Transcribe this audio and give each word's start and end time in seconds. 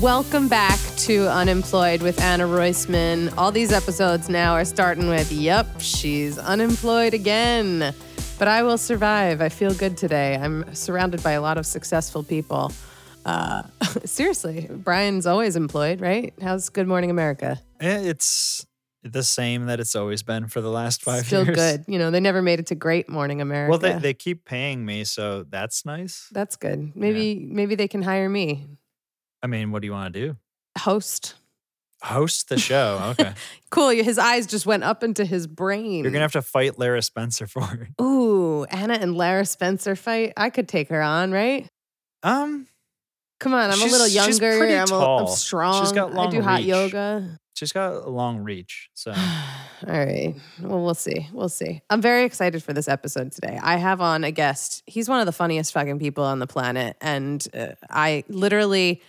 Welcome 0.00 0.46
back 0.46 0.78
to 0.98 1.28
Unemployed 1.28 2.02
with 2.02 2.20
Anna 2.20 2.44
Roisman. 2.44 3.34
All 3.36 3.50
these 3.50 3.72
episodes 3.72 4.28
now 4.28 4.52
are 4.54 4.64
starting 4.64 5.08
with, 5.08 5.32
yep, 5.32 5.66
she's 5.80 6.38
unemployed 6.38 7.14
again. 7.14 7.92
But 8.38 8.46
I 8.46 8.62
will 8.62 8.78
survive. 8.78 9.40
I 9.40 9.48
feel 9.48 9.74
good 9.74 9.96
today. 9.96 10.36
I'm 10.36 10.72
surrounded 10.72 11.20
by 11.24 11.32
a 11.32 11.40
lot 11.40 11.58
of 11.58 11.66
successful 11.66 12.22
people. 12.22 12.70
Uh, 13.24 13.64
seriously, 14.04 14.68
Brian's 14.70 15.26
always 15.26 15.56
employed, 15.56 16.00
right? 16.00 16.32
How's 16.40 16.68
Good 16.68 16.86
Morning 16.86 17.10
America? 17.10 17.60
Eh, 17.80 18.02
It's 18.02 18.64
the 19.02 19.24
same 19.24 19.66
that 19.66 19.80
it's 19.80 19.96
always 19.96 20.22
been 20.22 20.46
for 20.46 20.60
the 20.60 20.70
last 20.70 21.02
five 21.02 21.26
Still 21.26 21.44
years. 21.44 21.56
good. 21.56 21.84
You 21.88 21.98
know, 21.98 22.12
they 22.12 22.20
never 22.20 22.40
made 22.40 22.60
it 22.60 22.66
to 22.66 22.76
Great 22.76 23.08
Morning 23.08 23.40
America. 23.40 23.70
Well, 23.70 23.78
they, 23.80 23.98
they 23.98 24.14
keep 24.14 24.44
paying 24.44 24.84
me, 24.84 25.02
so 25.02 25.42
that's 25.48 25.84
nice. 25.84 26.28
That's 26.30 26.54
good. 26.54 26.92
Maybe 26.94 27.34
maybe 27.50 27.74
they 27.74 27.88
can 27.88 28.02
hire 28.02 28.28
me. 28.28 28.66
I 29.42 29.46
mean, 29.46 29.70
what 29.70 29.82
do 29.82 29.86
you 29.86 29.92
want 29.92 30.12
to 30.14 30.20
do? 30.20 30.36
Host. 30.78 31.34
Host 32.02 32.48
the 32.48 32.58
show. 32.58 33.14
Okay. 33.18 33.32
Cool. 33.70 33.90
His 33.90 34.18
eyes 34.18 34.46
just 34.46 34.64
went 34.64 34.82
up 34.82 35.02
into 35.04 35.26
his 35.26 35.46
brain. 35.46 36.02
You're 36.02 36.10
going 36.10 36.14
to 36.14 36.20
have 36.20 36.32
to 36.32 36.40
fight 36.40 36.78
Lara 36.78 37.02
Spencer 37.02 37.46
for 37.46 37.68
it. 37.74 38.02
Ooh, 38.02 38.64
Anna 38.64 38.94
and 38.94 39.14
Lara 39.14 39.44
Spencer 39.44 39.94
fight. 39.94 40.32
I 40.38 40.48
could 40.48 40.68
take 40.68 40.88
her 40.88 41.02
on, 41.02 41.32
right? 41.32 41.68
Um, 42.22 42.66
Come 43.40 43.52
on, 43.52 43.70
I'm 43.70 43.76
She's- 43.76 43.90
a 43.90 43.92
little 43.92 44.06
she's 44.06 44.40
younger. 44.40 44.58
pretty 44.58 44.72
I'm, 44.74 44.90
a, 44.90 44.94
I'm 44.96 45.00
tall. 45.00 45.26
strong. 45.28 45.84
She's 45.84 45.92
got 45.92 46.14
long 46.14 46.28
I 46.28 46.30
do 46.30 46.40
hot 46.40 46.58
reach. 46.60 46.66
yoga. 46.66 47.38
she's 47.54 47.72
got 47.72 47.92
a 47.92 48.08
long 48.08 48.38
reach. 48.38 48.88
So 48.94 49.10
All 49.86 49.92
right. 49.92 50.34
Well, 50.62 50.82
we'll 50.82 50.94
see. 50.94 51.28
We'll 51.34 51.48
see. 51.50 51.82
I'm 51.90 52.00
very 52.00 52.24
excited 52.24 52.62
for 52.64 52.72
this 52.72 52.88
episode 52.88 53.30
today. 53.32 53.58
I 53.62 53.76
have 53.76 54.00
on 54.00 54.24
a 54.24 54.30
guest. 54.32 54.82
He's 54.86 55.08
one 55.10 55.20
of 55.20 55.26
the 55.26 55.32
funniest 55.32 55.72
fucking 55.74 55.98
people 55.98 56.24
on 56.24 56.38
the 56.38 56.46
planet. 56.48 56.96
And 57.02 57.46
uh, 57.54 57.74
I 57.90 58.24
literally, 58.28 59.02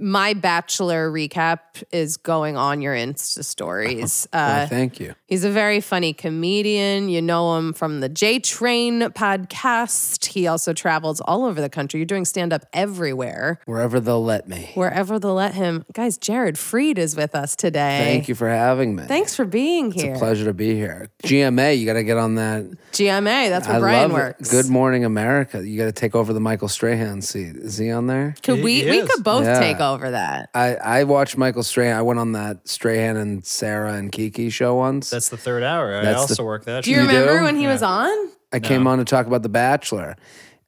my 0.00 0.34
bachelor 0.34 1.10
recap 1.10 1.58
is 1.92 2.16
going 2.16 2.56
on 2.56 2.82
your 2.82 2.94
Insta 2.94 3.44
stories. 3.44 4.26
Why, 4.30 4.38
Uh, 4.62 4.66
thank 4.66 5.00
you. 5.00 5.14
He's 5.26 5.44
a 5.44 5.50
very 5.50 5.80
funny 5.80 6.12
comedian. 6.12 7.08
You 7.08 7.20
know 7.22 7.56
him 7.58 7.72
from 7.72 8.00
the 8.00 8.08
J 8.08 8.38
Train 8.38 9.00
podcast. 9.02 10.26
He 10.26 10.46
also 10.46 10.72
travels 10.72 11.20
all 11.20 11.44
over 11.44 11.60
the 11.60 11.68
country. 11.68 11.98
You're 12.00 12.06
doing 12.06 12.24
stand 12.24 12.52
up 12.52 12.64
everywhere, 12.72 13.60
Wherever 13.66 14.00
they'll 14.00 14.24
let 14.24 14.48
me. 14.48 14.70
wherever 14.74 15.18
they'll 15.18 15.34
let 15.34 15.54
him. 15.54 15.84
Guys, 15.92 16.16
Jared 16.18 16.56
Freid 16.56 16.98
is 16.98 17.16
with 17.16 17.34
us 17.34 17.54
today. 17.56 18.00
Thank 18.04 18.28
you 18.28 18.34
for 18.34 18.48
having 18.48 18.94
me. 18.96 19.04
Thanks 19.04 19.34
for 19.34 19.44
being 19.44 19.90
here. 19.90 20.12
It's 20.12 20.18
a 20.20 20.24
pleasure 20.24 20.44
to 20.46 20.54
be 20.54 20.74
here. 20.74 21.08
GMA, 21.24 21.78
you 21.78 21.86
got 21.86 21.94
to 21.94 22.04
get 22.04 22.16
on 22.18 22.36
that. 22.36 22.64
GMA, 22.92 23.48
that's 23.48 23.66
where 23.68 23.76
I 23.76 23.80
Brian 23.80 24.02
love 24.10 24.18
works. 24.18 24.48
it. 24.48 24.50
Good 24.50 24.70
Morning 24.70 25.04
America. 25.04 25.66
You 25.66 25.78
got 25.78 25.86
to 25.86 25.92
take 25.92 26.14
over 26.14 26.32
the 26.32 26.40
Michael 26.40 26.68
Strahan 26.68 27.20
seat. 27.22 27.56
Is 27.56 27.76
he 27.78 27.90
on 27.90 28.06
there? 28.06 28.34
Could 28.42 28.56
He- 28.58 28.62
we 28.64 28.80
he 28.82 28.90
we 28.90 29.06
could 29.06 29.22
both 29.24 29.44
Yeah. 29.44 29.58
take 29.60 29.77
over 29.80 30.10
that. 30.10 30.50
I, 30.54 30.74
I 30.76 31.04
watched 31.04 31.36
Michael 31.36 31.62
Strahan. 31.62 31.96
I 31.96 32.02
went 32.02 32.18
on 32.20 32.32
that 32.32 32.68
Strahan 32.68 33.16
and 33.16 33.44
Sara 33.44 33.94
and 33.94 34.10
Keke 34.12 34.50
show 34.52 34.74
once. 34.76 35.10
that's 35.10 35.28
the 35.28 35.36
third 35.36 35.62
hour. 35.62 35.94
I 35.96 36.02
That's 36.02 36.26
the- 36.26 36.32
also 36.32 36.44
work 36.44 36.64
that. 36.64 36.84
Do 36.84 36.90
you 36.90 36.96
show. 36.96 37.02
You 37.02 37.08
remember 37.08 37.38
do? 37.38 37.44
when 37.44 37.56
he 37.56 37.62
Yeah. 37.64 37.72
was 37.72 37.82
on? 37.82 38.30
I 38.52 38.60
came 38.60 38.86
on 38.86 38.98
to 38.98 39.04
talk 39.04 39.26
about 39.26 39.42
The 39.42 39.48
Bachelor, 39.50 40.16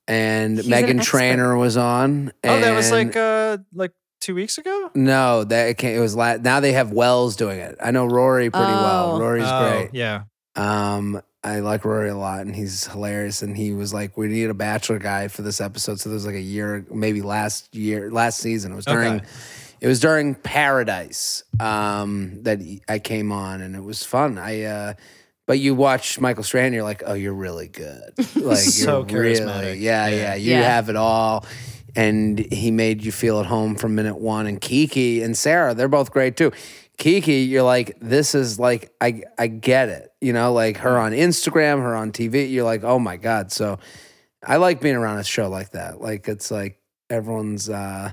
and 0.08 0.56
He's 0.58 0.66
an 0.66 0.72
Meghan 0.72 0.96
expert. 0.98 1.10
Trainor 1.10 1.56
was 1.56 1.76
on. 1.76 2.32
Oh, 2.44 2.60
that 2.60 2.74
was 2.74 2.90
and- 2.90 3.08
like 3.08 3.16
uh 3.16 3.58
like 3.74 3.92
two 4.20 4.34
weeks 4.34 4.58
ago. 4.58 4.90
no, 4.94 5.44
that 5.44 5.68
it, 5.70 5.78
came, 5.78 5.96
it 5.96 6.00
was 6.00 6.14
la- 6.14 6.36
now 6.36 6.60
they 6.60 6.72
have 6.72 6.92
Wells 6.92 7.36
doing 7.36 7.58
it. 7.58 7.76
I 7.82 7.90
know 7.90 8.04
Rory 8.06 8.50
pretty 8.50 8.66
Oh. 8.66 8.82
well. 8.82 9.18
Rory's 9.20 9.44
Oh, 9.46 9.70
great. 9.70 9.90
Yeah. 9.94 10.22
Um, 10.56 11.22
I 11.42 11.60
like 11.60 11.84
Rory 11.86 12.10
a 12.10 12.16
lot, 12.16 12.40
and 12.42 12.54
he's 12.54 12.86
hilarious. 12.86 13.40
And 13.42 13.56
he 13.56 13.72
was 13.72 13.94
like, 13.94 14.16
"We 14.16 14.28
need 14.28 14.50
a 14.50 14.54
Bachelor 14.54 14.98
guy 14.98 15.28
for 15.28 15.42
this 15.42 15.60
episode." 15.60 15.98
So 16.00 16.08
there 16.10 16.14
was 16.14 16.26
like 16.26 16.34
a 16.34 16.40
year, 16.40 16.84
maybe 16.90 17.22
last 17.22 17.74
year, 17.74 18.10
last 18.10 18.38
season. 18.40 18.72
It 18.72 18.76
was 18.76 18.84
during, 18.84 19.14
Okay. 19.14 19.24
it 19.80 19.86
was 19.88 20.00
during 20.00 20.34
Paradise 20.34 21.42
um, 21.58 22.42
that 22.42 22.60
I 22.88 22.98
came 22.98 23.32
on, 23.32 23.62
and 23.62 23.74
it 23.74 23.82
was 23.82 24.04
fun. 24.04 24.36
I, 24.38 24.62
uh, 24.64 24.92
but 25.46 25.58
you 25.58 25.74
watch 25.74 26.20
Michael 26.20 26.42
Strahan, 26.44 26.72
you're 26.74 26.82
like, 26.84 27.02
"Oh, 27.06 27.14
you're 27.14 27.32
really 27.34 27.68
good." 27.68 28.12
Like 28.36 28.58
So 28.58 29.06
you're 29.08 29.20
really, 29.22 29.40
charismatic. 29.40 29.80
yeah, 29.80 30.08
Yeah. 30.08 30.16
yeah, 30.16 30.34
you 30.34 30.50
Yeah. 30.52 30.62
have 30.62 30.88
it 30.90 30.96
all. 30.96 31.46
And 31.96 32.38
he 32.52 32.70
made 32.70 33.02
you 33.04 33.10
feel 33.10 33.40
at 33.40 33.46
home 33.46 33.74
from 33.74 33.96
minute 33.96 34.16
one. 34.20 34.46
And 34.46 34.60
Keke 34.60 35.24
and 35.24 35.36
Sara, 35.36 35.74
they're 35.74 35.88
both 35.88 36.12
great 36.12 36.36
too. 36.36 36.52
Keke, 37.00 37.48
you're 37.48 37.62
like, 37.62 37.96
this 38.00 38.34
is 38.34 38.58
like, 38.58 38.92
I 39.00 39.22
I 39.38 39.46
get 39.46 39.88
it. 39.88 40.12
You 40.20 40.34
know, 40.34 40.52
like 40.52 40.76
her 40.76 40.98
on 40.98 41.12
Instagram, 41.12 41.80
her 41.80 41.96
on 41.96 42.12
TV. 42.12 42.52
You're 42.52 42.64
like, 42.64 42.84
oh 42.84 42.98
my 42.98 43.16
God. 43.16 43.50
So 43.50 43.78
I 44.46 44.58
like 44.58 44.82
being 44.82 44.96
around 44.96 45.18
a 45.18 45.24
show 45.24 45.48
like 45.48 45.70
that. 45.70 46.02
Like 46.02 46.28
it's 46.28 46.50
like 46.50 46.78
everyone's 47.08 47.70
uh 47.70 48.12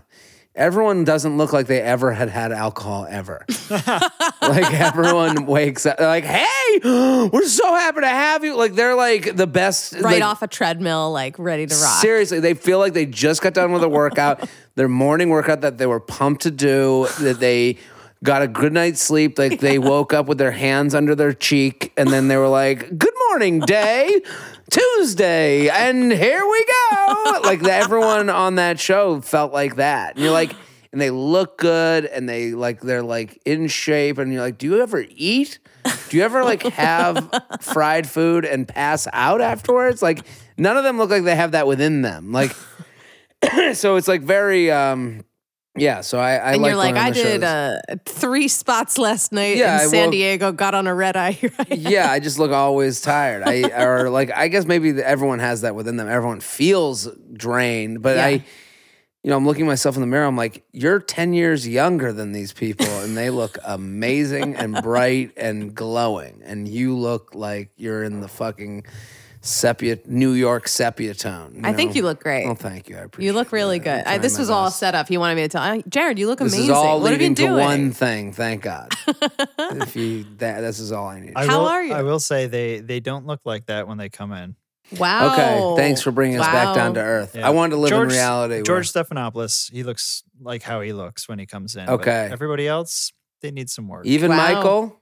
everyone 0.56 1.03
doesn't 1.03 1.36
look 1.36 1.52
like 1.52 1.68
they 1.68 1.81
ever 1.81 2.14
had 2.14 2.30
had 2.30 2.53
alcohol 2.53 3.06
ever. 3.09 3.46
like 3.70 4.74
everyone 4.74 5.46
wakes 5.46 5.86
up 5.86 6.00
like, 6.00 6.24
hey, 6.24 6.80
we're 6.84 7.46
so 7.46 7.74
happy 7.76 8.00
to 8.00 8.08
have 8.08 8.46
you. 8.46 8.56
Like 8.56 8.74
they're 8.74 8.96
like 8.96 9.36
the 9.36 9.47
best 9.47 9.96
Right 9.96 10.03
like, 10.03 10.24
off 10.24 10.42
a 10.42 10.47
treadmill, 10.47 11.12
like 11.12 11.38
ready 11.38 11.66
to 11.66 11.76
rock. 11.76 12.02
Seriously, 12.02 12.40
they 12.40 12.53
feel 12.53 12.80
like 12.80 12.94
they 12.94 13.06
just 13.06 13.42
got 13.42 13.53
done 13.53 13.74
with 13.74 13.84
a 13.84 13.90
workout, 13.90 14.50
their 14.76 14.88
morning 14.88 15.28
workout 15.28 15.59
that 15.59 15.78
they 15.78 15.86
were 15.86 16.00
pumped 16.00 16.44
to 16.44 16.52
do, 16.52 17.08
that 17.20 17.42
they 17.42 17.78
got 18.23 18.41
a 18.41 18.47
good 18.47 18.73
night's 18.73 19.01
sleep. 19.01 19.38
Like 19.38 19.59
they 19.59 19.79
woke 19.79 20.13
up 20.13 20.28
with 20.28 20.38
their 20.38 20.51
hands 20.51 20.95
under 20.95 21.16
their 21.16 21.33
cheek, 21.33 21.94
and 21.97 22.09
then 22.09 22.28
they 22.28 22.38
were 22.38 22.47
like, 22.47 22.97
"Good 22.97 23.13
morning, 23.29 23.59
day." 23.59 24.22
Tuesday, 24.69 25.69
and 25.69 26.11
here 26.11 26.45
we 26.45 26.66
go. 26.91 27.39
Like 27.44 27.63
everyone 27.63 28.29
on 28.29 28.55
that 28.55 28.81
show 28.81 29.22
felt 29.22 29.53
like 29.53 29.78
that. 29.78 30.16
And 30.16 30.23
you're 30.23 30.33
like, 30.33 30.53
and 30.91 31.00
they 31.00 31.09
look 31.09 31.57
good, 31.57 32.05
and 32.05 32.28
they 32.28 32.51
like 32.51 32.81
they're 32.81 33.03
like 33.03 33.39
in 33.45 33.67
shape, 33.67 34.17
and 34.17 34.34
you're 34.34 34.41
like, 34.41 34.57
do 34.57 34.67
you 34.67 34.81
ever 34.81 35.05
eat? 35.09 35.59
Do 36.09 36.17
you 36.17 36.23
ever 36.23 36.44
like 36.44 36.63
have 36.63 37.29
fried 37.61 38.07
food 38.09 38.45
and 38.45 38.67
pass 38.67 39.07
out 39.13 39.41
afterwards? 39.41 40.01
Like 40.01 40.25
none 40.57 40.78
of 40.78 40.84
them 40.84 40.97
look 40.97 41.09
like 41.09 41.23
they 41.23 41.35
have 41.35 41.51
that 41.51 41.67
within 41.67 42.01
them. 42.01 42.31
Like 42.31 42.55
so 43.73 43.95
it's 43.95 44.07
like 44.07 44.22
very 44.22 44.72
um 44.72 45.23
yeah, 45.78 46.02
so 46.02 46.20
I, 46.20 46.36
I 46.36 46.54
and 46.54 46.62
like 46.62 46.70
you're 46.70 46.78
like, 46.78 46.96
I 46.96 47.12
did 47.12 47.44
uh, 47.44 47.78
three 48.06 48.48
spots 48.48 48.98
last 48.98 49.32
night 49.32 49.58
Yeah, 49.58 49.84
in 49.84 49.90
San 49.90 50.02
woke- 50.06 50.12
Diego, 50.12 50.52
got 50.52 50.74
on 50.76 50.88
a 50.88 50.94
red 50.96 51.16
eye. 51.16 51.38
Right? 51.60 51.78
yeah, 51.78 52.12
I 52.12 52.20
just 52.20 52.40
look 52.40 52.52
always 52.52 53.02
tired. 53.02 53.44
I 53.44 53.64
or 53.86 54.10
like 54.10 54.32
I 54.36 54.48
guess 54.48 54.66
maybe 54.66 54.92
the- 54.92 55.08
everyone 55.08 55.40
has 55.40 55.62
that 55.62 55.76
within 55.76 55.98
them. 55.98 56.08
Everyone 56.08 56.40
feels 56.40 57.08
drained, 57.34 58.02
but 58.02 58.18
Yeah. 58.18 58.26
I 58.26 58.46
you 59.24 59.32
know, 59.32 59.38
I'm 59.38 59.46
looking 59.46 59.66
myself 59.66 59.96
in 59.96 60.02
the 60.02 60.08
mirror. 60.08 60.26
I'm 60.26 60.38
like, 60.38 60.64
you're 60.72 61.00
10 61.00 61.34
years 61.34 61.68
younger 61.68 62.14
than 62.14 62.32
these 62.32 62.54
people, 62.54 62.86
and 62.86 63.18
they 63.18 63.30
look 63.30 63.58
amazing 63.66 64.56
and 64.56 64.74
bright 64.84 65.32
and 65.36 65.76
glowing. 65.76 66.42
And 66.46 66.66
you 66.66 66.96
look 66.96 67.36
like 67.36 67.72
you're 67.76 68.04
in 68.04 68.22
the 68.22 68.30
fucking 68.30 68.86
sepia, 69.47 69.97
New 70.06 70.31
York 70.34 70.68
sepia 70.68 71.13
tone. 71.13 71.62
I 71.63 71.74
think 71.74 71.96
you 71.96 72.03
look 72.03 72.22
great. 72.22 72.46
Well, 72.46 72.56
thank 72.56 72.90
you. 72.90 72.97
I 72.97 73.02
appreciate 73.02 73.28
you 73.28 73.34
look 73.34 73.52
really 73.52 73.80
that. 73.80 73.84
good. 73.84 73.91
I'm 73.91 74.00
I, 74.00 74.03
trying 74.03 74.22
this 74.22 74.34
my 74.34 74.40
was 74.40 74.50
all 74.50 74.72
set 74.72 74.94
up. 74.96 75.08
He 75.08 75.18
wanted 75.18 75.35
me 75.35 75.41
to 75.44 75.47
tell 75.50 75.62
I, 75.62 75.84
Jared, 75.90 76.19
you 76.19 76.28
look 76.28 76.40
This 76.40 76.53
amazing. 76.53 76.69
is 76.72 76.75
all 76.75 77.00
what 77.02 77.12
have 77.12 77.22
you 77.22 77.30
leading 77.30 77.35
to 77.35 77.41
doing? 77.44 77.63
one 77.63 77.91
thing. 77.91 78.34
Thank 78.34 78.63
God. 78.63 78.91
if 79.59 79.96
you 79.96 80.25
that 80.38 80.62
this 80.62 80.80
is 80.80 80.91
all 80.91 81.08
I 81.08 81.19
need. 81.22 81.34
I 81.35 81.46
How 81.46 81.59
will, 81.59 81.68
are 81.68 81.84
you? 81.84 81.94
I 81.94 82.03
will 82.03 82.19
say 82.19 82.47
they 82.47 82.80
they 82.81 83.00
don't 83.00 83.25
look 83.25 83.41
like 83.46 83.66
that 83.68 83.88
when 83.88 83.97
they 83.97 84.09
come 84.09 84.31
in. 84.34 84.56
Wow. 84.97 85.34
Okay, 85.34 85.81
thanks 85.81 86.02
for 86.02 86.12
bringing 86.12 86.40
us 86.40 86.46
back 86.46 86.74
down 86.74 86.94
to 86.94 87.02
earth. 87.02 87.35
Yeah. 87.35 87.46
I 87.46 87.50
wanted 87.50 87.72
to 87.72 87.78
live 87.81 87.90
George, 87.90 88.03
in 88.09 88.16
reality. 88.16 88.53
where- 88.56 88.64
George 88.64 88.91
Stephanopoulos, 88.94 89.69
he 89.72 89.84
looks 89.84 90.24
like 90.41 90.64
how 90.64 90.79
he 90.79 90.94
looks 90.94 91.28
when 91.28 91.40
he 91.40 91.46
comes 91.46 91.75
in. 91.75 91.88
but 91.88 91.94
Okay. 91.96 92.29
everybody 92.31 92.68
else, 92.69 93.12
they 93.41 93.52
need 93.52 93.69
some 93.69 93.90
work. 93.90 94.06
even 94.06 94.31
Wow. 94.31 94.38
Michael. 94.38 95.02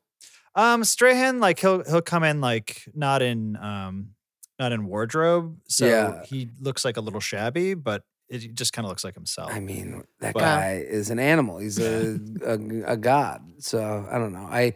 Um, 0.56 0.84
Strahan, 0.86 1.40
like 1.40 1.60
he'll 1.60 1.84
he'll 1.84 2.02
come 2.02 2.24
in 2.24 2.42
like 2.42 2.82
not 2.96 3.22
in 3.22 3.58
um 3.58 4.15
not 4.60 4.72
in 4.72 4.86
wardrobe, 4.86 5.58
so 5.68 5.86
Yeah. 5.86 6.24
he 6.26 6.50
looks 6.60 6.86
like 6.86 6.98
a 6.98 7.02
little 7.02 7.20
shabby, 7.20 7.74
but 7.74 8.04
it 8.30 8.56
just 8.56 8.74
kind 8.74 8.86
of 8.86 8.90
looks 8.90 9.04
like 9.04 9.14
himself. 9.14 9.52
I 9.54 9.60
mean, 9.60 10.04
that 10.20 10.34
Wow. 10.36 10.42
guy 10.42 10.84
is 10.88 11.10
an 11.10 11.20
animal. 11.20 11.60
He's 11.60 11.78
a, 11.80 12.20
a 12.44 12.94
a 12.94 12.98
god. 12.98 13.42
So 13.60 14.08
I 14.10 14.18
don't 14.18 14.34
know. 14.34 14.48
I 14.50 14.74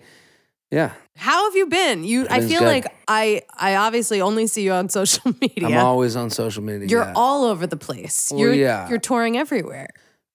yeah. 0.71 0.91
How 1.15 1.45
have 1.45 1.55
you 1.55 1.65
been? 1.65 2.03
You 2.03 2.27
I 2.29 2.41
feel 2.41 2.59
good. 2.59 2.67
like 2.67 2.85
I 3.07 3.41
I 3.57 3.75
obviously 3.75 4.21
only 4.21 4.45
see 4.45 4.61
you 4.63 4.71
on 4.73 4.89
social 4.99 5.33
media. 5.41 5.67
I'm 5.67 5.77
always 5.77 6.15
on 6.15 6.29
social 6.29 6.61
media. 6.61 6.87
You're 6.87 7.03
yeah. 7.05 7.13
all 7.15 7.45
over 7.45 7.65
the 7.65 7.77
place. 7.77 8.29
Well, 8.31 8.39
you're 8.41 8.53
yeah. 8.53 8.87
you're 8.89 8.99
touring 8.99 9.35
everywhere. 9.37 9.87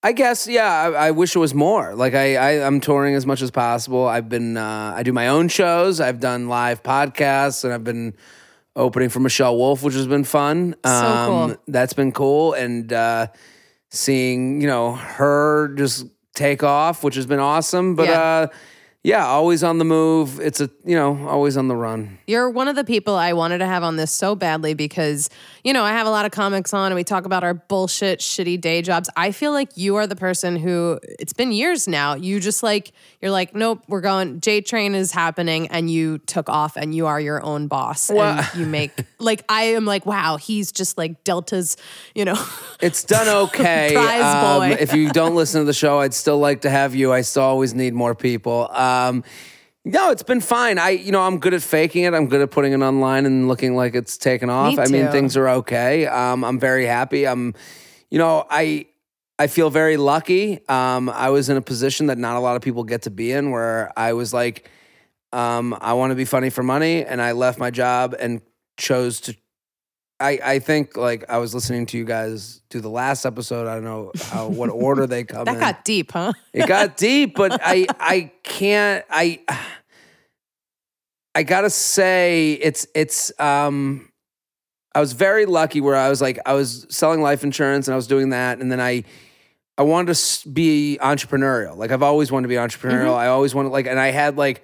I 0.03 0.13
guess, 0.13 0.47
yeah. 0.47 0.71
I, 0.71 1.07
I 1.07 1.11
wish 1.13 1.35
it 1.35 1.39
was 1.39 1.55
more. 1.55 1.95
Like 1.95 2.15
I, 2.15 2.37
I, 2.37 2.67
I'm 2.67 2.79
touring 2.81 3.15
as 3.15 3.25
much 3.25 3.41
as 3.41 3.51
possible. 3.51 4.07
I've 4.07 4.29
been, 4.29 4.59
uh, 4.59 4.93
I 4.95 5.03
do 5.03 5.15
my 5.15 5.29
own 5.29 5.49
shows. 5.49 5.99
I've 5.99 6.21
done 6.21 6.47
live 6.47 6.83
podcasts, 6.83 7.65
and 7.65 7.73
I've 7.73 7.85
been 7.85 8.13
opening 8.77 9.09
for 9.09 9.21
Michelle 9.21 9.57
Wolf, 9.57 9.83
which 9.83 9.95
has 9.95 10.07
been 10.07 10.25
fun. 10.25 10.75
Um, 10.85 11.27
cool. 11.27 11.57
That's 11.69 11.93
been 11.93 12.13
cool, 12.13 12.53
and 12.55 12.93
uh, 12.93 13.29
seeing 13.91 14.61
you 14.61 14.67
know 14.67 14.93
her 14.93 15.69
just 15.77 16.07
take 16.35 16.63
off, 16.63 17.05
which 17.05 17.15
has 17.15 17.27
been 17.27 17.39
awesome. 17.41 17.95
But 17.95 18.09
Yeah. 18.09 18.21
uh, 18.21 18.47
yeah, 19.05 19.27
always 19.27 19.63
on 19.63 19.77
the 19.79 19.85
move. 19.85 20.41
It's 20.41 20.61
a 20.61 20.69
you 20.85 20.97
know 20.97 21.29
always 21.29 21.57
on 21.57 21.69
the 21.69 21.77
run. 21.77 22.19
You're 22.27 22.49
one 22.51 22.69
of 22.69 22.75
the 22.75 22.85
people 22.85 23.15
I 23.15 23.35
wanted 23.35 23.59
to 23.59 23.67
have 23.67 23.83
on 23.83 23.97
this 23.97 24.11
so 24.11 24.35
badly 24.35 24.73
because, 24.73 25.29
you 25.63 25.75
know, 25.75 25.83
I 25.85 25.91
have 25.93 26.07
a 26.07 26.11
lot 26.11 26.25
of 26.25 26.33
comics 26.33 26.73
on 26.73 26.87
and 26.87 26.95
we 26.95 27.05
talk 27.05 27.27
about 27.27 27.45
our 27.45 27.53
bullshit, 27.53 28.21
shitty 28.21 28.59
day 28.61 28.81
jobs. 28.81 29.11
I 29.15 29.31
feel 29.31 29.53
like 29.53 29.77
you 29.77 29.97
are 29.97 30.07
the 30.07 30.17
person 30.17 30.57
who, 30.57 30.99
it's 31.03 31.35
been 31.35 31.53
years 31.53 31.87
now, 31.87 32.15
you 32.15 32.41
just 32.41 32.63
like, 32.63 32.93
you're 33.21 33.31
like, 33.31 33.55
nope, 33.55 33.83
we're 33.89 34.01
going, 34.01 34.41
J 34.41 34.63
Train 34.63 34.95
is 34.95 35.13
happening 35.13 35.69
and 35.69 35.91
you 35.91 36.17
took 36.19 36.49
off 36.49 36.77
and 36.79 36.95
you 36.95 37.07
are 37.07 37.21
your 37.21 37.43
own 37.45 37.67
boss. 37.69 38.11
Well- 38.11 38.39
and 38.39 38.49
you 38.59 38.65
make, 38.67 38.93
like, 39.19 39.45
I 39.51 39.65
am 39.75 39.85
like, 39.85 40.07
wow, 40.07 40.39
he's 40.39 40.73
just 40.73 40.97
like 40.97 41.25
Delta's, 41.25 41.77
you 42.15 42.25
know, 42.25 42.43
It's 42.81 43.05
done 43.05 43.29
okay. 43.49 43.91
Prize 43.93 44.23
Um, 44.23 44.59
boy. 44.71 44.77
if 44.81 44.95
you 44.95 45.11
don't 45.11 45.35
listen 45.35 45.61
to 45.61 45.67
the 45.67 45.75
show, 45.75 46.01
I'd 46.01 46.15
still 46.15 46.39
like 46.39 46.63
to 46.63 46.71
have 46.71 46.95
you. 46.95 47.13
I 47.13 47.21
still 47.21 47.43
always 47.43 47.75
need 47.75 47.93
more 47.93 48.15
people. 48.15 48.69
Um, 48.95 49.25
no, 49.85 50.11
it's 50.11 50.23
been 50.23 50.41
fine. 50.41 50.79
I, 50.79 50.91
you 50.91 51.13
know, 51.13 51.21
I'm 51.21 51.39
good 51.39 51.53
at 51.53 51.63
faking 51.63 52.05
it. 52.05 52.15
I'm 52.15 52.27
good 52.27 52.41
at 52.41 52.51
putting 52.51 52.73
it 52.73 52.81
online 52.81 53.27
and 53.27 53.49
looking 53.49 53.77
like 53.77 53.95
it's 53.95 54.17
taken 54.17 54.49
off. 54.49 54.77
Me 54.77 54.83
I 54.83 54.87
mean, 54.87 55.07
too. 55.07 55.13
things 55.13 55.37
are 55.37 55.49
okay. 55.49 56.07
Um, 56.07 56.43
I'm 56.43 56.59
very 56.59 56.87
happy. 56.87 57.27
I'm, 57.27 57.55
you 58.11 58.19
know, 58.19 58.47
I, 58.49 58.87
I 59.39 59.47
feel 59.47 59.69
very 59.69 59.97
lucky. 59.99 60.67
Um, 60.69 61.11
I 61.11 61.29
was 61.31 61.51
in 61.51 61.57
a 61.57 61.61
position 61.61 62.07
that 62.07 62.17
not 62.17 62.37
a 62.37 62.41
lot 62.41 62.57
of 62.57 62.63
people 62.63 62.85
get 62.85 63.03
to 63.03 63.11
be 63.11 63.33
in, 63.33 63.51
where 63.51 63.93
I 63.99 64.15
was 64.15 64.33
like, 64.33 64.71
um, 65.33 65.77
I 65.81 65.93
want 65.95 66.13
to 66.13 66.15
be 66.15 66.25
funny 66.25 66.49
for 66.49 66.63
money, 66.63 67.05
and 67.05 67.21
I 67.21 67.33
left 67.33 67.59
my 67.59 67.71
job 67.71 68.15
and 68.19 68.41
chose 68.79 69.21
to 69.23 69.37
I, 70.25 70.39
I 70.43 70.59
think 70.59 70.97
like 70.97 71.29
I 71.29 71.37
was 71.37 71.55
listening 71.55 71.85
to 71.87 71.99
you 71.99 72.07
guys 72.07 72.63
do 72.71 72.81
the 72.81 72.89
last 72.89 73.27
episode. 73.27 73.67
I 73.67 73.75
don't 73.75 73.85
know 73.85 74.11
how 74.23 74.49
what 74.49 74.71
order 74.71 75.07
they 75.07 75.25
come 75.25 75.41
in. 75.41 75.45
that 75.45 75.55
in. 75.55 75.61
got 75.61 75.85
deep, 75.85 76.13
huh? 76.13 76.33
it 76.55 76.67
got 76.67 76.97
deep, 76.99 77.35
but 77.35 77.61
I 77.63 77.87
I 78.01 78.33
can't 78.43 79.05
I 79.11 79.41
I 81.35 81.43
gotta 81.43 81.69
say 81.69 82.55
it's 82.55 82.87
it's 82.95 83.39
um 83.39 84.11
I 84.95 85.01
was 85.01 85.13
very 85.13 85.45
lucky 85.45 85.83
where 85.83 85.97
I 85.97 86.09
was 86.09 86.23
like 86.23 86.39
I 86.47 86.55
was 86.55 86.87
selling 86.89 87.21
life 87.21 87.45
insurance 87.45 87.87
and 87.87 87.93
I 87.93 87.97
was 87.97 88.07
doing 88.07 88.31
that 88.31 88.61
and 88.61 88.73
then 88.73 88.81
I 88.81 89.05
I 89.77 89.83
wanted 89.83 90.15
to 90.15 90.49
be 90.49 90.99
entrepreneurial. 91.03 91.77
Like 91.77 91.91
I've 91.91 92.03
always 92.03 92.33
wanted 92.33 92.45
to 92.45 92.49
be 92.49 92.55
entrepreneurial. 92.55 93.15
I 93.15 93.27
always 93.27 93.55
wanted 93.55 93.71
like 93.71 93.87
and 93.87 94.01
I 94.01 94.11
had 94.11 94.39
like 94.39 94.63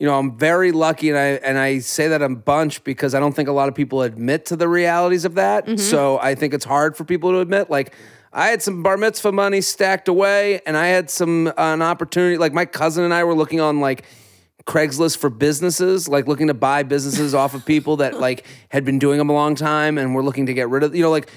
you 0.00 0.06
know, 0.06 0.18
I'm 0.18 0.36
very 0.36 0.72
lucky 0.72 1.10
and 1.10 1.18
I 1.18 1.26
and 1.44 1.58
I 1.58 1.78
say 1.80 2.08
that 2.08 2.22
a 2.22 2.28
bunch 2.30 2.82
because 2.84 3.14
I 3.14 3.20
don't 3.20 3.36
think 3.36 3.50
a 3.50 3.52
lot 3.52 3.68
of 3.68 3.74
people 3.74 4.00
admit 4.00 4.46
to 4.46 4.56
the 4.56 4.66
realities 4.66 5.26
of 5.26 5.34
that. 5.34 5.68
So 5.78 6.18
I 6.18 6.34
think 6.34 6.54
it's 6.54 6.64
hard 6.64 6.96
for 6.96 7.04
people 7.04 7.32
to 7.32 7.40
admit 7.40 7.68
like 7.68 7.94
I 8.32 8.48
had 8.48 8.62
some 8.62 8.82
bar 8.82 8.96
mitzvah 8.96 9.30
money 9.30 9.60
stacked 9.60 10.08
away 10.08 10.62
and 10.64 10.74
I 10.74 10.86
had 10.86 11.10
some 11.10 11.48
uh, 11.48 11.52
an 11.56 11.82
opportunity 11.82 12.38
like 12.38 12.54
my 12.54 12.64
cousin 12.64 13.04
and 13.04 13.12
I 13.12 13.24
were 13.24 13.34
looking 13.34 13.60
on 13.60 13.80
like 13.80 14.06
Craigslist 14.66 15.18
for 15.18 15.28
businesses, 15.28 16.08
like 16.08 16.26
looking 16.26 16.46
to 16.46 16.54
buy 16.54 16.82
businesses 16.82 17.34
off 17.34 17.52
of 17.52 17.66
people 17.66 17.98
that 17.98 18.18
like 18.20 18.46
had 18.70 18.86
been 18.86 18.98
doing 18.98 19.18
them 19.18 19.28
a 19.28 19.34
long 19.34 19.54
time 19.54 19.98
and 19.98 20.14
were 20.14 20.22
looking 20.22 20.46
to 20.46 20.54
get 20.54 20.70
rid 20.70 20.82
of, 20.82 20.94
you 20.94 21.02
know, 21.02 21.10
like 21.10 21.28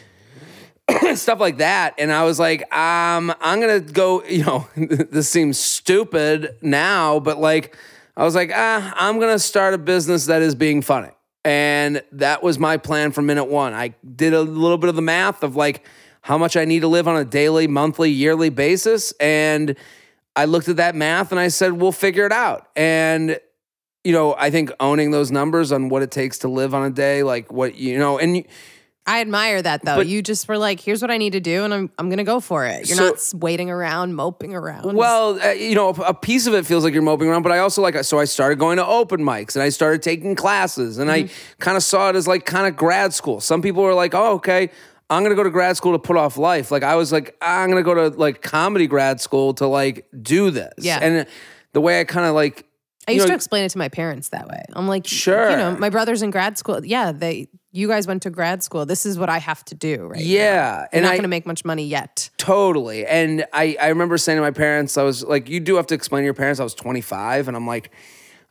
stuff 1.15 1.41
like 1.41 1.57
that. 1.57 1.95
And 1.97 2.13
I 2.13 2.23
was 2.23 2.39
like, 2.39 2.61
um, 2.73 3.33
I'm 3.41 3.59
gonna 3.59 3.81
go, 3.81 4.23
you 4.23 4.45
know, 4.45 4.69
this 4.77 5.27
seems 5.27 5.59
stupid 5.59 6.55
now, 6.61 7.19
but 7.19 7.39
like 7.39 7.75
I 8.15 8.23
was 8.23 8.35
like, 8.35 8.51
ah, 8.53 8.93
I'm 8.97 9.19
gonna 9.19 9.39
start 9.39 9.73
a 9.73 9.77
business 9.77 10.27
that 10.27 10.41
is 10.41 10.55
being 10.55 10.81
funny. 10.81 11.09
And 11.45 12.01
that 12.13 12.41
was 12.41 12.57
my 12.57 12.77
plan 12.77 13.11
from 13.11 13.25
minute 13.25 13.45
one. 13.45 13.73
I 13.73 13.95
did 14.15 14.33
a 14.33 14.41
little 14.41 14.77
bit 14.77 14.89
of 14.89 14.95
the 14.95 15.01
math 15.01 15.43
of 15.43 15.55
like 15.55 15.85
how 16.21 16.37
much 16.37 16.55
I 16.55 16.63
need 16.65 16.81
to 16.81 16.87
live 16.87 17.07
on 17.07 17.17
a 17.17 17.25
daily, 17.25 17.67
monthly, 17.67 18.09
yearly 18.09 18.49
basis. 18.49 19.11
And 19.19 19.75
I 20.35 20.45
looked 20.45 20.69
at 20.69 20.77
that 20.77 20.95
math 20.95 21.31
and 21.31 21.39
I 21.39 21.49
said, 21.49 21.73
we'll 21.73 21.91
figure 21.91 22.25
it 22.25 22.31
out. 22.31 22.69
And 22.75 23.39
you 24.03 24.11
know, 24.11 24.35
I 24.37 24.49
think 24.49 24.71
owning 24.79 25.11
those 25.11 25.31
numbers 25.31 25.71
on 25.71 25.89
what 25.89 26.01
it 26.01 26.11
takes 26.11 26.39
to 26.39 26.49
live 26.49 26.73
on 26.73 26.85
a 26.85 26.89
day, 26.89 27.23
like 27.23 27.51
what 27.51 27.75
you 27.75 27.97
know, 27.97 28.19
and 28.19 28.45
I 29.05 29.19
admire 29.21 29.61
that 29.61 29.83
though. 29.83 29.97
But- 29.97 30.07
you 30.07 30.21
just 30.21 30.47
were 30.47 30.57
like, 30.57 30.79
here's 30.79 31.01
what 31.01 31.11
I 31.11 31.17
need 31.17 31.33
to 31.33 31.39
do, 31.41 31.63
and 31.65 31.73
I'm 31.73 31.91
I'm 31.97 32.09
gonna 32.09 32.23
go 32.23 32.39
for 32.39 32.65
it. 32.65 32.87
You're 32.87 32.97
So- 32.97 33.05
not 33.09 33.41
waiting 33.41 33.69
around, 33.69 34.15
moping 34.15 34.55
around. 34.55 34.95
Well, 34.95 35.39
uh, 35.41 35.49
you 35.49 35.75
know, 35.75 35.89
a, 35.89 36.01
a 36.09 36.13
piece 36.13 36.47
of 36.47 36.53
it 36.53 36.65
feels 36.65 36.83
like 36.85 36.93
you're 36.93 37.01
moping 37.03 37.27
around, 37.27 37.43
but 37.43 37.51
I 37.51 37.59
also 37.59 37.81
like 37.81 38.01
so 38.03 38.17
I 38.19 38.25
started 38.25 38.59
going 38.59 38.77
to 38.77 38.85
open 38.85 39.21
mics 39.21 39.55
and 39.55 39.63
I 39.63 39.69
started 39.69 40.01
taking 40.01 40.35
classes 40.35 40.97
and 40.99 41.11
I 41.11 41.29
kind 41.59 41.75
of 41.75 41.83
saw 41.83 42.09
it 42.09 42.15
as 42.15 42.27
like 42.27 42.45
kind 42.45 42.65
of 42.67 42.75
grad 42.75 43.13
school. 43.13 43.41
Some 43.41 43.61
people 43.61 43.83
were 43.83 43.93
like, 43.93 44.13
"Oh, 44.15 44.35
okay, 44.35 44.69
I'm 45.09 45.21
going 45.21 45.31
to 45.31 45.35
go 45.35 45.43
to 45.43 45.49
grad 45.49 45.75
school 45.75 45.91
to 45.91 45.99
put 45.99 46.15
off 46.15 46.37
life." 46.37 46.71
Like 46.71 46.83
I 46.83 46.95
was 46.95 47.11
like, 47.11 47.35
"I'm 47.41 47.69
going 47.69 47.83
to 47.83 47.85
go 47.85 48.09
to 48.09 48.17
like 48.17 48.41
comedy 48.41 48.87
grad 48.87 49.19
school 49.19 49.53
to 49.55 49.67
like 49.67 50.05
do 50.21 50.49
this." 50.49 50.73
Yeah. 50.77 50.99
And 51.01 51.27
the 51.73 51.81
way 51.81 51.99
I 51.99 52.05
kind 52.05 52.25
of 52.25 52.35
like 52.35 52.65
I 53.07 53.11
used 53.11 53.25
know- 53.25 53.29
to 53.31 53.35
explain 53.35 53.63
it 53.65 53.69
to 53.69 53.77
my 53.77 53.89
parents 53.89 54.29
that 54.29 54.47
way. 54.47 54.63
I'm 54.73 54.87
like, 54.87 55.05
Sure. 55.07 55.49
you 55.51 55.57
know, 55.57 55.75
my 55.77 55.89
brother's 55.89 56.21
in 56.21 56.31
grad 56.31 56.57
school. 56.57 56.83
Yeah, 56.85 57.11
they, 57.11 57.47
you 57.71 57.87
guys 57.87 58.07
went 58.07 58.21
to 58.23 58.29
grad 58.29 58.63
school. 58.63 58.85
This 58.85 59.05
is 59.05 59.17
what 59.17 59.29
I 59.29 59.39
have 59.39 59.65
to 59.65 59.75
do, 59.75 60.05
right? 60.07 60.19
now. 60.19 60.25
yeah, 60.25 60.79
I'm 60.83 60.87
and 60.93 61.03
not 61.05 61.13
I 61.15 61.17
to 61.19 61.27
make 61.27 61.45
much 61.45 61.65
money 61.65 61.85
yet. 61.85 62.29
Totally. 62.37 63.05
And 63.05 63.45
I, 63.53 63.75
I 63.81 63.87
remember 63.89 64.17
saying 64.17 64.37
to 64.37 64.41
my 64.41 64.51
parents, 64.51 64.97
I 64.97 65.03
was 65.03 65.23
like, 65.23 65.49
you 65.49 65.59
do 65.59 65.75
have 65.77 65.87
to 65.87 65.95
explain 65.95 66.21
to 66.21 66.25
your 66.25 66.33
parents 66.33 66.59
I 66.59 66.63
was 66.63 66.75
25. 66.75 67.47
And 67.47 67.57
I'm 67.57 67.67
like, 67.67 67.91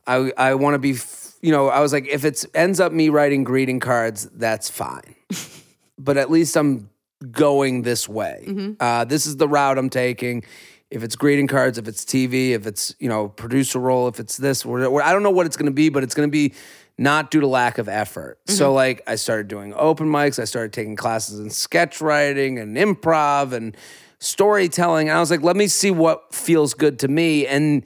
I, 0.06 0.32
I 0.36 0.54
want 0.54 0.74
to 0.74 0.78
be, 0.78 0.96
you 1.40 1.52
know, 1.52 1.68
I 1.68 1.80
was 1.80 1.92
like, 1.92 2.06
if 2.08 2.24
it 2.24 2.44
ends 2.54 2.80
up 2.80 2.92
me 2.92 3.08
writing 3.08 3.44
greeting 3.44 3.80
cards, 3.80 4.28
that's 4.34 4.68
fine. 4.68 5.14
but 5.98 6.16
at 6.16 6.30
least 6.30 6.56
I'm 6.56 6.90
going 7.30 7.82
this 7.82 8.08
way. 8.08 8.74
Uh, 8.80 9.04
this 9.04 9.26
is 9.26 9.36
the 9.36 9.46
route 9.46 9.78
I'm 9.78 9.90
taking. 9.90 10.42
If 10.92 11.02
it's 11.02 11.16
greeting 11.16 11.46
cards, 11.46 11.78
if 11.78 11.88
it's 11.88 12.04
TV, 12.04 12.50
if 12.50 12.66
it's, 12.66 12.94
you 12.98 13.08
know, 13.08 13.28
producer 13.28 13.78
role, 13.78 14.08
if 14.08 14.20
it's 14.20 14.36
this, 14.36 14.64
or, 14.64 15.02
I 15.02 15.12
don't 15.12 15.22
know 15.22 15.30
what 15.30 15.46
it's 15.46 15.56
going 15.56 15.66
to 15.66 15.72
be, 15.72 15.88
but 15.88 16.02
it's 16.02 16.14
going 16.14 16.28
to 16.28 16.30
be 16.30 16.52
not 16.98 17.30
due 17.30 17.40
to 17.40 17.46
lack 17.46 17.78
of 17.78 17.88
effort. 17.88 18.38
So 18.46 18.66
mm-hmm. 18.66 18.74
like 18.74 19.02
I 19.06 19.14
started 19.14 19.48
doing 19.48 19.72
open 19.74 20.06
mics, 20.06 20.38
I 20.38 20.44
started 20.44 20.72
taking 20.72 20.94
classes 20.94 21.40
in 21.40 21.48
sketch 21.48 22.00
writing 22.02 22.58
and 22.58 22.76
improv 22.76 23.52
and 23.52 23.74
storytelling. 24.18 25.08
And 25.08 25.16
I 25.16 25.20
was 25.20 25.30
like, 25.30 25.42
let 25.42 25.56
me 25.56 25.66
see 25.66 25.90
what 25.90 26.34
feels 26.34 26.74
good 26.74 26.98
to 27.00 27.08
me. 27.08 27.46
And 27.46 27.84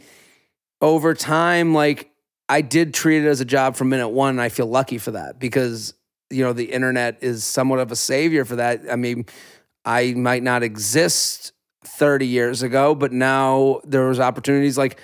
over 0.80 1.14
time, 1.14 1.74
like 1.74 2.10
I 2.48 2.60
did 2.60 2.92
treat 2.92 3.24
it 3.24 3.28
as 3.28 3.40
a 3.40 3.44
job 3.44 3.76
from 3.76 3.88
minute 3.88 4.08
one. 4.08 4.30
And 4.30 4.40
I 4.40 4.48
feel 4.48 4.66
lucky 4.66 4.98
for 4.98 5.12
that 5.12 5.38
because, 5.38 5.94
you 6.28 6.42
know, 6.42 6.52
the 6.52 6.72
internet 6.72 7.18
is 7.22 7.44
somewhat 7.44 7.78
of 7.78 7.92
a 7.92 7.96
savior 7.96 8.44
for 8.44 8.56
that. 8.56 8.82
I 8.90 8.96
mean, 8.96 9.26
I 9.84 10.14
might 10.14 10.42
not 10.42 10.64
exist 10.64 11.52
30 11.86 12.26
years 12.26 12.62
ago, 12.62 12.94
but 12.94 13.12
now 13.12 13.80
there 13.84 14.06
was 14.06 14.20
opportunities 14.20 14.76
like 14.76 14.98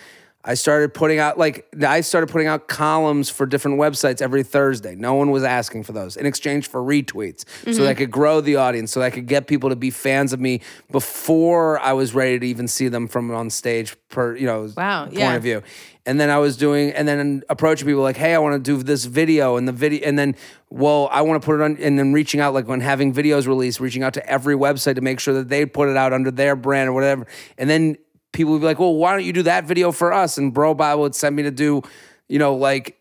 I 0.44 0.55
started 0.55 0.93
putting 0.93 1.20
out 1.20 1.38
like 1.38 1.69
I 1.87 2.00
started 2.00 2.26
putting 2.29 2.49
out 2.49 2.67
columns 2.67 3.31
for 3.31 3.46
different 3.46 3.79
websites 3.79 4.20
every 4.20 4.43
Thursday. 4.43 4.96
No 4.96 5.14
one 5.14 5.31
was 5.31 5.44
asking 5.44 5.84
for 5.84 5.93
those 5.93 6.17
in 6.17 6.26
exchange 6.26 6.69
for 6.69 6.82
retweets, 6.82 7.44
so 7.65 7.70
that 7.72 7.82
I 7.82 7.93
mm-hmm. 7.93 7.98
could 7.98 8.10
grow 8.10 8.41
the 8.41 8.56
audience, 8.56 8.91
so 8.91 9.01
that 9.01 9.06
I 9.06 9.10
could 9.10 9.27
get 9.27 9.46
people 9.46 9.70
to 9.70 9.77
be 9.77 9.91
fans 9.91 10.32
of 10.32 10.41
me 10.41 10.60
before 10.91 11.79
I 11.79 11.93
was 11.93 12.12
ready 12.12 12.41
to 12.41 12.46
even 12.46 12.67
see 12.67 12.89
them 12.89 13.06
from 13.06 13.31
on 13.31 13.51
stage 13.51 13.96
per 14.08 14.34
you 14.34 14.46
know 14.46 14.69
Wow, 14.77 15.05
point 15.05 15.17
yeah. 15.17 15.34
of 15.34 15.43
view. 15.43 15.62
And 16.05 16.19
then 16.19 16.31
I 16.31 16.39
was 16.39 16.56
doing, 16.56 16.91
and 16.91 17.06
then 17.06 17.44
approaching 17.49 17.87
people 17.87 18.03
like, 18.03 18.17
"Hey, 18.17 18.35
I 18.35 18.39
want 18.39 18.55
to 18.55 18.59
do 18.59 18.82
this 18.82 19.05
video," 19.05 19.56
and 19.56 19.69
the 19.69 19.73
video, 19.73 20.05
and 20.05 20.19
then, 20.19 20.35
well, 20.69 21.09
I 21.13 21.23
want 21.23 21.41
to 21.41 21.47
put 21.47 21.61
it 21.61 21.63
on, 21.63 21.77
and 21.77 21.97
then 21.97 22.13
reaching 22.13 22.41
out 22.41 22.55
like 22.55 22.67
when 22.67 22.81
having 22.81 23.15
videos 23.15 23.47
released, 23.47 23.79
reaching 23.79 24.03
out 24.03 24.15
to 24.15 24.27
every 24.29 24.56
website 24.56 24.97
to 24.97 25.01
make 25.01 25.21
sure 25.21 25.35
that 25.35 25.49
they 25.49 25.65
put 25.65 25.89
it 25.89 25.97
out 25.97 26.13
under 26.13 26.32
their 26.32 26.56
brand 26.56 26.89
or 26.89 26.93
whatever. 26.93 27.27
And 27.56 27.71
then 27.71 27.97
people 28.32 28.53
would 28.53 28.61
be 28.61 28.67
like, 28.67 28.81
"Well, 28.81 28.97
why 28.97 29.13
don't 29.13 29.25
you 29.25 29.32
do 29.32 29.44
that 29.44 29.65
video 29.65 29.93
for 29.93 30.13
us?" 30.13 30.39
And 30.39 30.53
Bro 30.53 30.75
Bible 30.75 31.03
would 31.03 31.15
send 31.15 31.37
me 31.37 31.44
to 31.44 31.53
do, 31.53 31.82
you 32.29 32.41
know, 32.41 32.56
like 32.56 32.99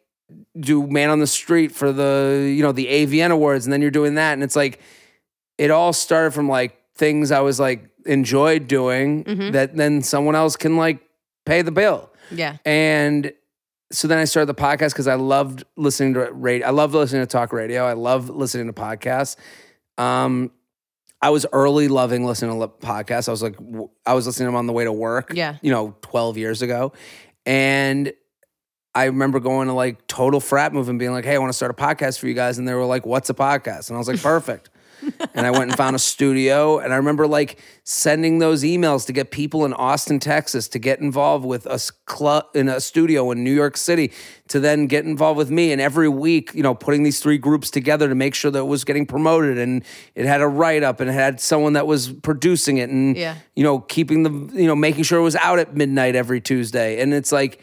do 0.60 0.86
Man 0.86 1.10
on 1.10 1.20
the 1.20 1.28
Street 1.28 1.72
for 1.72 1.92
the, 1.92 2.54
you 2.56 2.62
know, 2.62 2.72
the 2.72 2.86
AVN 2.86 3.32
Awards, 3.32 3.66
and 3.66 3.74
then 3.74 3.82
you're 3.82 3.90
doing 3.90 4.16
that, 4.16 4.34
and 4.34 4.44
it's 4.44 4.56
like, 4.56 4.80
it 5.58 5.72
all 5.72 5.92
started 5.92 6.36
from 6.36 6.48
like 6.48 6.78
things 6.96 7.32
I 7.32 7.40
was 7.40 7.60
like 7.60 7.90
enjoyed 8.06 8.68
doing 8.68 9.24
mm-hmm. 9.24 9.52
that 9.52 9.76
then 9.76 10.04
someone 10.04 10.36
else 10.36 10.56
can 10.56 10.78
like 10.78 11.00
pay 11.46 11.64
the 11.64 11.72
bill. 11.72 12.11
Yeah. 12.32 12.58
And 12.66 13.34
so 13.92 14.08
then 14.08 14.18
I 14.18 14.26
started 14.26 14.48
the 14.48 14.60
podcast 14.60 14.90
because 14.90 15.08
I 15.08 15.16
loved 15.16 15.64
listening 15.76 16.14
to 16.16 16.32
radio. 16.32 16.68
I 16.68 16.72
love 16.72 16.94
listening 16.94 17.22
to 17.24 17.28
talk 17.28 17.52
radio. 17.54 17.86
I 17.86 17.94
love 17.94 18.30
listening 18.30 18.68
to 18.68 18.74
podcasts. 18.74 19.36
Um, 19.98 20.52
I 21.22 21.30
was 21.30 21.46
early 21.54 21.88
loving 21.88 22.26
listening 22.26 22.60
to 22.60 22.68
podcasts. 22.68 23.28
I 23.28 23.32
was 23.32 23.44
like, 23.44 23.56
I 24.06 24.14
was 24.16 24.26
listening 24.26 24.48
to 24.48 24.52
them 24.52 24.56
on 24.56 24.66
the 24.66 24.74
way 24.74 24.86
to 24.86 24.92
work. 24.92 25.34
Yeah. 25.36 25.58
you 25.62 25.72
know, 25.72 25.96
twelve 26.02 26.38
years 26.38 26.64
ago, 26.64 26.94
and 27.46 28.12
I 28.96 29.06
remember 29.06 29.40
going 29.40 29.68
to 29.68 29.74
like 29.74 30.08
Total 30.08 30.40
Frat 30.40 30.74
Move 30.74 30.90
and 30.90 30.98
being 30.98 31.12
like, 31.12 31.24
"Hey, 31.24 31.36
I 31.36 31.38
want 31.38 31.50
to 31.50 31.56
start 31.56 31.70
a 31.70 31.76
podcast 31.76 32.18
for 32.18 32.28
you 32.28 32.34
guys," 32.34 32.58
and 32.58 32.68
they 32.68 32.74
were 32.74 32.86
like, 32.86 33.06
"What's 33.06 33.30
a 33.30 33.36
podcast?" 33.36 33.90
And 33.90 33.98
I 33.98 34.00
was 34.00 34.08
like, 34.08 34.22
"Perfect." 34.24 34.71
And 35.34 35.46
I 35.46 35.52
went 35.52 35.64
and 35.70 35.76
found 35.78 35.96
a 35.96 36.00
studio. 36.00 36.80
And 36.80 36.94
I 36.94 36.98
remember 36.98 37.28
like 37.28 37.60
sending 37.84 38.40
those 38.40 38.64
emails 38.64 39.06
to 39.08 39.14
get 39.14 39.32
people 39.32 39.66
in 39.66 39.74
Austin, 39.74 40.20
Texas 40.20 40.68
to 40.70 40.80
get 40.80 41.00
involved 41.00 41.46
with 41.46 41.66
a 41.66 41.80
club 42.06 42.46
in 42.54 42.70
a 42.70 42.80
studio 42.80 43.32
in 43.32 43.44
New 43.44 43.54
York 43.54 43.78
City 43.78 44.12
to 44.50 44.60
then 44.60 44.88
get 44.88 45.06
involved 45.06 45.38
with 45.38 45.50
me. 45.50 45.72
And 45.72 45.82
every 45.82 46.10
week, 46.10 46.52
you 46.54 46.64
know, 46.64 46.76
putting 46.76 47.04
these 47.04 47.20
three 47.20 47.38
groups 47.38 47.70
together 47.72 48.08
to 48.10 48.16
make 48.16 48.36
sure 48.36 48.52
that 48.52 48.60
it 48.60 48.68
was 48.68 48.84
getting 48.84 49.06
promoted 49.06 49.58
and 49.58 49.84
it 50.16 50.26
had 50.26 50.42
a 50.42 50.48
write 50.48 50.84
up 50.84 51.00
and 51.00 51.10
it 51.10 51.14
had 51.14 51.40
someone 51.40 51.74
that 51.74 51.88
was 51.88 52.12
producing 52.12 52.78
it 52.78 52.90
and, 52.90 53.16
Yeah. 53.18 53.36
you 53.56 53.64
know, 53.64 53.80
keeping 53.80 54.24
the, 54.24 54.56
you 54.60 54.68
know, 54.68 54.76
making 54.76 55.04
sure 55.04 55.20
it 55.20 55.24
was 55.24 55.36
out 55.38 55.60
at 55.60 55.76
midnight 55.76 56.16
every 56.16 56.42
Tuesday. 56.42 57.02
And 57.02 57.14
it's 57.14 57.32
like, 57.32 57.62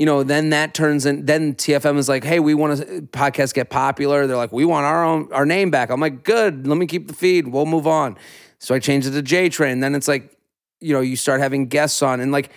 you 0.00 0.06
know, 0.06 0.22
then 0.22 0.48
that 0.48 0.72
turns 0.72 1.04
in. 1.04 1.26
Then 1.26 1.54
TFM 1.54 1.98
is 1.98 2.08
like, 2.08 2.24
hey, 2.24 2.40
we 2.40 2.54
want 2.54 2.78
to 2.78 3.02
podcast 3.02 3.52
get 3.52 3.68
popular. 3.68 4.26
They're 4.26 4.34
like, 4.34 4.50
we 4.50 4.64
want 4.64 4.86
our 4.86 5.04
own 5.04 5.30
our 5.30 5.44
name 5.44 5.70
back. 5.70 5.90
I'm 5.90 6.00
like, 6.00 6.24
good. 6.24 6.66
Let 6.66 6.78
me 6.78 6.86
keep 6.86 7.06
the 7.06 7.12
feed. 7.12 7.48
We'll 7.48 7.66
move 7.66 7.86
on. 7.86 8.16
So 8.60 8.74
I 8.74 8.78
changed 8.78 9.06
it 9.06 9.10
to 9.10 9.20
J 9.20 9.50
Train. 9.50 9.80
Then 9.80 9.94
it's 9.94 10.08
like, 10.08 10.34
you 10.80 10.94
know, 10.94 11.02
you 11.02 11.16
start 11.16 11.42
having 11.42 11.66
guests 11.66 12.00
on, 12.00 12.20
and 12.20 12.32
like 12.32 12.50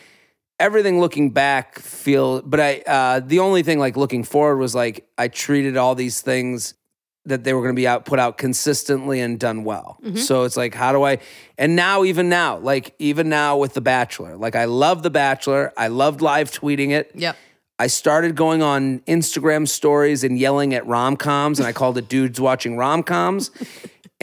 everything 0.57 1.01
looking 1.01 1.31
back 1.31 1.79
feel. 1.79 2.41
But 2.41 2.61
I, 2.61 2.79
uh, 2.87 3.19
the 3.19 3.39
only 3.39 3.61
thing 3.61 3.77
like 3.77 3.97
looking 3.97 4.23
forward 4.23 4.55
was 4.55 4.73
like 4.73 5.05
I 5.17 5.27
treated 5.27 5.75
all 5.75 5.95
these 5.95 6.21
things 6.21 6.75
that 7.25 7.43
they 7.43 7.53
were 7.53 7.61
going 7.61 7.73
to 7.73 7.79
be 7.79 7.87
out 7.87 8.05
put 8.05 8.19
out 8.19 8.37
consistently 8.37 9.21
and 9.21 9.39
done 9.39 9.63
well. 9.63 9.97
So 10.15 10.43
it's 10.43 10.57
like 10.57 10.73
how 10.73 10.91
do 10.91 11.03
I 11.03 11.19
and 11.57 11.75
now 11.75 12.03
even 12.03 12.29
now 12.29 12.57
like 12.57 12.95
even 12.99 13.29
now 13.29 13.57
with 13.57 13.73
The 13.73 13.81
Bachelor. 13.81 14.35
Like 14.35 14.55
I 14.55 14.65
love 14.65 15.03
The 15.03 15.09
Bachelor. 15.09 15.71
I 15.77 15.87
loved 15.87 16.21
live 16.21 16.51
tweeting 16.51 16.91
it. 16.91 17.11
Yep. 17.15 17.37
I 17.79 17.87
started 17.87 18.35
going 18.35 18.61
on 18.61 18.99
Instagram 19.01 19.67
stories 19.67 20.23
and 20.23 20.37
yelling 20.37 20.73
at 20.73 20.85
rom-coms 20.85 21.59
and 21.59 21.67
I 21.67 21.71
called 21.73 21.97
it 21.97 22.07
dudes 22.07 22.39
watching 22.39 22.77
rom-coms. 22.77 23.51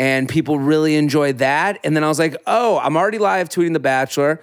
and 0.01 0.29
people 0.31 0.59
really 0.59 0.97
enjoyed 0.97 1.39
that. 1.39 1.79
And 1.85 1.95
then 1.95 2.03
I 2.03 2.09
was 2.09 2.19
like, 2.19 2.35
"Oh, 2.47 2.79
I'm 2.79 2.97
already 2.97 3.19
live 3.19 3.51
tweeting 3.51 3.75
The 3.75 3.81
Bachelor. 3.81 4.41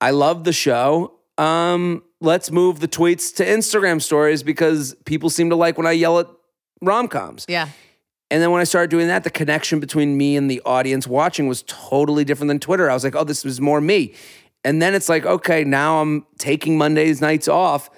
I 0.00 0.10
love 0.10 0.44
the 0.44 0.52
show. 0.52 1.14
Um, 1.38 2.02
let's 2.20 2.50
move 2.50 2.80
the 2.80 2.88
tweets 2.88 3.34
to 3.36 3.44
Instagram 3.44 4.02
stories 4.02 4.42
because 4.42 4.94
people 5.06 5.30
seem 5.30 5.48
to 5.50 5.56
like 5.56 5.78
when 5.78 5.86
I 5.86 5.92
yell 5.92 6.18
at 6.18 6.26
rom-coms." 6.82 7.46
Yeah. 7.48 7.68
And 8.30 8.42
then 8.42 8.50
when 8.50 8.60
I 8.60 8.64
started 8.64 8.90
doing 8.90 9.06
that, 9.08 9.24
the 9.24 9.30
connection 9.30 9.80
between 9.80 10.16
me 10.16 10.36
and 10.36 10.50
the 10.50 10.60
audience 10.66 11.06
watching 11.06 11.46
was 11.48 11.62
totally 11.66 12.24
different 12.24 12.48
than 12.48 12.60
Twitter. 12.60 12.90
I 12.90 12.94
was 12.94 13.02
like, 13.04 13.14
oh, 13.16 13.24
this 13.24 13.44
is 13.44 13.60
more 13.60 13.80
me. 13.80 14.14
And 14.64 14.82
then 14.82 14.94
it's 14.94 15.08
like, 15.08 15.24
okay, 15.24 15.64
now 15.64 16.00
I'm 16.02 16.26
taking 16.38 16.76
Mondays 16.76 17.20
nights 17.22 17.48
off 17.48 17.88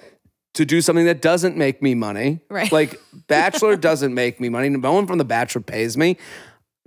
to 0.53 0.63
do 0.65 0.79
something 0.81 1.05
that 1.05 1.21
doesn't 1.21 1.57
make 1.57 1.81
me 1.81 1.95
money. 1.95 2.39
Right. 2.49 2.71
Like 2.71 2.97
Bachelor 3.27 3.75
doesn't 3.75 4.13
make 4.13 4.39
me 4.39 4.47
money. 4.49 4.69
No 4.69 4.93
one 4.93 5.05
from 5.07 5.17
the 5.17 5.25
Bachelor 5.25 5.61
pays 5.61 5.97
me. 5.97 6.17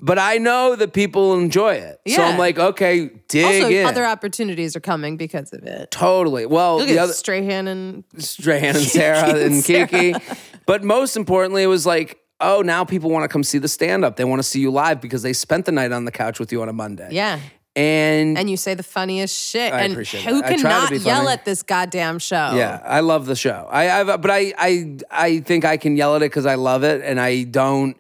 But 0.01 0.19
I 0.19 0.39
know 0.39 0.75
that 0.77 0.93
people 0.93 1.35
enjoy 1.35 1.75
it. 1.75 2.01
So 2.09 2.23
I'm 2.23 2.39
like, 2.39 2.59
okay, 2.59 3.11
dig 3.29 3.45
Also, 3.45 3.69
in. 3.71 3.87
other 3.87 4.05
opportunities 4.05 4.75
are 4.75 4.81
coming 4.81 5.17
because 5.17 5.53
of 5.53 5.63
it. 5.65 5.91
totally. 5.91 6.47
Well, 6.47 6.79
Look 6.79 6.89
the 6.89 6.95
at 6.99 7.05
other 7.05 7.13
Strahan 7.13 7.69
and 7.69 8.05
Strahan 8.19 8.75
and 8.77 8.85
Sara 8.85 9.29
and 9.29 9.39
and 9.39 9.65
Sara. 9.65 9.87
Keke. 9.87 10.39
But 10.67 10.83
most 10.83 11.17
importantly, 11.17 11.63
it 11.63 11.69
was 11.69 11.87
like, 11.87 12.19
oh, 12.41 12.63
now 12.63 12.85
people 12.85 13.11
want 13.11 13.25
to 13.25 13.29
come 13.29 13.43
see 13.45 13.59
the 13.59 13.69
stand 13.69 14.05
up. 14.05 14.17
They 14.17 14.25
want 14.25 14.41
to 14.41 14.43
see 14.45 14.61
you 14.61 14.71
live 14.71 15.01
because 15.01 15.23
they 15.23 15.33
spent 15.33 15.65
the 15.67 15.73
night 15.73 15.93
on 15.93 16.05
the 16.05 16.13
couch 16.13 16.39
with 16.41 16.53
you 16.53 16.63
on 16.63 16.69
a 16.69 16.73
Monday. 16.73 17.09
yeah. 17.13 17.41
And, 17.77 18.39
And 18.39 18.49
you 18.49 18.57
say 18.57 18.75
the 18.75 18.85
funniest 18.85 19.37
shit. 19.37 19.73
I 19.73 19.81
and 19.81 19.93
appreciate 19.95 20.23
who 20.25 20.41
that. 20.43 20.45
I 20.45 20.49
try 20.51 20.57
to 20.57 20.63
cannot 20.63 20.91
be 20.91 20.99
yell 20.99 21.29
at 21.29 21.45
this 21.45 21.65
goddamn 21.65 22.21
show? 22.21 22.53
yeah, 22.55 22.81
I 22.85 23.01
love 23.01 23.27
the 23.27 23.35
show. 23.35 23.67
I, 23.69 24.01
I 24.01 24.17
but 24.17 24.31
I 24.31 24.55
I 24.57 24.97
I 25.11 25.41
think 25.41 25.65
I 25.65 25.77
can 25.77 25.97
yell 25.97 26.15
at 26.15 26.23
it 26.23 26.27
because 26.31 26.47
I 26.47 26.55
love 26.55 26.85
it, 26.85 27.03
and 27.03 27.21
I 27.21 27.43
don't. 27.43 27.97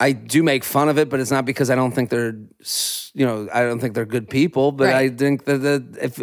I 0.00 0.10
do 0.12 0.42
make 0.42 0.64
fun 0.64 0.88
of 0.88 0.98
it, 0.98 1.08
but 1.08 1.20
it's 1.20 1.30
not 1.30 1.44
because 1.44 1.70
I 1.70 1.76
don't 1.76 1.92
think 1.92 2.08
they're, 2.10 2.34
you 3.12 3.26
know, 3.26 3.48
I 3.52 3.60
don't 3.60 3.78
think 3.80 3.94
they're 3.94 4.06
good 4.06 4.28
people. 4.30 4.72
But 4.72 4.88
I 4.94 5.10
think 5.10 5.44
that 5.44 5.58
the, 5.58 5.84
if 6.02 6.20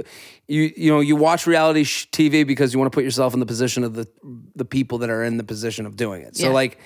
you 0.50 0.70
you 0.76 0.92
know 0.92 1.00
you 1.00 1.16
watch 1.16 1.48
reality 1.48 1.84
sh- 1.86 2.08
TV 2.12 2.46
because 2.46 2.74
you 2.74 2.80
want 2.80 2.92
to 2.92 2.96
put 2.96 3.06
yourself 3.06 3.34
in 3.34 3.40
the 3.40 3.46
position 3.46 3.86
of 3.86 3.94
the 3.94 4.08
the 4.58 4.66
people 4.66 4.98
that 4.98 5.10
are 5.10 5.24
in 5.24 5.38
the 5.38 5.44
position 5.46 5.86
of 5.86 5.96
doing 5.96 6.24
it. 6.24 6.36
So 6.36 6.48
Yeah. 6.48 6.54
like, 6.54 6.80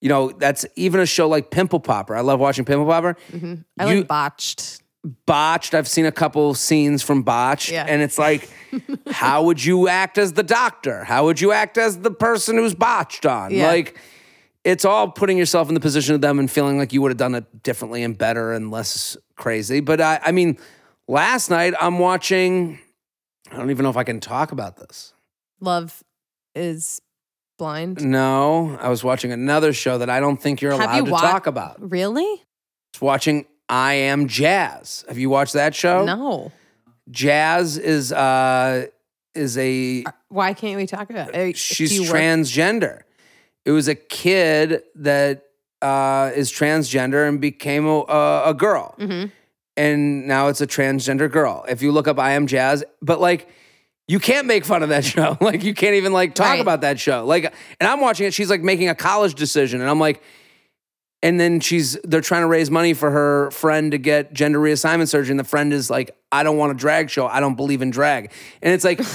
you 0.00 0.08
know, 0.08 0.30
that's 0.30 0.66
even 0.76 1.00
a 1.00 1.06
show 1.06 1.28
like 1.28 1.50
Pimple 1.50 1.80
Popper. 1.80 2.14
I 2.16 2.20
love 2.20 2.38
watching 2.40 2.64
Pimple 2.64 2.86
Popper. 2.86 3.16
Mm-hmm. 3.32 3.54
I 3.78 3.90
You- 3.92 3.98
like 4.00 4.08
botched. 4.08 4.82
Botched. 5.24 5.72
I've 5.74 5.86
seen 5.86 6.04
a 6.04 6.10
couple 6.10 6.52
scenes 6.54 7.00
from 7.00 7.22
Botched, 7.22 7.70
Yeah. 7.70 7.84
and 7.88 8.02
it's 8.02 8.18
like, 8.18 8.50
how 9.10 9.44
would 9.44 9.64
you 9.64 9.86
act 9.86 10.18
as 10.18 10.32
the 10.32 10.42
doctor? 10.42 11.04
How 11.04 11.26
would 11.26 11.40
you 11.40 11.52
act 11.52 11.78
as 11.78 11.98
the 12.00 12.10
person 12.10 12.56
who's 12.56 12.74
botched 12.74 13.24
on? 13.24 13.52
Yeah. 13.52 13.68
Like, 13.68 14.00
it's 14.64 14.84
all 14.84 15.08
putting 15.08 15.38
yourself 15.38 15.68
in 15.68 15.74
the 15.74 15.80
position 15.80 16.16
of 16.16 16.22
them 16.22 16.40
and 16.40 16.50
feeling 16.50 16.76
like 16.76 16.92
you 16.92 17.00
would 17.02 17.12
have 17.12 17.18
done 17.18 17.36
it 17.36 17.62
differently 17.62 18.02
and 18.02 18.18
better 18.18 18.52
and 18.52 18.72
less 18.72 19.16
crazy. 19.36 19.78
But 19.78 20.00
I, 20.00 20.18
I 20.24 20.32
mean, 20.32 20.58
last 21.06 21.50
night 21.50 21.74
I'm 21.80 22.00
watching. 22.00 22.80
I 23.52 23.58
don't 23.58 23.70
even 23.70 23.84
know 23.84 23.90
if 23.90 23.96
I 23.96 24.02
can 24.02 24.18
talk 24.18 24.50
about 24.50 24.76
this. 24.76 25.12
Love 25.60 26.02
is 26.56 27.00
blind. 27.58 28.04
No, 28.04 28.76
I 28.80 28.88
was 28.88 29.02
watching 29.04 29.32
another 29.32 29.72
show 29.72 29.98
that 29.98 30.10
I 30.10 30.20
don't 30.20 30.40
think 30.40 30.60
you're 30.60 30.72
Have 30.72 30.80
allowed 30.82 30.96
you 30.96 31.04
to 31.06 31.10
wa- 31.12 31.20
talk 31.20 31.46
about. 31.46 31.76
Really? 31.90 32.42
It's 32.92 33.00
watching 33.00 33.46
I 33.68 33.94
Am 33.94 34.28
Jazz. 34.28 35.04
Have 35.08 35.18
you 35.18 35.30
watched 35.30 35.54
that 35.54 35.74
show? 35.74 36.04
No. 36.04 36.52
Jazz 37.10 37.78
is 37.78 38.12
uh 38.12 38.86
is 39.34 39.56
a 39.58 40.04
Why 40.28 40.54
can't 40.54 40.76
we 40.76 40.86
talk 40.86 41.10
about 41.10 41.34
it? 41.34 41.56
she's 41.56 41.90
Do 41.90 41.96
you 41.96 42.02
work- 42.10 42.20
transgender. 42.20 43.00
It 43.64 43.72
was 43.72 43.88
a 43.88 43.94
kid 43.96 44.82
that 44.94 45.42
uh, 45.82 46.30
is 46.34 46.50
transgender 46.52 47.28
and 47.28 47.40
became 47.40 47.84
a, 47.86 47.98
a, 48.08 48.50
a 48.50 48.54
girl, 48.54 48.94
Mhm. 48.98 49.30
and 49.76 50.26
now 50.26 50.48
it's 50.48 50.60
a 50.60 50.66
transgender 50.66 51.30
girl. 51.30 51.64
If 51.68 51.82
you 51.82 51.92
look 51.92 52.08
up 52.08 52.18
"I 52.18 52.32
Am 52.32 52.46
Jazz," 52.46 52.82
but 53.02 53.20
like. 53.20 53.48
You 54.08 54.20
can't 54.20 54.46
make 54.46 54.64
fun 54.64 54.82
of 54.82 54.90
that 54.90 55.04
show. 55.12 55.36
Like 55.40 55.64
you 55.64 55.74
can't 55.74 55.94
even 55.96 56.12
like 56.12 56.34
talk 56.34 56.46
Right. 56.48 56.60
about 56.60 56.82
that 56.82 57.00
show. 57.00 57.24
Like 57.24 57.52
and 57.80 57.88
I'm 57.88 58.00
watching 58.00 58.26
it, 58.26 58.34
she's 58.34 58.50
like 58.50 58.62
making 58.62 58.88
a 58.88 58.94
college 58.94 59.34
decision 59.34 59.80
and 59.80 59.90
I'm 59.90 59.98
like 60.00 60.22
and 61.22 61.40
then 61.40 61.60
she's 61.60 61.94
they're 62.04 62.20
trying 62.20 62.42
to 62.42 62.46
raise 62.46 62.70
money 62.70 62.94
for 62.94 63.10
her 63.10 63.50
friend 63.50 63.90
to 63.92 63.98
get 63.98 64.32
gender 64.32 64.58
reassignment 64.60 65.08
surgery 65.08 65.32
and 65.32 65.40
the 65.40 65.44
friend 65.44 65.72
is 65.72 65.90
like 65.90 66.16
I 66.30 66.42
don't 66.42 66.56
want 66.56 66.72
a 66.72 66.74
drag 66.74 67.10
show. 67.10 67.26
I 67.26 67.40
don't 67.40 67.56
believe 67.56 67.82
in 67.82 67.90
drag. 67.90 68.30
And 68.62 68.72
it's 68.72 68.84
like 68.84 69.00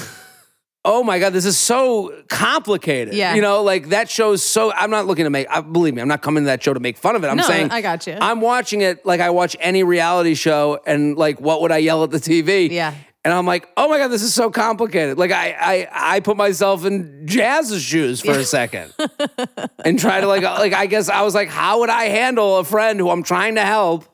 oh 0.83 1.03
my 1.03 1.19
god, 1.19 1.31
this 1.31 1.45
is 1.45 1.57
so 1.60 2.12
complicated. 2.27 3.13
Yeah. 3.13 3.36
You 3.36 3.41
know, 3.41 3.62
like 3.63 3.89
that 3.89 4.10
show's 4.10 4.43
so 4.43 4.74
I'm 4.74 4.89
not 4.89 5.05
looking 5.05 5.25
to 5.25 5.29
make 5.29 5.48
I, 5.50 5.62
believe 5.62 5.93
me, 5.93 6.01
I'm 6.01 6.07
not 6.07 6.21
coming 6.24 6.43
to 6.43 6.48
that 6.48 6.63
show 6.63 6.74
to 6.74 6.79
make 6.79 6.98
fun 6.98 7.15
of 7.15 7.24
it. 7.24 7.27
I'm 7.27 7.38
No, 7.38 7.43
saying 7.43 7.69
I 7.71 7.81
got 7.81 8.07
you. 8.07 8.17
I'm 8.19 8.41
watching 8.41 8.81
it 8.81 9.05
like 9.05 9.21
I 9.21 9.29
watch 9.29 9.55
any 9.60 9.83
reality 9.83 10.33
show 10.33 10.79
and 10.86 11.15
like 11.15 11.39
what 11.39 11.62
would 11.62 11.71
I 11.71 11.77
yell 11.77 12.03
at 12.03 12.10
the 12.12 12.17
TV? 12.17 12.69
Yeah. 12.71 12.93
And 13.24 13.32
I'm 13.32 13.46
like, 13.46 13.70
oh 13.78 13.88
my 13.88 14.00
God, 14.00 14.08
this 14.08 14.24
is 14.24 14.34
so 14.34 14.50
complicated. 14.50 15.18
Like 15.18 15.32
I 15.32 15.56
I 15.60 16.16
I 16.16 16.20
put 16.22 16.38
myself 16.38 16.86
in 16.86 17.28
Jazz's 17.28 17.84
shoes 17.84 18.20
for 18.20 18.32
a 18.32 18.44
second. 18.44 18.94
and 19.86 20.00
try 20.00 20.22
to 20.22 20.28
like 20.28 20.44
uh, 20.44 20.56
like 20.58 20.74
I 20.74 20.88
guess 20.88 21.08
I 21.08 21.22
was 21.22 21.36
like, 21.36 21.50
how 21.50 21.80
would 21.82 21.90
I 21.92 22.06
handle 22.06 22.58
a 22.58 22.63
friend 22.63 23.00
who 23.00 23.10
I'm 23.12 23.22
trying 23.24 23.56
to 23.56 23.62
help 23.62 24.06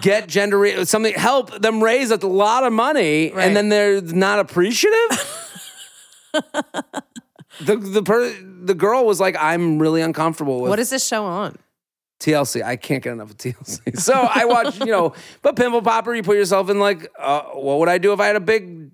get 0.00 0.26
gender 0.28 0.84
something 0.86 1.14
help 1.14 1.50
them 1.60 1.82
raise 1.82 2.10
a 2.10 2.16
lot 2.26 2.64
of 2.64 2.72
money 2.72 3.30
Right. 3.30 3.44
and 3.46 3.56
then 3.56 3.68
they're 3.70 4.00
not 4.02 4.38
appreciative? 4.38 5.52
the 6.32 7.76
the 7.76 8.02
per, 8.02 8.34
the 8.62 8.74
girl 8.74 9.06
was 9.06 9.18
like, 9.20 9.36
I'm 9.38 9.78
really 9.78 10.02
uncomfortable 10.02 10.60
with 10.60 10.68
What 10.70 10.78
is 10.78 10.90
this 10.90 11.06
show 11.06 11.24
on? 11.24 11.56
TLC. 12.20 12.62
I 12.62 12.76
can't 12.76 13.02
get 13.02 13.12
enough 13.12 13.30
of 13.30 13.36
TLC. 13.36 13.98
So 13.98 14.14
I 14.14 14.44
watch, 14.44 14.80
you 14.80 14.86
know, 14.86 15.14
but 15.42 15.56
Pimple 15.56 15.82
Popper, 15.82 16.14
you 16.14 16.22
put 16.22 16.36
yourself 16.36 16.70
in 16.70 16.80
like, 16.80 17.10
uh, 17.18 17.42
what 17.42 17.78
would 17.78 17.88
I 17.88 17.98
do 17.98 18.12
if 18.12 18.20
I 18.20 18.26
had 18.26 18.36
a 18.36 18.40
big 18.40 18.90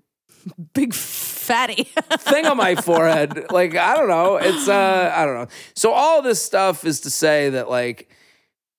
Big 0.73 0.93
fatty. 0.93 1.83
thing 2.19 2.45
on 2.45 2.57
my 2.57 2.75
forehead? 2.75 3.51
Like, 3.51 3.75
I 3.75 3.95
don't 3.95 4.09
know. 4.09 4.37
It's, 4.37 4.67
uh, 4.67 5.13
I 5.15 5.25
don't 5.25 5.35
know. 5.35 5.47
So 5.75 5.91
all 5.91 6.21
this 6.21 6.41
stuff 6.41 6.85
is 6.85 7.01
to 7.01 7.09
say 7.09 7.51
that, 7.51 7.69
like, 7.69 8.09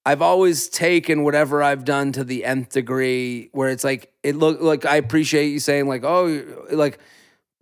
I've 0.07 0.21
always 0.21 0.69
taken 0.69 1.23
whatever 1.23 1.63
I've 1.63 1.85
done 1.85 2.13
to 2.13 2.25
the 2.25 2.45
nth 2.45 2.71
degree 2.71 3.49
where 3.53 3.71
it's 3.71 3.85
like, 3.85 4.13
it 4.23 4.37
look 4.37 4.61
like 4.61 4.85
I 4.85 4.97
appreciate 4.97 5.49
you 5.49 5.61
saying, 5.61 5.89
like, 5.89 6.05
oh, 6.05 6.45
like, 6.71 6.99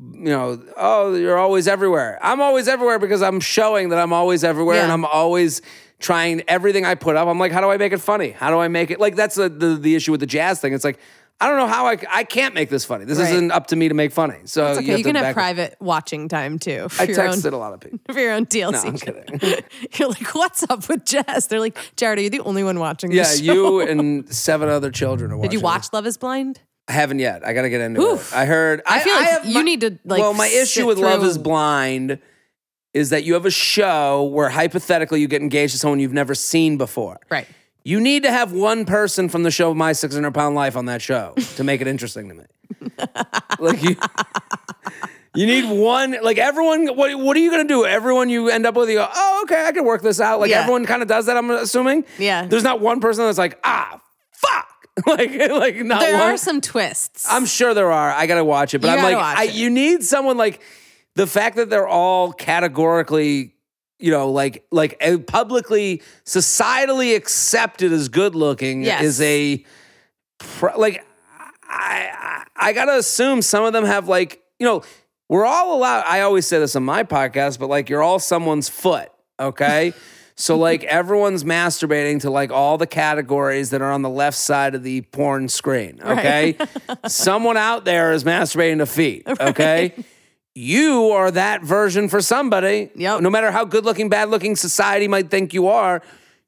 you 0.01 0.25
know, 0.25 0.61
oh, 0.77 1.15
you're 1.15 1.39
always 1.39 1.69
everywhere. 1.69 2.19
I'm 2.21 2.41
always 2.41 2.67
everywhere 2.67 2.99
because 2.99 3.23
I'm 3.23 3.39
showing 3.39 3.91
that 3.91 4.01
I'm 4.01 4.13
always 4.13 4.43
everywhere 4.43 4.83
and 4.83 4.91
I'm 4.91 5.05
always 5.05 5.63
trying 6.03 6.43
everything 6.49 6.85
I 6.85 6.95
put 6.95 7.17
up. 7.17 7.29
I'm 7.29 7.39
like, 7.39 7.53
how 7.53 7.61
do 7.63 7.71
I 7.71 7.79
make 7.79 7.93
it 7.93 8.01
funny? 8.01 8.31
How 8.31 8.51
do 8.51 8.59
I 8.59 8.69
make 8.69 8.91
it 8.91 9.01
like 9.01 9.17
that's 9.17 9.37
the 9.37 9.49
the, 9.49 9.77
the 9.77 9.95
issue 9.95 10.11
with 10.11 10.21
the 10.21 10.27
jazz 10.27 10.61
thing. 10.61 10.75
It's 10.75 10.85
like, 10.85 10.99
I 11.41 11.49
don't 11.49 11.57
know 11.57 11.67
how 11.67 11.87
I, 11.87 11.97
I 12.11 12.23
can't 12.25 12.55
make 12.55 12.69
this 12.69 12.85
funny. 12.85 13.05
This 13.05 13.19
Right. 13.19 13.33
isn't 13.33 13.51
up 13.51 13.69
to 13.69 13.77
me 13.77 13.89
to 13.89 13.95
make 13.95 14.13
funny. 14.13 14.37
So 14.45 14.67
It's 14.69 14.79
okay. 14.79 14.91
You, 14.93 14.97
to 14.99 15.03
can 15.03 15.15
have 15.17 15.25
back- 15.25 15.35
private 15.35 15.77
watching 15.81 16.29
time 16.29 16.59
too. 16.61 16.89
For 16.89 17.03
I 17.03 17.07
your 17.07 17.21
own, 17.23 17.35
texted 17.35 17.53
a 17.53 17.57
lot 17.57 17.73
of 17.73 17.81
people. 17.81 17.99
for 18.13 18.21
your 18.21 18.33
own 18.33 18.47
TLC. 18.47 18.73
No, 18.73 18.79
I'm 18.81 18.97
kidding. 18.99 19.65
You're 19.99 20.09
like, 20.11 20.35
what's 20.35 20.63
up 20.71 20.89
with 20.89 21.05
Jazz? 21.05 21.49
They're 21.49 21.59
like, 21.59 21.77
Jared, 21.97 22.19
are 22.19 22.23
you 22.23 22.31
the 22.31 22.41
only 22.41 22.63
one 22.63 22.79
watching 22.79 23.11
Yeah, 23.11 23.33
you 23.33 23.81
and 23.89 24.33
seven 24.33 24.69
other 24.69 24.91
children 24.91 25.33
are 25.33 25.37
watching. 25.37 25.51
Did 25.51 25.55
you 25.57 25.61
it. 25.61 25.65
watch 25.65 25.87
Love 25.93 26.07
is 26.07 26.17
Blind? 26.19 26.61
I 26.89 26.93
haven't 26.93 27.19
yet. 27.21 27.45
I 27.47 27.53
got 27.55 27.63
to 27.63 27.71
get 27.71 27.81
into 27.81 28.01
Oof. 28.01 28.33
it. 28.33 28.37
I 28.37 28.45
heard. 28.45 28.83
I 28.87 29.01
feel 29.01 29.15
like 29.15 29.29
have 29.29 29.47
you 29.47 29.55
my- 29.55 29.63
need 29.63 29.81
to, 29.83 29.99
like, 30.05 30.21
Well, 30.21 30.35
my 30.35 30.49
issue 30.49 30.87
with 30.87 30.99
Love 30.99 31.25
is 31.25 31.39
Blind 31.39 32.19
is 32.95 33.11
that 33.11 33.25
you 33.25 33.35
have 33.35 33.47
a 33.47 33.51
show 33.51 34.25
where 34.25 34.49
hypothetically 34.51 35.21
you 35.21 35.29
get 35.29 35.41
engaged 35.43 35.73
to 35.73 35.79
someone 35.79 35.99
you've 36.01 36.13
never 36.13 36.35
seen 36.35 36.77
before. 36.77 37.19
Right. 37.31 37.47
You 37.85 38.01
need 38.01 38.23
to 38.25 38.31
have 38.31 38.53
one 38.53 38.85
person 38.85 39.29
from 39.29 39.43
the 39.43 39.51
show 39.51 39.75
My 39.75 39.93
600 39.93 40.33
Pound 40.33 40.55
Life 40.55 40.77
on 40.77 40.87
that 40.87 41.03
show 41.03 41.35
to 41.57 41.65
make 41.65 41.81
it 41.81 41.87
interesting 41.87 42.29
to 42.29 42.35
me. 42.35 42.45
like 43.59 43.83
you, 43.83 43.97
you 45.35 45.47
need 45.47 45.69
one. 45.69 46.17
Like 46.23 46.39
everyone, 46.39 46.87
what, 46.97 47.19
what 47.19 47.37
are 47.37 47.41
you 47.41 47.51
gonna 47.51 47.65
do? 47.65 47.85
Everyone 47.85 48.29
you 48.29 48.49
end 48.51 48.67
up 48.67 48.75
with, 48.77 48.89
you 48.89 48.97
go, 48.97 49.09
oh, 49.13 49.41
okay, 49.45 49.67
I 49.67 49.73
can 49.73 49.85
work 49.85 50.03
this 50.03 50.21
out. 50.21 50.39
Like 50.41 50.51
Yeah. 50.51 50.61
everyone 50.61 50.85
kind 50.87 51.03
of 51.03 51.09
does 51.09 51.27
that. 51.27 51.37
I'm 51.37 51.51
assuming. 51.51 52.05
Yeah. 52.19 52.47
There's 52.47 52.63
not 52.65 52.81
one 52.81 53.01
person 53.01 53.25
that's 53.25 53.39
like, 53.39 53.59
ah, 53.65 54.01
fuck. 54.33 54.69
like 55.07 55.31
like 55.49 55.77
not 55.77 56.01
There 56.01 56.19
one. 56.19 56.35
are 56.35 56.37
some 56.37 56.61
twists. 56.61 57.27
I'm 57.29 57.47
sure 57.47 57.73
there 57.73 57.91
are. 57.91 58.13
I 58.13 58.27
gotta 58.27 58.45
watch 58.45 58.75
it, 58.75 58.81
but 58.81 58.89
You 58.89 58.99
I'm 58.99 59.03
like, 59.03 59.17
I, 59.17 59.45
you 59.45 59.71
need 59.71 60.05
someone 60.05 60.37
like 60.37 60.61
the 61.15 61.27
fact 61.27 61.57
that 61.57 61.71
they're 61.71 61.89
all 61.89 62.33
categorically, 62.33 63.55
you 63.99 64.11
know, 64.11 64.31
like 64.31 64.65
like 64.71 64.97
uh, 65.05 65.19
publicly, 65.19 66.03
societally 66.25 67.15
accepted 67.17 67.93
as 67.93 68.09
good 68.09 68.35
looking 68.35 68.83
Yes. 68.83 69.03
is 69.03 69.21
a 69.21 69.65
like. 70.77 71.05
I, 71.75 72.11
I 72.13 72.69
I 72.69 72.73
gotta 72.75 72.97
assume 72.99 73.41
some 73.43 73.65
of 73.65 73.73
them 73.73 73.85
have 73.85 74.07
like 74.09 74.43
you 74.59 74.67
know 74.67 74.83
we're 75.29 75.47
all 75.47 75.75
allowed. 75.75 76.05
I 76.07 76.21
always 76.21 76.47
say 76.47 76.59
this 76.59 76.77
on 76.77 76.83
my 76.85 77.03
podcast, 77.03 77.59
but 77.59 77.69
like 77.69 77.89
you're 77.89 78.03
all 78.03 78.19
someone's 78.19 78.69
foot, 78.69 79.11
okay? 79.41 79.93
So 80.35 80.57
like 80.57 80.83
everyone's 80.85 81.45
masturbating 81.45 82.23
to 82.23 82.31
like 82.31 82.51
all 82.51 82.79
the 82.79 82.87
categories 82.87 83.69
that 83.71 83.83
are 83.83 83.93
on 83.93 84.01
the 84.01 84.09
left 84.09 84.37
side 84.37 84.75
of 84.75 84.83
the 84.83 85.03
porn 85.03 85.47
screen, 85.49 86.01
okay? 86.03 86.57
Someone 87.07 87.59
out 87.59 87.85
there 87.85 88.13
is 88.13 88.25
masturbating 88.25 88.79
to 88.79 88.87
feet, 88.87 89.25
okay? 89.29 89.95
You 90.55 91.11
are 91.11 91.31
that 91.31 91.63
version 91.63 92.09
for 92.09 92.21
somebody. 92.21 92.91
Yep. 92.95 93.21
No 93.23 93.31
matter 93.31 93.51
how 93.51 93.65
good 93.65 93.85
looking, 93.85 94.09
bad 94.09 94.29
looking 94.29 94.55
society 94.57 95.09
might 95.09 95.31
think 95.31 95.55
you 95.55 95.69
are, 95.69 96.03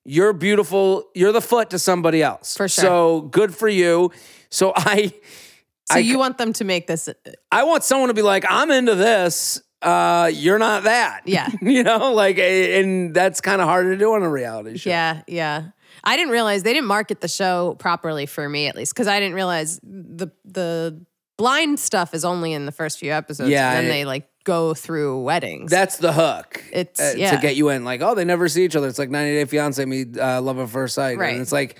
you're 0.05 0.33
beautiful. 0.35 1.09
You're 1.15 1.33
the 1.33 1.41
foot 1.41 1.71
to 1.71 1.79
somebody 1.79 2.23
else. 2.23 2.57
For 2.57 2.69
sure. 2.69 2.83
So 2.85 3.21
good 3.23 3.55
for 3.55 3.69
you. 3.69 4.11
So 4.51 4.73
I 4.77 5.13
so 5.87 5.97
I- 5.97 5.99
you 5.99 6.19
want 6.19 6.39
them 6.39 6.53
to 6.55 6.65
make 6.65 6.87
this? 6.87 7.09
I 7.51 7.65
want 7.65 7.85
someone 7.85 8.09
to 8.09 8.15
be 8.15 8.23
like, 8.23 8.45
I'm 8.49 8.71
into 8.71 8.95
this. 8.95 9.63
Uh, 9.81 10.31
you're 10.33 10.59
not 10.59 10.85
that. 10.85 11.23
Yeah. 11.27 11.49
you 11.63 11.83
know, 11.83 12.13
like, 12.13 12.39
and 12.39 13.15
that's 13.15 13.43
kind 13.43 13.61
of 13.61 13.69
hard 13.69 13.87
to 13.87 13.97
do 13.99 14.15
on 14.15 14.23
a 14.23 14.29
reality 14.31 14.79
show. 14.79 14.89
Yeah, 14.89 15.23
yeah. 15.29 15.65
I 16.03 16.17
didn't 16.17 16.33
realize 16.33 16.63
they 16.63 16.73
didn't 16.73 16.89
market 16.89 17.21
the 17.21 17.29
show 17.29 17.77
properly 17.79 18.25
for 18.27 18.49
me, 18.49 18.67
at 18.67 18.77
least, 18.77 18.95
because 18.95 19.09
I 19.09 19.21
didn't 19.21 19.35
realize 19.35 19.79
the 19.83 20.29
the 20.45 21.05
blind 21.37 21.79
stuff 21.81 22.15
is 22.15 22.25
only 22.25 22.53
in 22.53 22.67
the 22.67 22.73
first 22.73 22.99
few 22.99 23.13
episodes. 23.13 23.51
Yeah, 23.51 23.71
and 23.73 23.87
then 23.87 23.89
they 23.89 24.05
like 24.05 24.29
go 24.45 24.75
through 24.75 25.23
weddings. 25.23 25.71
That's 25.71 25.97
the 25.97 26.13
hook. 26.13 26.63
It's- 26.73 27.01
uh, 27.01 27.17
yeah. 27.17 27.31
to 27.35 27.41
get 27.41 27.57
you 27.57 27.71
in. 27.71 27.85
Like, 27.85 28.03
oh, 28.03 28.15
they 28.15 28.25
never 28.25 28.49
see 28.49 28.65
each 28.65 28.77
other. 28.77 28.89
It's 28.89 28.99
like 28.99 29.11
90 29.11 29.33
Day 29.33 29.45
Fiance, 29.47 29.85
me, 29.85 30.05
uh, 30.21 30.41
Love 30.43 30.59
at 30.59 30.69
First 30.69 30.95
Sight. 30.95 31.17
Right. 31.19 31.33
And 31.33 31.41
it's 31.43 31.53
like, 31.53 31.79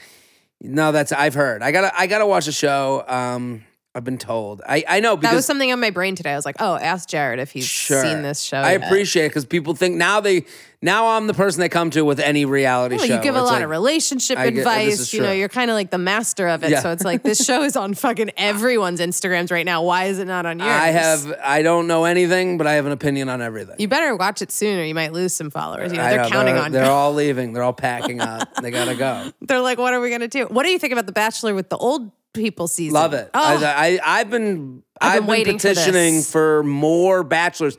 no, 0.63 0.91
that's 0.93 1.13
I've 1.13 1.35
heard. 1.35 1.63
I 1.63 1.73
gotta, 1.73 1.93
I 1.99 2.07
gotta 2.07 2.27
watch 2.27 2.47
the 2.47 2.53
show. 2.53 3.05
Um, 3.07 3.65
I've 3.97 4.03
been 4.03 4.19
told. 4.19 4.61
I, 4.69 4.83
I 4.89 4.99
know 4.99 5.17
because 5.17 5.31
that 5.31 5.37
was 5.37 5.47
something 5.47 5.71
on 5.71 5.79
my 5.79 5.91
brain 5.91 6.17
today. 6.17 6.33
I 6.33 6.37
was 6.37 6.45
like, 6.45 6.57
oh, 6.59 6.75
ask 6.77 7.09
Jared 7.09 7.39
if 7.39 7.53
he's 7.53 7.65
Sure. 7.65 8.03
seen 8.03 8.23
this 8.23 8.41
show. 8.41 8.57
I 8.57 8.73
yet. 8.73 8.85
appreciate 8.85 9.27
it 9.27 9.29
because 9.29 9.45
people 9.45 9.75
think 9.77 9.95
now 9.95 10.19
they 10.19 10.47
now 10.83 11.07
I'm 11.17 11.29
the 11.29 11.33
person 11.35 11.61
they 11.61 11.69
come 11.69 11.91
to 11.91 12.05
with 12.05 12.19
any 12.19 12.45
reality 12.45 12.97
Well, 12.97 13.07
show. 13.07 13.15
you 13.15 13.23
give 13.23 13.37
a 13.37 13.41
lot 13.43 13.53
like, 13.53 13.63
of 13.63 13.71
relationship 13.71 14.37
I 14.37 14.47
advice. 14.47 14.99
is 14.99 15.15
You 15.15 15.23
know, 15.23 15.31
you're 15.31 15.49
kind 15.49 15.71
of 15.71 15.75
like 15.77 15.91
the 15.93 15.99
master 15.99 16.49
of 16.49 16.65
it. 16.65 16.71
Yeah. 16.73 16.81
So 16.81 16.91
it's 16.91 17.05
like 17.05 17.23
this 17.23 17.45
show 17.47 17.63
is 17.63 17.77
on 17.77 17.95
fucking 17.95 18.33
everyone's 18.37 18.99
Instagrams 19.01 19.53
right 19.53 19.65
now. 19.65 19.85
Why 19.85 20.07
is 20.07 20.19
it 20.19 20.27
not 20.27 20.45
on 20.45 20.59
yours? 20.59 20.69
I 20.71 20.89
have 20.89 21.33
I 21.45 21.63
don't 21.63 21.87
know 21.87 22.05
anything, 22.05 22.59
but 22.59 22.67
I 22.67 22.73
have 22.73 22.87
an 22.87 22.93
opinion 22.93 23.29
on 23.29 23.41
everything. 23.43 23.77
You 23.79 23.87
better 23.87 24.17
watch 24.17 24.43
it 24.43 24.51
soon, 24.51 24.81
or 24.81 24.83
you 24.85 24.95
might 24.97 25.13
lose 25.13 25.37
some 25.37 25.51
followers. 25.51 25.93
You 25.93 25.99
know, 25.99 26.09
they're 26.09 26.23
know, 26.25 26.29
counting 26.31 26.55
they're, 26.57 26.65
on 26.65 26.73
They're 26.73 26.85
you. 26.87 26.91
all 26.91 27.15
leaving. 27.15 27.53
They're 27.53 27.63
all 27.63 27.73
packing 27.73 28.21
up. 28.21 28.53
they 28.61 28.73
gotta 28.73 28.97
go. 28.97 29.31
They're 29.41 29.61
like, 29.61 29.79
what 29.79 29.95
are 29.95 30.01
we 30.01 30.11
gonna 30.11 30.27
do? 30.27 30.47
What 30.47 30.65
do 30.65 30.71
you 30.71 30.81
think 30.81 30.93
about 30.93 31.07
The 31.07 31.13
Bachelor 31.13 31.55
with 31.55 31.69
the 31.69 31.77
old 31.77 32.11
people 32.35 32.69
season? 32.69 32.95
Love 32.95 33.15
it. 33.15 33.31
Oh, 33.33 33.65
I, 33.65 33.99
I, 34.05 34.21
I've 34.21 34.31
been 34.31 34.83
I've 35.01 35.09
I've 35.09 35.13
been 35.15 35.23
been, 35.23 35.31
waiting 35.31 35.59
for 35.59 35.69
petitioning 35.69 36.21
for, 36.21 36.63
more 36.63 37.25
bachelors. 37.25 37.79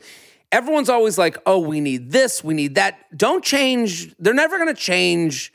Everyone's 0.50 0.88
always 0.88 1.18
like, 1.18 1.38
"Oh, 1.46 1.60
we 1.60 1.80
need 1.80 2.10
this, 2.10 2.42
we 2.42 2.54
need 2.54 2.74
that." 2.74 3.16
Don't 3.16 3.44
change. 3.44 4.16
They're 4.18 4.34
never 4.34 4.56
going 4.56 4.74
to 4.74 4.80
change 4.80 5.52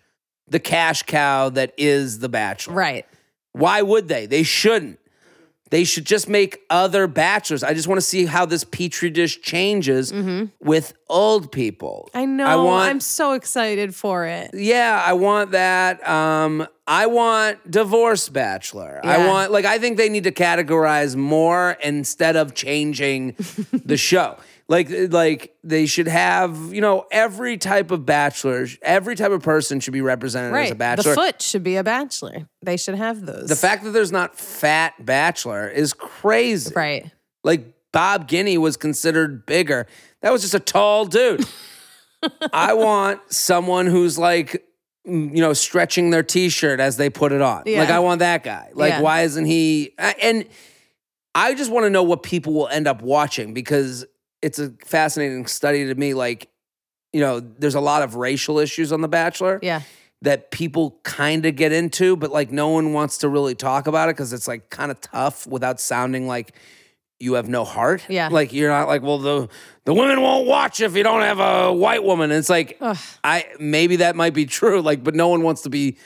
the 0.48 0.60
cash 0.60 1.04
cow 1.04 1.50
that 1.50 1.74
is 1.78 2.20
the 2.20 2.30
bachelor. 2.30 2.76
right. 2.76 3.06
Why 3.54 3.82
would 3.82 4.08
they? 4.08 4.28
They 4.28 4.44
shouldn't. 4.44 5.01
They 5.72 5.86
should 5.86 6.06
just 6.06 6.28
make 6.30 6.60
other 6.70 7.08
bachelors. 7.08 7.64
I 7.64 7.74
just 7.74 7.88
want 7.88 7.98
to 7.98 8.06
see 8.06 8.26
how 8.26 8.46
this 8.46 8.66
petri 8.66 9.10
dish 9.10 9.42
changes 9.42 10.14
with 10.60 10.94
old 11.10 11.52
people. 11.52 12.10
Mm-hmm. 12.10 12.18
I 12.18 12.26
know. 12.26 12.46
I 12.46 12.56
want 12.58 12.90
I'm 12.90 13.00
so 13.00 13.34
excited 13.34 13.96
for 13.96 14.26
it. 14.26 14.52
yeah, 14.54 15.02
I 15.04 15.14
want 15.14 15.52
that. 15.52 16.08
Um, 16.08 16.68
I 16.86 17.06
want 17.06 17.72
divorce 17.72 18.28
bachelor. 18.28 19.00
I 19.02 19.26
want 19.26 19.52
like 19.52 19.64
I 19.64 19.80
think 19.80 19.96
they 19.98 20.10
need 20.10 20.26
to 20.26 20.32
categorize 20.32 21.16
more 21.16 21.78
instead 21.82 22.36
of 22.36 22.54
changing 22.54 23.36
the 23.72 23.96
show. 23.98 24.38
Like 24.72 24.88
like 25.12 25.54
they 25.66 25.86
should 25.86 26.08
have, 26.08 26.74
you 26.74 26.80
know, 26.80 27.06
every 27.12 27.58
type 27.58 27.92
of 27.92 28.06
bachelor, 28.06 28.66
every 28.82 29.18
type 29.18 29.32
of 29.34 29.44
person 29.44 29.82
should 29.82 29.92
be 29.92 30.00
represented 30.00 30.56
as 30.56 30.72
a 30.72 30.76
bachelor. 30.76 31.12
The 31.14 31.16
foot 31.16 31.42
should 31.42 31.62
be 31.62 31.76
a 31.76 31.84
bachelor. 31.84 32.48
They 32.62 32.78
should 32.78 32.96
have 32.96 33.26
those. 33.26 33.50
the 33.50 33.58
fact 33.58 33.84
that 33.84 33.90
there's 33.90 34.14
not 34.14 34.40
fat 34.40 34.94
bachelor 35.06 35.68
is 35.68 35.92
crazy. 35.92 36.72
Right. 36.74 37.12
Like 37.44 37.66
Bob 37.92 38.30
Guiney 38.30 38.58
was 38.58 38.78
considered 38.78 39.46
bigger. 39.46 39.88
That 40.22 40.32
was 40.32 40.42
just 40.42 40.54
a 40.54 40.60
tall 40.60 41.04
dude. 41.04 41.46
I 42.54 42.74
want 42.74 43.20
someone 43.30 43.88
who's 43.88 44.18
like, 44.18 44.66
you 45.04 45.42
know, 45.42 45.52
stretching 45.52 46.12
their 46.12 46.24
t-shirt 46.24 46.80
as 46.80 46.96
they 46.96 47.10
put 47.10 47.34
it 47.34 47.42
on. 47.42 47.64
Yeah. 47.66 47.80
Like 47.82 47.90
I 47.90 48.00
want 48.00 48.20
that 48.20 48.46
guy. 48.46 48.70
Like 48.74 48.92
Yeah. 48.92 49.02
why 49.02 49.24
isn't 49.24 49.44
he? 49.44 49.96
And 49.98 50.46
I 51.36 51.56
just 51.56 51.70
want 51.70 51.88
to 51.88 51.90
know 51.90 52.04
what 52.04 52.24
people 52.24 52.54
will 52.54 52.70
end 52.70 52.88
up 52.88 53.02
watching 53.02 53.54
because 53.54 54.06
it's 54.42 54.60
a 54.60 54.72
fascinating 54.86 55.46
study 55.48 55.86
to 55.86 55.96
me. 55.96 56.14
Like, 56.14 56.50
you 57.14 57.20
know, 57.22 57.40
there's 57.40 57.76
a 57.76 57.80
lot 57.82 58.02
of 58.02 58.16
racial 58.16 58.60
issues 58.60 58.92
on 58.92 59.02
The 59.02 59.08
Bachelor 59.08 59.60
Yeah. 59.62 59.82
that 60.22 60.52
people 60.52 61.00
kind 61.04 61.46
of 61.46 61.56
get 61.56 61.72
into, 61.72 62.16
but 62.16 62.32
like 62.32 62.52
no 62.52 62.70
one 62.70 62.94
wants 62.94 63.20
to 63.20 63.30
really 63.30 63.56
talk 63.56 63.88
about 63.88 64.10
it 64.10 64.16
because 64.16 64.34
it's 64.34 64.48
like 64.48 64.70
kind 64.70 64.92
of 64.92 65.00
tough 65.02 65.46
without 65.48 65.80
sounding 65.80 66.28
like 66.28 66.54
you 67.20 67.34
have 67.34 67.48
no 67.48 67.64
heart. 67.64 68.04
Yeah. 68.10 68.30
Like 68.32 68.52
you're 68.52 68.70
not 68.70 68.88
like, 68.88 69.04
well, 69.04 69.20
the 69.20 69.48
the 69.86 69.94
women 69.94 70.22
won't 70.22 70.48
watch 70.48 70.80
if 70.82 70.96
you 70.96 71.04
don't 71.04 71.22
have 71.22 71.40
a 71.40 71.72
white 71.72 72.04
woman. 72.04 72.32
And 72.32 72.40
it's 72.40 72.50
like 72.50 72.80
I 73.24 73.46
maybe 73.60 73.98
that 73.98 74.16
might 74.16 74.34
be 74.34 74.46
true, 74.48 74.82
like, 74.82 75.04
but 75.04 75.14
no 75.14 75.28
one 75.28 75.44
wants 75.44 75.62
to 75.64 75.70
be 75.70 75.98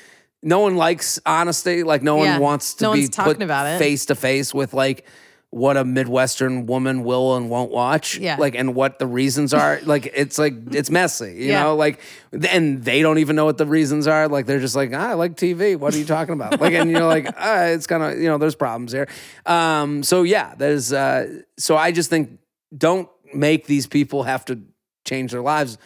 no 0.43 0.59
one 0.59 0.75
likes 0.75 1.17
honesty. 1.25 1.83
Like 1.83 2.03
no 2.03 2.17
one 2.17 2.25
Yeah. 2.25 2.37
wants 2.39 2.73
to 2.75 2.83
No 2.85 2.93
be 2.93 3.07
talking 3.07 3.35
put 3.35 3.43
about 3.43 3.65
it. 3.67 3.79
face 3.79 4.07
to 4.07 4.15
face 4.15 4.53
with 4.53 4.73
like 4.73 5.05
what 5.55 5.77
a 5.77 5.85
Midwestern 5.85 6.65
woman 6.65 7.05
will 7.05 7.37
and 7.37 7.49
won't 7.49 7.71
watch. 7.71 8.17
Yeah. 8.17 8.35
Like 8.37 8.55
and 8.55 8.75
what 8.75 8.99
the 8.99 9.07
reasons 9.07 9.53
are. 9.53 9.79
like 9.85 10.11
it's 10.13 10.37
like 10.37 10.53
it's 10.71 10.89
messy. 10.89 11.31
You 11.31 11.45
Yeah. 11.51 11.63
know, 11.63 11.75
like 11.77 12.01
and 12.33 12.83
they 12.83 13.01
don't 13.01 13.19
even 13.19 13.37
know 13.37 13.45
what 13.45 13.57
the 13.57 13.65
reasons 13.65 14.05
are. 14.05 14.27
Like 14.27 14.47
they're 14.47 14.59
just 14.59 14.75
like, 14.75 14.91
ah, 14.93 15.11
I 15.11 15.13
like 15.13 15.37
TV. 15.37 15.77
What 15.77 15.95
are 15.95 15.97
you 15.97 16.03
talking 16.03 16.33
about? 16.33 16.59
like 16.59 16.73
and 16.73 16.91
you're 16.91 17.05
like, 17.05 17.27
ah, 17.37 17.63
it's 17.67 17.87
kind 17.87 18.03
of, 18.03 18.19
you 18.19 18.27
know, 18.27 18.37
there's 18.37 18.53
problems 18.55 18.91
here. 18.91 19.07
Um, 19.45 20.03
so 20.03 20.23
yeah, 20.23 20.55
there's 20.57 20.91
uh 20.91 21.39
so 21.57 21.77
I 21.77 21.93
just 21.93 22.09
think 22.09 22.37
don't 22.77 23.07
make 23.33 23.65
these 23.65 23.87
people 23.87 24.23
have 24.23 24.43
to 24.45 24.59
change 25.05 25.31
their 25.31 25.41
lives. 25.41 25.77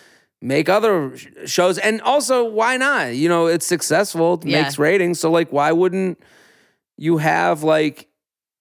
Make 0.42 0.68
other 0.68 1.16
sh- 1.16 1.28
shows, 1.46 1.78
and 1.78 2.02
also 2.02 2.44
why 2.50 2.78
not? 2.78 3.14
You 3.14 3.30
know, 3.30 3.46
it's 3.46 3.68
successful, 3.68 4.34
it 4.42 4.46
Yeah. 4.48 4.64
makes 4.64 4.80
ratings. 4.80 5.20
So 5.20 5.30
like, 5.30 5.52
why 5.52 5.72
wouldn't 5.74 6.18
you 6.98 7.18
have 7.18 7.62
like 7.62 8.08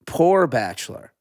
poor 0.09 0.47
bachelor, 0.47 1.13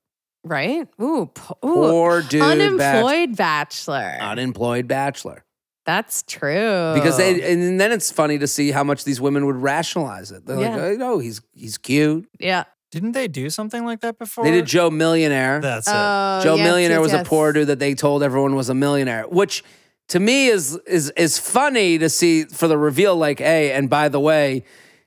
Right. 0.44 0.87
Ooh. 1.01 1.27
po- 1.35 1.59
ooh. 1.64 1.74
poor 1.90 2.22
dude, 2.22 2.40
bach- 2.40 2.51
Unemployed 2.53 3.37
bachelor. 3.37 4.16
unemployed 4.20 4.88
bachelor? 4.88 5.44
That's 5.87 6.22
true. 6.27 6.92
Because 6.94 7.16
they, 7.16 7.51
and 7.53 7.81
then 7.81 7.92
it's 7.92 8.11
funny 8.11 8.38
to 8.38 8.46
see 8.46 8.70
how 8.70 8.85
much 8.85 9.05
these 9.05 9.20
women 9.20 9.46
would 9.46 9.57
rationalize 9.57 10.31
it. 10.33 10.44
They're 10.46 10.57
like, 10.57 10.66
Yeah. 10.74 10.77
oh, 10.85 10.94
no, 10.96 11.18
he's 11.18 11.40
he's 11.55 11.79
cute. 11.79 12.29
Yeah. 12.38 12.64
Didn't 12.90 13.12
they 13.12 13.29
do 13.29 13.51
something 13.51 13.85
like 13.85 14.01
that 14.01 14.18
before? 14.18 14.44
They 14.44 14.51
did 14.51 14.64
Joe 14.66 14.90
Millionaire. 14.90 15.61
That's 15.61 15.87
it. 15.88 15.92
Oh, 15.94 16.40
Joe 16.42 16.55
yes, 16.57 16.64
Millionaire 16.64 16.98
yes, 17.03 17.12
was 17.12 17.20
a 17.20 17.24
poor 17.24 17.53
dude 17.53 17.66
that 17.68 17.79
they 17.79 17.94
told 17.94 18.22
everyone 18.22 18.55
was 18.55 18.68
a 18.70 18.74
millionaire, 18.74 19.24
which 19.29 19.62
to 20.09 20.20
me 20.20 20.46
is 20.48 20.74
is 20.87 21.11
is 21.11 21.38
funny 21.38 21.98
to 21.98 22.09
see 22.09 22.44
for 22.44 22.66
the 22.68 22.79
reveal. 22.79 23.14
Like, 23.16 23.38
hey, 23.40 23.72
and 23.72 23.90
by 23.90 24.09
the 24.09 24.20
way, 24.20 24.64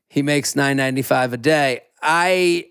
he 0.09 0.21
makes 0.21 0.55
nine 0.55 0.77
ninety 0.77 1.01
five 1.01 1.33
a 1.33 1.37
day. 1.37 1.81
I 2.03 2.65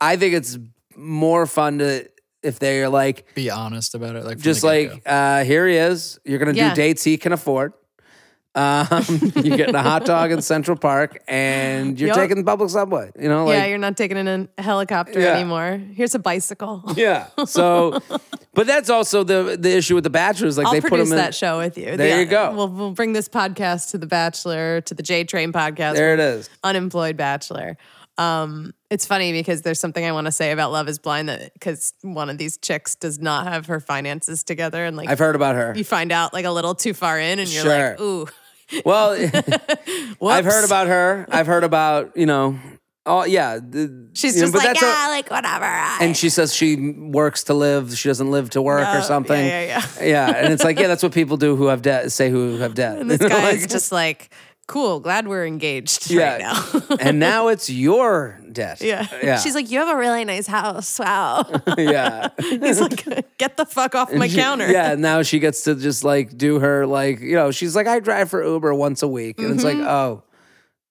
I 0.00 0.16
think 0.16 0.34
it's 0.34 0.58
more 0.96 1.46
fun 1.46 1.78
to 1.78 2.08
if 2.42 2.58
they're 2.58 2.88
like 2.88 3.34
Be 3.34 3.50
honest 3.50 3.94
about 3.94 4.16
it. 4.16 4.24
Like 4.24 4.36
from 4.36 4.42
just 4.42 4.62
the 4.62 4.68
get-go. 4.68 4.94
like 4.94 5.02
uh, 5.06 5.44
here 5.44 5.66
he 5.66 5.76
is. 5.76 6.18
You're 6.24 6.38
gonna 6.38 6.52
Yeah. 6.52 6.70
do 6.70 6.74
dates 6.76 7.02
he 7.04 7.16
can 7.16 7.32
afford. 7.32 7.72
Um, 8.54 8.86
you're 9.36 9.56
getting 9.56 9.74
a 9.76 9.82
hot 9.82 10.04
dog 10.04 10.32
in 10.32 10.42
Central 10.42 10.76
Park, 10.76 11.22
and 11.28 11.98
you're 12.00 12.08
Yup. 12.08 12.16
taking 12.16 12.38
the 12.38 12.42
public 12.44 12.70
subway. 12.70 13.10
You 13.20 13.28
know, 13.28 13.44
like 13.44 13.54
yeah, 13.56 13.66
you're 13.66 13.78
not 13.78 13.96
taking 13.96 14.16
in 14.16 14.48
a 14.58 14.62
helicopter 14.62 15.20
Yeah. 15.20 15.34
anymore. 15.34 15.80
Here's 15.94 16.14
a 16.14 16.18
bicycle. 16.18 16.82
Yeah. 16.96 17.28
So, 17.46 18.00
but 18.54 18.66
that's 18.66 18.90
also 18.90 19.22
the 19.22 19.56
the 19.60 19.76
issue 19.76 19.94
with 19.94 20.02
the 20.04 20.10
Bachelors. 20.10 20.56
Like 20.58 20.66
I'll 20.66 20.72
they 20.72 20.80
put 20.80 20.88
produce 20.88 21.10
them 21.10 21.18
in. 21.18 21.24
that 21.24 21.34
show 21.36 21.58
with 21.58 21.78
you. 21.78 21.96
There 21.96 22.18
you 22.20 22.26
go. 22.26 22.52
We'll, 22.52 22.68
we'll 22.68 22.90
bring 22.92 23.12
this 23.12 23.28
podcast 23.28 23.90
to 23.92 23.98
the 23.98 24.06
Bachelor, 24.06 24.80
to 24.80 24.94
the 24.94 25.02
J 25.04 25.22
Train 25.24 25.52
podcast. 25.52 25.94
There 25.94 26.14
it 26.14 26.20
is. 26.20 26.50
Unemployed 26.64 27.16
Bachelor. 27.16 27.76
Um, 28.16 28.72
it's 28.90 29.06
funny 29.06 29.32
because 29.32 29.62
there's 29.62 29.78
something 29.80 30.04
I 30.04 30.12
want 30.12 30.26
to 30.26 30.32
say 30.32 30.50
about 30.52 30.72
Love 30.72 30.88
Is 30.88 30.98
Blind 30.98 31.28
that 31.28 31.52
because 31.52 31.92
one 32.02 32.30
of 32.30 32.38
these 32.38 32.56
chicks 32.58 32.94
does 32.94 33.18
not 33.18 33.46
have 33.46 33.66
her 33.66 33.80
finances 33.80 34.42
together, 34.44 34.84
and 34.84 34.96
like 34.96 35.08
I've 35.08 35.18
heard 35.18 35.34
about 35.36 35.56
her. 35.56 35.74
you 35.76 35.84
find 35.84 36.10
out 36.12 36.32
like 36.32 36.44
a 36.44 36.50
little 36.50 36.74
too 36.74 36.94
far 36.94 37.18
in, 37.18 37.38
and 37.38 37.48
you're 37.52 37.64
Sure. 37.64 37.90
like, 37.90 38.00
ooh, 38.00 38.26
Well, 38.84 39.12
I've 40.22 40.44
heard 40.44 40.64
about 40.64 40.86
her. 40.88 41.26
I've 41.30 41.46
heard 41.46 41.64
about 41.64 42.16
you 42.16 42.26
know. 42.26 42.58
Oh 43.06 43.24
yeah, 43.24 43.58
She's 44.12 44.34
you 44.34 44.40
know, 44.42 44.46
just 44.48 44.52
but 44.52 44.58
like, 44.58 44.66
that's 44.68 44.82
a- 44.82 44.86
ah, 44.86 45.06
like 45.10 45.30
whatever. 45.30 45.64
I-" 45.64 45.98
and 46.02 46.14
she 46.14 46.28
says 46.28 46.54
she 46.54 46.76
works 46.92 47.44
to 47.44 47.54
live. 47.54 47.96
She 47.96 48.06
doesn't 48.10 48.30
live 48.30 48.50
to 48.50 48.60
work 48.60 48.82
No, 48.82 48.98
or 48.98 49.02
something. 49.02 49.46
yeah, 49.46 49.62
yeah, 49.98 50.02
yeah. 50.04 50.36
and 50.44 50.52
it's 50.52 50.62
like, 50.62 50.78
yeah, 50.78 50.88
that's 50.88 51.02
what 51.02 51.12
people 51.12 51.38
do 51.38 51.56
who 51.56 51.68
have 51.68 51.80
debt. 51.80 52.12
Say 52.12 52.28
who 52.28 52.58
have 52.58 52.74
debt. 52.74 52.98
and 52.98 53.10
this 53.10 53.22
You 53.22 53.30
know, 53.30 53.36
guy 53.36 53.50
is 53.52 53.66
just 53.66 53.92
like, 53.92 54.28
cool, 54.66 55.00
glad 55.00 55.26
we're 55.26 55.46
engaged 55.46 56.10
yeah. 56.10 56.32
right 56.32 56.40
now. 56.90 56.96
and 57.00 57.18
now 57.18 57.48
it's 57.48 57.70
your 57.70 58.38
debt. 58.52 58.80
yeah. 58.80 59.06
yeah. 59.22 59.38
She's 59.38 59.54
like, 59.54 59.70
you 59.70 59.78
have 59.78 59.88
a 59.88 59.96
really 59.98 60.24
nice 60.24 60.46
house. 60.46 60.98
Wow. 60.98 61.44
yeah. 61.78 62.28
He's 62.40 62.80
like, 62.80 63.36
get 63.38 63.56
the 63.56 63.66
fuck 63.66 63.94
off 63.94 64.12
my 64.12 64.28
She- 64.28 64.36
counter. 64.36 64.70
Yeah, 64.70 64.94
now 64.94 65.22
she 65.22 65.38
gets 65.38 65.64
to 65.64 65.74
just 65.74 66.04
like 66.04 66.36
do 66.36 66.58
her 66.60 66.86
like, 66.86 67.20
you 67.20 67.34
know, 67.34 67.50
she's 67.50 67.74
like, 67.76 67.86
I 67.86 68.00
drive 68.00 68.30
for 68.30 68.44
Uber 68.44 68.74
once 68.74 69.02
a 69.02 69.08
week. 69.08 69.38
And 69.40 69.54
it's 69.54 69.64
like, 69.64 69.76
Mm-hmm. 69.76 69.86
oh, 69.86 70.22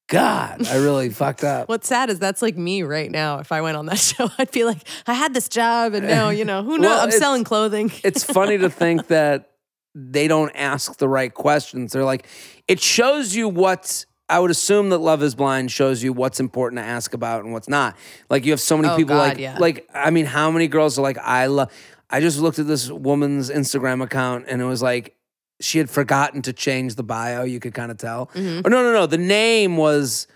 God, 0.10 0.66
I 0.68 0.78
really 0.78 1.10
fucked 1.24 1.44
up. 1.44 1.68
What's 1.68 1.88
sad 1.88 2.10
is 2.10 2.18
that's 2.20 2.42
like 2.42 2.56
me 2.58 2.84
right 2.84 3.12
now. 3.12 3.40
If 3.40 3.52
I 3.52 3.62
went 3.62 3.76
on 3.76 3.88
that 3.88 3.98
show, 4.00 4.30
I'd 4.38 4.52
be 4.52 4.64
like, 4.64 4.80
I 5.06 5.14
had 5.14 5.34
this 5.34 5.50
job 5.50 5.94
and 5.94 6.08
now, 6.08 6.30
you 6.30 6.46
know, 6.46 6.64
who 6.64 6.78
knows? 6.78 6.90
Well, 6.92 7.02
I'm 7.02 7.12
selling 7.12 7.44
clothing. 7.44 7.92
It's 8.04 8.24
funny 8.24 8.58
to 8.58 8.70
think 8.70 9.08
that 9.08 9.52
they 9.94 10.30
don't 10.30 10.52
ask 10.56 10.98
the 10.98 11.10
right 11.10 11.34
questions. 11.34 11.92
They're 11.92 12.06
like, 12.06 12.26
it 12.70 12.80
shows 12.80 13.36
you 13.36 13.50
what 13.50 14.06
I 14.30 14.40
would 14.40 14.52
assume 14.52 14.90
that 14.90 14.98
Love 14.98 15.24
is 15.24 15.36
Blind 15.36 15.72
shows 15.72 16.04
you 16.04 16.12
what's 16.14 16.40
important 16.40 16.80
to 16.80 16.86
ask 16.86 17.14
about 17.14 17.44
and 17.44 17.54
what's 17.54 17.70
not. 17.70 17.96
Like 18.30 18.46
you 18.46 18.52
have 18.52 18.60
so 18.60 18.76
many 18.78 18.90
Oh, 18.90 18.96
people 18.98 19.16
God, 19.16 19.30
like 19.30 19.38
yeah. 19.40 19.58
like 19.58 19.88
I 19.94 20.10
mean, 20.10 20.26
how 20.26 20.52
many 20.52 20.68
girls 20.68 21.00
are 21.00 21.02
like, 21.02 21.18
I 21.20 21.46
love 21.48 21.72
I 22.10 22.20
just 22.20 22.40
looked 22.40 22.60
at 22.60 22.68
this 22.68 22.90
woman's 22.92 23.50
Instagram 23.50 24.04
account 24.04 24.46
and 24.48 24.62
it 24.62 24.66
was 24.66 24.82
like 24.82 25.16
she 25.60 25.78
had 25.78 25.90
forgotten 25.90 26.42
to 26.44 26.54
change 26.54 26.96
the 26.96 27.04
bio. 27.04 27.44
You 27.44 27.60
could 27.60 27.74
kind 27.74 27.90
of 27.92 27.98
tell. 27.98 28.28
Mm-hmm. 28.28 28.62
Oh 28.66 28.70
no, 28.70 28.84
no, 28.84 28.94
no. 28.94 29.06
The 29.08 29.18
name 29.18 29.76
was 29.78 30.28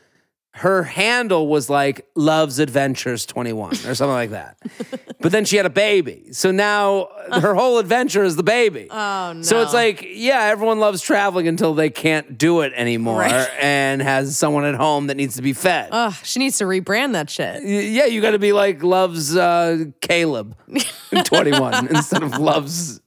her 0.54 0.84
handle 0.84 1.48
was 1.48 1.70
like 1.70 2.06
Loves 2.14 2.60
Adventures 2.60 3.26
21 3.26 3.72
or 3.72 3.96
something 3.96 4.08
like 4.10 4.32
that. 4.32 4.58
but 5.22 5.32
then 5.32 5.46
she 5.46 5.56
had 5.56 5.66
a 5.66 5.70
baby. 5.70 6.34
So 6.34 6.52
now 6.52 7.08
her 7.32 7.56
whole 7.56 7.80
adventure 7.80 8.24
is 8.26 8.36
the 8.36 8.44
baby. 8.44 8.88
Oh, 8.92 9.34
no. 9.34 9.42
So 9.44 9.62
it's 9.62 9.74
like, 9.74 10.06
yeah, 10.10 10.42
everyone 10.44 10.80
loves 10.80 11.02
traveling 11.02 11.48
until 11.48 11.74
they 11.74 11.90
can't 11.90 12.38
do 12.38 12.62
it 12.62 12.74
anymore 12.76 13.20
Right. 13.20 13.50
and 13.62 14.02
has 14.02 14.38
someone 14.38 14.66
at 14.66 14.76
home 14.76 15.08
that 15.08 15.16
needs 15.16 15.38
to 15.38 15.42
be 15.42 15.54
fed. 15.54 15.88
Ugh, 15.92 16.14
she 16.22 16.40
needs 16.40 16.58
to 16.58 16.66
rebrand 16.66 17.14
that 17.14 17.30
shit. 17.30 17.64
Yeah, 17.64 18.08
you 18.08 18.20
got 18.22 18.32
to 18.32 18.40
be 18.40 18.52
like 18.52 18.84
loves 18.84 19.36
uh, 19.38 19.86
Caleb 20.02 20.58
21 21.24 21.88
instead 21.88 22.24
of 22.24 22.38
loves 22.38 23.00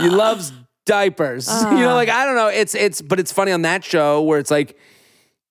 you 0.00 0.10
loves 0.10 0.52
diapers. 0.86 1.48
you 1.64 1.70
know, 1.78 1.94
like 1.94 2.08
I 2.08 2.24
don't 2.24 2.36
know. 2.36 2.48
It's 2.48 2.74
it's 2.74 3.02
but 3.02 3.18
it's 3.18 3.32
funny 3.32 3.52
on 3.52 3.62
that 3.62 3.82
show 3.84 4.22
where 4.22 4.38
it's 4.38 4.50
like, 4.50 4.78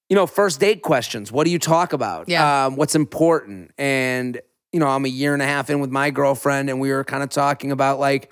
you 0.09 0.15
know, 0.15 0.25
first 0.27 0.59
date 0.59 0.81
questions. 0.81 1.31
What 1.31 1.45
do 1.45 1.51
you 1.51 1.59
talk 1.59 1.93
about? 1.93 2.29
Yeah. 2.29 2.65
Um, 2.67 2.75
what's 2.75 2.95
important? 2.95 3.71
And 3.77 4.39
you 4.73 4.79
know, 4.79 4.87
I'm 4.87 5.05
a 5.05 5.09
year 5.09 5.33
and 5.33 5.41
a 5.41 5.45
half 5.45 5.69
in 5.69 5.79
with 5.79 5.89
my 5.91 6.09
girlfriend, 6.11 6.69
and 6.69 6.79
we 6.79 6.91
were 6.91 7.03
kind 7.03 7.23
of 7.23 7.29
talking 7.29 7.71
about 7.71 7.99
like 7.99 8.31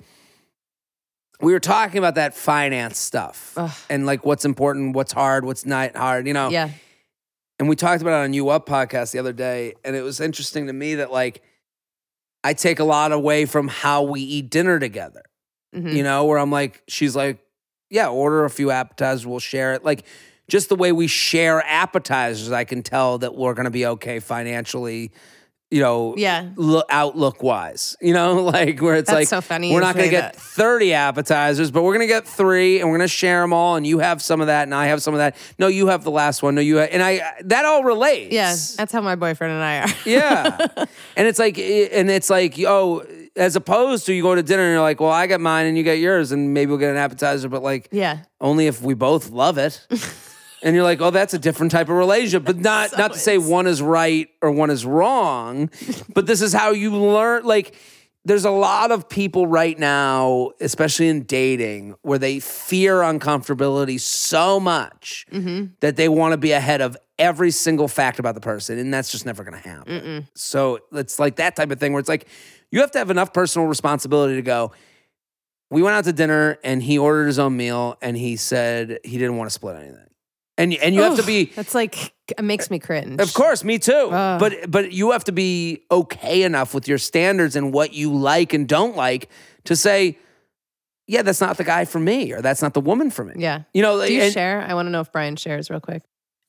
we 1.42 1.52
were 1.54 1.60
talking 1.60 1.98
about 1.98 2.16
that 2.16 2.34
finance 2.34 2.98
stuff 2.98 3.54
Ugh. 3.58 3.72
and 3.90 4.06
like 4.06 4.26
what's 4.26 4.46
important, 4.46 4.96
what's 4.96 5.12
hard, 5.12 5.46
what's 5.46 5.66
not 5.66 5.96
hard. 5.96 6.28
You 6.28 6.34
know, 6.34 6.50
Yeah. 6.50 6.70
and 7.60 7.68
we 7.68 7.76
talked 7.76 8.02
about 8.02 8.22
it 8.22 8.24
on 8.26 8.34
You 8.34 8.50
Up 8.50 8.68
podcast 8.68 9.12
the 9.12 9.20
other 9.20 9.34
day, 9.34 9.74
and 9.84 9.96
it 9.96 10.02
was 10.02 10.20
interesting 10.20 10.68
to 10.68 10.74
me 10.74 10.96
that 10.96 11.12
like 11.12 11.42
I 12.44 12.54
take 12.54 12.80
a 12.80 12.84
lot 12.86 13.12
away 13.12 13.46
from 13.46 13.68
how 13.68 14.04
we 14.04 14.22
eat 14.22 14.50
dinner 14.50 14.80
together. 14.80 15.24
Mhm. 15.76 15.94
You 15.94 16.04
know, 16.04 16.26
where 16.26 16.38
I'm 16.38 16.52
like, 16.52 16.84
she's 16.88 17.16
like, 17.16 17.40
yeah, 17.90 18.08
order 18.08 18.46
a 18.46 18.50
few 18.50 18.72
appetizers, 18.72 19.26
we'll 19.26 19.40
share 19.40 19.74
it. 19.74 19.84
Like 19.84 20.06
just 20.48 20.70
the 20.70 20.76
way 20.76 20.92
we 20.92 21.08
share 21.08 21.64
appetizers, 21.66 22.52
I 22.52 22.64
can 22.64 22.84
tell 22.84 23.18
that 23.20 23.36
we're 23.36 23.54
gonna 23.54 23.72
be 23.72 23.86
okay 23.86 24.20
financially. 24.20 25.12
You 25.72 25.82
know, 25.82 26.14
Yeah. 26.16 26.50
lo- 26.56 26.84
outlook 26.92 27.42
wise, 27.42 27.98
you 28.00 28.14
know, 28.14 28.36
like 28.44 28.80
where 28.80 28.96
it's 28.96 29.10
That's 29.10 29.22
like 29.22 29.28
so 29.28 29.42
funny 29.42 29.74
we're 29.74 29.82
not 29.82 29.96
going 29.96 30.06
to 30.06 30.12
get 30.12 30.34
that. 30.34 30.40
30 30.40 30.94
appetizers, 30.94 31.72
but 31.72 31.82
we're 31.82 31.92
going 31.96 32.08
to 32.08 32.14
get 32.14 32.26
three 32.28 32.80
and 32.80 32.88
we're 32.90 32.98
going 32.98 33.08
to 33.10 33.14
share 33.14 33.42
them 33.42 33.52
all. 33.52 33.76
And 33.76 33.86
you 33.86 33.98
have 33.98 34.22
some 34.22 34.42
of 34.42 34.48
that 34.48 34.64
and 34.64 34.76
I 34.76 34.86
have 34.88 35.02
some 35.02 35.16
of 35.16 35.18
that. 35.18 35.36
No, 35.58 35.66
you 35.66 35.88
have 35.88 36.04
the 36.04 36.12
last 36.12 36.44
one. 36.44 36.54
No, 36.54 36.62
you 36.62 36.78
have, 36.78 36.90
and 36.92 37.02
I, 37.02 37.20
that 37.46 37.66
all 37.66 37.84
relates. 37.84 38.32
Yeah. 38.32 38.56
That's 38.78 38.94
how 38.94 39.02
my 39.02 39.16
boyfriend 39.16 39.54
and 39.54 39.64
I 39.64 39.80
are. 39.80 39.88
yeah. 40.06 40.68
And 41.18 41.28
it's 41.28 41.40
like, 41.40 41.58
and 41.58 42.12
it's 42.12 42.30
like, 42.30 42.58
oh, 42.60 43.04
as 43.36 43.56
opposed 43.56 44.06
to 44.06 44.14
you 44.14 44.22
go 44.22 44.36
to 44.36 44.44
dinner 44.44 44.62
and 44.64 44.74
you're 44.74 44.82
like, 44.82 45.00
well, 45.02 45.12
I 45.12 45.26
got 45.26 45.42
mine 45.42 45.66
and 45.66 45.76
you 45.76 45.84
get 45.84 45.98
yours 45.98 46.32
and 46.32 46.54
maybe 46.54 46.70
we'll 46.70 46.78
get 46.80 46.92
an 46.92 46.98
appetizer, 46.98 47.50
but 47.50 47.64
like 47.64 47.90
yeah. 47.92 48.20
only 48.40 48.68
if 48.68 48.84
we 48.84 48.94
both 48.94 49.32
love 49.32 49.58
it. 49.58 49.86
And 50.66 50.76
you're 50.76 50.84
like, 50.84 51.00
oh, 51.00 51.12
that's 51.12 51.34
a 51.34 51.40
different 51.40 51.72
type 51.72 51.88
of 51.90 51.96
relationship, 51.96 52.44
but 52.44 52.58
not 52.58 52.90
So 52.90 52.98
not 52.98 53.14
to 53.14 53.20
say 53.20 53.38
one 53.38 53.68
is 53.68 53.82
right 53.82 54.28
or 54.42 54.52
one 54.52 54.70
is 54.72 54.86
wrong, 54.86 55.70
but 56.14 56.26
this 56.26 56.42
is 56.42 56.52
how 56.54 56.72
you 56.72 56.94
learn. 56.94 57.46
Like, 57.46 57.76
there's 58.26 58.46
a 58.46 58.50
lot 58.52 58.90
of 58.90 59.08
people 59.08 59.46
right 59.46 59.78
now, 59.78 60.50
especially 60.60 61.08
in 61.08 61.22
dating, 61.24 61.94
where 62.02 62.18
they 62.18 62.40
fear 62.40 63.02
uncomfortability 63.02 64.00
so 64.00 64.60
much 64.60 65.28
Mm-hmm. 65.32 65.66
that 65.82 65.96
they 65.96 66.10
want 66.10 66.32
to 66.34 66.38
be 66.38 66.52
ahead 66.52 66.82
of 66.82 66.98
every 67.20 67.52
single 67.52 67.88
fact 67.88 68.18
about 68.18 68.34
the 68.34 68.42
person, 68.42 68.80
and 68.80 68.92
that's 68.92 69.12
just 69.12 69.26
never 69.28 69.44
going 69.44 69.62
to 69.62 69.70
happen. 69.70 70.28
So 70.34 70.80
it's 70.92 71.20
like 71.20 71.36
that 71.36 71.56
type 71.56 71.70
of 71.70 71.80
thing 71.80 71.94
where 71.94 72.00
it's 72.00 72.10
like 72.10 72.28
you 72.72 72.82
have 72.82 72.90
to 72.92 72.98
have 72.98 73.12
enough 73.12 73.32
personal 73.32 73.68
responsibility 73.68 74.36
to 74.36 74.42
go. 74.42 74.72
We 75.70 75.84
went 75.84 75.96
out 75.96 76.06
to 76.06 76.14
dinner 76.14 76.58
and 76.64 76.82
he 76.82 76.98
ordered 76.98 77.28
his 77.28 77.38
own 77.38 77.56
meal 77.56 77.98
and 78.02 78.18
he 78.18 78.36
said 78.36 79.00
he 79.04 79.18
didn't 79.20 79.38
want 79.38 79.50
to 79.50 79.54
split 79.54 79.76
anything. 79.76 80.08
And 80.58 80.74
and 80.74 80.96
you 80.96 81.02
have 81.02 81.18
to 81.18 81.24
be 81.24 81.46
That's 81.56 81.76
like, 81.76 82.14
it 82.38 82.44
makes 82.44 82.72
me 82.72 82.80
cringe. 82.80 83.20
of 83.20 83.34
course, 83.34 83.64
me 83.64 83.78
too. 83.78 84.10
Ugh. 84.12 84.40
But 84.40 84.72
but 84.72 84.92
you 84.94 85.12
have 85.12 85.26
to 85.26 85.32
be 85.34 85.84
okay 85.92 86.44
enough 86.44 86.74
with 86.74 86.88
your 86.88 86.98
standards 86.98 87.56
and 87.56 87.74
what 87.74 87.94
you 87.94 88.14
like 88.16 88.54
and 88.54 88.68
don't 88.68 88.96
like 88.96 89.30
to 89.66 89.76
say, 89.76 90.18
yeah, 91.08 91.22
that's 91.24 91.42
not 91.42 91.58
the 91.58 91.64
guy 91.66 91.84
for 91.86 92.00
me 92.00 92.32
or 92.32 92.42
that's 92.42 92.62
not 92.62 92.74
the 92.74 92.82
woman 92.82 93.12
for 93.12 93.26
me. 93.26 93.34
Yeah. 93.38 93.64
You 93.74 93.82
know, 93.82 94.06
Do 94.06 94.14
you 94.14 94.22
and- 94.22 94.34
share? 94.34 94.62
I 94.62 94.74
want 94.76 94.86
to 94.88 94.92
know 94.92 95.02
if 95.02 95.12
Brian 95.12 95.36
shares 95.36 95.70
real 95.70 95.82
quick. 95.82 96.04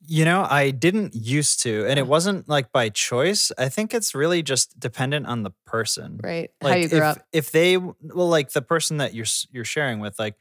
You 0.09 0.25
know, 0.25 0.47
I 0.49 0.71
didn't 0.71 1.17
used 1.17 1.63
to, 1.65 1.85
and 1.89 1.99
it 1.99 2.07
wasn't 2.07 2.49
like 2.49 2.71
by 2.71 2.91
choice. 2.91 3.51
I 3.59 3.69
think 3.69 3.93
it's 3.93 4.15
really 4.15 4.41
just 4.41 4.79
dependent 4.79 5.27
on 5.27 5.43
the 5.43 5.51
person. 5.67 6.21
Right. 6.23 6.51
how 6.63 6.75
you 6.75 6.89
grew 6.89 6.99
if, 6.99 7.05
up. 7.05 7.19
if 7.33 7.51
they 7.51 7.77
well, 7.77 7.97
like 8.29 8.53
the 8.53 8.63
person 8.63 8.99
that 8.99 9.15
you're 9.15 9.27
you're 9.51 9.65
sharing 9.65 9.99
with, 9.99 10.17
like, 10.21 10.37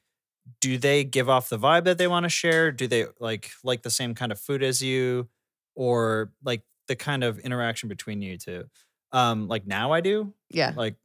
do 0.62 0.77
they 0.77 1.03
give 1.03 1.29
off 1.29 1.49
the 1.49 1.58
vibe 1.60 1.86
that 1.86 1.97
they 1.97 2.08
want 2.08 2.23
to 2.25 2.29
share? 2.29 2.71
Do 2.71 2.88
they 2.88 3.05
like 3.19 3.51
like 3.63 3.84
the 3.84 3.89
same 3.89 4.15
kind 4.15 4.31
of 4.31 4.39
food 4.39 4.63
as 4.63 4.81
you, 4.81 5.29
or 5.75 6.34
like 6.43 6.63
the 6.88 6.95
kind 6.95 7.23
of 7.23 7.39
interaction 7.39 7.89
between 7.89 8.21
you 8.21 8.38
two? 8.38 8.65
Um, 9.12 9.47
like 9.47 9.65
now 9.67 9.91
I 9.91 10.01
do. 10.01 10.34
Yeah. 10.49 10.73
Like 10.75 10.95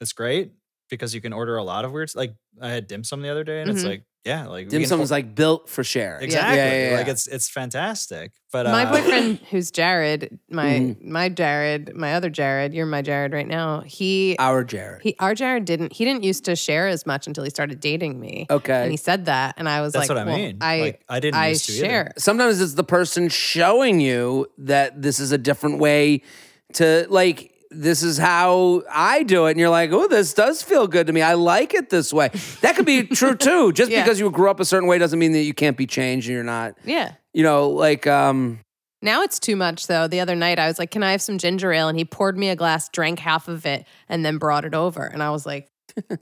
it's 0.00 0.12
great 0.12 0.52
because 0.90 1.14
you 1.14 1.20
can 1.20 1.32
order 1.32 1.56
a 1.56 1.64
lot 1.64 1.84
of 1.84 1.92
weirds. 1.92 2.14
Like 2.14 2.34
I 2.60 2.70
had 2.70 2.86
dim 2.86 3.04
sum 3.04 3.22
the 3.22 3.30
other 3.30 3.44
day, 3.44 3.62
and 3.62 3.70
it's 3.70 3.84
Mhm. 3.84 3.84
like 3.84 4.04
yeah, 4.24 4.46
like 4.46 4.66
we 4.66 4.70
dim 4.70 4.80
can 4.82 4.88
sum 4.88 5.00
is 5.00 5.10
like 5.10 5.34
built 5.34 5.68
for 5.68 5.84
sharing. 5.84 6.22
exactly 6.24 6.56
Yeah, 6.56 6.90
yeah, 6.90 6.96
like 6.96 7.06
yeah. 7.06 7.12
it's 7.12 7.26
it's 7.26 7.48
fantastic. 7.48 8.32
But 8.52 8.66
my 8.66 8.84
uh, 8.84 8.92
boyfriend, 8.92 9.38
who's 9.50 9.70
Jared, 9.70 10.38
my 10.48 10.64
Mm-hmm. 10.80 11.12
my 11.12 11.28
Jared, 11.28 11.94
my 11.94 12.14
other 12.14 12.30
Jared, 12.30 12.72
you're 12.72 12.86
my 12.86 13.02
Jared 13.02 13.32
right 13.32 13.46
now. 13.48 13.80
He 13.80 14.36
Our 14.38 14.64
Jared. 14.64 15.02
he 15.02 15.16
our 15.18 15.34
Jared 15.34 15.64
didn't 15.64 15.92
he 15.92 16.04
didn't 16.04 16.22
used 16.24 16.44
to 16.46 16.56
share 16.56 16.86
as 16.88 17.04
much 17.04 17.26
until 17.26 17.44
he 17.44 17.50
started 17.50 17.80
dating 17.80 18.18
me. 18.20 18.46
Okay. 18.48 18.82
And 18.82 18.90
he 18.90 18.96
said 18.96 19.26
that, 19.26 19.54
and 19.58 19.68
I 19.68 19.80
was 19.82 19.92
That's 19.92 20.08
like, 20.08 20.16
what 20.16 20.22
I 20.26 20.30
well, 20.30 20.36
mean. 20.36 20.58
I 20.60 20.80
Like, 20.80 21.04
I 21.08 21.20
didn't 21.20 21.40
I 21.40 21.48
used 21.48 21.66
to 21.66 21.72
either. 21.72 21.84
share. 21.84 22.12
sometimes 22.16 22.60
it's 22.60 22.74
the 22.74 22.84
person 22.84 23.28
showing 23.28 24.00
you 24.00 24.46
that 24.58 25.02
this 25.02 25.18
is 25.20 25.32
a 25.32 25.38
different 25.38 25.80
way 25.80 26.22
to 26.74 27.06
like 27.10 27.53
this 27.74 28.02
is 28.02 28.18
how 28.18 28.82
I 28.90 29.22
do 29.22 29.46
it. 29.46 29.52
And 29.52 29.60
you're 29.60 29.68
like, 29.70 29.90
oh, 29.92 30.08
this 30.08 30.32
does 30.34 30.62
feel 30.62 30.86
good 30.86 31.06
to 31.08 31.12
me. 31.12 31.22
I 31.22 31.34
like 31.34 31.74
it 31.74 31.90
this 31.90 32.12
way. 32.12 32.30
That 32.60 32.76
could 32.76 32.86
be 32.86 33.04
true 33.04 33.34
too. 33.36 33.72
Just 33.72 33.90
Yeah. 33.90 34.02
because 34.02 34.18
you 34.20 34.30
grew 34.30 34.50
up 34.50 34.60
a 34.60 34.64
certain 34.64 34.88
way 34.88 34.98
doesn't 34.98 35.18
mean 35.18 35.32
that 35.32 35.42
you 35.42 35.54
can't 35.54 35.76
be 35.76 35.86
changed 35.86 36.28
and 36.28 36.34
you're 36.34 36.44
not, 36.44 36.74
Yeah. 36.84 37.12
you 37.32 37.42
know, 37.42 37.68
like 37.70 38.06
um 38.06 38.60
Now 39.02 39.22
it's 39.22 39.38
too 39.38 39.56
much 39.56 39.86
though. 39.86 40.06
The 40.08 40.20
other 40.20 40.34
night 40.36 40.58
I 40.58 40.66
was 40.68 40.78
like, 40.78 40.90
"Can 40.90 41.02
I 41.02 41.10
have 41.12 41.20
some 41.22 41.38
ginger 41.38 41.72
ale?" 41.72 41.88
And 41.88 41.98
he 41.98 42.04
poured 42.04 42.38
me 42.38 42.48
a 42.48 42.56
glass, 42.56 42.88
drank 42.88 43.18
half 43.18 43.48
of 43.48 43.66
it, 43.66 43.84
and 44.08 44.24
then 44.24 44.38
brought 44.38 44.64
it 44.64 44.74
over. 44.74 45.04
And 45.04 45.22
I 45.22 45.30
was 45.30 45.44
like, 45.44 45.68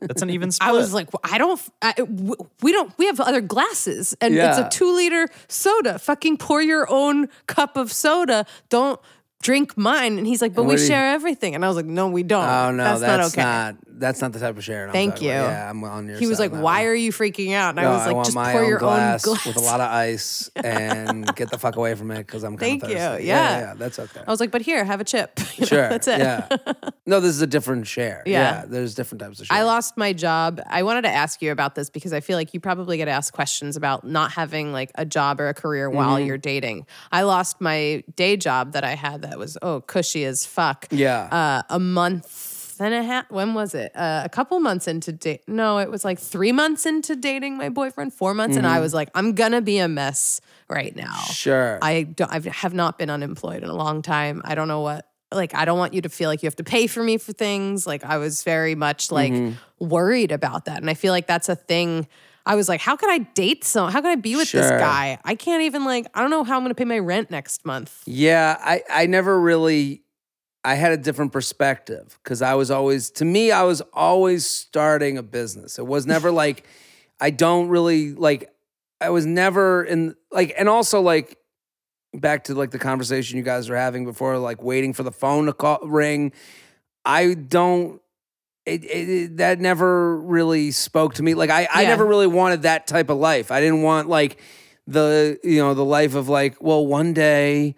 That's 0.01 0.21
an 0.23 0.31
even 0.31 0.51
split. 0.51 0.69
I 0.71 0.73
was 0.73 0.93
like, 0.93 1.11
well, 1.15 1.21
I 1.25 1.39
don't, 1.39 1.59
I, 1.81 1.93
w- 1.95 2.35
we 2.61 2.73
don't, 2.73 2.93
we 2.99 3.07
have 3.07 3.21
other 3.21 3.41
glasses, 3.41 4.15
and 4.21 4.35
Yeah. 4.35 4.51
it's 4.51 4.59
a 4.59 4.69
two 4.79 4.95
liter 4.95 5.29
soda. 5.49 5.99
Fucking 5.99 6.37
pour 6.37 6.61
your 6.61 6.87
own 6.91 7.29
cup 7.47 7.77
of 7.79 7.91
soda. 7.91 8.45
Don't 8.69 9.01
drink 9.43 9.77
mine. 9.77 10.17
And 10.17 10.27
he's 10.27 10.41
like, 10.41 10.55
but 10.55 10.65
we 10.65 10.79
share 10.79 11.13
everything. 11.13 11.55
And 11.55 11.65
I 11.65 11.69
was 11.69 11.77
like, 11.77 11.85
no, 11.85 12.09
we 12.09 12.23
don't. 12.23 12.49
Oh 12.49 12.71
no, 12.71 12.83
that's, 12.83 13.01
that's, 13.01 13.37
not 13.37 13.43
okay. 13.43 13.43
not 13.43 13.77
that's 14.03 14.21
not 14.21 14.33
the 14.33 14.39
type 14.41 14.57
of 14.59 14.63
sharing. 14.65 14.89
I'm 14.89 14.93
Thank 14.93 15.15
talking 15.15 15.31
about. 15.31 15.43
you. 15.45 15.49
Yeah, 15.51 15.71
I'm 15.71 15.85
on 15.85 16.09
your. 16.09 16.19
He 16.19 16.27
was 16.27 16.39
like, 16.39 16.51
"Why 16.51 16.81
one. 16.81 16.87
are 16.89 16.95
you 16.95 17.13
freaking 17.13 17.55
out?" 17.55 17.71
And 17.71 17.77
No, 17.77 17.91
I 17.91 17.97
was 17.97 18.07
like, 18.07 18.15
want 18.15 18.25
"Just 18.27 18.35
my 18.35 18.53
pour 18.53 18.63
own 18.63 18.69
your 18.69 18.79
glass, 18.79 19.27
own 19.27 19.35
glass." 19.35 19.47
with 19.47 19.57
a 19.57 19.61
lot 19.61 19.81
of 19.81 19.91
ice 19.91 20.51
and 20.57 21.35
get 21.35 21.51
the 21.51 21.59
fuck 21.59 21.77
away 21.77 21.95
from 21.95 22.11
it 22.11 22.27
because 22.27 22.43
I'm 22.45 22.57
Thank 22.59 22.83
of 22.83 22.91
you. 22.91 22.97
thirsty. 22.97 23.25
Yeah. 23.27 23.59
yeah, 23.61 23.75
that's 23.75 23.99
okay. 23.99 24.21
I 24.27 24.31
was 24.31 24.41
like, 24.41 24.51
"But 24.51 24.63
here, 24.63 24.85
have 24.85 25.01
a 25.01 25.05
chip." 25.05 25.41
You 25.63 25.67
know, 25.71 25.89
that's 25.91 26.09
it. 26.09 26.19
Yeah. 26.19 26.49
No, 27.05 27.19
this 27.19 27.31
is 27.31 27.43
a 27.43 27.47
different 27.49 27.87
share. 27.89 28.23
Yeah. 28.27 28.65
there's 28.67 28.95
different 28.95 29.21
types 29.23 29.41
of 29.41 29.47
share. 29.47 29.59
I 29.59 29.63
lost 29.65 29.97
my 29.97 30.13
job. 30.13 30.61
I 30.69 30.85
wanted 30.85 31.03
to 31.03 31.09
ask 31.09 31.43
you 31.43 31.51
about 31.51 31.75
this 31.75 31.91
because 31.91 32.13
I 32.13 32.21
feel 32.21 32.37
like 32.39 32.55
you 32.55 32.61
probably 32.61 32.97
get 32.97 33.09
asked 33.09 33.33
questions 33.33 33.77
about 33.77 34.05
not 34.07 34.31
having 34.31 34.73
like 34.73 34.93
a 34.95 35.05
job 35.05 35.41
or 35.41 35.49
a 35.49 35.55
career 35.55 35.91
while 35.91 36.17
Mm-hmm. 36.17 36.27
you're 36.27 36.39
dating. 36.39 36.87
I 37.11 37.23
lost 37.23 37.61
my 37.61 38.05
day 38.15 38.37
job 38.37 38.73
that 38.75 38.85
I 38.85 38.95
had 38.95 39.23
that 39.23 39.37
was 39.37 39.59
oh 39.63 39.81
cushy 39.81 40.25
as 40.25 40.47
fuck. 40.47 40.87
Yeah. 40.93 41.23
Uh, 41.25 41.63
a 41.75 41.81
month 41.81 42.52
and 42.85 42.95
a 42.95 43.03
half. 43.03 43.31
When 43.31 43.55
was 43.55 43.75
it? 43.75 43.93
Uh, 43.95 44.23
a 44.25 44.29
couple 44.29 44.59
months 44.61 44.89
into 44.89 45.13
date. 45.13 45.43
No, 45.47 45.79
it 45.79 45.91
was 45.91 46.05
like 46.05 46.19
three 46.19 46.53
months 46.53 46.87
into 46.87 47.15
dating 47.17 47.57
my 47.57 47.69
boyfriend. 47.69 48.15
Four 48.15 48.35
months, 48.35 48.57
and 48.57 48.67
I 48.67 48.75
Mm-hmm. 48.75 48.83
was 48.83 48.95
like, 48.95 49.11
I'm 49.15 49.35
gonna 49.35 49.61
be 49.61 49.79
a 49.79 49.89
mess 49.89 50.41
right 50.69 50.95
now. 50.97 51.15
Sure. 51.33 51.79
I 51.83 52.03
don't, 52.05 52.31
I 52.33 52.41
have 52.51 52.75
not 52.75 52.99
been 52.99 53.11
unemployed 53.11 53.63
in 53.63 53.69
a 53.69 53.75
long 53.75 54.03
time. 54.03 54.43
I 54.45 54.55
don't 54.55 54.69
know 54.69 54.81
what. 54.81 55.09
Like, 55.33 55.55
I 55.55 55.65
don't 55.65 55.79
want 55.79 55.95
you 55.95 56.03
to 56.03 56.09
feel 56.11 56.29
like 56.29 56.43
you 56.43 56.47
have 56.47 56.57
to 56.57 56.65
pay 56.65 56.87
for 56.87 57.03
me 57.03 57.17
for 57.17 57.33
things. 57.33 57.87
Like, 57.87 58.05
I 58.05 58.19
was 58.19 58.43
very 58.43 58.75
much 58.75 59.11
like 59.11 59.33
Mm-hmm. 59.33 59.87
worried 59.89 60.31
about 60.33 60.67
that, 60.67 60.79
and 60.81 60.91
I 60.91 60.95
feel 60.95 61.13
like 61.13 61.27
that's 61.27 61.49
a 61.49 61.57
thing. 61.57 62.07
I 62.45 62.57
was 62.57 62.69
like, 62.69 62.81
how 62.81 62.97
could 62.97 63.09
I 63.09 63.19
date 63.19 63.63
someone? 63.65 63.93
How 63.93 64.01
could 64.01 64.11
I 64.11 64.17
be 64.17 64.35
with 64.35 64.51
this 64.51 64.69
guy? 64.73 65.17
I 65.25 65.37
can't 65.37 65.63
even 65.63 65.85
like. 65.85 66.07
I 66.13 66.21
don't 66.21 66.31
know 66.31 66.43
how 66.45 66.59
I'm 66.59 66.67
to 66.69 66.75
pay 66.75 66.85
my 66.85 66.99
rent 66.99 67.31
next 67.31 67.65
month. 67.65 68.03
Yeah, 68.05 68.57
I, 68.61 68.83
I 68.91 69.07
never 69.07 69.41
really 69.41 70.03
I 70.65 70.75
had 70.75 70.93
a 70.93 70.97
different 70.97 71.33
perspective 71.33 72.19
because 72.23 72.41
I 72.43 72.55
was 72.55 72.71
always 72.71 73.11
to 73.13 73.25
me, 73.25 73.51
I 73.51 73.63
was 73.65 73.81
always 73.93 74.47
starting 74.47 75.19
a 75.19 75.23
business. 75.23 75.79
It 75.79 75.87
was 75.87 76.07
never 76.07 76.31
like 76.31 76.65
I 77.21 77.31
don't 77.31 77.69
really 77.69 78.15
like 78.15 78.53
I 79.01 79.11
was 79.11 79.27
never 79.27 79.83
in 79.85 80.15
like 80.31 80.55
and 80.57 80.69
also 80.69 81.01
like 81.01 81.37
back 82.15 82.45
to 82.45 82.55
like 82.55 82.71
the 82.71 82.79
conversation 82.79 83.39
you 83.39 83.43
guys 83.43 83.69
were 83.69 83.77
having 83.77 84.05
before, 84.05 84.39
like 84.39 84.63
waiting 84.63 84.93
for 84.93 85.03
the 85.03 85.11
phone 85.13 85.47
to 85.47 85.53
call 85.53 85.79
ring. 85.83 86.33
I 87.05 87.35
don't 87.35 88.01
it, 88.65 88.85
it, 88.85 89.09
it- 89.09 89.37
that 89.39 89.59
never 89.59 90.17
really 90.21 90.71
spoke 90.71 91.15
to 91.15 91.23
me. 91.25 91.35
Like 91.35 91.51
I, 91.51 91.67
I 91.73 91.83
never 91.85 92.07
really 92.07 92.29
wanted 92.29 92.63
that 92.63 92.87
type 92.87 93.11
of 93.11 93.19
life. 93.19 93.51
I 93.51 93.61
didn't 93.61 93.83
want 93.83 94.09
like 94.09 94.41
the 94.87 95.39
you 95.43 95.59
know 95.59 95.75
the 95.75 95.85
life 95.85 96.15
of 96.15 96.29
like 96.29 96.63
well 96.63 96.87
one 96.87 97.13
day 97.13 97.75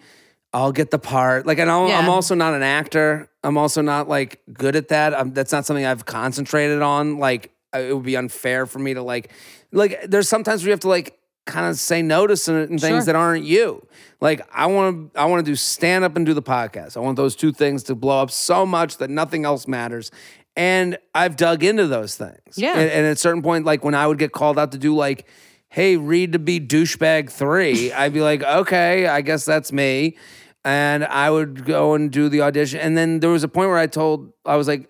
I'll 0.54 0.72
get 0.72 0.92
the 0.92 1.00
part. 1.00 1.46
Like 1.46 1.58
and 1.58 1.68
I'll, 1.68 1.90
I'm 1.90 2.08
also 2.08 2.36
not 2.36 2.54
an 2.54 2.62
actor. 2.62 3.28
I'm 3.42 3.58
also 3.58 3.82
not 3.82 4.08
like 4.08 4.40
good 4.52 4.76
at 4.76 4.88
that. 4.88 5.12
i 5.12 5.22
that's 5.24 5.50
not 5.50 5.66
something 5.66 5.84
I've 5.84 6.06
concentrated 6.06 6.80
on. 6.80 7.18
Like 7.18 7.50
it 7.74 7.92
would 7.92 8.04
be 8.04 8.16
unfair 8.16 8.64
for 8.64 8.78
me 8.78 8.94
to 8.94 9.02
like 9.02 9.32
like 9.72 10.02
there's 10.06 10.28
sometimes 10.28 10.64
we 10.64 10.70
have 10.70 10.78
to 10.80 10.88
like 10.88 11.18
kind 11.44 11.66
of 11.66 11.76
say 11.76 12.02
no 12.02 12.26
to 12.26 12.36
certain 12.36 12.78
things 12.78 13.04
Sure. 13.04 13.04
that 13.06 13.16
aren't 13.16 13.44
you. 13.44 13.84
Like 14.20 14.46
I 14.54 14.66
want 14.66 15.12
to 15.12 15.20
I 15.20 15.24
want 15.26 15.44
to 15.44 15.50
do 15.50 15.56
stand 15.56 16.04
up 16.04 16.14
and 16.14 16.24
do 16.24 16.34
the 16.34 16.42
podcast. 16.42 16.96
I 16.96 17.00
want 17.00 17.16
those 17.16 17.34
two 17.34 17.52
things 17.52 17.82
to 17.84 17.96
blow 17.96 18.22
up 18.22 18.30
so 18.30 18.64
much 18.64 18.98
that 18.98 19.10
nothing 19.10 19.44
else 19.44 19.66
matters. 19.66 20.12
And 20.56 20.98
I've 21.16 21.34
dug 21.34 21.64
into 21.64 21.88
those 21.88 22.14
things. 22.14 22.56
Yeah. 22.56 22.74
And, 22.78 22.88
and 22.88 23.06
at 23.06 23.12
a 23.14 23.16
certain 23.16 23.42
point, 23.42 23.64
like 23.64 23.82
when 23.84 23.96
I 23.96 24.06
would 24.06 24.18
get 24.18 24.30
called 24.30 24.56
out 24.56 24.70
to 24.70 24.78
do 24.78 24.94
like, 24.94 25.26
hey, 25.68 25.96
read 25.96 26.34
to 26.34 26.38
be 26.38 26.60
douchebag 26.60 27.28
three, 27.28 27.92
I'd 27.92 28.12
be 28.12 28.20
like, 28.20 28.44
okay, 28.44 29.08
I 29.08 29.20
guess 29.20 29.44
that's 29.44 29.72
me. 29.72 30.16
And 30.64 31.05
I 31.05 31.31
would 31.31 31.64
go 31.64 31.94
and 31.94 32.11
do 32.11 32.29
the 32.29 32.40
audition. 32.42 32.81
And 32.81 32.96
then 32.96 33.20
there 33.20 33.31
was 33.31 33.44
a 33.44 33.48
point 33.48 33.68
where 33.68 33.79
I 33.79 33.87
told, 33.87 34.33
I 34.46 34.57
was 34.57 34.66
like, 34.66 34.88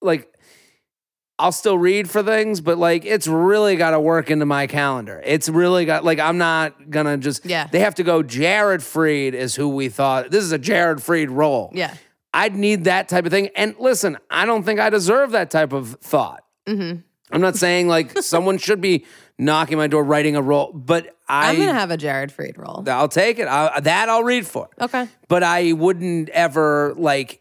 like, 0.00 0.32
I'll 1.38 1.50
still 1.50 1.76
read 1.76 2.08
for 2.08 2.22
things, 2.22 2.60
but 2.60 2.78
like 2.78 3.04
it's 3.04 3.26
really 3.26 3.74
got 3.74 3.90
to 3.90 4.00
work 4.00 4.30
into 4.30 4.46
my 4.46 4.68
calendar. 4.68 5.20
It's 5.24 5.48
really 5.48 5.84
got 5.84 6.04
like 6.04 6.20
I'm 6.20 6.38
not 6.38 6.88
gonna 6.88 7.16
just 7.16 7.44
Yeah. 7.44 7.66
They 7.66 7.80
have 7.80 7.96
to 7.96 8.04
go. 8.04 8.22
Jared 8.22 8.80
Freid 8.80 9.32
is 9.32 9.56
who 9.56 9.68
we 9.68 9.88
thought. 9.88 10.30
This 10.30 10.44
is 10.44 10.52
a 10.52 10.58
Jared 10.58 10.98
Freid 10.98 11.30
role. 11.30 11.72
Yeah. 11.74 11.94
I'd 12.32 12.54
need 12.54 12.84
that 12.84 13.08
type 13.08 13.26
of 13.26 13.32
thing. 13.32 13.48
And 13.56 13.74
listen, 13.80 14.18
I 14.30 14.46
don't 14.46 14.62
think 14.62 14.78
I 14.78 14.88
deserve 14.88 15.32
that 15.32 15.50
type 15.50 15.72
of 15.72 15.96
thought. 16.00 16.44
Mm-hmm. 16.68 17.00
I'm 17.32 17.40
not 17.40 17.56
saying 17.56 17.88
like 17.88 18.18
someone 18.22 18.58
should 18.58 18.80
be 18.80 19.06
knocking 19.38 19.78
my 19.78 19.86
door, 19.86 20.04
writing 20.04 20.36
a 20.36 20.42
role, 20.42 20.72
but 20.72 21.16
I, 21.28 21.50
I'm 21.50 21.58
gonna 21.58 21.72
have 21.72 21.90
a 21.90 21.96
Jared 21.96 22.30
Freid 22.30 22.58
role. 22.58 22.84
I'll 22.88 23.08
take 23.08 23.38
it. 23.38 23.48
I, 23.48 23.80
that 23.80 24.08
I'll 24.08 24.22
read 24.24 24.46
for. 24.46 24.68
Okay. 24.80 25.08
But 25.28 25.42
I 25.42 25.72
wouldn't 25.72 26.28
ever 26.28 26.94
like, 26.96 27.40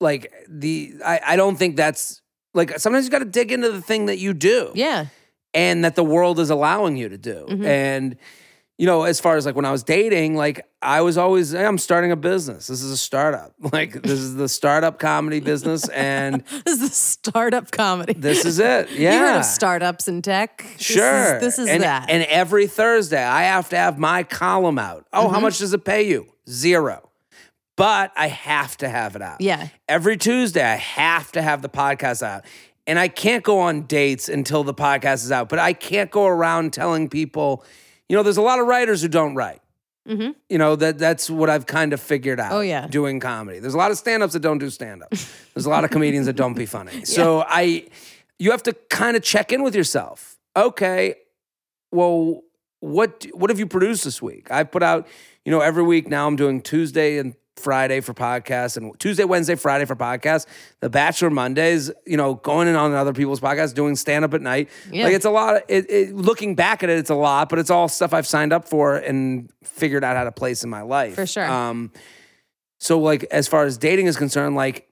like 0.00 0.32
the. 0.48 0.94
I, 1.04 1.20
I 1.24 1.36
don't 1.36 1.56
think 1.56 1.76
that's 1.76 2.20
like. 2.54 2.78
Sometimes 2.78 3.04
you 3.04 3.10
got 3.10 3.20
to 3.20 3.24
dig 3.24 3.52
into 3.52 3.70
the 3.70 3.80
thing 3.82 4.06
that 4.06 4.18
you 4.18 4.34
do 4.34 4.72
Yeah. 4.74 5.06
and 5.54 5.84
that 5.84 5.94
the 5.94 6.04
world 6.04 6.40
is 6.40 6.50
allowing 6.50 6.96
you 6.96 7.08
to 7.08 7.18
do. 7.18 7.46
Mm-hmm. 7.48 7.64
And 7.64 8.16
you 8.78 8.86
know, 8.86 9.02
as 9.02 9.18
far 9.20 9.36
as 9.36 9.44
like 9.44 9.56
when 9.56 9.64
I 9.64 9.72
was 9.72 9.82
dating, 9.82 10.36
like 10.36 10.64
I 10.80 11.00
was 11.00 11.18
always, 11.18 11.50
hey, 11.50 11.66
I'm 11.66 11.78
starting 11.78 12.12
a 12.12 12.16
business. 12.16 12.68
This 12.68 12.80
is 12.80 12.90
a 12.92 12.96
startup. 12.96 13.52
Like 13.72 14.02
this 14.02 14.18
is 14.20 14.36
the 14.36 14.48
startup 14.48 14.98
comedy 15.00 15.40
business, 15.40 15.88
and 15.88 16.44
This 16.64 16.74
is 16.74 16.80
the 16.80 16.88
startup 16.88 17.70
comedy. 17.72 18.12
this 18.14 18.44
is 18.44 18.58
it. 18.60 18.90
Yeah, 18.92 19.12
You 19.14 19.18
heard 19.18 19.36
of 19.38 19.44
startups 19.44 20.06
in 20.08 20.22
tech? 20.22 20.58
This 20.62 20.74
is- 20.76 20.86
Sure. 20.86 21.40
This 21.40 21.58
is, 21.58 21.68
and, 21.68 21.82
that. 21.82 22.08
And 22.08 22.22
every 22.24 22.66
Thursday, 22.68 23.22
I 23.22 23.42
have 23.44 23.68
to 23.70 23.76
have 23.76 23.98
my 23.98 24.22
column 24.22 24.78
out. 24.78 25.06
Oh, 25.12 25.24
Mm-hmm. 25.24 25.34
how 25.34 25.40
much 25.40 25.58
does 25.58 25.72
it 25.74 25.84
pay 25.84 26.02
you? 26.08 26.26
Zero. 26.48 27.10
But 27.76 28.12
I 28.16 28.28
have 28.28 28.76
to 28.78 28.88
have 28.88 29.14
it 29.16 29.22
out. 29.22 29.40
Yeah. 29.40 29.68
Every 29.88 30.16
Tuesday, 30.16 30.62
I 30.64 30.76
have 30.76 31.30
to 31.32 31.42
have 31.42 31.62
the 31.62 31.68
podcast 31.68 32.22
out. 32.22 32.44
And 32.86 32.98
I 32.98 33.08
can't 33.08 33.44
go 33.44 33.58
on 33.60 33.82
dates 33.82 34.28
until 34.28 34.64
the 34.64 34.74
podcast 34.74 35.24
is 35.24 35.30
out. 35.30 35.48
But 35.48 35.58
I 35.58 35.74
can't 35.74 36.10
go 36.10 36.26
around 36.26 36.72
telling 36.72 37.08
people, 37.08 37.64
you 38.08 38.16
know, 38.16 38.22
there's 38.22 38.36
a 38.36 38.42
lot 38.42 38.58
of 38.58 38.66
writers 38.66 39.02
who 39.02 39.08
don't 39.08 39.34
write. 39.34 39.60
Mhm. 40.08 40.34
You 40.48 40.56
know, 40.56 40.74
that 40.76 40.98
that's 40.98 41.28
what 41.28 41.50
I've 41.50 41.66
kind 41.66 41.92
of 41.92 42.00
figured 42.00 42.40
out. 42.40 42.52
Oh, 42.52 42.60
yeah. 42.60 42.86
Doing 42.86 43.20
comedy. 43.20 43.58
There's 43.58 43.74
a 43.74 43.78
lot 43.78 43.90
of 43.90 43.98
stand-ups 43.98 44.32
that 44.32 44.40
don't 44.40 44.58
do 44.58 44.70
stand-up. 44.70 45.10
There's 45.54 45.66
a 45.66 45.70
lot 45.70 45.84
of 45.84 45.90
comedians 45.90 46.26
that 46.26 46.36
don't 46.36 46.54
be 46.54 46.64
funny. 46.66 47.04
So 47.04 47.44
I 47.46 47.88
you 48.38 48.50
have 48.52 48.62
to 48.62 48.72
kind 48.88 49.16
of 49.16 49.22
check 49.22 49.52
in 49.52 49.62
with 49.62 49.74
yourself. 49.74 50.38
Okay, 50.56 51.16
well, 51.92 52.42
what 52.80 53.26
what 53.32 53.50
have 53.50 53.58
you 53.58 53.66
produced 53.66 54.04
this 54.04 54.22
week? 54.22 54.50
I 54.50 54.62
put 54.64 54.82
out, 54.82 55.06
you 55.44 55.50
know, 55.52 55.60
every 55.60 55.82
week 55.82 56.08
now 56.08 56.26
I'm 56.26 56.36
doing 56.36 56.62
Tuesday 56.62 57.18
and 57.18 57.34
Friday 57.58 58.00
for 58.00 58.14
podcasts 58.14 58.76
and 58.76 58.98
Tuesday, 58.98 59.24
Wednesday, 59.24 59.54
Friday 59.54 59.84
for 59.84 59.96
podcasts. 59.96 60.46
The 60.80 60.88
Bachelor 60.88 61.30
Mondays, 61.30 61.90
you 62.06 62.16
know, 62.16 62.34
going 62.34 62.68
in 62.68 62.76
on 62.76 62.92
other 62.94 63.12
people's 63.12 63.40
podcasts, 63.40 63.74
doing 63.74 63.96
stand 63.96 64.24
up 64.24 64.34
at 64.34 64.42
night. 64.42 64.68
Yeah. 64.90 65.04
Like 65.04 65.14
it's 65.14 65.24
a 65.24 65.30
lot. 65.30 65.56
Of, 65.56 65.62
it, 65.68 65.90
it, 65.90 66.14
looking 66.14 66.54
back 66.54 66.82
at 66.82 66.90
it, 66.90 66.98
it's 66.98 67.10
a 67.10 67.14
lot, 67.14 67.48
but 67.48 67.58
it's 67.58 67.70
all 67.70 67.88
stuff 67.88 68.14
I've 68.14 68.26
signed 68.26 68.52
up 68.52 68.68
for 68.68 68.96
and 68.96 69.50
figured 69.62 70.04
out 70.04 70.16
how 70.16 70.24
to 70.24 70.32
place 70.32 70.64
in 70.64 70.70
my 70.70 70.82
life. 70.82 71.14
For 71.14 71.26
sure. 71.26 71.50
Um, 71.50 71.92
so 72.78 72.98
like 72.98 73.24
as 73.24 73.48
far 73.48 73.64
as 73.64 73.76
dating 73.76 74.06
is 74.06 74.16
concerned, 74.16 74.54
like 74.54 74.88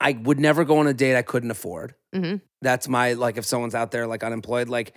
I 0.00 0.12
would 0.12 0.40
never 0.40 0.64
go 0.64 0.78
on 0.78 0.86
a 0.86 0.94
date 0.94 1.16
I 1.16 1.22
couldn't 1.22 1.50
afford. 1.50 1.94
Mhm. 2.14 2.40
That's 2.60 2.88
my 2.88 3.12
like 3.12 3.38
if 3.38 3.44
someone's 3.44 3.74
out 3.74 3.90
there 3.92 4.06
like 4.06 4.24
unemployed, 4.24 4.68
like 4.68 4.94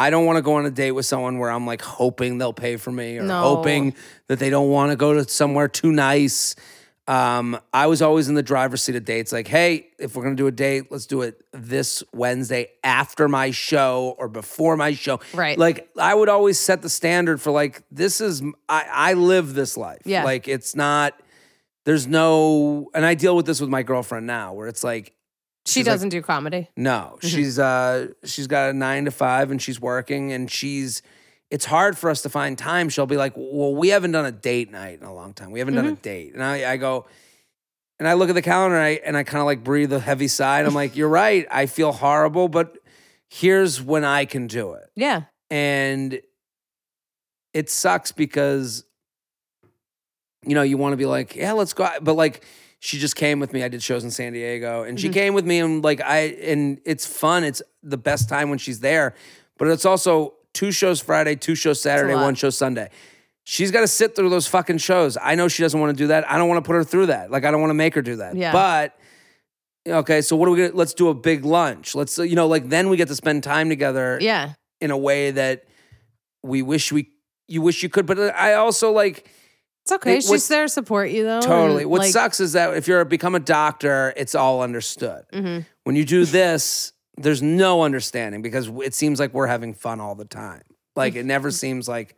I 0.00 0.10
don't 0.10 0.24
want 0.26 0.36
to 0.38 0.42
go 0.42 0.54
on 0.54 0.64
a 0.66 0.70
date 0.70 0.92
with 0.92 1.06
someone 1.06 1.38
where 1.38 1.50
I'm 1.50 1.66
like 1.66 1.82
hoping 1.82 2.38
they'll 2.38 2.52
pay 2.52 2.76
for 2.76 2.90
me 2.90 3.18
or 3.18 3.22
No. 3.22 3.40
hoping 3.42 3.94
that 4.28 4.38
they 4.38 4.48
don't 4.50 4.70
want 4.70 4.90
to 4.92 4.96
go 4.96 5.12
to 5.14 5.28
somewhere 5.28 5.68
too 5.68 5.92
nice. 5.92 6.54
Um, 7.06 7.58
I 7.72 7.86
was 7.88 8.02
always 8.02 8.28
in 8.28 8.34
the 8.34 8.42
driver's 8.42 8.82
seat 8.84 8.94
of 8.94 9.04
dates. 9.04 9.32
Like, 9.32 9.48
hey, 9.48 9.88
if 9.98 10.14
we're 10.14 10.22
gonna 10.22 10.36
do 10.36 10.46
a 10.46 10.52
date, 10.52 10.92
let's 10.92 11.06
do 11.06 11.22
it 11.22 11.42
this 11.52 12.02
Wednesday 12.14 12.68
after 12.84 13.26
my 13.28 13.50
show 13.50 14.14
or 14.18 14.28
before 14.28 14.76
my 14.76 14.92
show. 14.92 15.18
Right. 15.34 15.58
Like, 15.58 15.88
I 15.98 16.14
would 16.14 16.28
always 16.28 16.58
set 16.58 16.82
the 16.82 16.88
standard 16.88 17.40
for 17.40 17.50
like, 17.50 17.82
this 17.90 18.20
is 18.20 18.42
I, 18.68 18.86
I 18.90 19.12
live 19.14 19.54
this 19.54 19.76
life. 19.76 20.02
Yeah. 20.04 20.24
Like, 20.24 20.46
it's 20.48 20.76
not. 20.76 21.20
There's 21.84 22.06
no, 22.06 22.90
and 22.94 23.04
I 23.04 23.14
deal 23.14 23.34
with 23.34 23.46
this 23.46 23.60
with 23.60 23.70
my 23.70 23.82
girlfriend 23.82 24.26
now, 24.26 24.52
where 24.52 24.68
it's 24.68 24.84
like, 24.84 25.14
she 25.70 25.82
doesn't 25.82 26.08
do 26.10 26.22
comedy. 26.22 26.68
no, 26.76 27.16
Mm-hmm. 27.18 27.26
she's 27.28 27.58
uh 27.58 28.08
she's 28.24 28.46
got 28.46 28.70
a 28.70 28.72
nine 28.72 29.04
to 29.06 29.10
five 29.10 29.50
and 29.50 29.60
she's 29.60 29.80
working 29.80 30.32
and 30.32 30.50
she's 30.50 31.02
it's 31.50 31.64
hard 31.64 31.98
for 31.98 32.10
us 32.10 32.22
to 32.22 32.28
find 32.28 32.56
time. 32.56 32.88
She'll 32.88 33.06
be 33.06 33.16
like, 33.16 33.32
Well, 33.36 33.74
we 33.74 33.88
haven't 33.88 34.12
done 34.12 34.24
a 34.26 34.32
date 34.32 34.70
night 34.70 35.00
in 35.00 35.06
a 35.06 35.12
long 35.14 35.32
time. 35.32 35.50
We 35.50 35.58
haven't 35.58 35.74
done 35.74 35.84
Mm-hmm. 35.86 35.94
a 35.94 35.96
date. 35.96 36.34
And 36.34 36.42
I, 36.44 36.72
I 36.72 36.76
go, 36.76 37.06
and 37.98 38.06
I 38.08 38.12
look 38.14 38.28
at 38.28 38.34
the 38.34 38.42
calendar 38.42 38.76
and 38.76 38.84
I 38.84 39.00
and 39.04 39.16
I 39.16 39.24
kind 39.24 39.40
of 39.40 39.46
like 39.46 39.64
breathe 39.64 39.92
a 39.92 39.98
heavy 40.00 40.28
sigh. 40.28 40.60
I'm 40.62 40.74
like, 40.74 40.96
You're 40.96 41.08
right. 41.08 41.46
I 41.50 41.66
feel 41.66 41.92
horrible, 41.92 42.48
but 42.48 42.76
here's 43.28 43.82
when 43.82 44.04
I 44.04 44.24
can 44.26 44.46
do 44.46 44.72
it. 44.74 44.90
Yeah. 44.96 45.22
And 45.50 46.20
it 47.52 47.68
sucks 47.68 48.12
because 48.12 48.84
you 50.46 50.54
know, 50.54 50.62
you 50.62 50.78
want 50.78 50.92
to 50.94 50.96
be 50.96 51.04
like, 51.04 51.36
yeah, 51.36 51.52
let's 51.52 51.74
go. 51.74 51.86
But 52.00 52.14
like, 52.14 52.44
she 52.80 52.98
just 52.98 53.14
came 53.14 53.38
with 53.40 53.52
me. 53.52 53.62
I 53.62 53.68
did 53.68 53.82
shows 53.82 54.02
in 54.04 54.10
San 54.10 54.32
Diego, 54.32 54.82
and 54.82 54.98
she 54.98 55.06
Mm-hmm. 55.08 55.14
came 55.14 55.34
with 55.34 55.46
me, 55.46 55.58
and 55.60 55.84
like, 55.84 56.00
I 56.00 56.18
and 56.42 56.80
it's 56.84 57.06
fun. 57.06 57.44
It's 57.44 57.62
the 57.82 57.96
best 57.98 58.28
time 58.28 58.48
when 58.50 58.58
she's 58.58 58.80
there, 58.80 59.14
but 59.58 59.68
it's 59.68 59.84
also 59.84 60.34
two 60.52 60.72
shows 60.72 61.00
Friday, 61.00 61.36
two 61.36 61.54
shows 61.54 61.80
Saturday, 61.80 62.14
one 62.14 62.34
show 62.34 62.50
Sunday. 62.50 62.90
She's 63.44 63.70
got 63.70 63.80
to 63.80 63.86
sit 63.88 64.14
through 64.16 64.28
those 64.30 64.46
fucking 64.46 64.78
shows. 64.78 65.16
I 65.20 65.34
know 65.34 65.48
she 65.48 65.62
doesn't 65.62 65.78
want 65.80 65.96
to 65.96 66.04
do 66.04 66.08
that. 66.08 66.30
I 66.30 66.36
don't 66.38 66.48
want 66.48 66.62
to 66.64 66.66
put 66.68 66.74
her 66.74 66.84
through 66.84 67.06
that. 67.06 67.30
Like, 67.30 67.44
I 67.44 67.50
don't 67.50 67.60
want 67.60 67.70
to 67.70 67.74
make 67.74 67.94
her 67.94 68.02
do 68.02 68.16
that. 68.16 68.36
Yeah. 68.36 68.52
But 68.52 68.96
Okay, 69.88 70.20
so 70.20 70.36
what 70.36 70.46
are 70.46 70.52
we 70.52 70.58
gonna? 70.58 70.74
Let's 70.76 70.92
do 70.92 71.08
a 71.08 71.14
big 71.14 71.44
lunch. 71.44 71.94
Let's 71.94 72.18
you 72.18 72.34
know, 72.36 72.46
like 72.46 72.68
then 72.68 72.90
we 72.90 72.96
get 72.98 73.08
to 73.08 73.14
spend 73.14 73.42
time 73.42 73.68
together 73.70 74.18
Yeah. 74.20 74.52
in 74.80 74.90
a 74.90 74.96
way 74.98 75.30
that 75.30 75.64
we 76.42 76.60
wish 76.62 76.92
we 76.92 77.08
you 77.48 77.62
wish 77.62 77.82
you 77.82 77.88
could. 77.88 78.04
But 78.06 78.18
I 78.36 78.54
also 78.54 78.92
like 78.92 79.26
It's 79.90 80.02
okay. 80.02 80.16
It- 80.18 80.24
She's 80.24 80.48
there 80.48 80.64
to 80.64 80.68
support 80.68 81.10
you 81.10 81.24
though. 81.24 81.40
totally. 81.40 81.82
and, 81.82 81.90
What 81.90 82.00
like, 82.02 82.12
sucks 82.12 82.40
is 82.40 82.52
that 82.52 82.74
if 82.76 82.86
you're 82.88 83.04
become 83.04 83.34
a 83.34 83.40
doctor, 83.40 84.12
it's 84.16 84.34
all 84.34 84.62
understood. 84.62 85.24
mhm. 85.32 85.66
When 85.84 85.96
you 85.96 86.04
do 86.04 86.24
this, 86.24 86.92
there's 87.16 87.42
no 87.42 87.82
understanding 87.82 88.42
because 88.42 88.68
it 88.84 88.94
seems 88.94 89.18
like 89.20 89.34
we're 89.34 89.46
having 89.48 89.74
fun 89.74 90.00
all 90.00 90.14
the 90.14 90.24
time. 90.24 90.62
Like 90.96 91.14
it 91.16 91.24
never 91.26 91.50
seems 91.50 91.88
like 91.88 92.16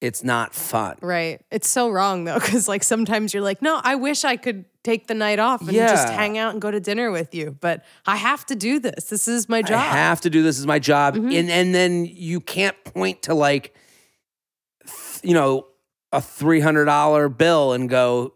it's 0.00 0.24
not 0.24 0.54
fun. 0.54 0.96
Right. 1.02 1.40
It's 1.50 1.68
so 1.68 1.90
wrong 1.90 2.24
though, 2.24 2.34
because 2.40 2.68
like 2.68 2.82
sometimes 2.84 3.34
you're 3.34 3.42
like, 3.42 3.60
no, 3.60 3.80
I 3.82 3.96
wish 3.96 4.24
I 4.24 4.36
could 4.36 4.64
take 4.82 5.08
the 5.08 5.14
night 5.14 5.38
off 5.38 5.60
and 5.60 5.72
just 5.72 6.08
hang 6.08 6.38
out 6.38 6.52
and 6.54 6.62
go 6.62 6.70
to 6.70 6.80
dinner 6.80 7.10
with 7.10 7.34
you, 7.34 7.54
but 7.60 7.84
I 8.06 8.16
have 8.16 8.46
to 8.46 8.54
do 8.56 8.78
this. 8.78 9.04
This 9.10 9.28
is 9.28 9.46
my 9.46 9.60
job. 9.60 9.78
I 9.78 9.82
have 9.96 10.22
to 10.22 10.30
do 10.30 10.42
this 10.42 10.58
is 10.58 10.66
my 10.66 10.78
job, 10.78 11.16
Mhm. 11.16 11.38
and 11.38 11.50
and 11.50 11.74
then 11.74 12.06
you 12.06 12.40
can't 12.40 12.82
point 12.84 13.20
to 13.24 13.34
like, 13.34 13.74
you 15.22 15.34
know, 15.34 15.66
a 16.12 16.20
three 16.20 16.60
hundred 16.60 16.86
dollar 16.86 17.28
bill 17.28 17.72
and 17.72 17.88
go, 17.88 18.34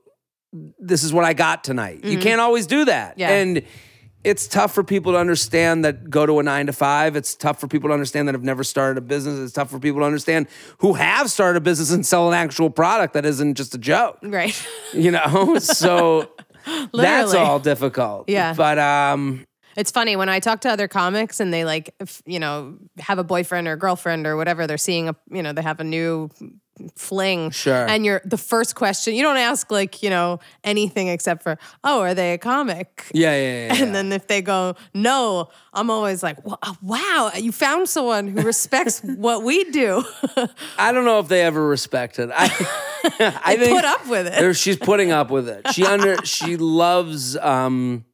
"This 0.79 1.03
is 1.03 1.13
what 1.13 1.25
I 1.25 1.33
got 1.33 1.65
tonight." 1.65 2.05
You 2.05 2.19
Mhm. 2.19 2.23
can't 2.23 2.41
always 2.41 2.67
do 2.67 2.85
that, 2.85 3.19
Yeah. 3.19 3.31
and 3.31 3.63
it's 4.23 4.47
tough 4.49 4.73
for 4.73 4.83
people 4.83 5.13
to 5.13 5.19
understand 5.19 5.85
that 5.85 6.09
go 6.09 6.25
to 6.25 6.39
a 6.39 6.43
nine 6.43 6.67
to 6.67 6.73
five. 6.73 7.15
It's 7.17 7.35
tough 7.35 7.61
for 7.61 7.69
people 7.69 7.91
to 7.91 7.93
understand 7.95 8.27
that 8.29 8.35
have 8.35 8.43
never 8.45 8.65
started 8.65 8.97
a 8.97 9.03
business. 9.03 9.39
It's 9.39 9.53
tough 9.53 9.71
for 9.71 9.79
people 9.79 10.01
to 10.01 10.07
understand 10.07 10.47
who 10.79 10.95
have 10.95 11.31
started 11.31 11.59
a 11.59 11.61
business 11.61 11.91
and 11.91 12.07
sell 12.07 12.29
an 12.29 12.35
actual 12.35 12.71
product 12.71 13.13
that 13.15 13.27
isn't 13.27 13.55
just 13.57 13.75
a 13.75 13.79
joke. 13.79 14.19
right. 14.23 14.57
You 14.95 15.11
know, 15.11 15.59
so 15.59 16.31
that's 16.95 17.35
all 17.35 17.59
difficult. 17.59 18.29
Yeah. 18.29 18.55
but 18.55 18.79
um. 18.79 19.45
It's 19.77 19.91
funny 19.91 20.15
when 20.15 20.29
I 20.29 20.39
talk 20.39 20.61
to 20.61 20.71
other 20.71 20.87
comics 20.87 21.41
and 21.41 21.53
they 21.53 21.65
like, 21.65 21.93
you 22.27 22.39
know, 22.39 22.79
have 23.01 23.19
a 23.19 23.25
boyfriend 23.25 23.67
or 23.67 23.77
girlfriend 23.77 24.25
or 24.25 24.37
whatever. 24.37 24.69
They're 24.69 24.79
seeing 24.79 25.09
a, 25.09 25.17
you 25.33 25.43
know, 25.43 25.53
they 25.53 25.63
have 25.63 25.81
a 25.81 25.85
new 25.85 26.31
fling. 26.97 27.51
Sure. 27.51 27.87
And 27.89 28.05
you're 28.05 28.21
the 28.25 28.37
first 28.37 28.75
question. 28.75 29.15
You 29.15 29.23
don't 29.23 29.37
ask 29.37 29.71
like, 29.71 30.03
you 30.03 30.11
know, 30.11 30.41
anything 30.63 31.09
except 31.09 31.43
for, 31.43 31.59
oh, 31.83 32.01
are 32.01 32.15
they 32.15 32.33
a 32.33 32.39
comic? 32.39 33.07
Yeah, 33.13 33.35
yeah, 33.35 33.37
yeah. 33.37 33.75
yeah. 33.75 33.83
And 33.85 33.95
then 33.95 34.13
if 34.13 34.27
they 34.27 34.43
go, 34.43 34.75
no, 34.93 35.49
I'm 35.73 35.91
always 35.91 36.23
like, 36.23 36.39
wow, 36.83 37.31
you 37.37 37.53
found 37.53 37.89
someone 37.89 38.29
who 38.29 38.43
respects 38.43 39.01
what 39.03 39.43
we 39.43 39.65
do. 39.71 40.05
I 40.79 40.93
don't 40.93 41.05
know 41.05 41.21
if 41.21 41.29
they 41.29 41.43
ever 41.43 41.65
respect 41.67 42.19
it. 42.19 42.31
I, 42.33 42.45
I 43.45 43.57
think 43.57 43.75
put 43.77 43.85
up 43.85 44.09
with 44.09 44.27
it. 44.27 44.57
she's 44.57 44.77
putting 44.77 45.11
up 45.11 45.31
with 45.31 45.49
it. 45.49 45.73
She 45.73 45.85
under 45.85 46.17
she 46.25 46.57
loves. 46.57 47.37
um 47.37 48.05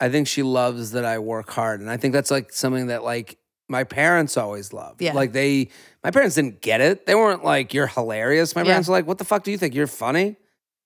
I 0.00 0.10
think 0.10 0.28
she 0.28 0.44
loves 0.44 0.92
that 0.92 1.04
I 1.04 1.18
work 1.18 1.50
hard, 1.50 1.80
and 1.80 1.90
I 1.90 1.96
think 1.96 2.12
that's 2.14 2.30
like 2.30 2.52
something 2.52 2.86
that 2.86 3.02
like 3.02 3.36
my 3.68 3.84
parents 3.84 4.36
always 4.36 4.72
loved. 4.72 5.02
Yeah. 5.02 5.12
Like 5.12 5.32
they, 5.32 5.68
my 6.04 6.10
parents 6.10 6.34
didn't 6.36 6.60
get 6.60 6.80
it. 6.80 7.06
They 7.06 7.14
weren't 7.14 7.44
like 7.44 7.74
you're 7.74 7.86
hilarious. 7.86 8.54
My 8.54 8.62
Yeah. 8.62 8.68
parents 8.68 8.88
were 8.88 8.92
like, 8.94 9.06
"What 9.06 9.18
the 9.18 9.24
fuck 9.24 9.42
do 9.44 9.50
you 9.50 9.58
think? 9.58 9.74
You're 9.74 9.86
funny? 9.86 10.36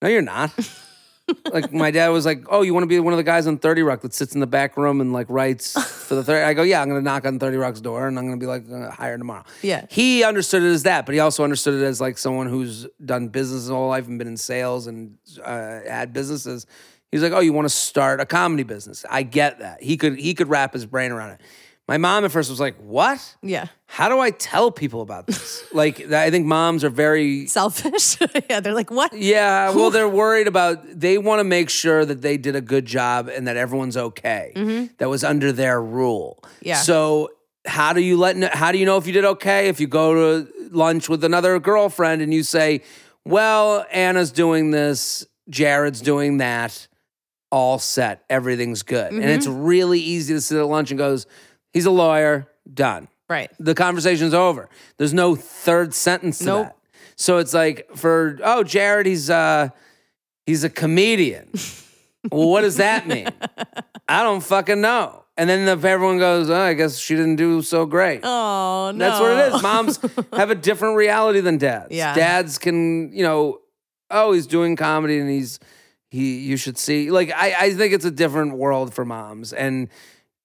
No, 0.00 0.08
you're 0.08 0.22
not." 0.22 0.50
like 1.52 1.72
my 1.72 1.90
dad 1.90 2.08
was 2.08 2.26
like, 2.26 2.44
"Oh, 2.50 2.62
you 2.62 2.74
want 2.74 2.82
to 2.84 2.88
be 2.88 2.98
one 2.98 3.12
of 3.12 3.16
the 3.16 3.22
guys 3.22 3.46
on 3.46 3.58
Thirty 3.58 3.82
Rock 3.82 4.00
that 4.02 4.12
sits 4.12 4.34
in 4.34 4.40
the 4.40 4.46
back 4.46 4.76
room 4.76 5.00
and 5.00 5.12
like 5.12 5.28
writes 5.30 5.72
for 6.08 6.14
the 6.16 6.24
30? 6.24 6.44
I 6.44 6.54
go, 6.54 6.62
"Yeah, 6.62 6.82
I'm 6.82 6.88
gonna 6.88 7.00
knock 7.00 7.24
on 7.26 7.38
Thirty 7.38 7.56
Rock's 7.56 7.80
door 7.80 8.08
and 8.08 8.18
I'm 8.18 8.24
gonna 8.26 8.36
be 8.38 8.46
like 8.46 8.68
hired 8.90 9.20
tomorrow." 9.20 9.44
Yeah. 9.62 9.86
He 9.88 10.24
understood 10.24 10.62
it 10.62 10.66
as 10.72 10.82
that, 10.84 11.06
but 11.06 11.14
he 11.14 11.20
also 11.20 11.44
understood 11.44 11.74
it 11.80 11.84
as 11.84 12.00
like 12.00 12.18
someone 12.18 12.48
who's 12.48 12.86
done 13.04 13.28
business 13.28 13.62
his 13.62 13.70
whole 13.70 13.88
life 13.88 14.08
and 14.08 14.18
been 14.18 14.28
in 14.28 14.36
sales 14.36 14.86
and 14.86 15.16
uh, 15.44 15.80
had 15.88 16.12
businesses. 16.12 16.66
He's 17.12 17.22
like, 17.22 17.32
"Oh, 17.32 17.40
you 17.40 17.52
want 17.52 17.66
to 17.66 17.74
start 17.74 18.20
a 18.20 18.26
comedy 18.26 18.62
business?" 18.64 19.04
I 19.08 19.22
get 19.22 19.60
that. 19.60 19.82
He 19.82 19.96
could 19.96 20.18
he 20.18 20.34
could 20.34 20.48
wrap 20.48 20.72
his 20.72 20.86
brain 20.86 21.12
around 21.12 21.32
it. 21.32 21.40
My 21.88 21.98
mom 21.98 22.24
at 22.24 22.30
first 22.32 22.48
was 22.48 22.60
like, 22.60 22.76
"What? 22.76 23.36
yeah. 23.42 23.66
How 23.86 24.08
do 24.08 24.18
I 24.20 24.30
tell 24.30 24.70
people 24.70 25.02
about 25.02 25.26
this?" 25.26 25.64
like, 25.72 26.10
I 26.12 26.30
think 26.30 26.46
moms 26.46 26.84
are 26.84 26.88
very 26.90 27.46
Selfish. 27.48 28.16
yeah. 28.50 28.60
They're 28.60 28.72
like, 28.74 28.90
what? 28.90 29.12
yeah, 29.12 29.70
well, 29.70 29.90
they're 29.96 30.08
worried 30.08 30.46
about. 30.46 30.78
They 30.98 31.18
want 31.18 31.40
to 31.40 31.44
make 31.44 31.68
sure 31.70 32.04
that 32.04 32.22
they 32.22 32.36
did 32.36 32.54
a 32.56 32.60
good 32.60 32.86
job 32.86 33.28
and 33.28 33.46
that 33.48 33.56
everyone's 33.56 33.96
okay. 33.96 34.88
That 34.98 35.08
was 35.08 35.24
under 35.24 35.50
their 35.52 35.82
rule. 35.82 36.38
Mm-hmm. 36.42 36.68
Yeah. 36.68 36.76
So 36.76 37.30
how 37.66 37.92
do 37.92 38.00
you 38.00 38.16
let? 38.16 38.54
How 38.54 38.70
do 38.72 38.78
you 38.78 38.86
know 38.86 38.96
if 38.96 39.06
you 39.06 39.12
did 39.12 39.24
okay? 39.24 39.68
If 39.68 39.80
you 39.80 39.86
go 39.88 40.14
to 40.42 40.52
lunch 40.70 41.08
with 41.08 41.24
another 41.24 41.58
girlfriend 41.58 42.22
and 42.22 42.32
you 42.32 42.44
say, 42.44 42.82
"Well, 43.24 43.84
Anna's 43.90 44.30
doing 44.30 44.70
this, 44.70 45.26
Jared's 45.50 46.00
doing 46.00 46.38
that, 46.38 46.86
all 47.50 47.78
set, 47.78 48.24
everything's 48.30 48.82
good," 48.84 49.12
and 49.12 49.24
it's 49.24 49.46
Mm-hmm. 49.46 49.62
really 49.64 50.00
easy 50.00 50.32
to 50.34 50.40
sit 50.40 50.58
at 50.58 50.66
lunch 50.66 50.90
and 50.92 50.98
goes, 50.98 51.26
"He's 51.72 51.86
a 51.86 51.90
lawyer, 51.90 52.48
done." 52.72 53.08
Right. 53.28 53.50
the 53.58 53.74
conversation's 53.74 54.34
over. 54.34 54.68
There's 54.98 55.14
no 55.14 55.34
third 55.34 55.94
sentence 55.94 56.38
to 56.40 56.44
Nope. 56.44 56.66
that. 56.66 56.76
So 57.16 57.38
it's 57.38 57.54
like 57.54 57.88
for 57.94 58.38
oh 58.44 58.62
Jared, 58.62 59.06
he's 59.06 59.30
uh 59.30 59.70
he's 60.44 60.64
a 60.64 60.68
comedian. 60.70 61.50
well, 62.30 62.48
what 62.50 62.60
does 62.60 62.76
that 62.76 63.06
mean? 63.06 63.28
I 64.08 64.22
don't 64.22 64.42
fucking 64.42 64.80
know. 64.82 65.24
And 65.38 65.48
then 65.48 65.66
if 65.66 65.82
everyone 65.82 66.18
goes, 66.18 66.50
oh, 66.50 66.60
I 66.60 66.74
guess 66.74 66.98
she 66.98 67.14
didn't 67.16 67.36
do 67.36 67.62
so 67.62 67.86
great. 67.86 68.20
Oh, 68.22 68.92
no. 68.94 68.98
That's 69.08 69.20
what 69.20 69.30
it 69.32 69.54
is. 69.54 69.62
Moms 69.62 69.98
have 70.34 70.50
a 70.50 70.54
different 70.54 70.96
reality 70.96 71.40
than 71.40 71.56
dads. 71.56 71.88
Yeah. 71.90 72.14
Dads 72.14 72.58
can, 72.58 73.12
you 73.14 73.22
know, 73.22 73.60
oh, 74.10 74.32
he's 74.32 74.46
doing 74.46 74.76
comedy 74.76 75.18
and 75.18 75.30
he's 75.30 75.58
he 76.10 76.40
you 76.40 76.58
should 76.58 76.76
see. 76.76 77.10
Like 77.10 77.32
I, 77.34 77.54
I 77.58 77.70
think 77.72 77.94
it's 77.94 78.04
a 78.04 78.10
different 78.10 78.56
world 78.56 78.92
for 78.92 79.06
moms. 79.06 79.54
And 79.54 79.88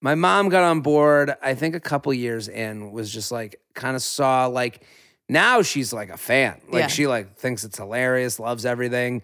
my 0.00 0.14
mom 0.14 0.48
got 0.48 0.62
on 0.62 0.80
board, 0.80 1.34
I 1.42 1.54
think 1.54 1.74
a 1.74 1.80
couple 1.80 2.12
years 2.14 2.48
in, 2.48 2.92
was 2.92 3.12
just 3.12 3.32
like 3.32 3.60
kind 3.74 3.96
of 3.96 4.02
saw 4.02 4.46
like 4.46 4.84
now 5.28 5.62
she's 5.62 5.92
like 5.92 6.10
a 6.10 6.16
fan. 6.16 6.60
Like 6.68 6.80
Yeah. 6.82 6.86
she 6.86 7.06
like 7.06 7.36
thinks 7.36 7.64
it's 7.64 7.78
hilarious, 7.78 8.38
loves 8.40 8.64
everything. 8.64 9.22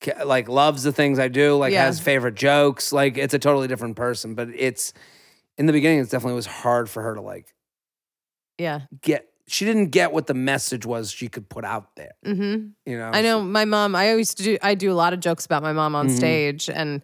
ca- 0.00 0.24
Like 0.24 0.48
loves 0.48 0.82
the 0.82 0.92
things 0.92 1.18
I 1.18 1.28
do, 1.28 1.56
like 1.56 1.72
Yeah. 1.72 1.84
has 1.84 2.00
favorite 2.00 2.34
jokes. 2.34 2.92
Like 2.92 3.16
it's 3.18 3.34
a 3.34 3.38
totally 3.38 3.68
different 3.68 3.96
person. 3.96 4.34
But 4.34 4.48
it's 4.54 4.92
in 5.58 5.66
the 5.66 5.72
beginning, 5.72 6.00
it 6.00 6.10
definitely 6.10 6.34
was 6.36 6.46
hard 6.46 6.88
for 6.90 7.02
her 7.02 7.14
to 7.14 7.20
like 7.20 7.54
Yeah. 8.58 8.80
get 9.02 9.28
she 9.46 9.66
didn't 9.66 9.88
get 9.90 10.10
what 10.10 10.26
the 10.26 10.32
message 10.32 10.86
was 10.86 11.10
she 11.10 11.28
could 11.28 11.50
put 11.50 11.66
out 11.66 11.94
there. 11.96 12.12
Mm-hmm. 12.24 12.68
You 12.90 12.98
know, 12.98 13.10
I 13.12 13.20
know 13.20 13.42
my 13.42 13.66
mom. 13.66 13.94
I 13.94 14.08
always 14.10 14.32
do. 14.34 14.56
I 14.62 14.74
do 14.74 14.90
a 14.90 14.94
lot 14.96 15.12
of 15.12 15.20
jokes 15.20 15.44
about 15.44 15.62
my 15.62 15.74
mom 15.74 15.94
on 15.94 16.08
Mhm. 16.08 16.16
stage, 16.16 16.70
and 16.70 17.02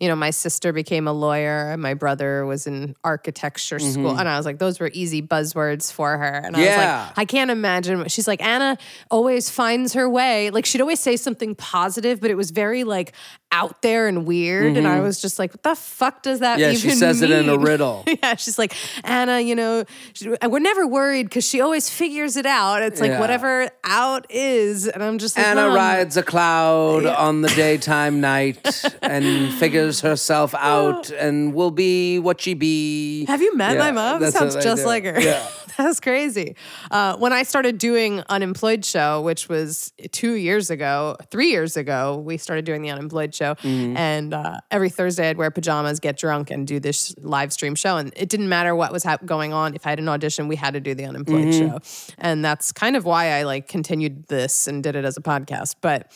you 0.00 0.06
know, 0.08 0.14
my 0.14 0.30
sister 0.30 0.72
became 0.72 1.08
a 1.08 1.12
lawyer, 1.12 1.70
and 1.72 1.82
my 1.82 1.94
brother 1.94 2.46
was 2.46 2.66
in 2.68 2.94
architecture 3.02 3.78
school, 3.80 4.14
Mhm. 4.14 4.20
and 4.20 4.28
I 4.28 4.36
was 4.36 4.46
like, 4.46 4.58
those 4.58 4.78
were 4.78 4.90
easy 4.92 5.20
buzzwords 5.22 5.92
for 5.92 6.16
her, 6.16 6.24
and 6.44 6.56
I 6.56 6.60
Yeah. 6.62 6.66
was 6.68 6.76
like, 6.76 7.18
I 7.18 7.24
can't 7.24 7.50
imagine. 7.50 8.06
She's 8.08 8.28
like, 8.28 8.40
Anna 8.42 8.78
always 9.10 9.50
finds 9.50 9.94
her 9.94 10.08
way. 10.08 10.50
Like 10.50 10.66
she'd 10.66 10.80
always 10.80 11.00
say 11.00 11.16
something 11.16 11.54
positive, 11.56 12.20
but 12.20 12.30
it 12.30 12.36
was 12.36 12.52
very 12.52 12.84
like 12.84 13.12
out 13.50 13.80
there 13.80 14.08
and 14.08 14.26
weird, 14.26 14.76
and 14.76 14.86
I 14.86 15.00
was 15.00 15.20
just 15.22 15.38
like, 15.38 15.52
what 15.52 15.62
the 15.62 15.74
fuck 15.74 16.22
does 16.22 16.40
that 16.40 16.58
Mm-hmm. 16.58 16.72
Yeah, 16.72 16.78
she 16.78 16.90
says 16.90 17.22
it 17.22 17.30
in 17.30 17.48
a 17.48 17.56
riddle. 17.70 18.04
yeah, 18.06 18.34
she's 18.36 18.58
like 18.58 18.74
Anna. 19.04 19.40
You 19.40 19.54
know, 19.54 19.84
she- 20.12 20.28
we're 20.46 20.58
never 20.58 20.86
worried 20.86 21.24
because 21.24 21.46
she 21.48 21.60
always 21.60 21.88
figures 21.88 22.36
it 22.36 22.44
out. 22.46 22.82
It's 22.82 23.00
like 23.00 23.10
Yeah. 23.12 23.20
whatever 23.20 23.70
out 23.84 24.26
is, 24.30 24.86
and 24.86 25.02
I'm 25.02 25.18
just 25.18 25.36
like 25.36 25.46
Anna 25.46 25.66
"Mom, 25.68 25.74
rides 25.76 26.16
a 26.16 26.22
cloud 26.22 27.06
on 27.06 27.40
the 27.40 27.48
daytime 27.48 28.20
night 28.32 28.84
and 29.02 29.52
figures 29.54 30.00
herself 30.02 30.54
out 30.54 31.10
and 31.10 31.54
will 31.54 31.70
be 31.70 32.18
what 32.18 32.40
she 32.42 32.52
be. 32.54 33.24
Have 33.26 33.40
you 33.40 33.56
met 33.56 33.74
Yeah, 33.74 33.78
my 33.78 33.90
mom? 33.92 34.30
Sounds 34.30 34.56
just 34.56 34.84
like 34.84 35.04
her. 35.04 35.18
Yeah. 35.20 35.46
That's 35.84 36.00
crazy. 36.00 36.56
Uh, 36.90 37.16
when 37.18 37.32
I 37.32 37.44
started 37.44 37.78
doing 37.78 38.24
Unemployed 38.28 38.84
Show, 38.84 39.20
which 39.20 39.48
was 39.48 39.92
two 40.10 40.32
years 40.32 40.70
ago, 40.70 41.16
three 41.30 41.50
years 41.50 41.76
ago, 41.76 42.16
we 42.16 42.36
started 42.36 42.64
doing 42.64 42.82
the 42.82 42.90
Unemployed 42.90 43.32
Show. 43.32 43.54
Mm-hmm. 43.54 43.96
And 43.96 44.34
uh, 44.34 44.58
every 44.72 44.90
Thursday, 44.90 45.30
I'd 45.30 45.38
wear 45.38 45.52
pajamas, 45.52 46.00
get 46.00 46.18
drunk, 46.18 46.50
and 46.50 46.66
do 46.66 46.80
this 46.80 47.14
live 47.18 47.52
stream 47.52 47.76
show. 47.76 47.96
And 47.96 48.12
it 48.16 48.28
didn't 48.28 48.48
matter 48.48 48.74
what 48.74 48.92
was 48.92 49.04
hap- 49.04 49.24
going 49.24 49.52
on. 49.52 49.76
If 49.76 49.86
I 49.86 49.90
had 49.90 50.00
an 50.00 50.08
audition, 50.08 50.48
we 50.48 50.56
had 50.56 50.74
to 50.74 50.80
do 50.80 50.94
the 50.94 51.04
Unemployed 51.04 51.38
Mm-hmm. 51.46 51.68
Show. 51.68 52.12
And 52.18 52.44
that's 52.44 52.72
kind 52.72 52.96
of 52.96 53.04
why 53.04 53.30
I 53.38 53.44
like 53.44 53.68
continued 53.68 54.26
this 54.26 54.66
and 54.66 54.82
did 54.82 54.96
it 54.96 55.04
as 55.04 55.16
a 55.16 55.22
podcast. 55.22 55.76
But 55.80 56.10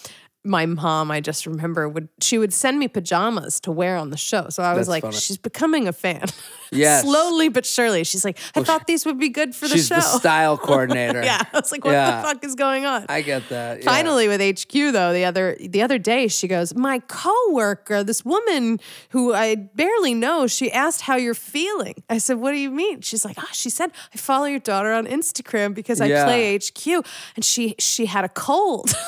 my 0.45 0.67
mom, 0.67 1.11
I 1.13 1.21
just 1.21 1.47
remember 1.47 1.89
would 1.89 2.09
she 2.21 2.37
would 2.39 2.53
send 2.53 2.79
me 2.79 2.89
pajamas 2.89 3.61
to 3.61 3.71
wear 3.73 3.97
on 3.97 4.11
the 4.11 4.17
show. 4.17 4.49
So 4.49 4.63
I 4.63 4.71
was 4.75 4.81
That's 4.81 4.89
like, 4.89 5.03
funny. 5.03 5.17
she's 5.17 5.39
becoming 5.39 5.89
a 5.89 5.93
fan. 5.93 6.25
Yes. 6.75 7.03
Slowly 7.03 7.51
but 7.51 7.67
surely. 7.67 8.03
She's 8.03 8.25
like, 8.25 8.39
I 8.57 8.63
thought 8.63 8.87
these 8.87 9.05
would 9.05 9.19
be 9.19 9.29
good 9.29 9.55
for 9.55 9.69
the 9.69 9.75
She's 9.75 9.89
show. 9.89 9.97
the 9.97 10.01
style 10.01 10.57
coordinator. 10.69 11.23
yeah. 11.23 11.43
I 11.53 11.59
was 11.61 11.71
like, 11.71 11.85
what 11.85 11.91
Yeah. 11.93 12.23
the 12.23 12.27
fuck 12.27 12.43
is 12.43 12.55
going 12.55 12.87
on? 12.87 13.05
I 13.11 13.21
get 13.21 13.47
that. 13.51 13.81
yeah. 13.81 13.85
Finally, 13.85 14.27
with 14.27 14.41
HQ 14.41 14.73
though, 14.73 15.13
the 15.13 15.27
other 15.27 15.55
the 15.61 15.83
other 15.83 15.99
day, 15.99 16.29
she 16.29 16.49
goes, 16.49 16.75
"My 16.75 17.01
coworker, 17.01 18.03
this 18.03 18.25
woman 18.25 18.81
who 19.11 19.35
I 19.35 19.57
barely 19.57 20.15
know, 20.15 20.47
she 20.47 20.73
asked 20.73 21.03
how 21.03 21.17
you're 21.17 21.35
feeling." 21.35 22.03
I 22.09 22.17
said, 22.17 22.39
"What 22.39 22.53
do 22.53 22.57
you 22.59 22.71
mean?" 22.71 23.03
She's 23.03 23.23
like, 23.23 23.37
"Ah, 23.39 23.51
she 23.53 23.69
said 23.69 23.91
I 24.15 24.17
follow 24.17 24.47
your 24.47 24.59
daughter 24.61 24.95
on 24.95 25.07
Instagram 25.07 25.75
because 25.75 26.01
I 26.01 26.07
Yeah. 26.07 26.25
play 26.25 26.57
HQ, 26.57 27.05
and 27.37 27.45
she 27.45 27.75
she 27.79 28.07
had 28.07 28.25
a 28.25 28.31
cold." 28.31 28.95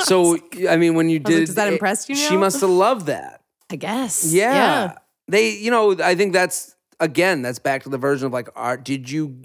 So 0.00 0.36
I 0.68 0.76
mean, 0.76 0.94
when 0.94 1.08
you 1.08 1.20
was 1.20 1.24
like, 1.24 1.34
did, 1.40 1.46
does 1.46 1.54
that 1.56 1.72
impress 1.72 2.08
you 2.08 2.14
She 2.14 2.36
must 2.36 2.60
have 2.60 2.70
loved 2.70 3.06
that. 3.06 3.42
I 3.70 3.76
guess. 3.76 4.32
Yeah. 4.32 4.98
They, 5.28 5.50
you 5.50 5.70
know, 5.70 5.96
I 6.02 6.14
think 6.14 6.32
that's 6.32 6.74
again, 6.98 7.42
that's 7.42 7.58
back 7.58 7.84
to 7.84 7.88
the 7.88 7.98
version 7.98 8.26
of 8.26 8.32
like, 8.32 8.48
are, 8.54 8.76
did 8.76 9.10
you 9.10 9.42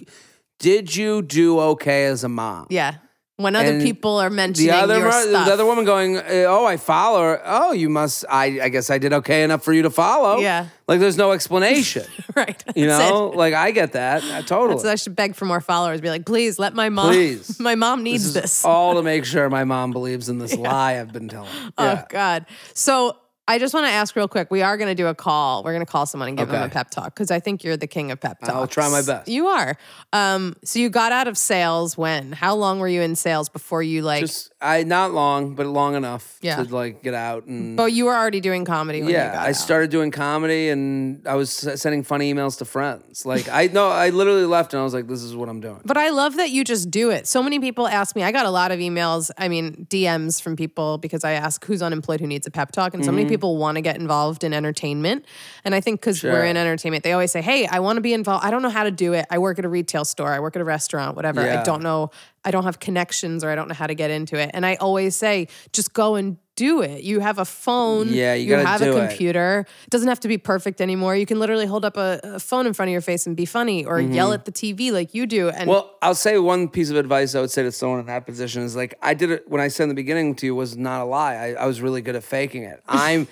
did 0.59 0.95
you 0.95 1.21
do 1.21 1.59
okay 1.59 2.05
as 2.05 2.23
a 2.23 2.29
mom? 2.29 2.67
Yeah. 2.69 2.95
When 3.37 3.53
other 3.53 3.71
And 3.71 3.81
people 3.81 4.17
are 4.17 4.29
mentioning 4.29 4.71
The 4.71 4.77
other 4.77 4.97
your 4.97 5.11
stuff. 5.11 5.45
the 5.45 5.51
other 5.53 5.65
woman 5.65 5.83
going, 5.83 6.17
oh, 6.25 6.63
I 6.65 6.77
follow 6.77 7.21
her. 7.21 7.41
Oh, 7.43 7.73
you 7.73 7.89
must. 7.89 8.23
I, 8.29 8.61
I 8.61 8.69
guess 8.69 8.89
I 8.89 8.97
did 8.97 9.11
okay 9.11 9.43
enough 9.43 9.61
for 9.61 9.73
you 9.73 9.81
to 9.81 9.89
follow. 9.89 10.39
Yeah. 10.39 10.67
like 10.87 11.01
there's 11.01 11.17
no 11.17 11.33
explanation. 11.33 12.05
right. 12.35 12.63
You 12.77 12.87
That's 12.87 13.03
it. 13.03 13.09
know, 13.09 13.27
like 13.35 13.53
I 13.53 13.71
get 13.71 13.91
that 13.91 14.23
uh, 14.23 14.41
totally. 14.43 14.79
So 14.79 14.89
I 14.89 14.95
should 14.95 15.17
beg 15.17 15.35
for 15.35 15.43
more 15.43 15.59
followers. 15.59 15.99
Be 15.99 16.09
like, 16.09 16.25
please 16.25 16.57
let 16.59 16.73
my 16.73 16.87
mom. 16.87 17.07
Please. 17.11 17.59
my 17.59 17.75
mom 17.75 18.03
needs 18.03 18.33
this 18.33 18.41
this. 18.43 18.65
all 18.65 18.93
to 18.95 19.03
make 19.03 19.25
sure 19.25 19.49
my 19.49 19.65
mom 19.65 19.91
believes 19.91 20.29
in 20.29 20.39
this 20.39 20.55
lie 20.57 20.97
I've 20.97 21.11
been 21.11 21.27
telling. 21.27 21.49
Oh 21.77 22.03
God. 22.07 22.45
So 22.73 23.17
I 23.47 23.59
just 23.59 23.73
want 23.75 23.85
to 23.85 23.91
ask 23.91 24.15
real 24.15 24.27
quick. 24.27 24.49
We 24.49 24.63
are 24.63 24.75
going 24.75 24.87
to 24.89 24.95
do 24.95 25.05
a 25.05 25.13
call. 25.13 25.63
We're 25.63 25.73
going 25.73 25.85
to 25.85 25.91
call 25.91 26.07
someone 26.07 26.29
and 26.29 26.37
give 26.37 26.47
them 26.49 26.63
a 26.63 26.69
pep 26.69 26.89
talk 26.89 27.13
because 27.13 27.29
I 27.29 27.39
think 27.39 27.63
you're 27.63 27.77
the 27.77 27.85
king 27.85 28.09
of 28.09 28.19
pep 28.19 28.39
talks. 28.39 28.51
I'll 28.51 28.65
try 28.67 28.89
my 28.89 29.03
best. 29.03 29.27
You 29.29 29.47
are. 29.47 29.77
Um, 30.13 30.55
so 30.63 30.79
you 30.79 30.89
got 30.89 31.11
out 31.11 31.27
of 31.27 31.37
sales 31.37 31.95
when? 31.95 32.31
How 32.31 32.55
long 32.55 32.79
were 32.79 32.87
you 32.87 33.01
in 33.01 33.15
sales 33.15 33.47
before 33.49 33.83
you 33.83 34.01
like? 34.01 34.21
Just 34.21 34.51
I 34.61 34.81
not 34.83 35.11
long, 35.13 35.53
but 35.53 35.67
long 35.67 35.93
enough 35.93 36.39
Yeah. 36.41 36.55
to 36.63 36.75
like 36.75 37.03
get 37.03 37.13
out 37.13 37.45
and. 37.45 37.77
but 37.77 37.91
you 37.93 38.05
were 38.05 38.15
already 38.15 38.39
doing 38.41 38.65
comedy 38.65 39.01
when 39.01 39.09
you 39.09 39.15
yeah, 39.15 39.33
got 39.35 39.45
I 39.45 39.49
out. 39.49 39.55
started 39.57 39.91
doing 39.91 40.09
comedy 40.09 40.69
and 40.69 41.27
I 41.27 41.35
was 41.35 41.51
sending 41.51 42.01
funny 42.01 42.33
emails 42.33 42.57
to 42.59 42.65
friends. 42.65 43.27
Like 43.27 43.47
I 43.47 43.67
no, 43.67 43.89
I 43.89 44.09
literally 44.09 44.45
left 44.45 44.73
and 44.73 44.81
I 44.81 44.83
was 44.83 44.93
like, 44.95 45.07
"This 45.07 45.21
is 45.21 45.35
what 45.35 45.49
I'm 45.49 45.59
doing." 45.61 45.81
But 45.85 45.97
I 45.97 46.09
love 46.09 46.37
that 46.37 46.49
you 46.49 46.63
just 46.63 46.89
do 46.89 47.11
it. 47.11 47.27
So 47.27 47.43
many 47.43 47.59
people 47.59 47.87
ask 47.87 48.15
me. 48.15 48.23
I 48.23 48.31
got 48.31 48.47
a 48.47 48.49
lot 48.49 48.71
of 48.71 48.79
emails, 48.79 49.29
I 49.37 49.49
mean, 49.49 49.85
DMs 49.89 50.41
from 50.41 50.55
people 50.55 50.97
because 50.97 51.23
I 51.23 51.33
ask 51.33 51.63
who's 51.65 51.83
unemployed 51.83 52.21
who 52.21 52.27
needs 52.27 52.47
a 52.47 52.51
pep 52.51 52.71
talk. 52.71 52.95
And 52.95 53.03
so 53.05 53.09
Mm-hmm. 53.11 53.15
many 53.17 53.29
people 53.29 53.34
want 53.37 53.75
to 53.75 53.81
get 53.81 53.97
involved 53.97 54.43
in 54.43 54.53
entertainment. 54.53 55.25
And 55.63 55.75
I 55.75 55.81
think 55.81 55.99
because 55.99 56.19
Sure. 56.19 56.31
we're 56.31 56.45
in 56.45 56.57
entertainment, 56.57 57.03
they 57.03 57.11
always 57.11 57.31
say, 57.31 57.41
Hey, 57.41 57.67
I 57.67 57.79
want 57.79 57.97
to 57.97 58.01
be 58.01 58.13
involved. 58.13 58.45
I 58.45 58.51
don't 58.51 58.61
know 58.61 58.69
how 58.69 58.83
to 58.83 58.91
do 58.91 59.13
it. 59.13 59.25
I 59.29 59.37
work 59.37 59.59
at 59.59 59.65
a 59.65 59.69
retail 59.69 60.05
store, 60.05 60.31
I 60.31 60.39
work 60.39 60.55
at 60.55 60.61
a 60.61 60.65
restaurant, 60.65 61.15
whatever. 61.15 61.41
I 61.41 61.63
don't 61.63 61.83
know. 61.83 62.11
I 62.43 62.51
don't 62.51 62.63
have 62.63 62.79
connections 62.79 63.43
or 63.43 63.49
I 63.49 63.55
don't 63.55 63.67
know 63.67 63.73
how 63.75 63.87
to 63.87 63.95
get 63.95 64.11
into 64.11 64.37
it. 64.37 64.51
And 64.53 64.65
I 64.65 64.75
always 64.75 65.15
say, 65.15 65.47
just 65.73 65.93
go 65.93 66.15
and 66.15 66.37
do 66.55 66.81
it. 66.81 67.03
You 67.03 67.19
have 67.19 67.37
a 67.37 67.45
phone. 67.45 68.09
Yeah, 68.09 68.33
you 68.33 68.49
gotta 68.49 68.65
have 68.65 68.81
a 68.81 68.91
computer. 68.91 69.65
It 69.83 69.89
doesn't 69.89 70.07
have 70.07 70.19
to 70.21 70.27
be 70.27 70.37
perfect 70.37 70.79
anymore. 70.79 71.15
You 71.15 71.25
can 71.25 71.39
literally 71.39 71.65
hold 71.65 71.83
up 71.83 71.97
a, 71.97 72.19
a 72.23 72.39
phone 72.39 72.65
in 72.65 72.73
front 72.73 72.89
of 72.89 72.93
your 72.93 73.01
face 73.01 73.27
and 73.27 73.35
be 73.35 73.45
funny 73.45 73.85
or 73.85 73.99
yell 73.99 74.31
at 74.33 74.45
the 74.45 74.51
TV 74.51 74.91
like 74.91 75.13
you 75.13 75.25
do. 75.25 75.49
And 75.49 75.65
Mm-hmm. 75.65 75.69
Well, 75.69 75.95
I'll 76.01 76.13
say 76.15 76.37
one 76.37 76.69
piece 76.69 76.89
of 76.91 76.95
advice 76.95 77.33
I 77.33 77.41
would 77.41 77.49
say 77.49 77.63
to 77.63 77.71
someone 77.71 77.99
in 77.99 78.05
that 78.05 78.25
position 78.25 78.61
is 78.61 78.75
like 78.75 78.93
I 79.01 79.13
did 79.15 79.31
it 79.31 79.49
when 79.49 79.59
I 79.59 79.67
said 79.67 79.83
in 79.83 79.89
the 79.89 79.95
beginning 79.95 80.35
to 80.35 80.45
you 80.45 80.53
was 80.53 80.77
not 80.77 81.01
a 81.01 81.05
lie. 81.05 81.35
I, 81.35 81.53
I 81.53 81.65
was 81.65 81.81
really 81.81 82.01
good 82.01 82.15
at 82.15 82.23
faking 82.23 82.63
it. 82.63 82.81
I'm 82.87 83.27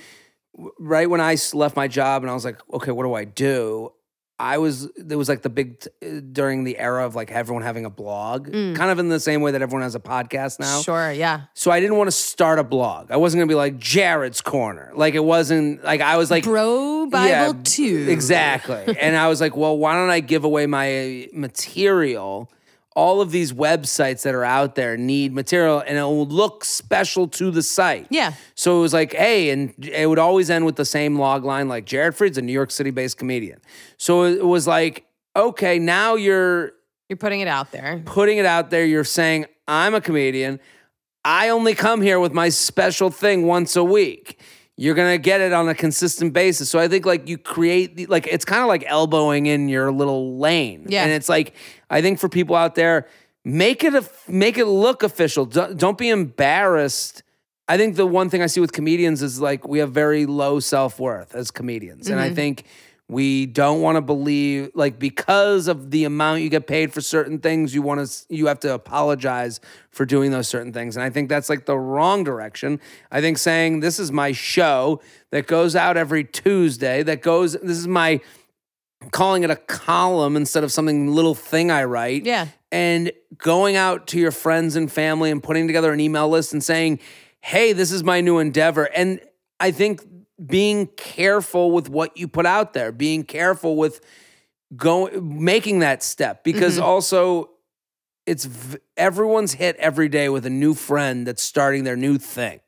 right 0.80 1.09
when 1.09 1.21
I 1.21 1.38
left 1.53 1.76
my 1.76 1.88
job 1.88 2.24
and 2.24 2.30
I 2.30 2.34
was 2.34 2.45
like, 2.45 2.59
okay, 2.74 2.91
what 2.91 3.03
do 3.03 3.13
I 3.13 3.26
do? 3.26 3.91
I 4.40 4.58
was 4.58 4.90
there 4.96 5.18
was 5.18 5.30
like 5.30 5.42
the 5.44 5.50
big 5.50 5.80
t- 5.80 5.90
uh, 6.06 6.20
during 6.32 6.64
the 6.64 6.78
era 6.78 7.06
of 7.06 7.16
like 7.16 7.32
everyone 7.32 7.64
having 7.64 7.86
a 7.86 7.90
blog, 7.90 8.52
kind 8.52 8.82
of 8.82 9.00
in 9.00 9.10
the 9.10 9.20
same 9.20 9.42
way 9.42 9.52
that 9.52 9.62
everyone 9.62 9.84
has 9.84 9.96
a 9.96 10.00
podcast 10.00 10.60
now. 10.60 10.82
Sure, 10.82 11.12
yeah. 11.12 11.44
So 11.54 11.72
I 11.72 11.80
didn't 11.80 11.98
want 11.98 12.08
to 12.08 12.12
start 12.12 12.58
a 12.60 12.64
blog. 12.64 13.12
I 13.12 13.18
wasn't 13.18 13.42
gonna 13.42 13.50
be 13.50 13.56
like 13.56 13.78
Jared's 13.78 14.42
Corner. 14.42 14.92
Like 14.96 15.14
it 15.14 15.24
wasn't 15.24 15.84
like 15.84 16.02
I 16.02 16.18
was 16.18 16.32
like 16.32 16.44
Bro 16.44 17.08
Bible 17.12 17.30
yeah, 17.30 17.54
2. 17.64 18.08
Exactly. 18.10 18.98
and 19.00 19.16
I 19.16 19.28
was 19.28 19.40
like, 19.40 19.56
well, 19.56 19.78
why 19.78 19.94
don't 19.94 20.10
I 20.10 20.20
give 20.20 20.44
away 20.44 20.66
my 20.66 21.30
material? 21.32 22.50
All 22.96 23.22
of 23.22 23.32
these 23.32 23.52
websites 23.54 24.22
that 24.24 24.36
are 24.36 24.44
out 24.44 24.76
there 24.76 24.98
need 24.98 25.34
material 25.34 25.80
and 25.86 25.98
it 25.98 26.02
will 26.02 26.28
look 26.28 26.64
special 26.64 27.28
to 27.30 27.50
the 27.52 27.64
site. 27.64 28.08
Yeah. 28.10 28.34
So 28.56 28.78
it 28.78 28.82
was 28.82 28.94
like, 28.94 29.14
hey, 29.14 29.50
and 29.50 29.74
it 29.84 30.08
would 30.08 30.20
always 30.20 30.50
end 30.50 30.66
with 30.66 30.76
the 30.76 30.86
same 30.86 31.18
log 31.18 31.44
line 31.44 31.68
like 31.68 31.86
Jared 31.86 32.16
Freid's 32.16 32.38
a 32.38 32.41
New 32.41 32.54
York 32.54 32.70
City 32.72 32.91
based 32.91 33.18
comedian. 33.18 33.60
So 33.98 34.24
it 34.24 34.46
was 34.46 34.68
like, 34.68 35.06
okay, 35.36 35.80
now 35.80 36.16
you're 36.16 36.74
You're 37.10 37.18
putting 37.18 37.39
it 37.41 37.48
out 37.48 37.72
there. 37.72 38.02
putting 38.06 38.38
it 38.38 38.46
out 38.46 38.70
there. 38.70 38.86
You're 38.86 39.04
saying, 39.04 39.46
I'm 39.68 39.96
a 39.96 40.02
comedian. 40.02 40.60
I 41.26 41.50
only 41.50 41.74
come 41.74 42.02
here 42.02 42.20
with 42.20 42.34
my 42.34 42.50
special 42.50 43.10
thing 43.10 43.48
once 43.48 43.76
a 43.76 43.84
week. 43.84 44.39
You're 44.76 44.95
gonna 44.95 45.17
get 45.17 45.41
it 45.41 45.53
on 45.53 45.69
a 45.69 45.76
consistent 45.76 46.34
basis. 46.34 46.69
So 46.69 46.80
I 46.80 46.88
think 46.88 47.05
like 47.05 47.28
you 47.28 47.38
create 47.38 47.95
the, 47.95 48.05
like 48.07 48.28
it's 48.28 48.45
kind 48.45 48.61
of 48.61 48.67
like 48.67 48.84
elbowing 48.88 49.45
in 49.45 49.69
your 49.69 49.91
little 49.91 50.39
lane. 50.39 50.88
Yeah. 50.89 51.03
And 51.03 51.11
it's 51.11 51.30
like 51.30 51.53
I 51.89 52.01
think 52.01 52.19
for 52.19 52.28
people 52.28 52.55
out 52.55 52.76
there, 52.76 53.07
make 53.45 53.84
it 53.84 53.93
a 53.93 54.03
make 54.28 54.57
it 54.57 54.65
look 54.65 55.03
official. 55.03 55.45
Don't, 55.45 55.78
don't 55.78 55.97
be 55.97 56.09
embarrassed. 56.09 57.24
I 57.67 57.78
think 57.78 57.95
the 57.95 58.07
one 58.07 58.30
thing 58.30 58.41
I 58.41 58.47
see 58.47 58.59
with 58.59 58.71
comedians 58.71 59.21
is 59.21 59.39
like 59.39 59.67
we 59.67 59.80
have 59.80 59.91
very 59.91 60.26
low 60.26 60.59
self 60.59 60.99
worth 60.99 61.36
as 61.36 61.51
comedians, 61.51 62.09
and 62.09 62.19
I 62.19 62.28
mm-hmm. 62.28 62.36
think 62.36 62.65
we 63.14 63.45
don't 63.45 63.82
want 63.82 63.95
to 63.95 64.01
believe 64.01 64.72
like 64.76 64.99
because 64.99 65.68
of 65.68 65.91
the 65.91 66.03
amount 66.03 66.41
you 66.41 66.49
get 66.49 66.68
paid 66.68 66.91
for 66.91 66.99
certain 66.99 67.39
things, 67.39 67.74
you 67.74 67.82
want 67.82 68.05
to 68.05 68.26
you 68.30 68.47
have 68.47 68.59
to 68.61 68.74
apologize 68.74 69.61
for 69.91 70.05
doing 70.05 70.32
those 70.32 70.47
certain 70.47 70.74
things, 70.74 70.97
and 70.97 71.03
I 71.03 71.09
think 71.09 71.30
that's 71.30 71.49
like 71.49 71.66
the 71.66 71.78
wrong 71.78 72.24
direction. 72.24 72.80
I 73.11 73.22
think 73.22 73.38
saying 73.38 73.80
this 73.80 73.99
is 73.99 74.11
my 74.11 74.32
show 74.34 74.99
that 75.32 75.47
goes 75.47 75.76
out 75.76 75.95
every 75.95 76.24
Tuesday, 76.26 77.03
that 77.03 77.22
goes 77.22 77.53
this 77.53 77.78
is 77.78 77.88
my 77.88 78.20
calling 79.11 79.43
it 79.43 79.49
a 79.51 79.55
column 79.55 80.36
instead 80.36 80.64
of 80.64 80.72
something 80.72 81.14
little 81.14 81.36
thing 81.36 81.70
I 81.70 81.84
write 81.84 82.26
Yeah. 82.26 82.47
and 82.72 83.11
going 83.38 83.76
out 83.76 84.07
to 84.07 84.20
your 84.20 84.32
friends 84.32 84.76
and 84.76 84.89
family 84.91 85.30
and 85.30 85.43
putting 85.43 85.68
together 85.68 85.91
an 85.91 85.99
email 85.99 86.30
list 86.30 86.53
and 86.53 86.64
saying, 86.64 86.99
hey, 87.41 87.74
this 87.74 87.91
is 87.91 88.01
my 88.03 88.22
new 88.22 88.39
endeavor. 88.39 88.86
And 88.95 89.20
I 89.59 89.72
think 89.72 90.01
being 90.44 90.88
careful 90.88 91.72
with 91.72 91.90
what 91.90 92.18
you 92.18 92.28
put 92.28 92.46
out 92.46 92.74
there, 92.74 92.92
being 92.92 93.24
careful 93.24 93.76
with 93.76 94.02
going 94.76 95.44
making 95.44 95.80
that 95.80 96.02
step 96.02 96.44
because 96.44 96.76
mm-hmm. 96.76 96.86
also 96.86 97.50
it's 98.26 98.46
v- 98.46 98.80
everyone's 98.98 99.54
hit 99.54 99.76
every 99.78 100.10
day 100.10 100.30
with 100.30 100.46
a 100.46 100.50
new 100.50 100.74
friend 100.74 101.28
that's 101.28 101.44
starting 101.44 101.84
their 101.84 101.96
new 101.96 102.18
thing. 102.18 102.60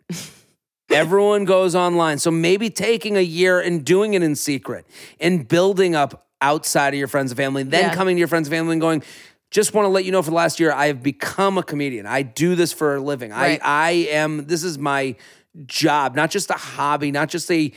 Everyone 0.92 1.46
goes 1.46 1.74
online. 1.76 2.20
So 2.20 2.30
maybe 2.30 2.70
taking 2.70 3.18
a 3.18 3.22
year 3.22 3.60
and 3.60 3.84
doing 3.84 4.14
it 4.14 4.22
in 4.22 4.36
secret 4.36 4.86
and 5.20 5.48
building 5.48 5.96
up 5.96 6.28
outside 6.42 6.94
of 6.94 7.00
your 7.00 7.08
friends 7.08 7.32
and 7.32 7.38
family, 7.38 7.64
then 7.64 7.86
Yeah. 7.86 7.96
coming 7.96 8.16
to 8.16 8.20
your 8.20 8.28
friends 8.28 8.48
and 8.48 8.54
family 8.54 8.74
and 8.74 8.82
going, 8.82 9.02
just 9.50 9.74
want 9.74 9.86
to 9.86 9.90
let 9.90 10.06
you 10.06 10.12
know 10.12 10.22
for 10.22 10.30
the 10.30 10.36
last 10.36 10.60
year, 10.60 10.72
I 10.72 10.88
have 10.88 11.02
become 11.02 11.58
a 11.58 11.64
comedian. 11.64 12.06
I 12.06 12.22
do 12.22 12.56
this 12.56 12.72
for 12.72 12.96
a 12.96 13.00
living. 13.00 13.32
Right. 13.32 13.60
I, 13.64 13.88
I 13.88 13.92
am, 14.12 14.46
this 14.46 14.64
is 14.64 14.78
my 14.78 15.16
job, 15.66 16.16
not 16.16 16.32
just 16.32 16.50
a 16.50 16.54
hobby, 16.54 17.12
not 17.12 17.30
just 17.30 17.50
a, 17.52 17.72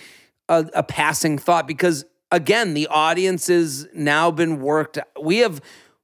a, 0.48 0.66
a 0.74 0.82
passing 0.82 1.38
thought, 1.38 1.66
because 1.66 2.04
again, 2.30 2.74
the 2.74 2.86
audience 2.88 3.46
has 3.48 3.86
now 3.94 4.30
been 4.30 4.60
worked. 4.60 4.98
We 5.20 5.38
have, 5.38 5.60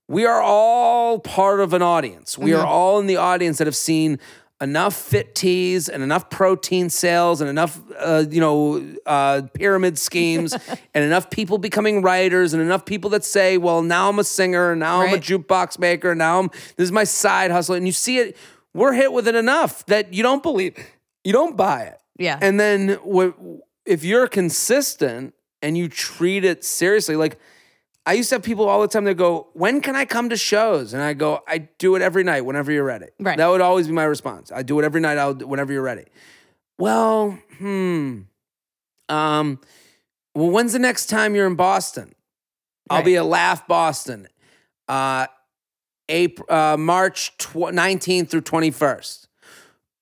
we 0.08 0.24
are 0.26 0.42
all 0.42 1.18
part 1.18 1.60
of 1.60 1.72
an 1.72 1.82
audience. 1.82 2.38
We 2.38 2.52
are 2.54 2.66
all 2.66 2.98
in 3.00 3.06
the 3.06 3.16
audience 3.16 3.58
that 3.58 3.66
have 3.66 3.76
seen 3.76 4.18
enough 4.60 4.94
fit 4.94 5.34
teas 5.34 5.88
and 5.88 6.02
enough 6.02 6.30
protein 6.30 6.88
sales 6.88 7.40
and 7.40 7.50
enough 7.50 7.80
uh, 7.98 8.24
you 8.30 8.40
know 8.40 8.82
uh, 9.04 9.42
pyramid 9.52 9.98
schemes 9.98 10.54
and 10.94 11.04
enough 11.04 11.28
people 11.28 11.58
becoming 11.58 12.02
writers 12.02 12.54
and 12.54 12.62
enough 12.62 12.84
people 12.84 13.10
that 13.10 13.24
say 13.24 13.58
well 13.58 13.82
now 13.82 14.08
i'm 14.08 14.18
a 14.20 14.24
singer 14.24 14.70
and 14.70 14.80
now 14.80 15.02
i'm 15.02 15.12
a 15.12 15.18
jukebox 15.18 15.78
maker 15.78 16.12
and 16.12 16.18
now 16.18 16.38
i'm 16.38 16.48
this 16.76 16.84
is 16.84 16.92
my 16.92 17.04
side 17.04 17.50
hustle 17.50 17.74
and 17.74 17.84
you 17.84 17.92
see 17.92 18.18
it 18.18 18.36
we're 18.72 18.92
hit 18.92 19.12
with 19.12 19.26
it 19.26 19.34
enough 19.34 19.84
that 19.86 20.14
you 20.14 20.22
don't 20.22 20.42
believe 20.42 20.76
you 21.24 21.32
don't 21.32 21.56
buy 21.56 21.82
it 21.84 21.98
Yeah. 22.18 22.38
and 22.40 22.60
then 22.60 22.90
what 23.02 23.34
if 23.86 24.04
you're 24.04 24.28
consistent 24.28 25.34
and 25.62 25.76
you 25.76 25.88
treat 25.88 26.44
it 26.44 26.64
seriously 26.64 27.16
like 27.16 27.38
I 28.06 28.12
used 28.12 28.28
to 28.28 28.34
have 28.34 28.42
people 28.42 28.68
all 28.68 28.82
the 28.82 28.88
time 28.88 29.04
that 29.04 29.14
go, 29.14 29.48
When 29.54 29.80
can 29.80 29.96
I 29.96 30.04
come 30.04 30.28
to 30.28 30.36
shows? 30.36 30.92
And 30.92 31.02
I 31.02 31.14
go, 31.14 31.42
I 31.48 31.56
do 31.78 31.96
it 31.96 32.02
every 32.02 32.22
night 32.22 32.42
whenever 32.42 32.70
you're 32.70 32.84
ready. 32.84 33.06
Right. 33.18 33.38
That 33.38 33.46
would 33.46 33.62
always 33.62 33.86
be 33.86 33.94
my 33.94 34.04
response. 34.04 34.52
I 34.52 34.62
do 34.62 34.78
it 34.78 34.84
every 34.84 35.00
night, 35.00 35.16
I'll 35.16 35.32
whenever 35.34 35.72
you're 35.72 35.80
ready. 35.80 36.04
Well, 36.78 37.38
hmm. 37.56 38.20
Um, 39.08 39.58
well, 40.34 40.50
when's 40.50 40.74
the 40.74 40.78
next 40.78 41.06
time 41.06 41.34
you're 41.34 41.46
in 41.46 41.54
Boston? 41.54 42.14
I'll 42.90 43.02
be 43.02 43.16
at 43.16 43.24
Laugh 43.24 43.66
Boston. 43.66 44.28
Uh 44.86 45.26
April, 46.10 46.46
uh, 46.54 46.76
March 46.76 47.34
tw- 47.38 47.72
19th 47.72 48.28
through 48.28 48.42
21st. 48.42 49.26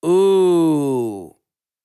Ooh. 0.04 1.34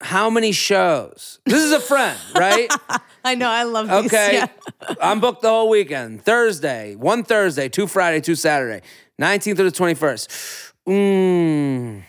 How 0.01 0.29
many 0.29 0.51
shows? 0.51 1.39
This 1.45 1.63
is 1.63 1.71
a 1.71 1.79
friend, 1.79 2.19
right? 2.35 2.71
I 3.23 3.35
know. 3.35 3.49
I 3.49 3.63
love 3.63 3.87
these. 3.87 4.13
Okay. 4.13 4.33
Yeah. 4.33 4.47
I'm 5.01 5.19
booked 5.19 5.41
the 5.41 5.49
whole 5.49 5.69
weekend. 5.69 6.23
Thursday, 6.23 6.95
one 6.95 7.23
Thursday, 7.23 7.67
two 7.67 7.87
Friday, 7.87 8.21
two 8.21 8.35
Saturday. 8.35 8.85
19th 9.19 9.55
through 9.55 9.69
the 9.69 9.77
21st. 9.77 10.73
Mm. 10.87 12.03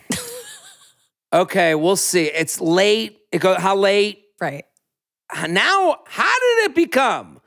okay, 1.33 1.75
we'll 1.75 1.95
see. 1.95 2.25
It's 2.25 2.61
late. 2.61 3.19
It 3.31 3.39
go 3.39 3.55
how 3.55 3.75
late? 3.75 4.23
Right. 4.39 4.65
Now, 5.47 5.97
how 6.07 6.33
did 6.39 6.69
it 6.69 6.75
become? 6.75 7.39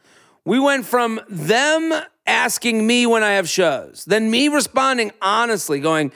We 0.45 0.59
went 0.59 0.85
from 0.85 1.21
them 1.29 1.93
asking 2.27 2.87
me 2.87 3.07
when 3.07 3.23
I 3.23 3.33
have 3.33 3.49
shows, 3.49 4.05
then 4.07 4.31
me 4.31 4.49
responding 4.49 5.13
honestly, 5.21 5.81
going, 5.81 6.13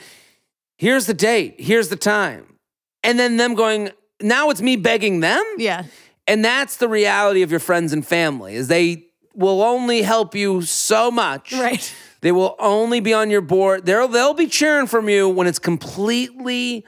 here's 0.77 1.07
the 1.07 1.15
date, 1.15 1.57
here's 1.59 1.89
the 1.89 1.97
time. 1.97 2.59
And 3.03 3.19
then 3.19 3.37
them 3.37 3.55
going, 3.55 3.91
now 4.21 4.51
it's 4.51 4.63
me 4.63 4.77
begging 4.77 5.21
them? 5.21 5.45
Yeah. 5.59 5.85
And 6.27 6.45
that's 6.45 6.77
the 6.77 6.89
reality 6.89 7.43
of 7.43 7.51
your 7.51 7.61
friends 7.61 7.93
and 7.93 8.05
family 8.07 8.55
is 8.55 8.69
they 8.69 9.07
will 9.35 9.63
only 9.63 10.03
help 10.03 10.35
you 10.35 10.63
so 10.63 11.11
much. 11.11 11.53
Right. 11.53 11.95
They 12.23 12.33
will 12.33 12.57
only 12.59 13.01
be 13.01 13.13
on 13.13 13.31
your 13.31 13.43
board. 13.43 13.87
They'll 13.87 14.09
they'll 14.09 14.35
be 14.35 14.49
cheering 14.49 14.87
from 14.87 15.09
you 15.09 15.29
when 15.29 15.47
it's 15.47 15.61
completely 15.61 16.85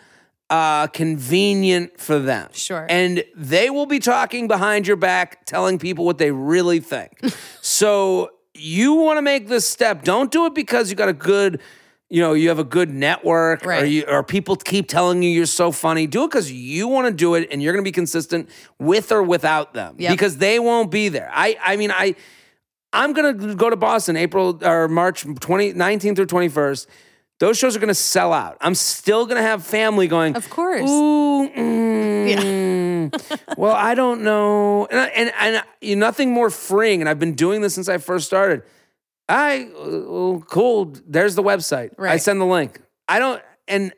uh, 0.50 0.86
convenient 0.88 2.00
for 2.00 2.18
them. 2.18 2.48
Sure. 2.52 2.86
And 2.88 3.22
they 3.36 3.70
will 3.70 3.86
be 3.86 3.98
talking 3.98 4.48
behind 4.48 4.86
your 4.86 4.96
back, 4.96 5.44
telling 5.44 5.78
people 5.78 6.04
what 6.04 6.18
they 6.18 6.30
really 6.30 6.80
think. 6.80 7.20
so 7.60 8.30
you 8.54 8.94
want 8.94 9.18
to 9.18 9.22
make 9.22 9.48
this 9.48 9.68
step. 9.68 10.02
Don't 10.02 10.32
do 10.32 10.46
it 10.46 10.54
because 10.54 10.90
you 10.90 10.96
got 10.96 11.08
a 11.08 11.14
good, 11.14 11.60
you 12.10 12.22
know, 12.22 12.32
you 12.32 12.48
have 12.48 12.58
a 12.58 12.64
good 12.64 12.90
network 12.90 13.66
or 13.66 13.84
you 13.84 14.04
or 14.08 14.22
people 14.22 14.56
keep 14.56 14.88
telling 14.88 15.22
you 15.22 15.28
you're 15.30 15.44
so 15.46 15.70
funny. 15.72 16.06
Do 16.06 16.24
it 16.24 16.28
because 16.28 16.50
you 16.50 16.88
want 16.88 17.06
to 17.06 17.12
do 17.12 17.34
it 17.34 17.48
and 17.50 17.62
you're 17.62 17.72
going 17.74 17.84
to 17.84 17.88
be 17.88 17.92
consistent 17.92 18.48
with 18.78 19.12
or 19.12 19.22
without 19.22 19.74
them 19.74 19.96
Yep. 19.98 20.10
because 20.12 20.38
they 20.38 20.58
won't 20.58 20.90
be 20.90 21.08
there. 21.10 21.30
I 21.32 21.58
I 21.62 21.76
mean 21.76 21.90
I 21.90 22.14
I'm 22.92 23.12
gonna 23.12 23.54
go 23.54 23.68
to 23.68 23.76
Boston 23.76 24.16
April 24.16 24.58
or 24.62 24.88
March 24.88 25.22
20, 25.24 25.74
19th 25.74 26.16
through 26.16 26.26
21st. 26.26 26.86
Those 27.38 27.58
shows 27.58 27.76
are 27.76 27.80
gonna 27.80 27.94
sell 27.94 28.32
out. 28.32 28.56
I'm 28.62 28.74
still 28.74 29.26
gonna 29.26 29.42
have 29.42 29.62
family 29.64 30.08
going. 30.08 30.34
Of 30.34 30.48
course. 30.48 30.88
Ooh, 30.88 31.48
mm, 31.48 33.38
well, 33.58 33.74
I 33.74 33.94
don't 33.94 34.22
know, 34.22 34.86
and 34.86 34.98
I, 34.98 35.06
and 35.08 35.32
and 35.38 35.62
you 35.80 35.96
nothing 35.96 36.32
more 36.32 36.50
freeing. 36.50 37.00
And 37.00 37.08
I've 37.08 37.18
been 37.18 37.34
doing 37.34 37.60
this 37.60 37.74
since 37.74 37.88
I 37.88 37.98
first 37.98 38.26
started. 38.26 38.62
I 39.28 39.70
uh, 39.74 39.78
oh, 39.78 40.44
cool. 40.48 40.94
There's 41.06 41.34
the 41.34 41.42
website. 41.42 41.90
I 41.98 42.16
send 42.16 42.40
the 42.40 42.46
link. 42.46 42.80
I 43.08 43.18
don't. 43.18 43.42
And 43.66 43.92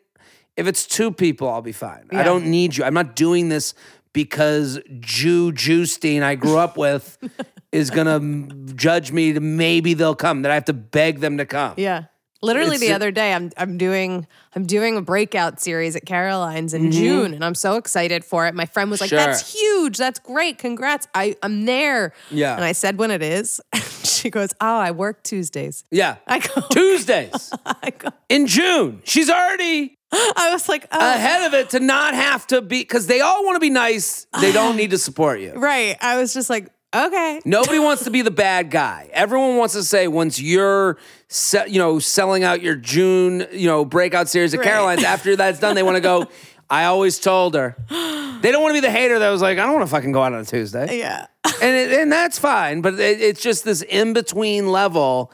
if 0.57 0.67
it's 0.67 0.87
two 0.87 1.13
people, 1.13 1.49
I'll 1.49 1.63
be 1.63 1.73
fine. 1.73 2.09
I 2.13 2.23
don't 2.23 2.47
need 2.47 2.77
you. 2.77 2.85
I'm 2.85 2.95
not 2.95 3.15
doing 3.15 3.49
this 3.49 3.75
because 4.13 4.81
Jew 4.99 5.53
Jewstein 5.53 6.23
I 6.23 6.35
grew 6.35 6.59
up 6.59 6.77
with 6.77 7.17
is 7.73 7.91
gonna 7.91 8.49
judge 8.75 9.13
me. 9.13 9.33
To 9.35 9.41
maybe 9.41 9.95
they'll 9.95 10.17
come. 10.17 10.43
That 10.43 10.51
I 10.51 10.55
have 10.55 10.65
to 10.67 10.73
beg 10.73 11.21
them 11.21 11.39
to 11.39 11.47
come. 11.47 11.75
Yeah. 11.77 12.05
Literally 12.43 12.77
It's 12.77 12.81
the 12.81 12.89
a- 12.93 12.95
other 12.95 13.11
day 13.11 13.33
I'm 13.35 13.51
I'm 13.57 13.77
doing 13.77 14.27
I'm 14.57 14.65
doing 14.67 14.97
a 14.97 15.03
breakout 15.03 15.61
series 15.61 15.95
at 15.97 16.07
Caroline's 16.07 16.73
in 16.75 16.91
June 16.91 17.35
and 17.35 17.45
I'm 17.45 17.55
so 17.55 17.77
excited 17.77 18.25
for 18.25 18.47
it. 18.47 18.55
My 18.55 18.67
friend 18.67 18.91
was 18.91 19.01
like, 19.01 19.11
Mm-hmm. 19.11 19.17
Sure. 19.19 19.27
That's 19.27 19.53
huge. 19.55 19.97
That's 19.99 20.19
great. 20.21 20.59
Congrats. 20.59 21.07
I, 21.15 21.37
I'm 21.43 21.67
there. 21.67 22.13
Yeah. 22.31 22.55
And 22.55 22.65
I 22.65 22.73
said 22.73 22.99
when 22.99 23.11
it 23.11 23.23
is. 23.23 23.61
she 24.03 24.31
goes, 24.31 24.51
Oh, 24.61 24.79
I 24.79 24.91
work 24.93 25.23
Tuesdays. 25.23 25.85
Yeah. 25.91 26.17
I 26.27 26.39
go, 26.39 26.63
Tuesdays 26.71 27.53
I 27.67 27.91
go 27.91 28.09
in 28.29 28.47
June. 28.47 29.03
She's 29.05 29.29
already 29.29 29.97
I 30.13 30.51
was 30.53 30.69
like, 30.69 30.89
oh, 30.91 30.99
ahead 31.15 31.47
of 31.47 31.55
it 31.55 31.71
to 31.71 31.79
not 31.79 32.15
have 32.15 32.45
to 32.49 32.61
be 32.63 32.81
because 32.81 33.07
they 33.07 33.21
all 33.21 33.45
want 33.45 33.55
to 33.57 33.61
be 33.61 33.71
nice. 33.71 34.27
They 34.41 34.51
don't 34.51 34.75
need 34.77 34.91
to 34.91 34.99
support 34.99 35.39
you. 35.39 35.53
right. 35.57 35.97
I 36.01 36.19
was 36.19 36.35
just 36.35 36.51
like, 36.51 36.69
okay. 36.95 37.41
Nobody 37.45 37.79
wants 37.79 38.05
to 38.05 38.11
be 38.11 38.23
the 38.23 38.31
bad 38.31 38.71
guy. 38.71 39.09
Everyone 39.13 39.57
wants 39.57 39.75
to 39.75 39.83
say 39.83 40.09
once 40.09 40.41
you're, 40.41 40.99
se- 41.29 41.69
you 41.69 41.79
know, 41.79 41.99
selling 41.99 42.45
out 42.45 42.63
your 42.63 42.77
June, 42.77 43.47
you 43.53 43.67
know, 43.67 43.85
breakout 43.85 44.29
series 44.29 44.55
at 44.55 44.59
Right. 44.61 44.67
Caroline's. 44.69 45.05
After 45.05 45.37
that's 45.37 45.59
done, 45.61 45.75
they 45.75 45.83
want 45.83 45.97
to 45.97 46.01
go. 46.01 46.27
I 46.73 46.85
always 46.85 47.19
told 47.19 47.55
her. 47.55 47.75
They 47.89 48.53
don't 48.53 48.63
want 48.63 48.77
to 48.77 48.81
be 48.81 48.87
the 48.87 48.93
hater 48.93 49.19
that 49.19 49.29
was 49.31 49.43
like, 49.43 49.59
I 49.59 49.63
don't 49.67 49.75
want 49.75 49.87
to 49.87 49.91
fucking 49.91 50.13
go 50.13 50.23
out 50.23 50.33
on 50.33 50.41
a 50.41 50.45
Tuesday, 50.45 51.01
Yeah. 51.01 51.27
and 51.61 51.77
it, 51.77 51.93
and 51.99 52.13
that's 52.13 52.39
fine. 52.39 52.81
But 52.81 52.95
it, 52.95 53.21
it's 53.21 53.43
just 53.43 53.65
this 53.65 53.83
in 53.83 54.13
between 54.13 54.69
level, 54.69 55.33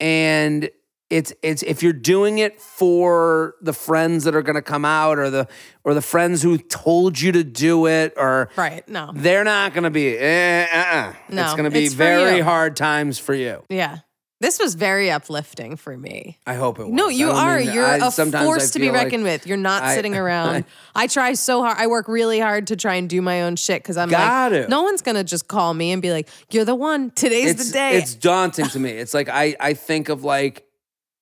and 0.00 0.68
it's 1.10 1.32
it's 1.42 1.62
if 1.62 1.82
you're 1.82 1.92
doing 1.92 2.38
it 2.38 2.60
for 2.60 3.54
the 3.60 3.72
friends 3.72 4.24
that 4.24 4.34
are 4.34 4.42
going 4.42 4.56
to 4.56 4.62
come 4.62 4.84
out, 4.84 5.18
or 5.18 5.30
the 5.30 5.46
or 5.84 5.94
the 5.94 6.02
friends 6.02 6.42
who 6.42 6.58
told 6.58 7.20
you 7.20 7.32
to 7.32 7.44
do 7.44 7.86
it, 7.86 8.14
or 8.16 8.50
Right. 8.56 8.86
No. 8.88 9.12
they're 9.14 9.44
not 9.44 9.72
going 9.72 9.84
to 9.84 9.90
be. 9.90 10.16
Eh, 10.18 10.64
uh-uh. 10.72 11.12
No, 11.28 11.44
it's 11.44 11.52
going 11.54 11.64
to 11.64 11.70
be 11.70 11.88
very 11.88 12.40
hard 12.40 12.76
times 12.76 13.18
for 13.18 13.34
you. 13.34 13.62
Yeah. 13.68 13.98
This 14.38 14.58
was 14.58 14.74
very 14.74 15.10
uplifting 15.10 15.76
for 15.76 15.96
me. 15.96 16.36
I 16.46 16.56
hope 16.56 16.78
it. 16.78 16.82
Was. 16.84 16.92
No, 16.92 17.08
you 17.08 17.30
I 17.30 17.42
are. 17.54 17.58
mean- 17.58 17.72
You're 17.72 17.86
I- 17.86 17.96
a 17.96 18.10
force 18.10 18.72
to 18.72 18.78
be 18.78 18.84
feel 18.86 18.92
like- 18.92 19.04
reckoned 19.04 19.24
with. 19.24 19.46
You're 19.46 19.56
not 19.56 19.82
I- 19.82 19.94
sitting 19.94 20.14
around. 20.24 20.66
I 20.94 21.06
try 21.06 21.32
so 21.32 21.62
hard. 21.62 21.78
I 21.78 21.86
work 21.86 22.06
really 22.06 22.38
hard 22.38 22.66
to 22.66 22.76
try 22.76 22.96
and 22.96 23.08
do 23.08 23.22
my 23.22 23.44
own 23.44 23.56
shit 23.56 23.82
because 23.82 23.96
I'm 23.96 24.10
like, 24.10 24.68
no 24.68 24.82
one's 24.82 25.00
gonna 25.00 25.24
just 25.24 25.48
call 25.48 25.72
me 25.72 25.90
and 25.92 26.02
be 26.02 26.12
like, 26.12 26.28
"You're 26.50 26.66
the 26.66 26.74
one. 26.74 27.12
Today's 27.12 27.52
It's 27.52 27.68
the 27.68 27.72
day." 27.72 27.96
it's 27.96 28.14
daunting 28.14 28.66
to 28.66 28.78
me. 28.78 28.90
It's 28.90 29.14
like 29.14 29.30
I 29.30 29.56
I 29.58 29.72
think 29.72 30.10
of 30.10 30.22
like 30.22 30.65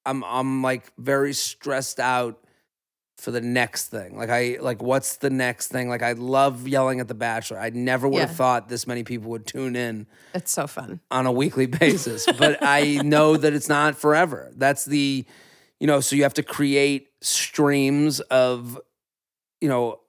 I'm 0.07 0.24
I'm 0.24 0.62
like 0.62 0.92
very 0.98 1.32
stressed 1.32 2.00
out 2.00 2.38
for 3.16 3.30
the 3.30 3.40
next 3.40 3.88
thing. 3.88 4.16
Like 4.16 4.28
I 4.30 4.59
like 4.61 4.82
what's 4.82 5.16
the 5.16 5.30
next 5.30 5.68
thing? 5.68 5.88
Like 5.88 6.02
I 6.02 6.12
love 6.12 6.66
yelling 6.68 7.00
at 7.00 7.09
the 7.09 7.14
Bachelor. 7.14 7.59
I 7.59 7.70
never 7.70 8.09
would 8.09 8.20
have 8.20 8.36
thought 8.36 8.68
this 8.68 8.86
many 8.86 9.05
people 9.05 9.30
would 9.30 9.46
tune 9.46 9.76
in 9.76 10.07
it's 10.34 10.52
so 10.52 10.66
fun. 10.66 11.00
on 11.11 11.26
a 11.26 11.32
weekly 11.32 11.66
basis. 11.80 12.26
but 12.38 12.59
I 12.61 13.00
know 13.02 13.36
that 13.36 13.52
it's 13.55 13.68
not 13.68 13.96
forever. 13.96 14.52
That's 14.57 14.84
the, 14.84 15.24
you 15.80 15.86
know, 15.86 16.00
so 16.00 16.16
you 16.16 16.24
have 16.24 16.34
to 16.34 16.42
create 16.42 17.09
streams 17.22 18.20
of, 18.20 18.78
you 19.61 19.68
know, 19.68 20.00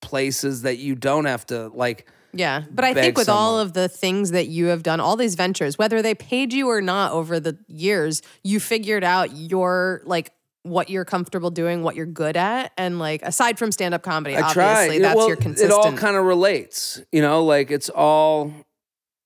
places 0.00 0.62
that 0.62 0.78
you 0.78 0.94
don't 0.94 1.26
have 1.26 1.46
to 1.46 1.68
like. 1.68 2.08
Yeah, 2.34 2.64
but 2.70 2.84
I 2.84 2.94
think 2.94 3.18
with 3.18 3.28
all 3.28 3.58
of 3.58 3.74
the 3.74 3.88
things 3.88 4.30
that 4.30 4.46
you 4.48 4.66
have 4.66 4.82
done, 4.82 5.00
all 5.00 5.16
these 5.16 5.34
ventures, 5.34 5.76
whether 5.78 6.00
they 6.00 6.14
paid 6.14 6.52
you 6.52 6.68
or 6.68 6.80
not 6.80 7.12
over 7.12 7.38
the 7.38 7.58
years, 7.68 8.22
you 8.42 8.58
figured 8.58 9.04
out 9.04 9.36
your 9.36 10.00
like 10.04 10.32
what 10.62 10.88
you're 10.88 11.04
comfortable 11.04 11.50
doing, 11.50 11.82
what 11.82 11.94
you're 11.96 12.06
good 12.06 12.36
at, 12.36 12.72
and 12.78 12.98
like 12.98 13.20
aside 13.22 13.58
from 13.58 13.70
stand 13.72 13.92
up 13.94 14.02
comedy, 14.02 14.36
I 14.36 14.40
obviously 14.42 14.54
try. 14.96 14.98
that's 15.00 15.16
well, 15.16 15.28
your 15.28 15.36
consistent. 15.36 15.72
It 15.72 15.74
all 15.74 15.92
kind 15.96 16.16
of 16.16 16.24
relates, 16.24 17.02
you 17.12 17.20
know, 17.20 17.44
like 17.44 17.70
it's 17.70 17.88
all 17.90 18.52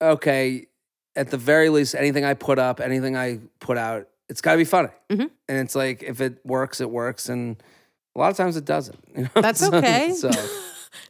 okay. 0.03 0.67
At 1.15 1.31
the 1.31 1.39
very 1.39 1.69
least, 1.71 1.95
anything 1.95 2.25
I 2.25 2.35
put 2.35 2.59
up, 2.59 2.79
anything 2.81 3.17
I 3.17 3.39
put 3.61 3.79
out, 3.79 4.07
it's 4.29 4.41
got 4.43 4.53
to 4.53 4.59
be 4.59 4.65
funny. 4.65 4.89
Mhm. 5.11 5.31
And 5.49 5.59
it's 5.59 5.75
like 5.75 6.03
if 6.03 6.21
it 6.21 6.45
works, 6.45 6.81
it 6.81 6.91
works, 6.91 7.29
and 7.29 7.57
a 8.15 8.19
lot 8.19 8.31
of 8.31 8.37
times 8.37 8.57
it 8.57 8.65
doesn't. 8.67 8.99
you 9.17 9.23
know? 9.23 9.31
That's 9.43 9.61
So- 9.67 9.73
okay. 9.73 10.13
So 10.13 10.31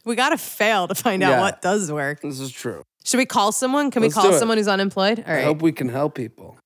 we 0.05 0.15
got 0.15 0.29
to 0.29 0.37
fail 0.37 0.87
to 0.87 0.95
find 0.95 1.21
out 1.23 1.31
Yeah. 1.31 1.41
what 1.41 1.61
does 1.61 1.91
work. 1.91 2.21
this 2.21 2.39
is 2.39 2.51
true. 2.51 2.83
Should 3.05 3.17
we 3.17 3.25
call 3.25 3.51
someone? 3.51 3.89
Can 3.91 4.01
Let's 4.01 4.15
we 4.15 4.21
call 4.21 4.31
do 4.31 4.35
it. 4.35 4.39
someone 4.39 4.57
who's 4.57 4.67
unemployed? 4.67 5.19
All 5.25 5.31
I 5.31 5.35
right. 5.37 5.43
hope 5.45 5.61
we 5.61 5.71
can 5.71 5.89
help 5.89 6.15
people. 6.15 6.57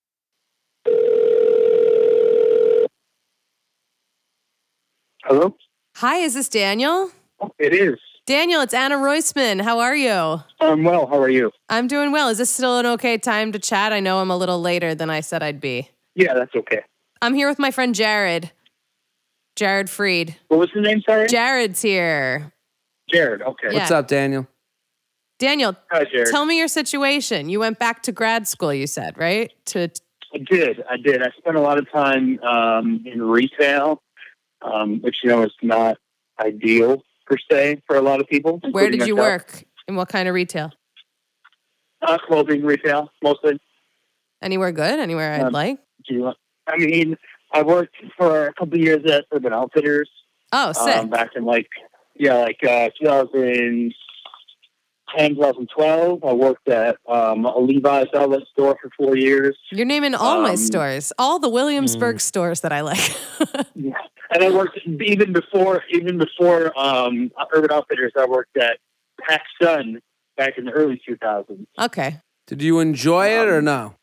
Hello? 5.24 5.56
Hi, 5.98 6.18
is 6.18 6.34
this 6.34 6.50
Daniel? 6.50 7.12
Oh, 7.40 7.52
it 7.60 7.74
is. 7.74 8.00
Daniel, 8.26 8.62
it's 8.62 8.74
Anna 8.74 8.96
Roisman. 8.96 9.62
How 9.62 9.80
are 9.80 9.96
you? 9.96 10.42
I'm 10.60 10.84
well. 10.84 11.08
How 11.08 11.20
are 11.20 11.30
you? 11.30 11.52
I'm 11.70 11.88
doing 11.88 12.12
well. 12.12 12.30
Is 12.30 12.38
this 12.38 12.50
still 12.50 12.78
an 12.78 12.86
okay 12.86 13.18
time 13.18 13.52
to 13.52 13.60
chat? 13.60 13.92
I 13.94 14.00
know 14.00 14.20
I'm 14.20 14.32
a 14.32 14.38
little 14.38 14.62
later 14.62 14.94
than 14.96 15.10
I 15.10 15.22
said 15.22 15.44
I'd 15.44 15.60
be. 15.60 15.90
Yeah, 16.16 16.34
that's 16.34 16.56
okay. 16.56 16.82
I'm 17.22 17.34
here 17.34 17.50
with 17.50 17.60
my 17.60 17.72
friend 17.72 17.94
Jared. 17.96 18.52
Jared 19.56 19.88
Freid. 19.88 20.36
What 20.48 20.60
was 20.60 20.70
the 20.74 20.82
name? 20.82 21.02
Sorry? 21.08 21.28
Jared's 21.28 21.82
here. 21.82 22.54
Jared. 23.12 23.41
Okay. 23.41 23.68
Yeah. 23.72 23.80
What's 23.80 23.91
up, 23.91 24.07
Daniel? 24.07 24.47
Daniel, 25.39 25.76
Hi, 25.91 26.05
Jared. 26.05 26.28
tell 26.30 26.45
me 26.45 26.57
your 26.57 26.68
situation. 26.68 27.49
You 27.49 27.59
went 27.59 27.80
back 27.80 28.03
to 28.03 28.12
grad 28.12 28.47
school, 28.47 28.72
you 28.74 28.86
said, 28.86 29.18
right? 29.18 29.51
To 29.68 29.89
I 30.34 30.38
did. 30.38 30.84
I 30.89 30.97
did. 30.97 31.22
I 31.24 31.30
spent 31.38 31.57
a 31.57 31.62
lot 31.62 31.78
of 31.80 31.91
time 31.91 32.39
um, 32.43 33.03
in 33.05 33.22
retail, 33.24 34.01
um, 34.62 35.01
which, 35.01 35.18
you 35.24 35.30
know, 35.30 35.41
is 35.43 35.51
not 35.64 35.97
ideal 36.39 37.01
per 37.26 37.38
se 37.51 37.82
for 37.88 37.95
a 37.95 38.01
lot 38.01 38.22
of 38.22 38.28
people. 38.28 38.62
where 38.72 38.89
did 38.89 39.07
you 39.07 39.16
myself. 39.16 39.30
work? 39.51 39.64
In 39.88 39.95
what 39.95 40.09
kind 40.09 40.28
of 40.30 40.36
retail? 40.36 40.72
Uh, 42.03 42.18
clothing 42.20 42.64
retail, 42.64 43.09
mostly. 43.24 43.59
Anywhere 44.41 44.72
good? 44.72 44.99
Anywhere 44.99 45.34
I'd 45.34 45.41
Um, 45.41 45.53
like? 45.53 45.80
Do 46.07 46.14
you 46.16 46.22
want- 46.22 46.38
I 46.68 46.78
mean, 46.78 47.18
I 47.51 47.64
worked 47.64 47.95
for 48.16 48.47
a 48.47 48.53
couple 48.53 48.76
of 48.76 48.80
years 48.82 49.03
at 49.12 49.26
Urban 49.34 49.53
Outfitters 49.53 50.09
Oh, 50.53 50.72
sick. 50.72 50.95
um, 50.97 51.09
back 51.09 51.32
in 51.36 51.43
like, 51.45 51.68
yeah, 52.22 52.36
like 52.36 52.60
uh, 52.64 52.90
2010, 53.02 53.92
2012. 55.36 56.24
I 56.24 56.34
worked 56.34 56.70
at 56.70 56.98
um, 57.10 57.46
a 57.46 57.58
Levi's 57.60 58.08
outlet 58.16 58.44
store 58.52 58.78
for 58.82 58.90
four 58.98 59.18
years. 59.18 59.58
You're 59.72 59.86
naming 59.86 60.14
all 60.16 60.42
my 60.42 60.52
um, 60.52 60.58
stores, 60.58 61.12
all 61.18 61.40
the 61.40 61.50
Williamsburg 61.50 62.22
stores 62.22 62.62
that 62.62 62.72
I 62.72 62.82
like. 62.82 63.12
Yeah. 63.74 63.94
And 64.34 64.44
I 64.44 64.52
worked 64.52 64.80
even 64.86 65.34
before 65.34 65.84
even 65.90 66.18
before 66.20 66.72
um, 66.80 67.32
Urban 67.52 67.72
Outfitters. 67.72 68.12
I 68.18 68.26
worked 68.26 68.56
at 68.56 68.78
Pac 69.20 69.42
Sun 69.62 70.00
back 70.38 70.58
in 70.60 70.66
the 70.66 70.72
early 70.72 71.02
2000s. 71.10 71.66
okay. 71.80 72.18
Did 72.48 72.62
you 72.62 72.80
enjoy 72.80 73.28
it 73.30 73.48
or 73.48 73.58
Um, 73.58 73.66
no? 73.66 73.96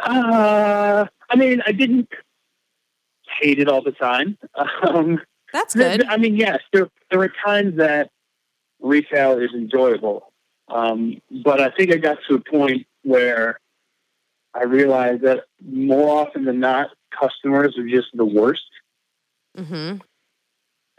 Uh, 0.00 1.06
I 1.30 1.36
mean, 1.36 1.62
I 1.66 1.72
didn't 1.72 2.08
hate 3.40 3.58
it 3.58 3.68
all 3.68 3.82
the 3.82 3.92
time. 3.92 4.36
Um, 4.82 5.20
That's 5.52 5.74
th- 5.74 5.98
good. 6.00 6.06
I 6.08 6.16
mean, 6.16 6.36
yes, 6.36 6.60
there 6.72 6.88
there 7.10 7.18
were 7.18 7.32
times 7.44 7.76
that 7.78 8.10
retail 8.80 9.38
is 9.38 9.50
enjoyable, 9.54 10.32
um, 10.68 11.20
but 11.44 11.60
I 11.60 11.70
think 11.70 11.92
I 11.92 11.96
got 11.96 12.18
to 12.28 12.34
a 12.34 12.40
point 12.40 12.86
where 13.02 13.58
I 14.54 14.64
realized 14.64 15.22
that 15.22 15.44
more 15.64 16.20
often 16.26 16.44
than 16.44 16.60
not, 16.60 16.88
customers 17.18 17.76
are 17.78 17.86
just 17.88 18.08
the 18.14 18.24
worst. 18.24 18.62
hmm 19.56 19.96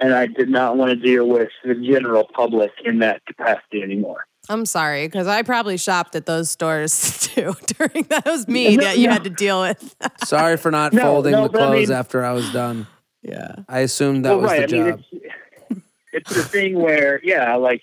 and 0.02 0.14
I 0.14 0.28
did 0.28 0.48
not 0.48 0.78
want 0.78 0.92
to 0.92 0.96
deal 0.96 1.28
with 1.28 1.50
the 1.66 1.76
general 1.76 2.24
public 2.34 2.72
in 2.86 3.00
that 3.00 3.22
capacity 3.26 3.84
anymore. 3.84 4.24
I'm 4.48 4.66
sorry, 4.66 5.06
because 5.08 5.28
I 5.28 5.42
probably 5.42 5.76
shopped 5.76 6.16
at 6.16 6.26
those 6.26 6.50
stores 6.50 7.18
too 7.28 7.54
during 7.78 8.04
that 8.08 8.26
was 8.26 8.48
me 8.48 8.78
No, 8.78 8.84
that 8.84 8.98
you 8.98 9.08
no. 9.08 9.14
had 9.14 9.26
to 9.26 9.30
deal 9.30 9.60
with. 9.62 9.94
Sorry 10.24 10.56
for 10.56 10.72
not 10.72 10.94
No, 10.94 11.02
folding 11.02 11.34
no, 11.34 11.44
the 11.44 11.50
but 11.50 11.62
I 11.62 11.66
clothes 11.66 11.90
mean- 11.90 11.98
after 11.98 12.24
I 12.24 12.32
was 12.32 12.50
done. 12.54 12.88
Yeah. 13.22 13.56
I 13.68 13.80
assumed 13.80 14.26
that 14.26 14.32
well, 14.32 14.42
was 14.42 14.52
right. 14.52 14.70
the 14.70 14.76
I 14.76 14.84
mean, 14.84 14.92
job. 14.92 15.04
it's, 15.12 15.82
it's 16.14 16.36
the 16.36 16.44
thing 16.44 16.80
where, 16.80 17.20
yeah, 17.24 17.56
like, 17.56 17.82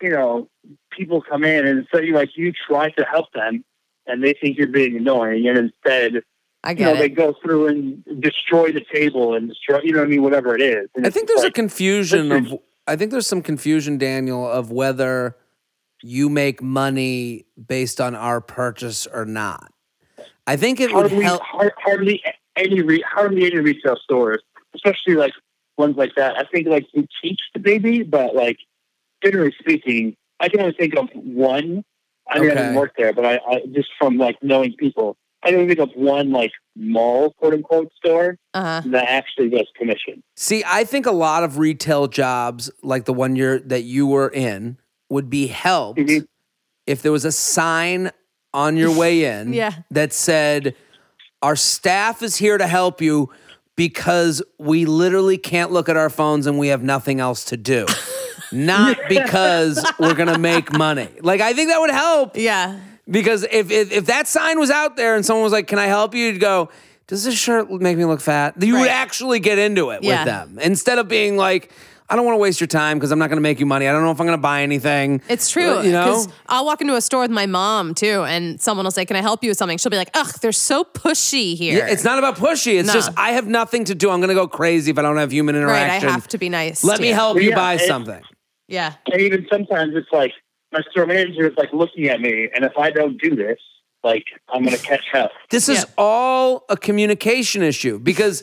you 0.00 0.10
know, 0.10 0.48
people 0.90 1.22
come 1.22 1.44
in 1.44 1.66
and 1.66 1.86
so 1.92 2.00
you 2.00 2.14
like 2.14 2.36
you 2.36 2.52
try 2.52 2.90
to 2.90 3.04
help 3.04 3.32
them 3.32 3.64
and 4.06 4.22
they 4.22 4.34
think 4.34 4.58
you're 4.58 4.66
being 4.66 4.96
annoying 4.96 5.46
and 5.48 5.58
instead, 5.58 6.22
I 6.64 6.70
you 6.70 6.76
get 6.76 6.84
know, 6.94 6.98
they 6.98 7.08
go 7.08 7.34
through 7.42 7.68
and 7.68 8.20
destroy 8.20 8.72
the 8.72 8.84
table 8.92 9.34
and 9.34 9.48
destroy, 9.48 9.80
you 9.82 9.92
know 9.92 10.00
what 10.00 10.06
I 10.06 10.10
mean, 10.10 10.22
whatever 10.22 10.54
it 10.54 10.62
is. 10.62 10.88
And 10.94 11.06
I 11.06 11.10
think 11.10 11.28
just 11.28 11.42
there's 11.42 11.50
a 11.50 11.52
confusion 11.52 12.32
of. 12.32 12.58
I 12.86 12.96
think 12.96 13.12
there's 13.12 13.28
some 13.28 13.42
confusion, 13.42 13.96
Daniel, 13.96 14.48
of 14.48 14.72
whether 14.72 15.36
you 16.02 16.28
make 16.28 16.60
money 16.60 17.46
based 17.68 18.00
on 18.00 18.16
our 18.16 18.40
purchase 18.40 19.06
or 19.06 19.24
not. 19.24 19.72
I 20.48 20.56
think 20.56 20.80
it 20.80 20.92
would 20.92 21.10
hardly, 21.10 21.24
help. 21.24 21.42
har- 21.42 21.74
hardly 21.78 22.22
any 22.56 22.82
re- 22.82 23.04
hardly 23.08 23.46
any 23.46 23.58
retail 23.58 23.96
stores, 24.02 24.42
especially 24.74 25.14
like 25.14 25.32
ones 25.78 25.96
like 25.96 26.14
that. 26.16 26.36
I 26.36 26.44
think 26.44 26.66
like 26.68 26.86
you 26.92 27.06
teach 27.22 27.40
the 27.54 27.60
baby, 27.60 28.02
but 28.02 28.34
like 28.34 28.58
generally 29.24 29.54
speaking, 29.58 30.16
I 30.40 30.48
can 30.48 30.60
only 30.60 30.74
think 30.74 30.94
of 30.96 31.08
one. 31.14 31.84
I 32.28 32.38
mean, 32.38 32.50
I 32.50 32.52
Okay. 32.52 32.62
didn't 32.62 32.74
work 32.74 32.92
there, 32.96 33.12
but 33.12 33.24
I, 33.24 33.36
I 33.48 33.60
just 33.72 33.88
from 33.98 34.16
like 34.18 34.36
knowing 34.42 34.74
people, 34.78 35.16
I 35.42 35.50
can 35.50 35.60
only 35.60 35.74
think 35.74 35.90
of 35.90 35.94
one 35.96 36.30
like 36.30 36.52
mall 36.76 37.32
quote 37.32 37.54
unquote 37.54 37.92
store 37.94 38.38
Uh-huh. 38.54 38.82
that 38.86 39.08
actually 39.08 39.50
does 39.50 39.66
commission. 39.76 40.22
See, 40.36 40.62
I 40.66 40.84
think 40.84 41.06
a 41.06 41.12
lot 41.12 41.42
of 41.44 41.58
retail 41.58 42.06
jobs, 42.06 42.70
like 42.82 43.04
the 43.04 43.12
one 43.12 43.36
you're 43.36 43.58
that 43.60 43.82
you 43.82 44.06
were 44.06 44.28
in, 44.28 44.78
would 45.10 45.28
be 45.28 45.46
helped 45.48 45.98
Mhm. 46.00 46.26
if 46.86 47.02
there 47.02 47.12
was 47.12 47.24
a 47.24 47.32
sign 47.32 48.10
on 48.54 48.76
your 48.76 48.96
way 48.96 49.24
in 49.24 49.52
Yeah. 49.52 49.72
that 49.90 50.12
said, 50.12 50.74
"Our 51.42 51.56
staff 51.56 52.22
is 52.22 52.36
here 52.36 52.56
to 52.58 52.66
help 52.66 53.00
you." 53.00 53.30
Because 53.76 54.42
we 54.58 54.84
literally 54.84 55.38
can't 55.38 55.72
look 55.72 55.88
at 55.88 55.96
our 55.96 56.10
phones 56.10 56.46
and 56.46 56.58
we 56.58 56.68
have 56.68 56.82
nothing 56.82 57.20
else 57.20 57.44
to 57.46 57.56
do. 57.56 57.86
Not 58.52 58.98
because 59.08 59.82
we're 59.98 60.14
gonna 60.14 60.38
make 60.38 60.72
money. 60.72 61.08
Like 61.22 61.40
I 61.40 61.54
think 61.54 61.70
that 61.70 61.80
would 61.80 61.90
help 61.90 62.36
Yeah. 62.36 62.78
because 63.08 63.44
if, 63.44 63.70
if 63.70 63.90
if 63.90 64.06
that 64.06 64.28
sign 64.28 64.58
was 64.60 64.70
out 64.70 64.96
there 64.96 65.16
and 65.16 65.24
someone 65.24 65.42
was 65.42 65.52
like, 65.52 65.68
"Can 65.68 65.78
I 65.78 65.86
help 65.86 66.14
you?" 66.14 66.26
You'd 66.26 66.40
go, 66.40 66.68
"Does 67.06 67.24
this 67.24 67.34
shirt 67.34 67.70
make 67.70 67.96
me 67.96 68.04
look 68.04 68.20
fat?" 68.20 68.54
You 68.62 68.74
would 68.74 68.80
Right. 68.82 68.90
actually 68.90 69.40
get 69.40 69.58
into 69.58 69.88
it 69.90 70.02
Yeah. 70.02 70.18
with 70.18 70.26
them 70.26 70.58
instead 70.60 70.98
of 70.98 71.08
being 71.08 71.38
like, 71.38 71.72
"I 72.12 72.16
don't 72.16 72.24
want 72.26 72.34
to 72.36 72.40
waste 72.40 72.60
your 72.60 72.68
time 72.68 72.98
because 72.98 73.10
I'm 73.10 73.18
not 73.18 73.28
going 73.28 73.38
to 73.38 73.42
make 73.42 73.58
you 73.58 73.66
money. 73.66 73.88
I 73.88 73.92
don't 73.92 74.02
know 74.04 74.10
if 74.10 74.20
I'm 74.20 74.26
going 74.26 74.38
to 74.38 74.42
buy 74.42 74.62
anything." 74.62 75.22
It's 75.28 75.50
true. 75.50 75.78
Uh, 75.78 75.82
you 75.82 75.92
know, 75.92 76.26
I'll 76.48 76.64
walk 76.66 76.80
into 76.80 76.94
a 76.94 77.00
store 77.00 77.22
with 77.22 77.30
my 77.30 77.46
mom 77.46 77.94
too, 77.94 78.22
and 78.24 78.60
someone 78.60 78.84
will 78.84 78.90
say, 78.90 79.04
Can 79.06 79.16
I 79.16 79.22
help 79.22 79.42
you 79.42 79.50
with 79.50 79.58
something? 79.58 79.78
She'll 79.78 79.90
be 79.90 79.96
like, 79.96 80.10
Ugh, 80.14 80.32
they're 80.40 80.52
so 80.52 80.84
pushy 80.84 81.56
here. 81.56 81.78
Yeah, 81.78 81.92
it's 81.92 82.04
not 82.04 82.18
about 82.18 82.36
pushy. 82.36 82.78
It's 82.78 82.88
No. 82.88 82.94
just 82.94 83.10
I 83.16 83.32
have 83.32 83.46
nothing 83.46 83.84
to 83.86 83.94
do. 83.94 84.10
I'm 84.10 84.20
going 84.20 84.28
to 84.28 84.34
go 84.34 84.46
crazy 84.46 84.90
if 84.90 84.98
I 84.98 85.02
don't 85.02 85.16
have 85.16 85.32
human 85.32 85.56
right. 85.64 85.90
I 85.90 85.98
have 85.98 86.28
to 86.28 86.38
be 86.38 86.48
nice. 86.48 86.84
Let 86.84 87.00
me 87.00 87.08
you. 87.08 87.14
help 87.14 87.36
you 87.40 87.50
Yeah, 87.50 87.56
buy 87.56 87.74
it- 87.74 87.86
something. 87.86 88.22
Yeah. 88.68 88.94
And 89.10 89.20
even 89.20 89.46
sometimes 89.50 89.94
it's 89.96 90.10
like 90.12 90.32
my 90.72 90.80
store 90.90 91.06
manager 91.06 91.46
is 91.48 91.56
like 91.56 91.72
looking 91.72 92.08
at 92.08 92.20
me, 92.20 92.48
and 92.54 92.64
if 92.64 92.76
I 92.78 92.90
don't 92.90 93.20
do 93.20 93.34
this, 93.36 93.58
like 94.04 94.24
I'm 94.48 94.64
gonna 94.64 94.78
catch 94.78 95.04
hell. 95.12 95.30
This 95.50 95.68
is 95.68 95.78
Yeah. 95.80 95.94
all 95.98 96.64
a 96.68 96.76
communication 96.76 97.62
issue 97.62 97.98
because 97.98 98.42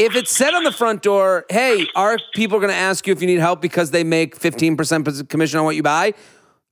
if 0.00 0.16
it's 0.16 0.34
said 0.34 0.54
on 0.54 0.64
the 0.64 0.72
front 0.72 1.02
door, 1.02 1.44
hey, 1.50 1.86
are 1.94 2.16
people 2.34 2.58
going 2.58 2.70
to 2.70 2.76
ask 2.76 3.06
you 3.06 3.12
if 3.12 3.20
you 3.20 3.26
need 3.26 3.38
help 3.38 3.60
because 3.60 3.90
they 3.90 4.02
make 4.02 4.38
15% 4.38 5.28
commission 5.28 5.58
on 5.58 5.64
what 5.66 5.76
you 5.76 5.82
buy? 5.82 6.14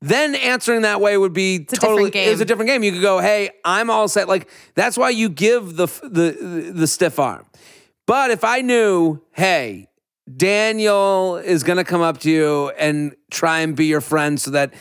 Then 0.01 0.35
answering 0.35 0.83
that 0.83 1.01
way 1.01 1.18
would 1.18 1.33
be 1.33 1.57
a 1.57 1.76
totally 1.76 2.11
it's 2.11 2.41
a 2.41 2.45
different 2.45 2.68
game. 2.68 2.85
You 2.85 2.93
could 2.93 3.03
go, 3.03 3.18
"Hey, 3.18 3.51
I'm 3.64 3.91
all 3.91 4.07
set." 4.07 4.29
Like 4.29 4.49
that's 4.76 4.97
why 4.97 5.11
you 5.11 5.29
give 5.29 5.74
the 5.74 5.87
the 6.05 6.70
the 6.72 6.87
stiff 6.87 7.18
arm. 7.18 7.47
But 8.07 8.31
if 8.31 8.45
I 8.45 8.61
knew, 8.61 9.20
"Hey, 9.33 9.89
Daniel 10.37 11.37
is 11.37 11.64
going 11.64 11.79
to 11.79 11.85
come 11.85 12.01
up 12.01 12.18
to 12.18 12.31
you 12.31 12.70
and 12.79 13.16
try 13.33 13.59
and 13.61 13.74
be 13.74 13.87
your 13.87 14.01
friend 14.01 14.41
so 14.41 14.53
that 14.53 14.72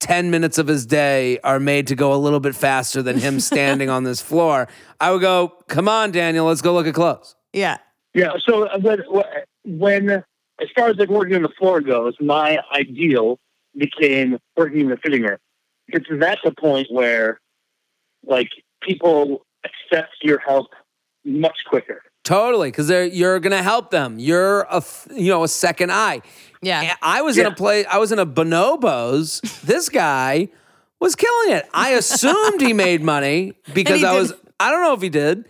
10 0.00 0.30
minutes 0.30 0.58
of 0.58 0.66
his 0.66 0.84
day 0.84 1.38
are 1.38 1.58
made 1.58 1.86
to 1.86 1.94
go 1.94 2.12
a 2.12 2.16
little 2.16 2.40
bit 2.40 2.54
faster 2.54 3.02
than 3.02 3.18
him 3.18 3.40
standing 3.50 3.88
on 3.88 4.04
this 4.04 4.20
floor. 4.20 4.68
I 5.00 5.10
would 5.12 5.22
go, 5.22 5.54
come 5.68 5.88
on, 5.88 6.10
Daniel, 6.10 6.46
let's 6.46 6.60
go 6.60 6.74
look 6.74 6.86
at 6.86 6.94
clothes. 6.94 7.34
Yeah. 7.52 7.78
Yeah. 8.16 8.32
So 8.48 8.64
uh, 8.64 8.78
when, 8.78 9.02
when 9.64 10.10
as 10.10 10.68
far 10.74 10.88
as 10.88 10.96
like 10.96 11.10
working 11.10 11.36
on 11.36 11.42
the 11.42 11.50
floor 11.50 11.82
goes, 11.82 12.14
my 12.18 12.58
ideal 12.74 13.38
became 13.76 14.38
working 14.56 14.80
in 14.80 14.88
the 14.88 14.96
fitting 14.96 15.22
room 15.22 15.36
because 15.86 16.18
that's 16.18 16.40
a 16.46 16.50
point 16.50 16.88
where 16.90 17.40
like 18.24 18.48
people 18.80 19.44
accept 19.64 20.14
your 20.22 20.38
help 20.38 20.68
much 21.26 21.58
quicker. 21.68 22.00
Totally, 22.24 22.70
because 22.70 22.88
you're 22.90 23.38
going 23.38 23.52
to 23.52 23.62
help 23.62 23.90
them. 23.90 24.18
You're 24.18 24.62
a, 24.62 24.82
you 25.14 25.30
know, 25.30 25.44
a 25.44 25.48
second 25.48 25.92
eye. 25.92 26.22
Yeah. 26.62 26.80
And 26.80 26.98
I 27.02 27.20
was 27.20 27.36
in 27.36 27.46
a 27.46 27.54
play. 27.54 27.84
I 27.84 27.98
was 27.98 28.12
in 28.12 28.18
a 28.18 28.26
bonobos. 28.26 29.42
this 29.60 29.90
guy 29.90 30.48
was 31.00 31.14
killing 31.14 31.56
it. 31.56 31.68
I 31.74 31.90
assumed 31.90 32.62
he 32.62 32.72
made 32.72 33.02
money 33.02 33.52
because 33.74 34.02
I 34.02 34.18
was. 34.18 34.32
I 34.58 34.70
don't 34.70 34.80
know 34.80 34.94
if 34.94 35.02
he 35.02 35.10
did, 35.10 35.44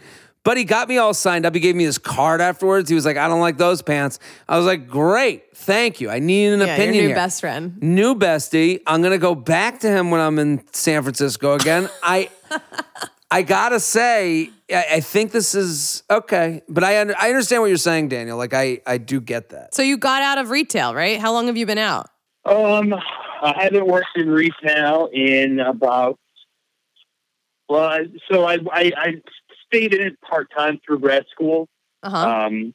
but 0.47 0.57
he 0.57 0.63
got 0.63 0.89
me 0.89 0.97
all 0.97 1.13
signed 1.13 1.45
up. 1.45 1.55
He 1.55 1.61
gave 1.61 1.75
me 1.75 1.83
his 1.83 1.99
card 1.99 2.41
afterwards. 2.41 2.89
He 2.89 2.95
was 2.95 3.05
like, 3.05 3.17
"I 3.17 3.27
don't 3.27 3.41
like 3.41 3.57
those 3.59 3.83
pants." 3.83 4.21
I 4.49 4.57
was 4.57 4.65
like, 4.65 4.87
"Great, 4.87 5.57
thank 5.57 6.01
you. 6.01 6.09
I 6.09 6.21
need 6.21 6.53
an 6.53 6.61
Yeah, 6.61 6.67
your 6.67 6.75
opinion 6.75 7.03
new 7.03 7.09
here." 7.09 7.17
best 7.17 7.41
friend. 7.41 7.77
New 7.83 8.15
bestie. 8.15 8.81
I'm 8.87 9.03
gonna 9.03 9.19
go 9.19 9.35
back 9.35 9.81
to 9.81 9.89
him 9.89 10.13
when 10.13 10.21
I'm 10.21 10.39
in 10.39 10.63
San 10.73 11.03
Francisco 11.03 11.55
again. 11.55 11.91
I. 12.03 12.31
I 13.29 13.43
gotta 13.43 13.81
say, 13.81 14.51
I, 14.71 14.87
I 14.93 15.01
think 15.01 15.33
this 15.33 15.57
is 15.57 16.05
okay, 16.09 16.63
but 16.69 16.85
I 16.85 17.01
under, 17.01 17.17
I 17.19 17.29
understand 17.29 17.61
what 17.61 17.67
you're 17.67 17.77
saying, 17.77 18.07
Daniel. 18.09 18.39
Like 18.39 18.55
I 18.55 18.81
I 18.87 18.99
do 18.99 19.21
get 19.21 19.49
that. 19.49 19.75
So 19.75 19.83
you 19.83 19.97
got 19.97 20.23
out 20.23 20.39
of 20.39 20.51
retail, 20.51 20.95
right? 20.95 21.19
How 21.19 21.33
long 21.33 21.49
have 21.49 21.57
you 21.57 21.67
been 21.67 21.77
out? 21.77 22.09
Um, 22.45 22.95
I 22.95 23.65
haven't 23.65 23.89
worked 23.89 24.15
in 24.15 24.31
retail 24.31 25.09
in 25.13 25.59
about. 25.59 26.21
Well, 27.69 27.99
so 28.31 28.45
I 28.45 28.59
I, 28.73 28.93
I 28.97 29.15
stayed 29.67 29.95
in 29.95 30.07
it 30.07 30.21
part 30.21 30.49
time 30.57 30.81
through 30.85 31.01
grad 31.01 31.25
school. 31.31 31.69
Uh 32.03 32.11
huh. 32.11 32.29
Um, 32.47 32.75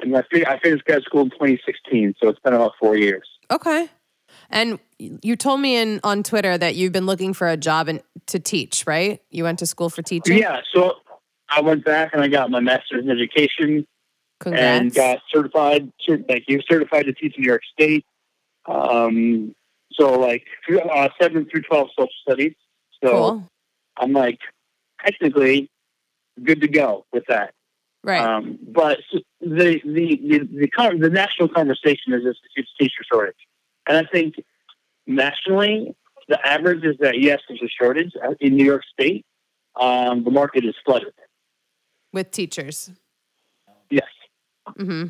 and 0.00 0.16
I, 0.16 0.22
I 0.46 0.58
finished 0.60 0.84
grad 0.84 1.02
school 1.02 1.22
in 1.22 1.30
2016, 1.30 2.14
so 2.22 2.28
it's 2.28 2.38
been 2.40 2.54
about 2.54 2.72
four 2.78 2.96
years. 2.96 3.28
Okay. 3.50 3.88
And 4.50 4.78
you 4.98 5.36
told 5.36 5.60
me 5.60 5.76
in 5.76 6.00
on 6.04 6.22
Twitter 6.22 6.56
that 6.56 6.74
you've 6.76 6.92
been 6.92 7.06
looking 7.06 7.34
for 7.34 7.48
a 7.48 7.56
job 7.56 7.88
in, 7.88 8.00
to 8.26 8.38
teach, 8.38 8.86
right? 8.86 9.20
You 9.30 9.44
went 9.44 9.58
to 9.60 9.66
school 9.66 9.90
for 9.90 10.02
teaching. 10.02 10.38
Yeah, 10.38 10.60
so 10.72 10.94
I 11.48 11.60
went 11.60 11.84
back 11.84 12.12
and 12.12 12.22
I 12.22 12.28
got 12.28 12.50
my 12.50 12.60
master's 12.60 13.04
in 13.04 13.10
education 13.10 13.86
Congrats. 14.40 14.80
and 14.80 14.94
got 14.94 15.18
certified. 15.32 15.90
cer- 16.00 16.22
Thank 16.28 16.44
you, 16.48 16.60
certified 16.68 17.06
to 17.06 17.12
teach 17.12 17.36
in 17.36 17.42
New 17.42 17.48
York 17.48 17.62
State. 17.72 18.04
Um, 18.66 19.54
so 19.92 20.18
like 20.18 20.44
uh, 20.70 21.08
seven 21.20 21.46
through 21.50 21.62
twelve 21.62 21.88
social 21.98 22.12
studies. 22.22 22.54
So 23.02 23.10
cool. 23.10 23.50
I'm 23.96 24.12
like 24.12 24.38
technically 25.04 25.70
good 26.44 26.60
to 26.60 26.68
go 26.68 27.06
with 27.12 27.24
that. 27.28 27.54
Right. 28.04 28.20
Um, 28.20 28.58
but 28.62 28.98
the 29.40 29.80
the 29.84 30.20
the 30.24 30.48
the, 30.60 30.68
con- 30.68 31.00
the 31.00 31.10
national 31.10 31.48
conversation 31.48 32.12
is 32.12 32.24
this 32.24 32.36
it's 32.56 32.68
teacher 32.78 33.04
shortage, 33.10 33.36
and 33.86 33.96
I 33.96 34.04
think 34.10 34.34
nationally 35.06 35.94
the 36.28 36.44
average 36.46 36.84
is 36.84 36.96
that 37.00 37.18
yes, 37.18 37.40
there's 37.48 37.62
a 37.62 37.68
shortage 37.68 38.12
in 38.40 38.56
New 38.56 38.64
York 38.64 38.82
State. 38.92 39.24
Um, 39.76 40.24
the 40.24 40.30
market 40.30 40.64
is 40.64 40.74
flooded. 40.84 41.12
With 42.12 42.30
teachers. 42.30 42.90
Yes. 43.90 44.08
hmm 44.76 45.06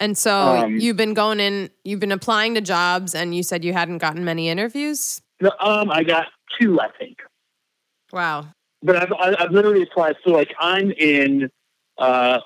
And 0.00 0.16
so 0.18 0.32
Um, 0.32 0.76
you've 0.76 0.96
been 0.96 1.14
going 1.14 1.40
in, 1.40 1.70
you've 1.84 2.00
been 2.00 2.12
applying 2.12 2.54
to 2.54 2.60
jobs, 2.60 3.14
and 3.14 3.34
you 3.34 3.42
said 3.42 3.64
you 3.64 3.72
hadn't 3.72 3.98
gotten 3.98 4.24
many 4.24 4.48
interviews. 4.48 5.22
No, 5.40 5.52
um, 5.60 5.90
I 5.90 6.02
got 6.02 6.26
two, 6.60 6.80
I 6.80 6.88
think, 6.98 7.18
Wow. 8.12 8.48
But 8.82 8.96
I've 8.96 9.12
I- 9.12 9.36
I've 9.44 9.50
literally 9.52 9.82
applied. 9.82 10.16
So 10.24 10.30
like 10.32 10.54
I'm 10.58 10.90
in 10.92 11.50
uh, 11.98 12.40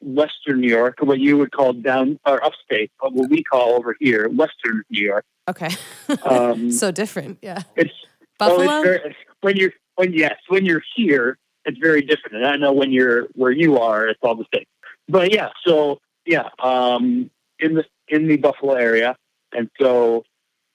Western 0.00 0.60
New 0.60 0.68
York, 0.68 0.96
what 1.00 1.18
you 1.18 1.38
would 1.38 1.52
call 1.52 1.72
down 1.72 2.18
or 2.26 2.42
upstate, 2.44 2.90
but 3.00 3.12
what 3.12 3.30
we 3.30 3.42
call 3.42 3.74
over 3.74 3.96
here 4.00 4.28
Western 4.28 4.82
New 4.90 5.04
York. 5.04 5.24
Okay. 5.48 5.70
Um, 6.24 6.70
so 6.70 6.92
different. 6.92 7.38
Yeah. 7.42 7.62
it's 7.74 7.92
Buffalo. 8.38 8.62
It's 8.62 8.84
very, 8.86 9.16
when 9.40 9.56
you're 9.56 9.72
when 9.96 10.12
yes, 10.12 10.36
when 10.48 10.64
you're 10.64 10.82
here, 10.94 11.36
it's 11.64 11.78
very 11.78 12.00
different. 12.02 12.36
And 12.36 12.46
I 12.46 12.56
know 12.56 12.72
when 12.72 12.92
you're 12.92 13.24
where 13.34 13.50
you 13.50 13.78
are, 13.78 14.06
it's 14.06 14.20
all 14.22 14.36
the 14.36 14.44
same. 14.54 14.64
But 15.08 15.32
yeah, 15.32 15.50
so 15.64 15.98
yeah, 16.24 16.48
um, 16.62 17.30
in 17.58 17.74
the 17.74 17.84
in 18.08 18.28
the 18.28 18.36
Buffalo 18.36 18.74
area, 18.74 19.16
and 19.52 19.68
so 19.80 20.24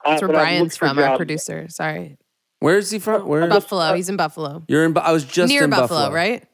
uh, 0.03 0.11
That's 0.11 0.21
where 0.23 0.29
Brian's 0.31 0.75
from, 0.75 0.99
our 0.99 1.15
producer. 1.17 1.67
Sorry. 1.69 2.17
Where's 2.61 2.91
he 2.91 2.99
from? 2.99 3.27
Where? 3.27 3.47
Buffalo. 3.47 3.93
He's 3.95 4.07
in 4.07 4.17
Buffalo. 4.17 4.63
You're 4.67 4.85
in. 4.85 4.93
Bu- 4.93 4.99
I 5.01 5.11
was 5.11 5.25
just 5.25 5.51
Near 5.51 5.63
in 5.63 5.71
Buffalo, 5.71 6.11
right? 6.11 6.47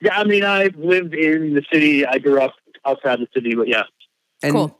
Yeah, 0.00 0.16
I 0.18 0.24
mean, 0.24 0.44
I've 0.44 0.76
lived 0.76 1.14
in 1.14 1.54
the 1.54 1.62
city. 1.72 2.06
I 2.06 2.18
grew 2.18 2.40
up 2.40 2.54
outside 2.86 3.18
the 3.18 3.26
city, 3.34 3.54
but 3.56 3.66
yeah, 3.68 3.82
And 4.42 4.52
Cool. 4.52 4.78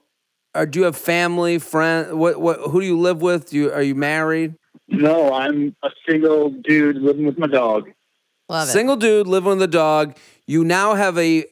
Or 0.54 0.64
do 0.66 0.78
you 0.80 0.84
have 0.84 0.96
family, 0.96 1.58
friends? 1.58 2.12
What 2.12 2.40
what? 2.40 2.60
Who 2.60 2.80
do 2.80 2.86
you 2.86 2.98
live 2.98 3.20
with? 3.22 3.50
Do 3.50 3.56
you 3.56 3.72
are 3.72 3.82
you 3.82 3.96
married? 3.96 4.54
No, 4.86 5.32
I'm 5.32 5.74
a 5.82 5.90
single 6.08 6.50
dude 6.50 6.96
living 6.96 7.26
with 7.26 7.38
my 7.38 7.46
dog. 7.48 7.90
Love 8.48 8.68
it. 8.68 8.72
Single 8.72 8.96
dude 8.96 9.26
living 9.26 9.50
with 9.50 9.62
a 9.62 9.66
dog. 9.66 10.16
You 10.46 10.62
now 10.64 10.94
have 10.94 11.18
a 11.18 11.44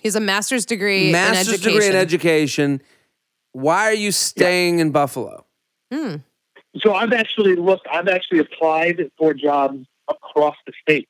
He's 0.00 0.16
a 0.16 0.20
master's 0.20 0.66
degree 0.66 1.12
master's 1.12 1.48
in 1.48 1.54
education. 1.54 1.72
degree 1.72 1.86
in 1.88 1.94
education. 1.96 2.82
Why 3.52 3.84
are 3.84 3.94
you 3.94 4.10
staying 4.10 4.80
in 4.80 4.90
Buffalo? 4.90 5.46
Hmm. 5.92 6.16
So 6.80 6.94
I've 6.94 7.12
actually 7.12 7.56
looked. 7.56 7.86
I've 7.90 8.08
actually 8.08 8.38
applied 8.38 9.10
for 9.18 9.34
jobs 9.34 9.86
across 10.08 10.56
the 10.66 10.72
state. 10.80 11.08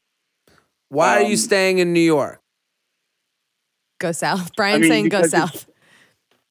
Why 0.88 1.16
are 1.18 1.22
you 1.22 1.32
Um, 1.32 1.36
staying 1.36 1.78
in 1.78 1.92
New 1.92 2.00
York? 2.00 2.40
Go 4.00 4.12
south. 4.12 4.54
Brian 4.56 4.80
mean, 4.80 4.90
saying 4.90 5.08
go 5.08 5.22
south. 5.26 5.66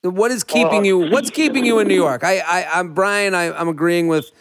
What 0.03 0.31
is 0.31 0.43
keeping 0.43 0.81
Uh, 0.81 0.83
you? 0.85 0.97
What's 1.11 1.29
keeping 1.29 1.65
you 1.65 1.79
in 1.79 1.87
New 1.87 1.95
York? 1.95 2.23
I, 2.23 2.39
I, 2.39 2.79
I'm 2.79 2.93
Brian. 2.93 3.35
I, 3.35 3.51
I'm 3.51 3.67
agreeing 3.67 4.07
with 4.07 4.31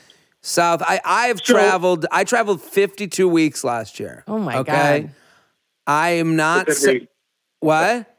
South. 0.43 0.81
I, 0.83 1.01
I've 1.05 1.39
So- 1.39 1.53
traveled. 1.55 2.07
I 2.13 2.25
traveled 2.25 2.63
52 2.63 3.29
weeks 3.29 3.63
last 3.65 4.01
year. 4.01 4.25
Oh 4.27 4.39
my 4.39 4.55
God. 4.55 4.61
okay? 4.69 5.01
God. 5.03 5.11
I 5.87 6.11
am 6.11 6.37
not. 6.37 6.67
That's, 6.67 6.83
sa- 6.83 6.93
what? 7.59 8.10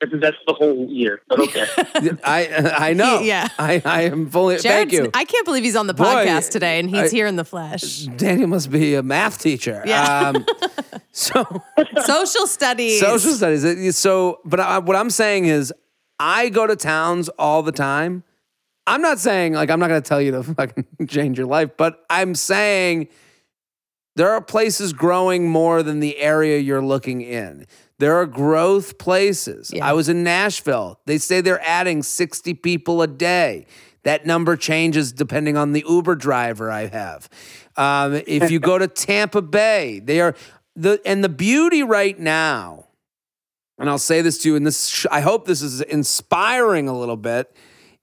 That's 0.00 0.36
the 0.46 0.52
whole 0.54 0.86
year. 0.90 1.20
But 1.28 1.40
okay. 1.40 1.66
I, 2.24 2.88
I 2.90 2.92
know. 2.92 3.20
Yeah. 3.20 3.48
I, 3.58 3.80
I 3.84 4.02
am 4.02 4.28
fully. 4.30 4.56
thank 4.58 4.90
Jared's- 4.90 4.92
you. 4.92 5.10
I 5.14 5.24
can't 5.24 5.44
believe 5.46 5.64
he's 5.64 5.76
on 5.76 5.86
the 5.86 5.94
Boy, 5.94 6.04
podcast 6.04 6.50
today 6.50 6.78
and 6.78 6.90
he's 6.90 7.12
I- 7.12 7.16
here 7.16 7.26
in 7.26 7.36
the 7.36 7.44
flesh. 7.44 8.00
Daniel 8.16 8.48
must 8.48 8.70
be 8.70 8.94
a 8.94 9.02
math 9.02 9.40
teacher. 9.40 9.82
Yeah. 9.86 10.32
Um, 10.34 10.46
so 11.12 11.44
Social 12.04 12.46
studies. 12.46 13.00
social 13.00 13.32
studies. 13.32 13.96
So, 13.96 14.40
but 14.44 14.60
I, 14.60 14.78
what 14.78 14.96
I'm 14.96 15.10
saying 15.10 15.46
is, 15.46 15.72
I 16.20 16.48
go 16.48 16.66
to 16.66 16.76
towns 16.76 17.28
all 17.30 17.62
the 17.62 17.72
time. 17.72 18.22
I'm 18.86 19.00
not 19.00 19.18
saying 19.18 19.54
like 19.54 19.70
I'm 19.70 19.80
not 19.80 19.88
going 19.88 20.02
to 20.02 20.08
tell 20.08 20.20
you 20.20 20.30
to 20.32 20.42
fucking 20.42 20.84
change 21.08 21.38
your 21.38 21.46
life, 21.46 21.70
but 21.76 22.04
I'm 22.10 22.34
saying 22.34 23.08
there 24.14 24.30
are 24.30 24.40
places 24.40 24.92
growing 24.92 25.48
more 25.48 25.82
than 25.82 26.00
the 26.00 26.18
area 26.18 26.58
you're 26.58 26.84
looking 26.84 27.20
in. 27.22 27.66
There 27.98 28.14
are 28.16 28.26
growth 28.26 28.98
places. 28.98 29.70
Yeah. 29.72 29.86
I 29.86 29.92
was 29.92 30.08
in 30.08 30.24
Nashville. 30.24 31.00
They 31.06 31.18
say 31.18 31.40
they're 31.40 31.62
adding 31.62 32.02
60 32.02 32.54
people 32.54 33.02
a 33.02 33.06
day. 33.06 33.66
That 34.02 34.26
number 34.26 34.56
changes 34.56 35.12
depending 35.12 35.56
on 35.56 35.72
the 35.72 35.84
Uber 35.88 36.16
driver 36.16 36.70
I 36.70 36.86
have. 36.86 37.28
Um, 37.76 38.14
if 38.26 38.50
you 38.50 38.60
go 38.60 38.78
to 38.78 38.86
Tampa 38.88 39.40
Bay, 39.42 40.00
they 40.00 40.20
are 40.20 40.34
the 40.76 41.00
and 41.06 41.24
the 41.24 41.28
beauty 41.28 41.82
right 41.82 42.18
now. 42.18 42.86
And 43.78 43.88
I'll 43.88 43.98
say 43.98 44.20
this 44.20 44.38
to 44.38 44.50
you, 44.50 44.56
and 44.56 44.66
this 44.66 44.86
sh- 44.86 45.06
I 45.10 45.20
hope 45.20 45.46
this 45.46 45.62
is 45.62 45.80
inspiring 45.80 46.88
a 46.88 46.96
little 46.96 47.16
bit, 47.16 47.54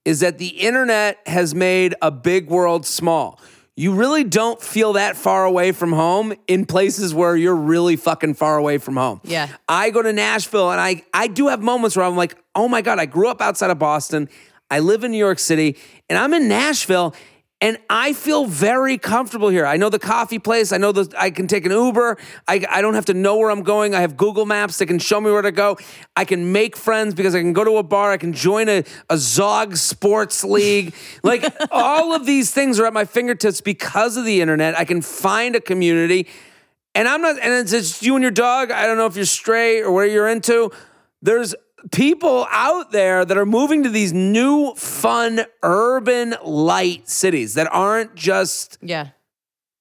is 0.04 0.20
that 0.20 0.38
the 0.38 0.48
internet 0.48 1.20
has 1.28 1.56
made 1.56 1.96
a 2.02 2.12
big 2.12 2.50
world 2.50 2.86
small. 2.86 3.40
You 3.78 3.94
really 3.94 4.24
don't 4.24 4.62
feel 4.62 4.94
that 4.94 5.16
far 5.16 5.46
away 5.46 5.72
from 5.72 5.94
home 5.94 6.34
in 6.48 6.66
places 6.66 7.14
where 7.14 7.36
you're 7.36 7.56
really 7.56 7.96
fucking 7.96 8.34
far 8.34 8.58
away 8.58 8.78
from 8.78 8.98
home. 8.98 9.22
Yeah. 9.24 9.48
I 9.68 9.92
go 9.92 10.02
to 10.02 10.12
Nashville 10.12 10.72
and 10.72 10.82
I 10.82 11.04
I 11.14 11.28
do 11.28 11.48
have 11.48 11.62
moments 11.62 11.96
where 11.96 12.06
I'm 12.06 12.18
like, 12.18 12.38
oh 12.54 12.68
my 12.68 12.82
God, 12.82 13.00
I 13.00 13.06
grew 13.06 13.30
up 13.30 13.42
outside 13.42 13.72
of 13.72 13.80
Boston. 13.80 14.30
I 14.70 14.80
live 14.80 15.04
in 15.04 15.12
New 15.12 15.18
York 15.18 15.40
City 15.40 15.78
and 16.10 16.20
I'm 16.20 16.34
in 16.34 16.48
Nashville 16.48 17.16
and 17.62 17.78
I 17.92 18.14
feel 18.14 18.48
very 18.48 18.98
comfortable 18.98 19.50
here. 19.50 19.68
I 19.68 19.78
know 19.78 19.90
the 19.90 20.00
coffee 20.00 20.40
place. 20.40 20.74
I 20.74 20.78
know 20.78 20.92
the 20.92 21.14
I 21.16 21.30
can 21.30 21.48
take 21.48 21.64
an 21.64 21.72
Uber. 21.72 22.18
I, 22.48 22.66
I 22.68 22.82
don't 22.82 22.96
have 22.96 23.06
to 23.06 23.14
know 23.14 23.38
where 23.38 23.52
I'm 23.52 23.62
going. 23.62 23.94
I 23.94 24.02
have 24.02 24.18
Google 24.18 24.48
Maps 24.48 24.80
that 24.80 24.88
can 24.88 24.98
show 24.98 25.22
me 25.22 25.30
where 25.30 25.44
to 25.44 25.52
go. 25.52 25.78
I 26.16 26.26
can 26.26 26.52
make 26.52 26.76
friends 26.76 27.14
because 27.14 27.36
I 27.36 27.40
can 27.40 27.54
go 27.54 27.64
to 27.64 27.78
a 27.78 27.84
bar. 27.84 28.12
I 28.12 28.18
can 28.18 28.34
join 28.34 28.68
a, 28.68 28.84
a 29.12 29.18
Zog 29.18 29.78
sports 29.78 30.44
league. 30.44 30.96
like 31.24 31.46
all 31.70 32.14
of 32.14 32.26
these 32.26 32.52
things 32.52 32.80
are 32.80 32.88
at 32.88 32.94
my 32.94 33.06
fingertips 33.06 33.62
because 33.62 34.18
of 34.18 34.26
the 34.26 34.42
internet. 34.42 34.78
I 34.78 34.84
can 34.84 35.04
find 35.04 35.56
a 35.56 35.62
community. 35.62 36.28
And 36.96 37.08
I'm 37.08 37.22
not, 37.22 37.40
and 37.40 37.54
it's 37.54 37.72
just 37.72 38.02
you 38.02 38.16
and 38.16 38.24
your 38.24 38.32
dog. 38.32 38.72
I 38.72 38.88
don't 38.88 38.98
know 38.98 39.06
if 39.06 39.16
you're 39.16 39.24
straight 39.26 39.84
or 39.84 39.92
where 39.92 40.08
you're 40.08 40.28
into. 40.28 40.72
There's 41.22 41.54
people 41.92 42.48
out 42.52 42.92
there 42.92 43.26
that 43.26 43.38
are 43.38 43.46
moving 43.46 43.84
to 43.84 43.90
these 43.90 44.14
new, 44.14 44.74
fun, 44.76 45.42
urban, 45.64 46.36
light 46.44 47.10
cities 47.10 47.56
that 47.56 47.68
aren't 47.72 48.16
just 48.16 48.78
Yeah. 48.82 49.10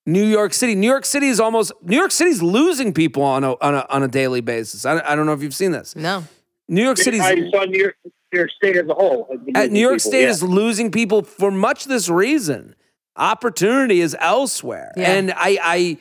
New 0.07 0.25
York 0.25 0.55
City. 0.55 0.75
New 0.75 0.89
York 0.89 1.05
City 1.05 1.27
is 1.29 1.39
almost, 1.39 1.73
New 1.83 1.97
York 1.97 2.11
City's 2.11 2.43
losing 2.43 2.93
people 2.95 3.23
on 3.23 3.45
a, 3.45 3.53
on 3.61 3.75
a, 3.75 3.87
on 3.91 4.03
a 4.03 4.09
daily 4.09 4.41
basis. 4.41 4.85
I, 4.87 4.99
I 5.07 5.15
don't 5.15 5.27
know 5.27 5.35
if 5.35 5.43
you've 5.43 5.55
seen 5.55 5.73
this. 5.73 5.95
No. 5.95 6.25
New 6.69 6.83
York 6.83 6.97
City's. 6.97 7.21
I 7.21 7.35
saw 7.51 7.65
New 7.65 7.79
York, 7.79 7.97
New 8.05 8.39
York 8.39 8.51
State 8.57 8.77
as 8.77 8.89
a 8.89 8.95
whole. 8.95 9.27
has 9.31 9.41
been 9.41 9.55
losing 9.55 9.73
New 9.73 9.81
York 9.81 9.93
people, 9.99 10.11
State 10.11 10.23
yeah. 10.23 10.29
is 10.31 10.43
losing 10.43 10.91
people 10.91 11.23
for 11.23 11.51
much 11.51 11.85
this 11.85 12.09
reason. 12.09 12.75
Opportunity 13.17 14.01
is 14.01 14.17
elsewhere, 14.21 14.93
Yeah. 14.97 15.13
and 15.13 15.33
I, 15.33 15.59
I, 15.63 15.99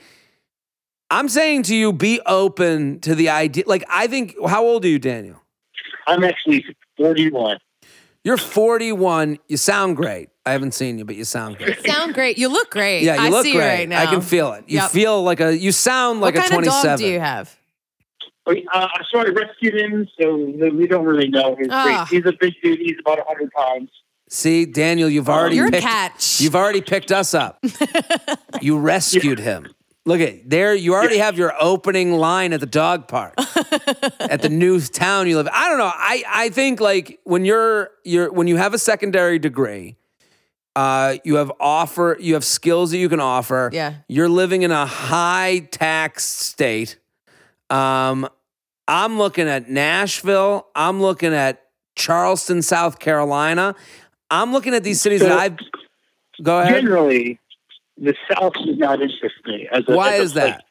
I'm 1.10 1.28
saying 1.28 1.64
to 1.64 1.76
you, 1.76 1.92
be 1.92 2.22
open 2.26 3.00
to 3.02 3.16
the 3.16 3.30
idea. 3.30 3.64
Like 3.68 3.84
I 3.90 4.08
think, 4.08 4.36
how 4.48 4.64
old 4.64 4.86
are 4.86 4.88
you, 4.88 5.00
Daniel? 5.00 5.39
I'm 6.10 6.24
actually 6.24 6.66
41. 6.98 7.58
You're 8.24 8.38
41. 8.38 9.38
You 9.48 9.58
sound 9.58 9.96
great. 9.96 10.30
I 10.46 10.52
haven't 10.52 10.74
seen 10.74 10.98
you, 10.98 11.06
but 11.06 11.16
you 11.16 11.24
sound 11.24 11.58
great. 11.58 11.78
You 11.86 11.92
Sound 11.92 12.14
great. 12.14 12.38
You 12.38 12.50
look 12.50 12.70
great. 12.72 13.04
Yeah, 13.04 13.16
you 13.16 13.22
I 13.22 13.30
look 13.30 13.46
see 13.46 13.54
great. 13.54 13.64
you 13.64 13.70
right 13.80 13.90
now. 13.90 14.02
I 14.02 14.06
can 14.08 14.22
feel 14.22 14.52
it. 14.54 14.66
You 14.68 14.80
Yep. 14.80 14.92
feel 14.92 15.24
like 15.24 15.40
a. 15.40 15.56
You 15.58 15.72
sound 15.72 16.20
like 16.22 16.36
what 16.36 16.46
a 16.46 16.50
kind 16.50 16.64
27. 16.64 16.92
of 16.94 17.00
dog 17.00 17.00
do 17.00 17.08
you 17.14 17.20
have? 17.20 17.56
Uh, 18.48 18.88
so 19.12 19.20
I 19.20 19.26
rescued 19.26 19.76
him, 19.76 20.08
so 20.20 20.34
we 20.36 20.88
don't 20.88 21.06
really 21.06 21.28
know 21.30 21.56
his 21.56 21.68
Ah. 21.70 22.08
breed. 22.10 22.24
He's 22.24 22.30
a 22.30 22.36
big 22.40 22.54
dude. 22.64 22.80
He's 22.80 22.96
about 23.00 23.20
100 23.20 23.52
pounds. 23.52 23.90
See, 24.28 24.66
Daniel, 24.66 25.08
you've 25.10 25.30
already 25.30 25.56
You're 25.58 25.68
a 25.68 25.72
picked. 25.72 25.84
catch. 25.84 26.42
You've 26.42 26.56
already 26.56 26.82
picked 26.82 27.12
us 27.12 27.34
up. 27.36 27.64
you 28.62 28.78
rescued 28.80 29.40
him. 29.40 29.68
Look 30.06 30.22
at 30.22 30.50
there. 30.50 30.74
You 30.74 30.94
already 30.94 31.18
have 31.18 31.38
your 31.38 31.54
opening 31.60 32.14
line 32.14 32.54
at 32.54 32.62
the 32.62 32.66
dog 32.66 33.08
park 33.08 33.34
at 34.20 34.42
the 34.42 34.50
new 34.50 34.80
town 34.80 35.28
you 35.28 35.36
live. 35.38 35.50
I 35.52 35.70
don't 35.70 35.78
know. 35.78 35.92
I 35.94 36.24
I 36.28 36.50
think 36.50 36.80
like 36.80 37.20
when 37.26 37.46
you're 37.46 37.92
you're 38.04 38.32
when 38.32 38.48
you 38.48 38.56
have 38.58 38.74
a 38.74 38.80
secondary 38.80 39.40
degree, 39.40 39.98
uh, 40.76 41.18
you 41.24 41.36
have 41.36 41.52
offer 41.60 42.18
you 42.20 42.34
have 42.36 42.46
skills 42.46 42.92
that 42.92 42.98
you 42.98 43.10
can 43.10 43.20
offer. 43.20 43.70
Yeah. 43.74 43.96
You're 44.08 44.30
living 44.30 44.62
in 44.62 44.72
a 44.72 44.86
high 44.86 45.68
tax 45.72 46.26
state. 46.26 46.98
Um, 47.70 48.28
I'm 48.88 49.18
looking 49.18 49.48
at 49.48 49.70
Nashville. 49.70 50.68
I'm 50.76 51.02
looking 51.02 51.34
at 51.34 51.62
Charleston, 51.96 52.62
South 52.62 53.00
Carolina. 53.00 53.76
I'm 54.32 54.54
looking 54.54 54.74
at 54.74 54.84
these 54.84 55.02
cities 55.02 55.22
that 55.22 55.32
I've. 55.32 55.58
Go 56.42 56.62
ahead. 56.62 56.82
Generally, 56.82 57.40
the 58.02 58.16
South 58.32 58.54
does 58.54 58.78
not 58.78 59.02
interest 59.02 59.36
me. 59.46 59.68
As 59.72 59.84
a, 59.88 59.96
Why 59.96 60.14
as 60.16 60.20
a 60.20 60.24
is 60.24 60.34
that? 60.34 60.64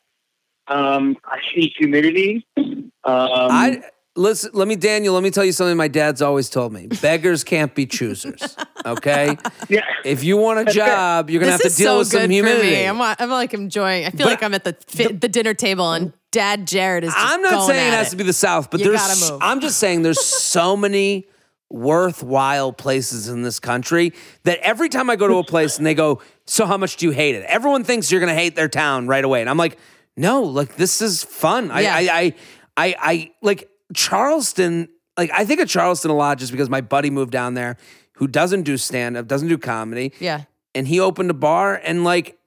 Um, 0.68 1.16
I 1.24 1.38
hate 1.54 1.74
humidity. 1.78 2.46
Um, 2.56 2.84
I 3.04 3.82
listen. 4.16 4.50
Let 4.52 4.68
me, 4.68 4.76
Daniel. 4.76 5.14
Let 5.14 5.22
me 5.22 5.30
tell 5.30 5.44
you 5.44 5.52
something. 5.52 5.76
My 5.76 5.88
dad's 5.88 6.20
always 6.20 6.50
told 6.50 6.72
me: 6.72 6.86
beggars 7.02 7.42
can't 7.44 7.74
be 7.74 7.86
choosers. 7.86 8.56
Okay. 8.84 9.36
yeah, 9.68 9.80
If 10.04 10.24
you 10.24 10.36
want 10.36 10.60
a 10.60 10.64
That's 10.64 10.76
fair. 10.76 10.86
job, 10.86 11.30
you're 11.30 11.40
gonna 11.40 11.52
this 11.52 11.62
have 11.62 11.72
to 11.72 11.76
deal 11.78 11.92
so 11.94 11.98
with 11.98 12.08
some 12.08 12.20
good 12.20 12.26
for 12.26 12.32
humidity. 12.32 12.70
me. 12.70 12.84
I'm, 12.86 13.00
I'm 13.00 13.30
like 13.30 13.54
enjoying. 13.54 14.04
I 14.04 14.10
feel 14.10 14.26
But 14.26 14.30
like 14.32 14.42
I'm 14.42 14.54
at 14.54 14.64
the 14.64 14.76
fi- 14.86 15.12
the 15.12 15.28
dinner 15.28 15.54
table 15.54 15.90
and 15.92 16.12
Dad 16.32 16.66
Jared 16.66 17.04
is. 17.04 17.12
Just 17.14 17.18
I'm 17.26 17.40
not 17.42 17.50
going 17.52 17.68
saying 17.68 17.88
it 17.88 17.94
at 17.94 17.98
has 17.98 18.10
to 18.10 18.16
be 18.16 18.24
the 18.24 18.32
South, 18.34 18.70
but 18.70 18.80
You 18.80 18.86
there's. 18.90 19.00
gotta 19.00 19.32
move. 19.32 19.40
I'm 19.42 19.60
just 19.60 19.78
saying 19.78 20.02
there's 20.02 20.20
so 20.24 20.76
many 20.76 21.26
worthwhile 21.70 22.72
places 22.72 23.28
in 23.28 23.42
this 23.42 23.58
country 23.60 24.12
that 24.44 24.58
every 24.60 24.88
time 24.88 25.10
I 25.10 25.16
go 25.16 25.28
to 25.28 25.36
a 25.36 25.44
place 25.44 25.76
and 25.78 25.86
they 25.86 25.94
go, 25.94 26.20
"So 26.46 26.66
how 26.66 26.76
much 26.76 26.96
do 26.96 27.06
you 27.06 27.12
hate 27.12 27.34
it?" 27.34 27.44
Everyone 27.46 27.84
thinks 27.84 28.10
you're 28.10 28.20
gonna 28.20 28.34
hate 28.34 28.56
their 28.56 28.68
town 28.68 29.06
right 29.06 29.24
away, 29.24 29.40
and 29.40 29.50
I'm 29.50 29.56
like, 29.58 29.78
"No, 30.16 30.42
like 30.42 30.76
this 30.76 31.00
is 31.02 31.22
fun." 31.24 31.70
I, 31.70 31.80
Yeah. 31.80 31.94
I, 31.94 32.00
I, 32.00 32.34
I, 32.76 32.94
I 33.00 33.30
like 33.42 33.68
Charleston. 33.94 34.88
Like 35.16 35.30
I 35.32 35.44
think 35.44 35.60
of 35.60 35.68
Charleston 35.68 36.10
a 36.10 36.14
lot 36.16 36.38
just 36.38 36.52
because 36.52 36.70
my 36.70 36.80
buddy 36.80 37.10
moved 37.10 37.32
down 37.32 37.54
there, 37.54 37.76
who 38.14 38.26
doesn't 38.28 38.62
do 38.62 38.76
stand 38.76 39.16
up, 39.16 39.26
doesn't 39.26 39.48
do 39.48 39.58
comedy, 39.58 40.12
Yeah. 40.20 40.42
and 40.74 40.86
he 40.88 41.00
opened 41.00 41.30
a 41.30 41.34
bar 41.34 41.74
and 41.82 42.04
like 42.04 42.38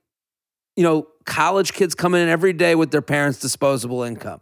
you 0.75 0.83
know 0.83 1.07
college 1.25 1.73
kids 1.73 1.93
come 1.95 2.15
in 2.15 2.27
every 2.29 2.53
day 2.53 2.73
with 2.75 2.89
their 2.91 3.01
parents 3.01 3.39
disposable 3.39 4.01
income 4.03 4.39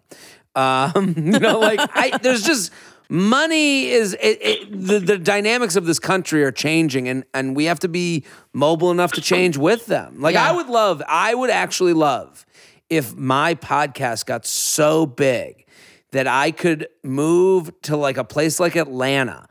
um 0.55 1.13
you 1.17 1.37
know 1.39 1.59
like 1.59 1.79
i 1.93 2.17
there's 2.21 2.43
just 2.43 2.71
money 3.09 3.87
is 3.87 4.13
it, 4.21 4.37
it, 4.41 4.71
the, 4.71 4.99
the 4.99 5.17
dynamics 5.17 5.75
of 5.75 5.85
this 5.85 5.99
country 5.99 6.43
are 6.43 6.51
changing 6.51 7.09
and 7.09 7.23
and 7.33 7.55
we 7.55 7.65
have 7.65 7.79
to 7.79 7.87
be 7.87 8.23
mobile 8.53 8.91
enough 8.91 9.11
to 9.11 9.21
change 9.21 9.57
with 9.57 9.87
them 9.87 10.21
like 10.21 10.35
i 10.35 10.51
would 10.51 10.67
love 10.67 11.01
i 11.07 11.33
would 11.33 11.49
actually 11.49 11.93
love 11.93 12.45
if 12.87 13.15
my 13.15 13.55
podcast 13.55 14.27
got 14.27 14.45
so 14.45 15.07
big 15.07 15.65
that 16.11 16.27
i 16.27 16.51
could 16.51 16.87
move 17.03 17.71
to 17.81 17.97
like 17.97 18.17
a 18.17 18.23
place 18.23 18.59
like 18.59 18.75
atlanta 18.75 19.49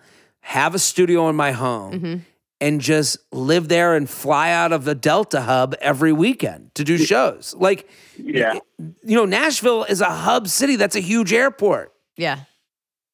have 0.48 0.74
a 0.74 0.78
studio 0.78 1.28
in 1.28 1.36
my 1.36 1.52
home 1.52 1.92
mm-hmm. 1.92 2.16
and 2.58 2.80
just 2.80 3.18
live 3.32 3.68
there 3.68 3.94
and 3.94 4.08
fly 4.08 4.50
out 4.50 4.72
of 4.72 4.86
the 4.86 4.94
Delta 4.94 5.42
hub 5.42 5.74
every 5.78 6.10
weekend 6.10 6.74
to 6.74 6.84
do 6.84 6.96
shows. 6.96 7.54
Like, 7.54 7.86
yeah. 8.16 8.58
you 8.78 9.14
know, 9.14 9.26
Nashville 9.26 9.84
is 9.84 10.00
a 10.00 10.06
hub 10.06 10.48
city. 10.48 10.76
That's 10.76 10.96
a 10.96 11.00
huge 11.00 11.34
airport. 11.34 11.92
Yeah. 12.16 12.40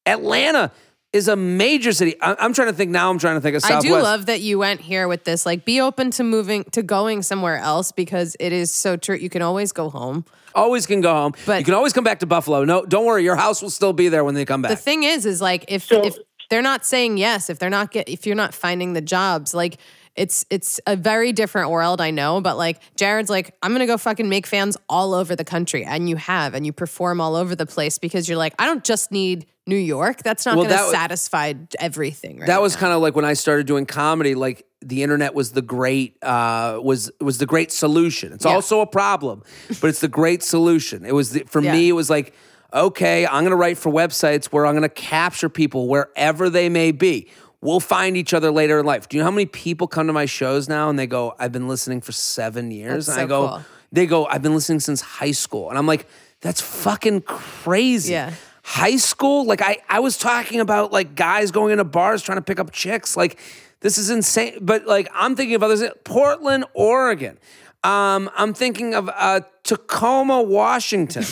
Atlanta 0.05 0.71
is 1.13 1.27
a 1.29 1.35
major 1.35 1.93
city. 1.93 2.15
I, 2.21 2.35
I'm 2.39 2.53
trying 2.53 2.67
to 2.67 2.73
think 2.73 2.91
now. 2.91 3.09
I'm 3.09 3.17
trying 3.19 3.35
to 3.35 3.41
think 3.41 3.55
of 3.55 3.63
I 3.63 3.67
Southwest. 3.69 3.85
do 3.87 3.93
love 3.93 4.25
that 4.25 4.41
you 4.41 4.59
went 4.59 4.81
here 4.81 5.07
with 5.07 5.23
this. 5.23 5.45
Like, 5.45 5.63
be 5.63 5.79
open 5.79 6.11
to 6.11 6.23
moving 6.23 6.65
to 6.71 6.83
going 6.83 7.21
somewhere 7.21 7.57
else 7.57 7.91
because 7.93 8.35
it 8.39 8.51
is 8.51 8.73
so 8.73 8.97
true. 8.97 9.15
You 9.15 9.29
can 9.29 9.41
always 9.41 9.71
go 9.71 9.89
home. 9.89 10.25
always 10.53 10.85
can 10.85 11.01
go 11.01 11.13
home. 11.13 11.33
But- 11.45 11.59
you 11.59 11.65
can 11.65 11.73
always 11.73 11.93
come 11.93 12.03
back 12.03 12.19
to 12.19 12.25
Buffalo. 12.25 12.63
No, 12.65 12.85
don't 12.85 13.05
worry. 13.05 13.23
Your 13.23 13.35
house 13.37 13.61
will 13.61 13.69
still 13.69 13.93
be 13.93 14.09
there 14.09 14.23
when 14.23 14.35
they 14.35 14.45
come 14.45 14.61
back. 14.61 14.71
The 14.71 14.77
thing 14.77 15.03
is, 15.03 15.25
is 15.25 15.41
like 15.41 15.65
if 15.69 15.85
So- 15.85 16.03
if 16.03 16.17
they're 16.49 16.61
not 16.61 16.85
saying 16.85 17.17
yes, 17.17 17.49
if 17.49 17.59
they're 17.59 17.69
not 17.69 17.91
get, 17.91 18.07
if 18.09 18.25
you're 18.25 18.35
not 18.35 18.53
finding 18.53 18.93
the 18.93 19.01
jobs, 19.01 19.53
like 19.53 19.77
it's 20.15 20.45
it's 20.49 20.79
a 20.87 20.95
very 20.95 21.31
different 21.33 21.69
world. 21.71 21.99
I 22.01 22.11
know, 22.11 22.41
but 22.41 22.57
like 22.57 22.79
Jared's 22.95 23.29
like, 23.29 23.55
I'm 23.61 23.71
gonna 23.73 23.85
go 23.87 23.97
fucking 23.97 24.29
make 24.29 24.47
fans 24.47 24.77
all 24.89 25.13
over 25.13 25.35
the 25.35 25.43
country, 25.45 25.83
and 25.83 26.09
you 26.09 26.15
have, 26.15 26.53
and 26.53 26.65
you 26.65 26.71
perform 26.73 27.19
all 27.21 27.35
over 27.35 27.55
the 27.55 27.65
place 27.65 27.97
because 27.97 28.27
you're 28.29 28.37
like, 28.37 28.53
I 28.59 28.65
don't 28.65 28.83
just 28.83 29.11
need 29.11 29.45
New 29.67 29.75
York. 29.75 30.23
That's 30.23 30.45
not 30.45 30.55
Well, 30.55 30.65
gonna 30.65 30.75
that 30.75 30.91
satisfy 30.91 31.53
everything. 31.79 32.37
Right 32.39 32.47
that 32.47 32.61
was 32.61 32.75
kind 32.75 32.93
of 32.93 33.01
like 33.01 33.15
when 33.15 33.25
I 33.25 33.33
started 33.33 33.65
doing 33.67 33.85
comedy. 33.85 34.35
Like 34.35 34.65
the 34.81 35.03
internet 35.03 35.33
was 35.33 35.51
the 35.51 35.61
great 35.61 36.17
uh, 36.23 36.79
was 36.81 37.11
was 37.19 37.37
the 37.39 37.45
great 37.45 37.71
solution. 37.71 38.31
It's 38.33 38.45
Yeah. 38.45 38.51
also 38.51 38.81
a 38.81 38.87
problem, 38.87 39.43
but 39.81 39.89
it's 39.89 40.01
the 40.01 40.07
great 40.07 40.43
solution. 40.43 41.05
It 41.05 41.13
was 41.13 41.31
the, 41.31 41.43
for 41.45 41.61
Yeah. 41.61 41.73
me. 41.73 41.89
It 41.89 41.93
was 41.93 42.09
like 42.09 42.33
okay, 42.73 43.25
I'm 43.25 43.43
going 43.43 43.51
to 43.51 43.55
write 43.55 43.77
for 43.77 43.89
websites 43.89 44.47
where 44.47 44.65
I'm 44.65 44.73
going 44.73 44.81
to 44.83 44.89
capture 44.89 45.47
people 45.47 45.87
wherever 45.87 46.49
they 46.49 46.67
may 46.67 46.91
be. 46.91 47.29
We'll 47.65 47.79
find 47.79 48.15
each 48.15 48.33
other 48.33 48.51
later 48.51 48.79
in 48.79 48.85
life. 48.85 49.09
Do 49.09 49.17
you 49.17 49.21
know 49.23 49.25
how 49.25 49.35
many 49.35 49.47
people 49.47 49.87
come 49.87 50.07
to 50.07 50.13
my 50.13 50.25
shows 50.25 50.69
now 50.69 50.89
and 50.89 50.97
they 50.99 51.07
go, 51.07 51.33
"I've 51.39 51.51
been 51.51 51.67
listening 51.67 52.01
for 52.01 52.11
seven 52.11 52.71
years," 52.71 53.07
That's 53.07 53.17
and 53.17 53.19
I 53.19 53.23
so 53.23 53.27
go, 53.27 53.47
cool. 53.49 53.65
they 53.91 54.05
go, 54.05 54.25
"I've 54.27 54.41
been 54.43 54.53
listening 54.53 54.79
since 54.81 55.01
high 55.01 55.31
school," 55.31 55.69
and 55.69 55.77
I'm 55.77 55.87
like, 55.87 56.07
"That's 56.41 56.61
fucking 56.61 57.21
crazy." 57.21 58.13
Yeah. 58.13 58.31
high 58.63 58.97
school 58.97 59.45
like 59.45 59.61
i 59.61 59.77
i 59.89 59.99
was 59.99 60.17
talking 60.17 60.59
about 60.59 60.91
like 60.91 61.13
guys 61.15 61.51
going 61.51 61.71
into 61.71 61.83
bars 61.83 62.23
trying 62.23 62.37
to 62.39 62.41
pick 62.41 62.59
up 62.59 62.71
chicks 62.71 63.15
like 63.15 63.37
this 63.81 63.99
is 63.99 64.09
insane 64.09 64.57
but 64.59 64.87
like 64.87 65.07
i'm 65.13 65.35
thinking 65.35 65.53
of 65.55 65.61
others 65.61 65.83
portland 66.03 66.65
oregon 66.73 67.37
um 67.83 68.27
i'm 68.35 68.55
thinking 68.55 68.95
of 68.95 69.07
uh 69.13 69.39
tacoma 69.63 70.41
washington 70.41 71.23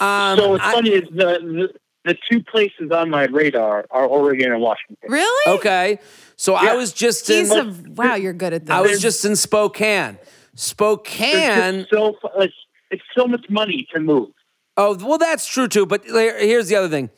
um 0.00 0.36
So 0.38 0.48
what's 0.50 0.62
I- 0.64 0.72
funny 0.74 0.90
is 0.90 1.08
the, 1.10 1.72
the 2.06 2.12
the 2.12 2.18
two 2.30 2.42
places 2.42 2.90
on 2.90 3.10
my 3.10 3.24
radar 3.24 3.86
are 3.90 4.06
Oregon 4.06 4.52
and 4.52 4.60
Washington. 4.62 4.96
really 5.08 5.58
okay 5.58 5.98
so 6.36 6.54
i 6.54 6.74
was 6.74 6.92
just 6.92 7.28
in 7.30 7.44
He's 7.46 7.50
a 7.52 7.74
wow. 7.94 8.14
You're 8.14 8.32
good 8.32 8.52
at 8.52 8.66
this. 8.66 8.74
i 8.74 8.80
was 8.80 9.00
just 9.00 9.24
in 9.24 9.36
spokane 9.36 10.18
spokane 10.54 11.86
so 11.90 12.16
it's, 12.38 12.54
it's 12.90 13.02
so 13.16 13.26
much 13.26 13.46
money 13.48 13.86
to 13.94 14.00
move. 14.00 14.30
Oh, 14.76 14.94
well, 14.96 15.18
that's 15.18 15.46
true 15.46 15.68
too. 15.68 15.86
But 15.86 16.04
here's 16.04 16.68
the 16.68 16.76
other 16.76 16.88
thing. 16.88 17.10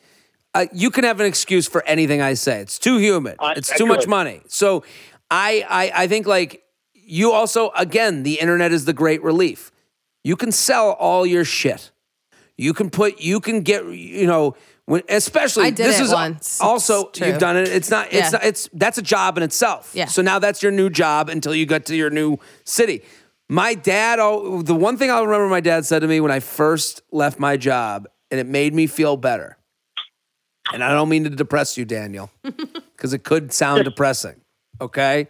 Uh, 0.53 0.65
you 0.73 0.89
can 0.89 1.03
have 1.03 1.19
an 1.19 1.25
excuse 1.25 1.67
for 1.67 1.85
anything 1.85 2.21
I 2.21 2.33
say. 2.33 2.59
It's 2.61 2.79
too 2.79 2.97
humid. 2.97 3.35
I- 3.39 3.53
it's 3.53 3.71
I 3.71 3.75
too 3.77 3.85
much 3.85 4.07
money. 4.07 4.41
So 4.47 4.83
I, 5.29 5.65
I, 5.69 6.03
I 6.03 6.07
think 6.07 6.25
like 6.25 6.63
you 6.93 7.31
also, 7.31 7.71
again, 7.71 8.23
the 8.23 8.39
internet 8.39 8.71
is 8.71 8.85
the 8.85 8.93
great 8.93 9.21
relief. 9.23 9.71
You 10.23 10.35
can 10.35 10.51
sell 10.51 10.91
all 10.93 11.25
your 11.25 11.45
shit. 11.45 11.91
You 12.57 12.73
can 12.73 12.89
put, 12.89 13.21
you 13.21 13.39
can 13.39 13.61
get, 13.61 13.85
you 13.85 14.27
know, 14.27 14.55
when, 14.89 15.03
especially 15.07 15.65
I 15.65 15.69
did 15.69 15.85
this 15.85 15.99
it 15.99 16.03
is 16.05 16.11
once. 16.11 16.59
also 16.59 17.11
you've 17.15 17.37
done 17.37 17.57
it. 17.57 17.67
It's 17.67 17.89
not. 17.91 18.07
It's 18.07 18.15
Yeah. 18.15 18.29
not. 18.31 18.43
It's 18.43 18.67
that's 18.73 18.97
a 18.97 19.01
job 19.03 19.37
in 19.37 19.43
itself. 19.43 19.91
Yeah. 19.93 20.05
So 20.07 20.21
now 20.23 20.39
that's 20.39 20.63
your 20.63 20.71
new 20.71 20.89
job 20.89 21.29
until 21.29 21.53
you 21.53 21.65
get 21.67 21.85
to 21.87 21.95
your 21.95 22.09
new 22.09 22.37
city. 22.63 23.03
My 23.47 23.75
dad, 23.75 24.17
oh, 24.19 24.61
the 24.63 24.73
one 24.75 24.97
thing 24.97 25.11
I 25.11 25.19
remember 25.21 25.47
my 25.47 25.59
dad 25.59 25.85
said 25.85 25.99
to 25.99 26.07
me 26.07 26.19
when 26.19 26.31
I 26.31 26.39
first 26.39 27.01
left 27.11 27.39
my 27.39 27.55
job, 27.55 28.07
and 28.31 28.39
it 28.39 28.47
made 28.47 28.73
me 28.73 28.87
feel 28.87 29.15
better. 29.15 29.57
And 30.73 30.83
I 30.83 30.89
don't 30.89 31.09
mean 31.09 31.23
to 31.23 31.29
depress 31.31 31.77
you, 31.77 31.85
Daniel, 31.85 32.31
because 32.43 33.13
it 33.13 33.23
could 33.23 33.53
sound 33.53 33.83
depressing. 33.85 34.41
Okay. 34.81 35.27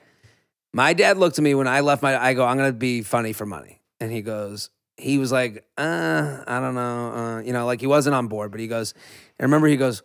My 0.73 0.93
dad 0.93 1.17
looked 1.17 1.37
at 1.37 1.43
me 1.43 1.55
when 1.55 1.67
I 1.67 1.79
left 1.79 2.01
my, 2.03 2.17
I 2.17 2.33
go, 2.33 2.45
I'm 2.45 2.57
going 2.57 2.69
to 2.69 2.77
be 2.77 3.01
funny 3.01 3.33
for 3.33 3.45
money. 3.45 3.81
And 3.99 4.11
he 4.11 4.21
goes, 4.21 4.69
he 4.97 5.17
was 5.17 5.31
like, 5.31 5.65
uh, 5.77 6.43
I 6.45 6.59
don't 6.59 6.75
know. 6.75 7.11
Uh, 7.13 7.39
you 7.41 7.53
know, 7.53 7.65
like 7.65 7.79
he 7.79 7.87
wasn't 7.87 8.15
on 8.15 8.27
board, 8.27 8.51
but 8.51 8.59
he 8.59 8.67
goes, 8.67 8.93
and 9.39 9.47
remember, 9.47 9.67
he 9.67 9.77
goes, 9.77 10.03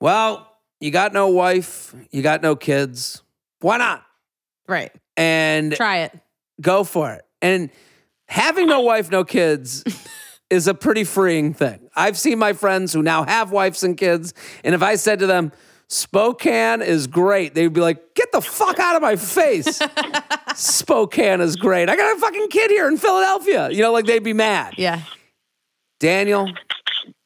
well, 0.00 0.50
you 0.80 0.90
got 0.90 1.12
no 1.12 1.28
wife, 1.28 1.94
you 2.10 2.22
got 2.22 2.42
no 2.42 2.54
kids. 2.56 3.22
Why 3.60 3.78
not? 3.78 4.04
right. 4.68 4.92
And 5.16 5.72
Try 5.74 5.98
it. 6.00 6.12
go 6.60 6.84
for 6.84 7.12
it. 7.14 7.24
And 7.40 7.70
having 8.28 8.66
no 8.66 8.80
wife, 8.82 9.10
no 9.10 9.24
kids 9.24 9.82
is 10.50 10.66
a 10.68 10.74
pretty 10.74 11.04
freeing 11.04 11.54
thing. 11.54 11.88
I've 11.96 12.18
seen 12.18 12.38
my 12.38 12.52
friends 12.52 12.92
who 12.92 13.02
now 13.02 13.24
have 13.24 13.50
wives 13.50 13.82
and 13.82 13.96
kids, 13.96 14.34
and 14.62 14.74
if 14.74 14.82
I 14.82 14.96
said 14.96 15.20
to 15.20 15.26
them, 15.26 15.52
Spokane 15.88 16.82
is 16.82 17.06
great, 17.06 17.54
they'd 17.54 17.72
be 17.72 17.80
like, 17.80 18.14
get 18.14 18.30
the 18.32 18.40
fuck 18.42 18.78
out 18.80 18.96
of 18.96 19.02
my 19.02 19.16
face. 19.16 19.80
Spokane 20.54 21.40
is 21.40 21.56
great. 21.56 21.88
I 21.88 21.96
got 21.96 22.16
a 22.16 22.20
fucking 22.20 22.48
kid 22.48 22.70
here 22.72 22.88
in 22.88 22.96
Philadelphia. 22.98 23.70
You 23.70 23.82
know, 23.82 23.92
like 23.92 24.04
they'd 24.04 24.22
be 24.24 24.32
mad. 24.32 24.74
Yeah. 24.76 25.00
Daniel, 26.00 26.50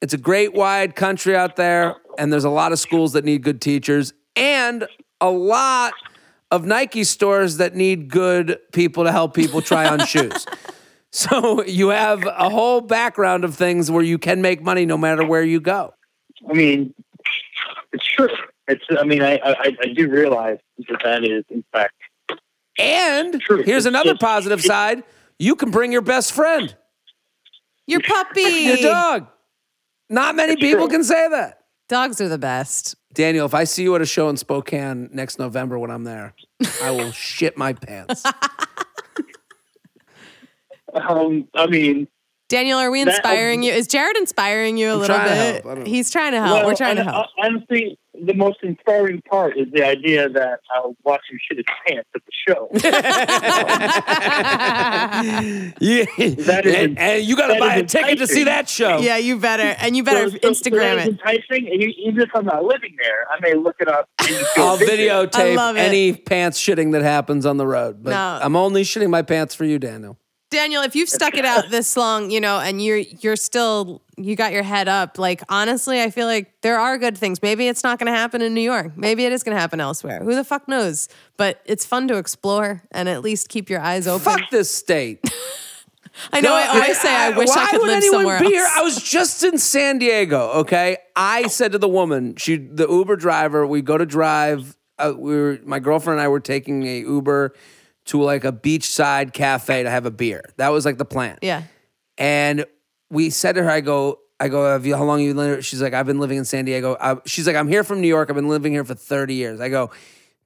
it's 0.01 0.15
a 0.15 0.19
great 0.19 0.55
wide 0.55 0.97
country 0.97 1.37
out 1.37 1.57
there, 1.57 1.97
and 2.19 2.33
there's 2.33 2.45
a 2.45 2.51
lot 2.51 2.73
of 2.73 2.79
schools 2.79 3.13
that 3.13 3.25
need 3.25 3.43
good 3.43 3.61
teachers, 3.61 4.13
and 4.37 4.87
a 5.21 5.31
lot 5.31 5.93
of 6.51 6.65
Nike 6.65 7.05
stores 7.05 7.59
that 7.59 7.75
need 7.77 8.09
good 8.11 8.59
people 8.73 9.05
to 9.05 9.13
help 9.13 9.35
people 9.35 9.61
try 9.63 9.87
on 9.89 10.05
shoes. 10.07 10.47
So 11.13 11.63
you 11.65 11.89
have 11.89 12.25
a 12.25 12.49
whole 12.49 12.81
background 12.81 13.45
of 13.45 13.55
things 13.57 13.91
where 13.91 14.03
you 14.03 14.17
can 14.19 14.41
make 14.43 14.63
money 14.63 14.87
no 14.87 14.97
matter 14.97 15.25
where 15.27 15.43
you 15.43 15.61
go. 15.61 15.93
I 16.49 16.53
mean, 16.55 16.95
it's 17.93 18.05
true. 18.07 18.29
It's. 18.69 18.85
I 18.99 19.03
mean, 19.05 19.21
I 19.21 19.37
I, 19.45 19.77
I 19.83 19.87
do 19.95 20.09
realize 20.09 20.59
that 20.89 21.01
that 21.05 21.25
is 21.25 21.45
in 21.51 21.65
fact 21.73 21.95
And 22.79 23.41
True. 23.41 23.63
here's 23.63 23.85
It's 23.85 23.87
another 23.87 24.13
just- 24.13 24.21
positive 24.23 24.63
side: 24.63 25.03
you 25.39 25.57
can 25.57 25.71
bring 25.71 25.91
your 25.93 26.03
best 26.03 26.33
friend, 26.33 26.75
Your 27.87 28.01
puppy. 28.01 28.41
your 28.43 28.77
dog. 28.77 29.27
Not 30.11 30.35
many 30.35 30.53
It's 30.55 30.61
people 30.61 30.89
true. 30.89 30.97
can 30.99 31.05
say 31.05 31.29
that. 31.29 31.59
Dogs 31.89 32.21
are 32.21 32.29
the 32.29 32.39
best. 32.39 32.95
Daniel, 33.15 33.47
if 33.47 33.55
I 33.55 33.65
see 33.65 33.83
you 33.85 33.95
at 33.95 34.03
a 34.03 34.07
show 34.07 34.29
in 34.29 34.37
Spokane 34.37 35.09
next 35.13 35.39
November 35.39 35.79
when 35.79 35.91
I'm 35.91 36.05
there, 36.05 36.35
I 36.83 36.91
will 36.91 37.11
shit 37.13 37.57
my 37.57 37.73
pants. 37.73 38.25
Um, 40.93 41.49
I 41.55 41.67
mean, 41.67 42.09
Daniel, 42.51 42.79
are 42.81 42.91
we 42.91 43.05
That- 43.05 43.13
oh, 43.13 43.17
inspiring 43.17 43.63
you? 43.63 43.73
Is 43.73 43.87
Jared 43.87 44.17
inspiring 44.19 44.77
you 44.77 44.91
a 44.91 44.95
I'm 44.95 44.99
little 45.01 45.17
trying 45.17 45.29
to 45.29 45.35
bit? 45.35 45.53
help. 45.55 45.67
I 45.67 45.75
don't 45.77 45.85
know. 45.85 45.91
He's 45.91 46.11
trying 46.11 46.33
to 46.33 46.41
help. 46.41 46.53
well, 46.59 46.67
We're 46.67 46.75
trying 46.75 46.97
to 46.97 47.05
hon- 47.05 47.15
uh, 47.15 47.17
help. 47.19 47.27
Honestly, 47.43 47.97
the 48.23 48.35
most 48.35 48.59
inspiring 48.63 49.23
part 49.31 49.57
is 49.57 49.69
the 49.73 49.83
idea 49.87 50.29
that 50.29 50.59
I'll 50.75 50.95
watch 51.05 51.23
him 51.31 51.39
shit 51.49 51.57
his 51.59 51.65
pants 51.87 52.09
at 52.15 52.23
the 52.27 52.33
show. 52.47 52.69
Yeah, 55.81 56.05
That 56.45 56.63
is- 56.67 56.75
and, 56.75 56.99
and 56.99 57.25
you 57.25 57.37
got 57.37 57.49
to 57.55 57.59
buy 57.61 57.77
a 57.77 57.85
ticket 57.85 58.19
to 58.19 58.27
see 58.27 58.45
that 58.45 58.69
show. 58.69 58.99
yeah, 58.99 59.17
you 59.17 59.39
better. 59.39 59.63
And 59.79 59.97
you 59.97 60.03
better 60.03 60.29
So- 60.31 60.37
so- 60.43 60.53
so 60.53 60.71
that 60.71 60.75
Instagram 60.75 60.99
is 60.99 61.07
it. 61.07 61.11
enticing, 61.13 61.69
and 61.71 61.81
you- 61.83 61.93
even 62.07 62.21
if 62.23 62.31
I'm 62.35 62.45
not 62.47 62.65
living 62.65 62.97
there, 63.03 63.27
I 63.31 63.39
may 63.41 63.55
look 63.55 63.77
it 63.81 63.89
up. 63.89 64.09
And 64.19 64.29
you 64.31 64.45
feel 64.55 64.65
I'll 64.69 64.79
videotape 64.79 65.77
any 65.77 66.13
pants 66.15 66.59
shitting 66.61 66.91
that 66.93 67.03
happens 67.03 67.47
on 67.47 67.57
the 67.59 67.67
road. 67.67 68.03
But 68.03 68.11
No. 68.11 68.39
I'm 68.43 68.57
only 68.57 68.83
shitting 68.83 69.09
my 69.11 69.23
pants 69.23 69.55
for 69.55 69.65
you, 69.65 69.79
Daniel. 69.79 70.19
Daniel, 70.51 70.83
if 70.83 70.97
you've 70.97 71.09
stuck 71.09 71.35
it 71.35 71.45
out 71.45 71.65
this 71.71 71.97
long, 71.97 72.31
you 72.31 72.41
know, 72.41 72.59
and 72.59 72.83
you're 72.83 72.99
you're 72.99 73.37
still 73.37 74.03
you 74.17 74.37
got 74.37 74.53
your 74.53 74.63
head 74.63 74.89
up, 74.89 75.19
like 75.19 75.43
honestly, 75.49 76.03
I 76.03 76.11
feel 76.11 76.27
like 76.27 76.61
there 76.61 76.79
are 76.79 76.99
good 76.99 77.17
things. 77.17 77.41
Maybe 77.41 77.69
it's 77.69 77.83
not 77.83 77.99
going 77.99 78.13
to 78.13 78.19
happen 78.19 78.43
in 78.43 78.53
New 78.53 78.61
York. 78.61 78.97
Maybe 78.97 79.25
it 79.25 79.33
is 79.33 79.43
going 79.43 79.55
to 79.57 79.61
happen 79.61 79.81
elsewhere. 79.81 80.23
Who 80.23 80.35
the 80.35 80.45
fuck 80.45 80.69
knows? 80.69 81.09
But 81.37 81.61
it's 81.65 81.87
fun 81.87 82.09
to 82.09 82.19
explore 82.19 82.83
and 82.91 83.09
at 83.09 83.23
least 83.23 83.49
keep 83.49 83.71
your 83.71 83.81
eyes 83.81 84.07
open. 84.07 84.25
Fuck 84.25 84.51
this 84.51 84.75
state. 84.75 85.21
I 86.33 86.41
know. 86.41 86.55
I 86.55 86.67
No, 86.67 86.73
always 86.81 87.01
say 87.01 87.15
I 87.15 87.31
wish 87.31 87.49
I 87.51 87.71
could 87.71 87.81
would 87.81 87.87
live 87.87 87.97
anyone 87.99 88.21
somewhere 88.21 88.39
be 88.41 88.47
else. 88.47 88.53
Here? 88.55 88.69
I 88.77 88.83
was 88.83 89.03
just 89.03 89.45
in 89.45 89.59
San 89.59 89.99
Diego. 89.99 90.51
Okay, 90.57 90.99
I 91.15 91.47
said 91.47 91.73
to 91.73 91.79
the 91.79 91.89
woman, 91.89 92.35
she, 92.37 92.57
the 92.57 92.89
Uber 92.89 93.17
driver, 93.17 93.67
we 93.67 93.81
go 93.81 93.97
to 93.97 94.05
drive. 94.07 94.77
Uh, 94.99 95.15
we 95.17 95.35
were, 95.37 95.61
my 95.65 95.79
girlfriend 95.79 96.19
and 96.19 96.25
I 96.25 96.29
were 96.29 96.41
taking 96.41 96.83
a 96.87 96.99
Uber 96.99 97.55
to 98.07 98.23
like 98.23 98.45
a 98.45 98.53
beachside 98.53 99.33
cafe 99.33 99.83
to 99.83 99.91
have 99.91 100.07
a 100.07 100.11
beer. 100.11 100.43
That 100.57 100.71
was 100.71 100.85
like 100.85 100.99
the 100.99 101.05
plan. 101.05 101.39
yeah. 101.43 101.65
And 102.19 102.67
we 103.11 103.31
said 103.31 103.55
to 103.55 103.63
her, 103.63 103.71
I 103.71 103.81
go, 103.81 104.21
I 104.39 104.49
go, 104.49 104.71
have 104.71 104.87
you, 104.87 104.95
how 104.97 105.05
long 105.05 105.19
have 105.19 105.27
you 105.27 105.35
lived? 105.35 105.65
She's 105.65 105.83
like, 105.83 105.95
I've 105.95 106.07
been 106.07 106.21
living 106.21 106.39
in 106.39 106.45
San 106.45 106.65
Diego. 106.65 106.97
I, 107.01 107.17
she's 107.27 107.47
like, 107.47 107.57
I'm 107.57 107.69
here 107.69 107.83
from 107.83 108.01
New 108.01 108.09
York. 108.09 108.31
I've 108.31 108.37
been 108.37 108.49
living 108.49 108.73
here 108.73 108.85
for 108.85 108.95
30 108.95 109.35
years. 109.35 109.61
I 109.61 109.69
go, 109.69 109.91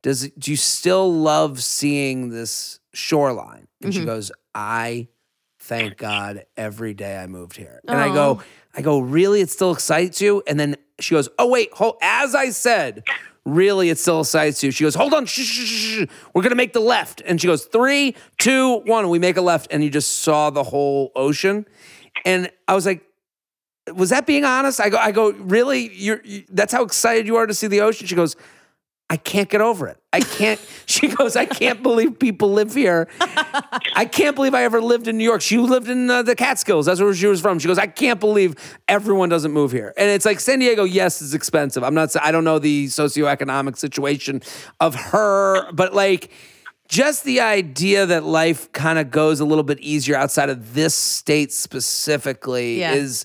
does 0.03 0.29
do 0.39 0.51
you 0.51 0.57
still 0.57 1.13
love 1.13 1.63
seeing 1.63 2.29
this 2.29 2.79
shoreline? 2.93 3.69
And 3.83 3.93
she 3.93 4.01
mm-hmm. 4.01 4.09
goes, 4.09 4.33
I 4.55 5.09
thank 5.59 5.97
God 5.97 6.45
every 6.57 6.95
day 6.95 7.17
I 7.17 7.27
moved 7.27 7.57
here. 7.57 7.81
And 7.89 7.99
I 7.99 8.13
go, 8.13 8.43
I 8.75 8.83
go, 8.83 8.99
really? 8.99 9.41
It 9.41 9.51
still 9.51 9.73
excites 9.73 10.21
you? 10.21 10.43
And 10.47 10.61
then 10.61 10.77
she 11.01 11.15
goes, 11.15 11.29
oh 11.39 11.49
wait, 11.49 11.73
hold. 11.73 11.97
As 12.03 12.35
I 12.35 12.51
said, 12.51 13.05
really, 13.45 13.90
it 13.90 13.99
still 13.99 14.20
a 14.20 14.20
excites 14.20 14.62
you. 14.62 14.70
She 14.70 14.84
goes, 14.84 14.95
hold 14.95 15.14
on, 15.14 15.26
we're 16.34 16.42
gonna 16.42 16.55
make 16.55 16.72
the 16.72 16.80
left. 16.80 17.22
And 17.24 17.40
she 17.40 17.47
goes, 17.47 17.64
three, 17.66 18.16
two, 18.38 18.78
one. 18.86 19.09
We 19.09 19.18
make 19.18 19.36
a 19.36 19.42
left, 19.42 19.68
and 19.70 19.82
you 19.84 19.90
just 19.90 20.20
saw 20.20 20.51
the 20.51 20.62
whole 20.62 21.12
ocean. 21.14 21.66
And 22.24 22.51
I 22.66 22.74
was 22.74 22.86
like, 22.86 23.03
was 23.95 24.11
that 24.11 24.26
being 24.26 24.45
honest? 24.45 24.80
I 24.80 24.88
go, 24.88 24.97
I 24.97 25.12
go, 25.12 25.32
really? 25.32 25.92
You're, 25.92 26.22
you, 26.24 26.45
that's 26.49 26.72
how 26.72 26.84
excited 26.84 27.26
you 27.26 27.36
are 27.36 27.47
to 27.47 27.55
see 27.55 27.66
the 27.66 27.82
ocean? 27.82 28.07
She 28.07 28.14
goes, 28.14 28.34
I 29.11 29.17
can't 29.17 29.49
get 29.49 29.61
over 29.61 29.87
it. 29.87 29.99
I 30.13 30.21
can't. 30.21 30.61
She 30.87 31.09
goes, 31.09 31.35
I 31.35 31.47
can't 31.47 31.83
believe 31.83 32.19
people 32.19 32.53
live 32.53 32.75
here. 32.75 33.09
I 33.21 34.05
can't 34.05 34.37
believe 34.37 34.55
I 34.55 34.65
ever 34.65 34.83
lived 34.83 35.09
in 35.09 35.17
New 35.17 35.25
York. 35.25 35.41
She 35.41 35.57
lived 35.57 35.89
in 35.89 36.11
uh, 36.11 36.23
the 36.23 36.37
Catskills. 36.37 36.85
That's 36.85 37.01
where 37.01 37.15
she 37.15 37.27
was 37.27 37.41
from. 37.41 37.59
She 37.59 37.69
goes, 37.69 37.79
I 37.79 37.87
can't 37.87 38.21
believe 38.21 38.55
everyone 38.87 39.31
doesn't 39.31 39.53
move 39.53 39.73
here. 39.73 39.95
And 39.97 40.11
it's 40.11 40.27
like 40.27 40.41
San 40.41 40.59
Diego. 40.59 40.85
Yes, 40.85 41.23
it's 41.23 41.33
expensive. 41.33 41.83
I'm 41.83 41.95
not. 41.95 42.15
I 42.23 42.33
don't 42.33 42.45
know 42.45 42.59
the 42.59 42.85
socioeconomic 42.89 43.79
situation 43.79 44.43
of 44.79 44.95
her, 44.95 45.73
but 45.73 45.95
like 45.95 46.31
just 46.87 47.25
the 47.25 47.41
idea 47.41 48.05
that 48.05 48.25
life 48.25 48.71
kind 48.73 48.99
of 48.99 49.11
goes 49.11 49.41
a 49.41 49.45
little 49.47 49.65
bit 49.65 49.81
easier 49.81 50.17
outside 50.17 50.51
of 50.51 50.75
this 50.75 50.95
state 50.95 51.51
specifically 51.51 52.81
Yeah. 52.81 52.93
is 52.93 53.25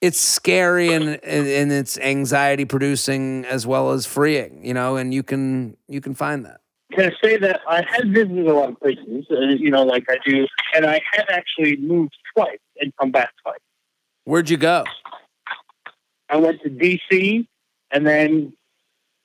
it's 0.00 0.20
scary 0.20 0.92
and, 0.92 1.22
and 1.24 1.72
it's 1.72 1.98
anxiety 1.98 2.64
producing 2.64 3.44
as 3.44 3.66
well 3.66 3.90
as 3.90 4.06
freeing 4.06 4.64
you 4.64 4.74
know 4.74 4.96
and 4.96 5.12
you 5.12 5.22
can 5.22 5.76
you 5.88 6.00
can 6.00 6.14
find 6.14 6.44
that 6.44 6.60
Can 6.92 7.10
I 7.12 7.26
say 7.26 7.36
that 7.36 7.60
I 7.68 7.84
have 7.88 8.08
visited 8.08 8.46
a 8.46 8.54
lot 8.54 8.70
of 8.70 8.80
places, 8.80 9.26
uh, 9.30 9.40
you 9.40 9.70
know, 9.70 9.84
like 9.84 10.04
I 10.08 10.16
do, 10.24 10.46
and 10.74 10.84
I 10.86 11.00
have 11.12 11.26
actually 11.28 11.76
moved 11.76 12.16
twice 12.34 12.58
and 12.80 12.92
come 12.98 13.10
back 13.10 13.30
twice. 13.42 13.58
where'd 14.24 14.50
you 14.50 14.56
go 14.56 14.84
I 16.28 16.36
went 16.36 16.62
to 16.62 16.70
D.C. 16.70 17.48
and 17.90 18.06
then 18.06 18.52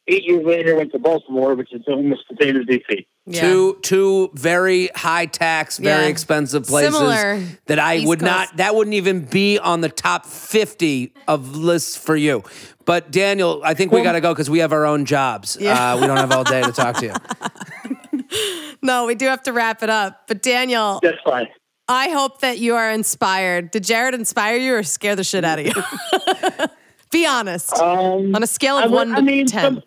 eight 0.08 0.24
years 0.24 0.46
later 0.46 0.76
went 0.76 0.92
to 0.92 1.00
Baltimore, 1.00 1.54
which 1.56 1.72
is 1.74 1.84
almost 1.88 2.24
the 2.30 2.38
same 2.42 2.58
as 2.58 2.66
D.C. 2.66 3.08
Yeah. 3.28 3.42
two 3.42 3.80
two 3.82 4.30
very 4.36 4.90
high 4.96 5.26
tax 5.26 5.78
very 5.80 6.04
Yeah. 6.04 6.10
expensive 6.10 6.66
places 6.68 6.94
Similar 6.94 7.42
that 7.66 7.80
i 7.80 7.96
East 7.98 8.08
would 8.08 8.20
Coast. 8.20 8.32
not 8.32 8.58
that 8.58 8.76
wouldn't 8.76 8.94
even 8.94 9.22
be 9.26 9.58
on 9.58 9.82
the 9.82 9.90
top 9.90 10.28
50 10.28 11.12
of 11.28 11.56
lists 11.56 11.98
for 11.98 12.16
you 12.16 12.44
but 12.86 13.10
daniel 13.12 13.62
i 13.66 13.74
think 13.74 13.92
we 13.92 14.04
got 14.04 14.12
to 14.12 14.22
go 14.22 14.32
because 14.32 14.48
we 14.48 14.60
have 14.60 14.72
our 14.72 14.86
own 14.86 15.06
jobs 15.06 15.58
Yeah. 15.60 15.94
uh, 15.96 16.00
we 16.00 16.06
don't 16.06 16.18
have 16.18 16.32
all 16.32 16.44
day 16.44 16.62
to 16.62 16.72
talk 16.72 16.98
to 16.98 17.06
you 17.08 17.14
No, 18.82 19.06
we 19.08 19.16
do 19.16 19.26
have 19.26 19.42
to 19.44 19.54
wrap 19.54 19.82
it 19.82 19.90
up. 19.90 20.28
But 20.28 20.44
Daniel, 20.44 21.00
That's 21.02 21.18
fine. 21.26 21.48
I 21.88 22.10
hope 22.10 22.42
that 22.42 22.60
you 22.60 22.76
are 22.76 22.92
inspired. 22.92 23.72
Did 23.72 23.84
Jared 23.84 24.14
inspire 24.14 24.58
you 24.58 24.76
or 24.76 24.84
scare 24.84 25.16
the 25.16 25.24
shit 25.24 25.44
out 25.44 25.58
of 25.60 25.66
you? 25.66 25.74
Be 27.12 27.26
honest. 27.26 27.74
Um, 27.74 28.36
On 28.36 28.44
a 28.44 28.48
scale 28.48 28.78
of 28.78 28.92
would- 28.92 28.96
one 28.96 29.12
I 29.14 29.18
to 29.18 29.22
mean, 29.24 29.48
ten. 29.48 29.82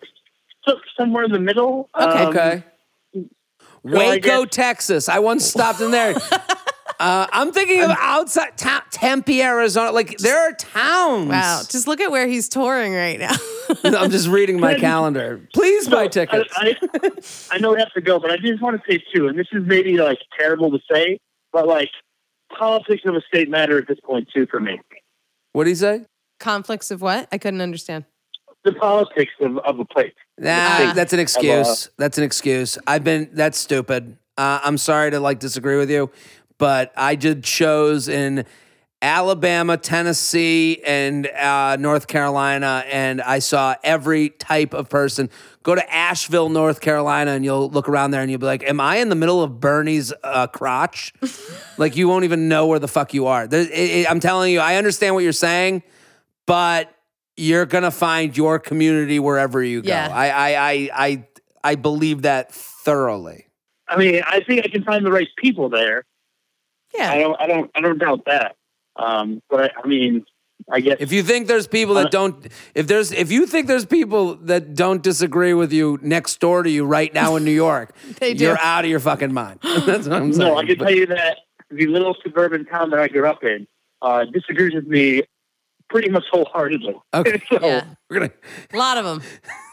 some, 0.67 0.77
somewhere 0.97 1.25
in 1.25 1.33
the 1.33 1.39
middle. 1.39 1.89
Okay. 1.95 2.23
Um, 2.25 2.29
Okay. 2.29 2.65
I 3.87 3.91
Waco, 3.91 4.45
guess- 4.45 4.55
Texas. 4.55 5.09
I 5.09 5.19
once 5.19 5.45
stopped 5.45 5.81
in 5.81 5.91
there. 5.91 6.15
Uh, 7.01 7.29
I'm 7.33 7.53
thinking 7.53 7.81
of 7.81 7.91
outside 8.01 8.57
Ta- 8.59 8.85
Tempe, 8.91 9.41
Arizona. 9.41 9.93
Like 9.93 10.19
there 10.19 10.37
are 10.37 10.53
towns. 10.55 11.29
wow. 11.29 11.61
Just 11.71 11.87
look 11.87 12.01
at 12.01 12.11
where 12.11 12.27
he's 12.27 12.49
touring 12.49 12.93
right 12.93 13.21
now. 13.21 13.37
I'm 13.85 14.11
just 14.11 14.27
reading 14.27 14.59
my 14.59 14.75
calendar. 14.75 15.41
Please 15.55 15.89
buy 15.89 16.07
So, 16.07 16.09
tickets. 16.27 16.53
I, 16.57 16.75
I, 17.05 17.11
I 17.53 17.59
know 17.59 17.73
we 17.75 17.79
have 17.79 17.93
to 17.93 18.01
go, 18.01 18.19
but 18.19 18.33
I 18.33 18.37
just 18.39 18.61
want 18.61 18.83
to 18.83 18.91
say 18.93 19.01
too, 19.15 19.29
and 19.29 19.39
this 19.39 19.47
is 19.53 19.63
maybe 19.65 19.97
like 19.97 20.19
terrible 20.37 20.73
to 20.73 20.81
say, 20.93 21.21
but 21.53 21.69
like 21.69 21.91
politics 22.59 23.03
of 23.05 23.15
a 23.15 23.21
state 23.29 23.49
matter 23.49 23.79
at 23.79 23.87
this 23.87 24.01
point 24.01 24.29
too 24.35 24.49
for 24.51 24.59
me. 24.59 24.81
what 25.53 25.65
do 25.65 25.71
you 25.71 25.77
say? 25.77 26.05
Conflicts 26.41 26.91
of 26.91 27.01
what? 27.01 27.29
I 27.31 27.39
couldn't 27.39 27.61
understand. 27.61 28.07
The 28.65 28.73
politics 28.73 29.33
of, 29.41 29.57
of 29.59 29.79
a 29.79 29.85
place. 29.85 30.13
Nah, 30.39 30.51
Ah. 30.53 30.93
that's 30.95 31.13
an 31.13 31.21
excuse. 31.21 31.91
That's 31.97 32.19
an 32.19 32.25
excuse. 32.25 32.77
I've 32.87 33.05
been. 33.05 33.31
That's 33.33 33.59
stupid. 33.59 34.17
Uh, 34.37 34.61
I'm 34.63 34.79
sorry 34.79 35.11
to 35.13 35.21
like 35.21 35.39
disagree 35.39 35.77
with 35.79 35.91
you, 35.91 36.11
but 36.59 36.93
I 36.97 37.15
did 37.15 37.47
shows 37.47 38.09
in 38.09 38.45
Alabama, 39.01 39.77
Tennessee, 39.77 40.83
and 40.85 41.27
uh, 41.29 41.77
North 41.77 42.09
Carolina, 42.09 42.83
and 42.91 43.23
I 43.23 43.39
saw 43.39 43.77
every 43.85 44.31
type 44.31 44.75
of 44.75 44.89
person. 44.89 45.31
Go 45.63 45.75
to 45.77 45.95
Asheville, 45.95 46.49
North 46.49 46.81
Carolina, 46.81 47.31
and 47.33 47.45
you'll 47.45 47.71
look 47.71 47.89
around 47.89 48.11
there 48.11 48.23
and 48.23 48.31
you'll 48.31 48.41
be 48.41 48.47
like, 48.47 48.65
"Am 48.65 48.81
I 48.81 48.97
in 48.97 49.09
the 49.09 49.15
middle 49.15 49.43
of 49.43 49.61
Bernie's 49.61 50.13
uh, 50.25 50.49
crotch?" 50.49 51.13
like 51.79 51.97
you 51.97 52.09
won't 52.09 52.25
even 52.25 52.49
know 52.49 52.67
where 52.67 52.81
the 52.81 52.89
fuck 52.89 53.15
you 53.15 53.27
are. 53.27 53.47
There, 53.47 53.61
it, 53.63 53.71
it- 53.71 54.11
I'm 54.11 54.21
telling 54.21 54.53
you, 54.53 54.59
I 54.61 54.77
understand 54.77 55.15
what 55.15 55.23
you're 55.25 55.33
saying, 55.33 55.85
but 56.47 56.93
you're 57.39 57.67
gonna 57.67 57.91
find 57.91 58.37
your 58.37 58.59
community 58.59 59.19
wherever 59.19 59.63
you 59.63 59.83
go. 59.83 59.89
Yeah. 59.89 60.09
I, 60.13 60.29
I, 60.31 60.71
I, 60.71 60.91
I, 61.07 61.25
I 61.65 61.75
believe 61.75 62.23
that 62.23 62.53
thoroughly. 62.53 63.47
I 63.89 63.97
mean, 63.97 64.23
I 64.27 64.41
think 64.41 64.65
I 64.65 64.69
can 64.69 64.83
find 64.85 65.05
the 65.05 65.11
right 65.13 65.29
people 65.39 65.69
there. 65.69 66.05
Yeah, 66.95 67.11
I 67.13 67.17
Yeah. 67.17 67.23
don't, 67.23 67.41
I 67.41 67.47
don't, 67.47 67.71
I 67.75 67.81
don't 67.81 67.99
doubt 67.99 68.25
that. 68.27 68.57
Um, 68.97 69.41
but 69.49 69.65
I, 69.77 69.83
I 69.83 69.87
mean, 69.87 70.25
I 70.71 70.81
guess 70.81 70.97
If 71.01 71.13
you 71.13 71.23
think 71.23 71.47
there's 71.47 71.67
people 71.69 71.95
that 71.95 72.11
don't, 72.11 72.47
if 72.75 72.87
there's, 72.89 73.13
if 73.13 73.31
you 73.31 73.47
think 73.47 73.67
there's 73.69 73.87
people 73.87 74.35
that 74.37 74.75
don't 74.75 75.03
disagree 75.03 75.55
with 75.55 75.73
you 75.73 75.99
next 76.03 76.41
door 76.41 76.63
to 76.65 76.71
you 76.71 76.85
right 76.85 77.13
now 77.15 77.37
in 77.37 77.45
New 77.45 77.53
York, 77.53 77.95
They 78.21 78.33
you're 78.33 78.59
out 78.59 78.85
of 78.85 78.91
your 78.91 79.01
fucking 79.01 79.33
mind. 79.33 79.61
That's 79.63 80.09
what 80.09 80.13
I'm 80.21 80.33
saying. 80.33 80.49
no, 80.53 80.59
I 80.59 80.67
can 80.67 80.77
But- 80.79 80.85
tell 80.87 80.95
you 80.95 81.07
that 81.07 81.39
the 81.71 81.87
little 81.87 82.17
suburban 82.23 82.65
town 82.65 82.91
that 82.91 82.99
I 82.99 83.09
grew 83.09 83.27
up 83.27 83.45
in 83.45 83.67
uh, 84.03 84.25
disagrees 84.25 84.75
with 84.75 84.87
me 84.87 85.23
pretty 85.89 86.09
much 86.11 86.25
wholeheartedly. 86.31 86.95
Okay. 87.15 87.43
so, 87.51 87.59
Yeah. 87.61 87.85
We're 88.11 88.21
gonna. 88.21 88.33
A 88.73 88.77
lot 88.77 88.97
of 88.99 89.05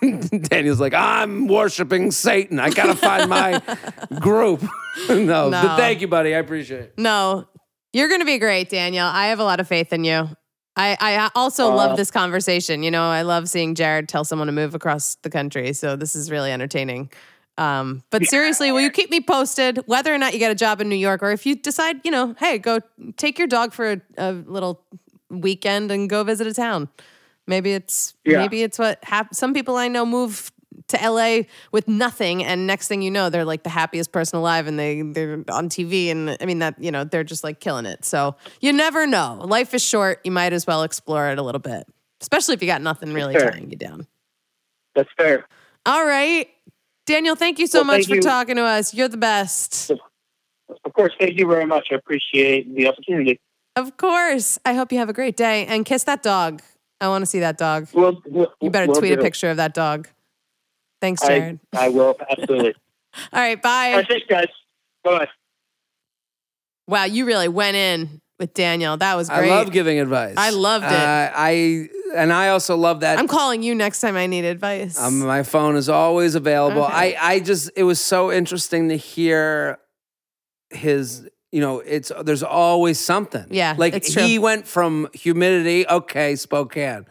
them. 0.02 0.20
Daniel's 0.50 0.80
like, 0.80 0.94
I'm 0.94 1.48
worshiping 1.48 2.12
Satan. 2.12 2.60
I 2.60 2.70
gotta 2.70 2.96
find 2.96 3.30
my 3.30 3.62
group. 4.20 4.62
no, 5.10 5.16
No. 5.50 5.50
but 5.50 5.78
thank 5.78 6.02
you, 6.02 6.08
buddy. 6.08 6.36
I 6.36 6.40
appreciate 6.40 6.80
it. 6.82 6.94
No, 6.98 7.48
you're 7.94 8.08
going 8.10 8.20
to 8.22 8.26
be 8.26 8.38
great, 8.40 8.70
Daniel. 8.70 9.06
I 9.08 9.28
have 9.28 9.40
a 9.40 9.44
lot 9.46 9.60
of 9.62 9.68
faith 9.68 9.94
in 9.94 10.04
you. 10.04 10.30
I, 10.76 10.98
I 11.00 11.30
also 11.36 11.72
Uh, 11.72 11.76
love 11.76 11.98
this 11.98 12.12
conversation. 12.12 12.84
You 12.84 12.92
know, 12.92 13.04
I 13.04 13.22
love 13.22 13.48
seeing 13.48 13.74
Jared 13.76 14.10
tell 14.10 14.26
someone 14.26 14.48
to 14.48 14.52
move 14.54 14.76
across 14.76 15.16
the 15.24 15.30
country. 15.30 15.72
So 15.72 15.96
this 15.96 16.14
is 16.16 16.30
really 16.30 16.52
entertaining. 16.52 17.10
Um, 17.58 18.04
but 18.10 18.26
seriously, 18.26 18.74
will 18.74 18.82
you 18.82 18.92
keep 18.92 19.10
me 19.10 19.22
posted 19.22 19.78
whether 19.86 20.14
or 20.14 20.18
not 20.18 20.34
you 20.34 20.40
get 20.40 20.52
a 20.52 20.56
job 20.56 20.82
in 20.82 20.90
New 20.90 20.98
York 20.98 21.24
or 21.24 21.32
if 21.32 21.46
you 21.46 21.56
decide, 21.56 22.02
you 22.04 22.12
know, 22.12 22.36
hey, 22.38 22.58
go 22.58 22.80
take 23.16 23.40
your 23.40 23.48
dog 23.48 23.72
for 23.72 23.92
a, 23.94 24.02
a 24.18 24.32
little 24.34 24.84
weekend 25.30 25.92
and 25.92 26.10
go 26.10 26.24
visit 26.24 26.48
a 26.48 26.54
town. 26.54 26.90
Maybe 27.48 27.74
it's 27.74 28.14
Yeah. 28.26 28.40
maybe 28.40 28.64
it's 28.64 28.80
what 28.80 29.00
hap- 29.04 29.34
some 29.34 29.54
people 29.54 29.76
I 29.76 29.88
know 29.88 30.06
move 30.06 30.52
to 30.88 30.98
LA 31.02 31.44
with 31.72 31.88
nothing 31.88 32.44
and 32.44 32.68
next 32.68 32.88
thing 32.90 33.02
you 33.02 33.10
know 33.10 33.30
they're 33.30 33.46
like 33.46 33.64
the 33.64 33.70
happiest 33.70 34.12
person 34.12 34.38
alive 34.38 34.68
and 34.68 34.78
they 34.78 35.02
they're 35.02 35.44
on 35.50 35.70
TV 35.70 36.10
and 36.12 36.36
I 36.42 36.46
mean 36.46 36.60
that 36.60 36.76
you 36.84 36.92
know 36.92 37.04
they're 37.06 37.24
just 37.24 37.44
like 37.44 37.60
killing 37.60 37.86
it. 37.86 38.04
So 38.06 38.36
you 38.62 38.74
never 38.74 39.08
know. 39.08 39.42
Life 39.46 39.74
is 39.74 39.84
short. 39.84 40.20
You 40.24 40.32
might 40.32 40.54
as 40.54 40.68
well 40.68 40.84
explore 40.84 41.30
it 41.30 41.38
a 41.40 41.42
little 41.44 41.60
bit. 41.60 41.88
Especially 42.22 42.54
if 42.56 42.62
you 42.62 42.68
got 42.68 42.82
nothing 42.82 43.14
really 43.14 43.36
tying 43.36 43.70
you 43.72 43.78
down. 43.78 44.08
that's 44.96 45.10
fair. 45.18 45.46
All 45.86 46.06
right. 46.06 46.48
Daniel, 47.06 47.36
thank 47.36 47.60
you 47.60 47.68
so 47.68 47.80
Well, 47.80 47.86
much 47.98 48.08
for 48.08 48.16
you. 48.16 48.22
talking 48.22 48.56
to 48.56 48.64
us. 48.64 48.94
You're 48.94 49.08
the 49.10 49.18
best. 49.18 49.92
Of 49.92 50.94
course, 50.94 51.14
thank 51.20 51.38
you 51.38 51.46
very 51.48 51.66
much. 51.66 51.90
I 51.92 51.96
appreciate 51.96 52.74
the 52.76 52.88
opportunity. 52.88 53.40
Of 53.76 53.98
course. 53.98 54.58
I 54.66 54.74
hope 54.74 54.92
you 54.92 55.00
have 55.00 55.10
a 55.10 55.14
great 55.14 55.36
day 55.36 55.66
and 55.66 55.86
kiss 55.86 56.04
that 56.06 56.24
dog. 56.24 56.62
I 57.02 57.10
want 57.10 57.24
to 57.24 57.26
see 57.26 57.40
that 57.40 57.58
dog. 57.58 57.88
We'll, 57.94 58.22
we'll, 58.26 58.54
You 58.62 58.70
better 58.70 58.88
we'll 58.88 59.02
tweet 59.02 59.14
a 59.14 59.22
picture 59.22 59.50
of 59.50 59.58
that 59.58 59.74
dog. 59.74 60.08
Thanks, 61.02 61.22
Jared. 61.22 61.60
I 61.74 61.90
will 61.90 62.16
absolutely. 62.30 62.74
All 63.34 63.40
right, 63.40 63.62
bye. 63.62 63.90
All 63.92 63.98
right, 63.98 64.08
thanks, 64.08 64.26
guys. 64.28 64.48
Bye. 65.04 65.28
Wow, 66.88 67.04
you 67.06 67.26
really 67.26 67.48
went 67.48 67.76
in 67.76 68.22
with 68.40 68.54
Daniel. 68.54 68.98
That 68.98 69.16
was 69.16 69.30
great. 69.30 69.52
I 69.52 69.56
love 69.56 69.72
giving 69.72 70.00
advice. 70.00 70.36
I 70.38 70.52
loved 70.52 70.86
it. 70.86 70.92
Uh, 70.92 71.32
I 71.36 71.90
and 72.16 72.32
I 72.32 72.50
also 72.50 72.76
love 72.76 73.02
that. 73.02 73.20
I'm 73.20 73.28
calling 73.28 73.64
you 73.64 73.76
next 73.76 74.02
time 74.02 74.16
I 74.16 74.28
need 74.28 74.46
advice. 74.46 75.00
Um, 75.00 75.20
my 75.20 75.44
phone 75.44 75.76
is 75.76 75.90
always 75.90 76.36
available. 76.36 76.84
Okay. 76.84 77.16
I, 77.16 77.34
I 77.34 77.40
just 77.40 77.72
it 77.76 77.84
was 77.84 78.00
so 78.00 78.32
interesting 78.32 78.90
to 78.90 78.98
hear 78.98 79.80
his 80.70 81.28
you 81.56 81.62
know 81.62 81.80
it's 81.80 82.12
there's 82.28 82.44
always 82.44 82.98
something 83.00 83.46
Yeah, 83.50 83.76
like 83.78 84.04
he 84.04 84.38
went 84.40 84.68
from 84.68 85.08
humidity 85.14 85.88
okay 85.88 86.36
spokane 86.36 87.06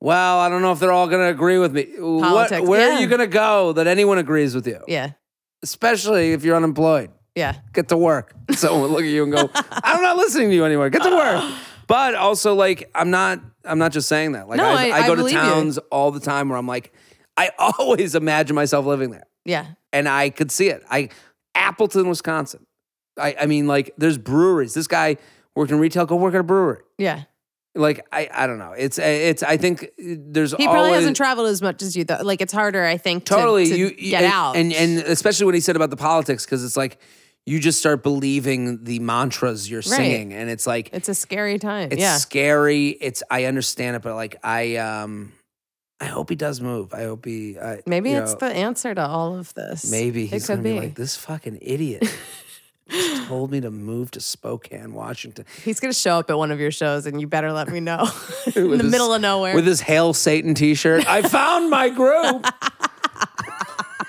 well 0.00 0.38
i 0.40 0.48
don't 0.50 0.62
know 0.62 0.72
if 0.72 0.78
they're 0.80 0.92
all 0.98 1.08
going 1.08 1.22
to 1.28 1.30
agree 1.38 1.58
with 1.64 1.72
me 1.72 1.84
Politics, 1.96 2.60
what, 2.60 2.68
where 2.70 2.88
yeah. 2.90 2.96
are 2.98 3.00
you 3.00 3.06
going 3.14 3.24
to 3.30 3.34
go 3.46 3.72
that 3.72 3.86
anyone 3.86 4.18
agrees 4.18 4.54
with 4.54 4.66
you 4.66 4.80
yeah, 4.86 5.12
especially 5.62 6.32
if 6.32 6.44
you're 6.44 6.56
unemployed 6.56 7.10
yeah. 7.34 7.54
get 7.72 7.88
to 7.88 7.96
work 7.96 8.34
someone 8.52 8.82
will 8.82 8.88
look 8.90 9.00
at 9.00 9.06
you 9.06 9.22
and 9.24 9.32
go 9.32 9.48
i'm 9.54 10.02
not 10.02 10.16
listening 10.16 10.48
to 10.50 10.54
you 10.54 10.64
anymore 10.64 10.90
get 10.90 11.02
to 11.02 11.10
work 11.10 11.42
but 11.86 12.14
also 12.14 12.54
like 12.54 12.90
i'm 12.94 13.10
not 13.10 13.40
i'm 13.64 13.78
not 13.78 13.92
just 13.92 14.08
saying 14.08 14.32
that 14.32 14.48
like 14.48 14.58
No, 14.58 14.64
I, 14.66 14.88
I- 14.88 14.96
I 15.02 15.06
go 15.06 15.14
to 15.14 15.20
believe 15.22 15.34
you. 15.34 15.40
towns 15.40 15.78
all 15.90 16.10
the 16.10 16.20
time 16.20 16.48
where 16.48 16.58
i'm 16.58 16.66
like 16.66 16.92
i 17.36 17.50
always 17.58 18.14
imagine 18.14 18.54
myself 18.54 18.84
living 18.86 19.10
there 19.12 19.26
Yeah. 19.44 19.66
and 19.92 20.08
I 20.08 20.30
could 20.30 20.50
see 20.50 20.68
it. 20.68 20.82
I 20.90 21.08
Appleton, 21.54 22.08
Wisconsin. 22.08 22.66
I, 23.18 23.34
I 23.40 23.46
mean, 23.46 23.66
like, 23.66 23.94
there's 23.98 24.18
breweries. 24.18 24.74
This 24.74 24.86
guy 24.86 25.16
worked 25.54 25.70
in 25.70 25.78
retail. 25.78 26.06
Go 26.06 26.16
work 26.16 26.34
at 26.34 26.40
a 26.40 26.44
brewery. 26.44 26.80
Yeah. 26.98 27.24
Like, 27.74 28.06
I, 28.12 28.28
I 28.32 28.46
don't 28.46 28.58
know. 28.58 28.72
It's, 28.72 28.98
it's. 28.98 29.42
I 29.42 29.56
think 29.56 29.90
there's 29.98 30.52
He 30.52 30.64
probably 30.64 30.80
always, 30.80 30.94
hasn't 31.00 31.16
traveled 31.16 31.48
as 31.48 31.62
much 31.62 31.82
as 31.82 31.96
you 31.96 32.04
though. 32.04 32.18
Like 32.22 32.40
it's 32.40 32.52
harder, 32.52 32.84
I 32.84 32.96
think, 32.96 33.24
to- 33.26 33.34
totally 33.34 33.66
to, 33.66 33.76
you 33.76 33.90
get 33.92 34.24
and, 34.24 34.32
out. 34.32 34.56
and 34.56 34.72
and 34.72 34.98
especially 35.00 35.46
when 35.46 35.54
he 35.54 35.60
said 35.60 35.76
about 35.76 35.90
the 35.90 35.96
politics 35.96 36.44
because 36.44 36.64
it's 36.64 36.76
like 36.76 36.98
you 37.46 37.60
just 37.60 37.78
start 37.78 38.02
believing 38.02 38.82
the 38.84 38.98
mantras 38.98 39.70
you're 39.70 39.82
singing, 39.82 40.32
and 40.32 40.50
it's 40.50 40.66
like 40.66 40.90
It's 40.92 41.08
a 41.08 41.14
scary 41.14 41.58
time. 41.58 41.90
it's 41.92 42.00
yeah. 42.00 42.16
scary. 42.16 42.88
It's 42.88 43.22
I 43.30 43.44
understand 43.44 43.94
it, 43.96 44.02
but 44.02 44.14
like 44.16 44.36
I 44.42 44.76
um, 44.76 45.32
I 46.00 46.06
hope 46.06 46.30
he 46.30 46.36
does 46.36 46.60
move. 46.60 46.92
I 46.94 47.04
hope 47.04 47.26
he. 47.26 47.58
I, 47.58 47.82
Maybe 47.86 48.10
it's 48.10 48.32
know, 48.32 48.38
the 48.48 48.54
answer 48.54 48.94
to 48.94 49.06
all 49.06 49.36
of 49.38 49.54
this. 49.54 49.88
maybe 49.90 50.24
it 50.24 50.30
he's 50.30 50.46
could 50.46 50.56
gonna 50.56 50.62
be. 50.62 50.72
be. 50.72 50.80
like 50.80 50.94
this 50.96 51.16
fucking 51.16 51.58
idiot. 51.62 52.02
just 52.90 53.26
told 53.28 53.50
me 53.50 53.60
to 53.60 53.70
move 53.70 54.10
to 54.12 54.20
Spokane, 54.20 54.94
Washington. 54.94 55.44
He's 55.64 55.80
gonna 55.80 55.92
show 55.92 56.18
up 56.18 56.30
at 56.30 56.38
one 56.38 56.50
of 56.50 56.60
your 56.60 56.70
shows, 56.70 57.06
and 57.06 57.20
you 57.20 57.26
better 57.26 57.52
let 57.52 57.68
me 57.68 57.80
know 57.80 58.08
in 58.56 58.70
the 58.70 58.76
his- 58.78 58.90
middle 58.90 59.12
of 59.14 59.20
nowhere. 59.20 59.54
with 59.54 59.66
his 59.66 59.80
Hail 59.80 60.12
Satan 60.12 60.54
T-shirt. 60.54 61.08
I 61.08 61.22
found 61.22 61.70
my 61.70 61.88
group. 61.88 62.46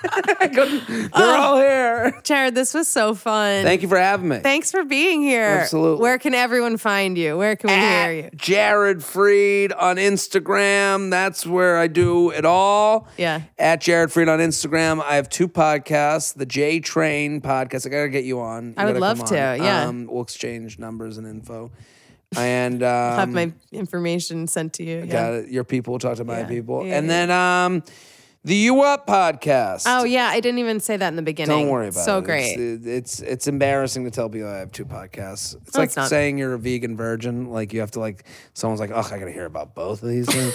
I 0.40 0.48
couldn't- 0.48 1.12
They're 1.12 1.36
all 1.36 1.58
here. 1.58 2.20
Jared, 2.24 2.54
this 2.54 2.72
was 2.74 2.88
so 2.88 3.14
fun. 3.14 3.64
Thank 3.64 3.82
you 3.82 3.88
for 3.88 3.98
having 3.98 4.28
me. 4.28 4.38
Thanks 4.38 4.70
for 4.70 4.84
being 4.84 5.22
here. 5.22 5.42
Absolutely. 5.62 6.02
Where 6.02 6.18
can 6.18 6.34
everyone 6.34 6.76
find 6.76 7.16
you? 7.18 7.36
Where 7.36 7.56
can 7.56 7.68
we 7.70 7.74
hear 7.76 8.12
you? 8.24 8.30
Jared 8.36 8.98
Freid 8.98 9.72
on 9.78 9.96
Instagram. 9.96 11.10
That's 11.10 11.46
where 11.46 11.76
I 11.78 11.86
do 11.86 12.30
it 12.30 12.44
all. 12.44 13.08
Yeah. 13.18 13.42
At 13.58 13.80
Jared 13.80 14.10
Freid 14.10 14.28
on 14.32 14.38
Instagram. 14.38 15.02
I 15.02 15.16
have 15.16 15.28
two 15.28 15.48
podcasts. 15.48 16.34
The 16.34 16.46
J 16.46 16.80
Train 16.80 17.40
podcast. 17.40 17.86
I 17.86 17.90
gotta 17.90 18.08
get 18.08 18.24
you 18.24 18.40
on. 18.40 18.68
You 18.68 18.74
I 18.78 18.84
would 18.86 18.96
love 18.98 19.24
to, 19.26 19.34
yeah. 19.34 19.84
Um, 19.86 20.06
we'll 20.06 20.22
exchange 20.22 20.78
numbers 20.78 21.18
and 21.18 21.26
info. 21.26 21.70
And 22.36 22.82
um, 22.84 22.88
Have 23.18 23.28
my 23.30 23.52
information 23.72 24.46
sent 24.46 24.74
to 24.74 24.84
you. 24.84 24.98
Yeah. 24.98 25.06
got 25.06 25.32
it. 25.34 25.48
Your 25.50 25.64
people 25.64 25.92
will 25.92 25.98
talk 25.98 26.16
to 26.16 26.24
my 26.24 26.40
Yeah. 26.40 26.46
people. 26.46 26.86
Yeah, 26.86 26.98
and 26.98 27.06
yeah. 27.06 27.26
then 27.26 27.30
um, 27.30 27.82
the 28.44 28.54
You 28.54 28.82
Up 28.82 29.06
podcast. 29.06 29.84
Oh 29.86 30.04
yeah, 30.04 30.26
I 30.26 30.40
didn't 30.40 30.58
even 30.60 30.80
say 30.80 30.96
that 30.96 31.08
in 31.08 31.16
the 31.16 31.22
beginning. 31.22 31.58
Don't 31.58 31.68
worry 31.68 31.88
about 31.88 32.04
so 32.04 32.18
it. 32.18 32.24
great. 32.24 32.56
It's, 32.58 32.86
it's 32.86 33.20
it's 33.20 33.46
embarrassing 33.46 34.04
to 34.04 34.10
tell 34.10 34.28
people 34.28 34.48
I 34.48 34.58
have 34.58 34.72
two 34.72 34.86
podcasts. 34.86 35.56
It's 35.56 35.74
No, 35.74 35.80
like 35.80 35.96
it's 35.96 36.08
saying 36.08 36.38
you're 36.38 36.54
a 36.54 36.58
vegan 36.58 36.96
virgin. 36.96 37.50
Like 37.50 37.72
you 37.72 37.80
have 37.80 37.90
to 37.92 38.00
like 38.00 38.24
someone's 38.54 38.80
like, 38.80 38.90
oh, 38.92 39.00
I 39.00 39.18
gotta 39.18 39.32
hear 39.32 39.46
about 39.46 39.74
both 39.74 40.02
of 40.02 40.08
these 40.08 40.26
things. 40.26 40.54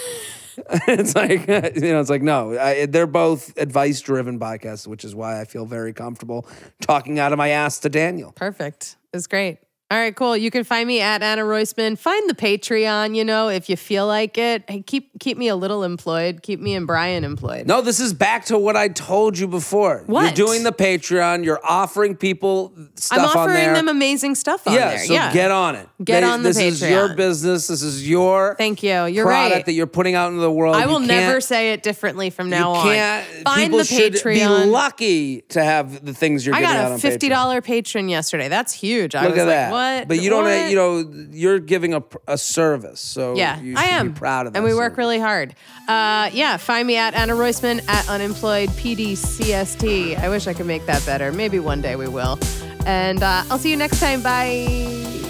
it's 0.88 1.16
like 1.16 1.48
you 1.48 1.92
know, 1.92 2.00
it's 2.00 2.10
like 2.10 2.24
no, 2.24 2.58
I, 2.58 2.88
they're 2.88 3.06
both 3.06 3.56
advice 3.58 4.02
driven 4.02 4.40
podcasts, 4.40 4.88
which 4.88 5.06
is 5.06 5.14
why 5.14 5.40
I 5.40 5.46
feel 5.46 5.66
very 5.66 5.94
comfortable 5.94 6.48
talking 6.82 7.20
out 7.20 7.34
of 7.34 7.38
my 7.38 7.50
ass 7.50 7.80
to 7.80 7.90
Daniel. 7.90 8.32
Perfect. 8.32 8.98
It's 9.14 9.28
great. 9.28 9.60
All 9.92 10.00
right, 10.00 10.16
cool. 10.16 10.36
You 10.36 10.50
can 10.50 10.64
find 10.64 10.88
me 10.88 11.00
at 11.00 11.22
Anna 11.22 11.44
Roisman. 11.44 11.96
Find 11.96 12.28
the 12.28 12.34
Patreon, 12.34 13.16
you 13.16 13.24
know, 13.24 13.50
if 13.50 13.70
you 13.70 13.78
feel 13.78 14.08
like 14.08 14.36
it. 14.36 14.64
Hey, 14.68 14.82
keep 14.82 15.12
keep 15.20 15.38
me 15.38 15.48
a 15.48 15.56
little 15.56 15.84
employed. 15.84 16.42
Keep 16.42 16.60
me 16.60 16.74
and 16.74 16.88
Brian 16.88 17.24
employed. 17.24 17.68
No, 17.68 17.82
this 17.82 18.00
is 18.00 18.12
back 18.12 18.46
to 18.46 18.58
what 18.58 18.76
I 18.76 18.88
told 18.88 19.38
you 19.38 19.48
before. 19.48 20.02
What? 20.08 20.24
You're 20.24 20.48
doing 20.48 20.64
the 20.64 20.72
Patreon. 20.72 21.46
You're 21.46 21.64
offering 21.64 22.16
people 22.16 22.74
stuff 22.96 23.20
I'm 23.20 23.26
on 23.26 23.38
offering 23.38 23.54
there. 23.58 23.74
them 23.76 23.88
amazing 23.88 24.34
stuff 24.34 24.66
on 24.68 24.74
yeah, 24.74 24.90
there. 24.90 25.06
so 25.06 25.14
yeah. 25.14 25.32
get 25.32 25.52
on 25.52 25.76
it. 25.76 25.88
Get 26.04 26.24
on 26.24 26.42
the 26.42 26.50
This 26.50 26.58
is 26.58 26.82
your 26.82 27.14
business. 27.14 27.68
This 27.68 27.84
is 27.84 28.10
your 28.10 28.56
Thank 28.58 28.82
you. 28.82 29.06
You're 29.06 29.26
product 29.26 29.56
right. 29.56 29.66
that 29.68 29.74
you're 29.74 29.86
putting 29.86 30.16
out 30.16 30.30
into 30.30 30.42
the 30.42 30.52
world. 30.52 30.76
I 30.76 30.88
will 30.88 31.00
never 31.00 31.40
say 31.40 31.74
it 31.74 31.84
differently 31.84 32.32
from 32.32 32.50
now 32.50 32.74
you 32.74 32.80
on. 32.80 32.86
can't. 32.88 33.28
Find 33.44 33.62
people 33.66 33.78
the 33.78 33.86
should 33.86 34.14
Patreon. 34.14 34.64
be 34.64 34.70
lucky 34.72 35.42
to 35.50 35.64
have 35.64 36.04
the 36.04 36.14
things 36.16 36.44
you're 36.44 36.56
I 36.56 36.62
giving 36.62 36.76
out 36.76 36.82
got 36.82 36.90
a 36.90 36.94
on 36.94 37.00
fifty 37.00 37.28
Patreon. 37.28 37.30
dollar 37.30 37.62
patron 37.62 38.10
yesterday. 38.10 38.48
That's 38.48 38.74
huge. 38.74 39.14
I 39.14 39.26
Look 39.26 39.34
was 39.34 39.42
at 39.42 39.46
like, 39.46 39.56
that. 39.56 39.75
What? 39.76 40.08
But 40.08 40.20
you 40.22 40.30
don't. 40.30 40.44
What? 40.46 40.70
You 40.70 40.76
know, 40.76 41.28
you're 41.32 41.60
giving 41.60 41.94
a, 41.94 42.04
a 42.28 42.38
service. 42.38 43.00
So 43.00 43.36
Yeah, 43.36 43.60
you 43.62 43.76
I 43.78 43.86
am. 43.86 44.12
be 44.12 44.18
proud 44.20 44.48
of 44.48 44.54
that. 44.54 44.60
And 44.60 44.66
we 44.66 44.74
work 44.74 44.98
really 44.98 45.20
hard. 45.20 45.56
Uh, 45.88 46.30
yeah, 46.34 46.58
find 46.58 46.88
me 46.88 46.98
at 46.98 47.14
Anna 47.14 47.34
Roisman 47.34 47.88
at 47.88 48.10
Unemployed 48.10 48.70
PDCST. 48.70 50.18
I 50.20 50.30
wish 50.30 50.48
I 50.48 50.54
could 50.54 50.66
make 50.66 50.86
that 50.88 51.06
better. 51.06 51.32
Maybe 51.32 51.60
one 51.60 51.82
day 51.82 51.96
we 51.96 52.08
will. 52.08 52.40
And 52.86 53.22
uh, 53.24 53.44
I'll 53.50 53.60
see 53.60 53.70
you 53.72 53.78
next 53.78 54.00
time. 54.00 54.22
Bye. 54.22 55.25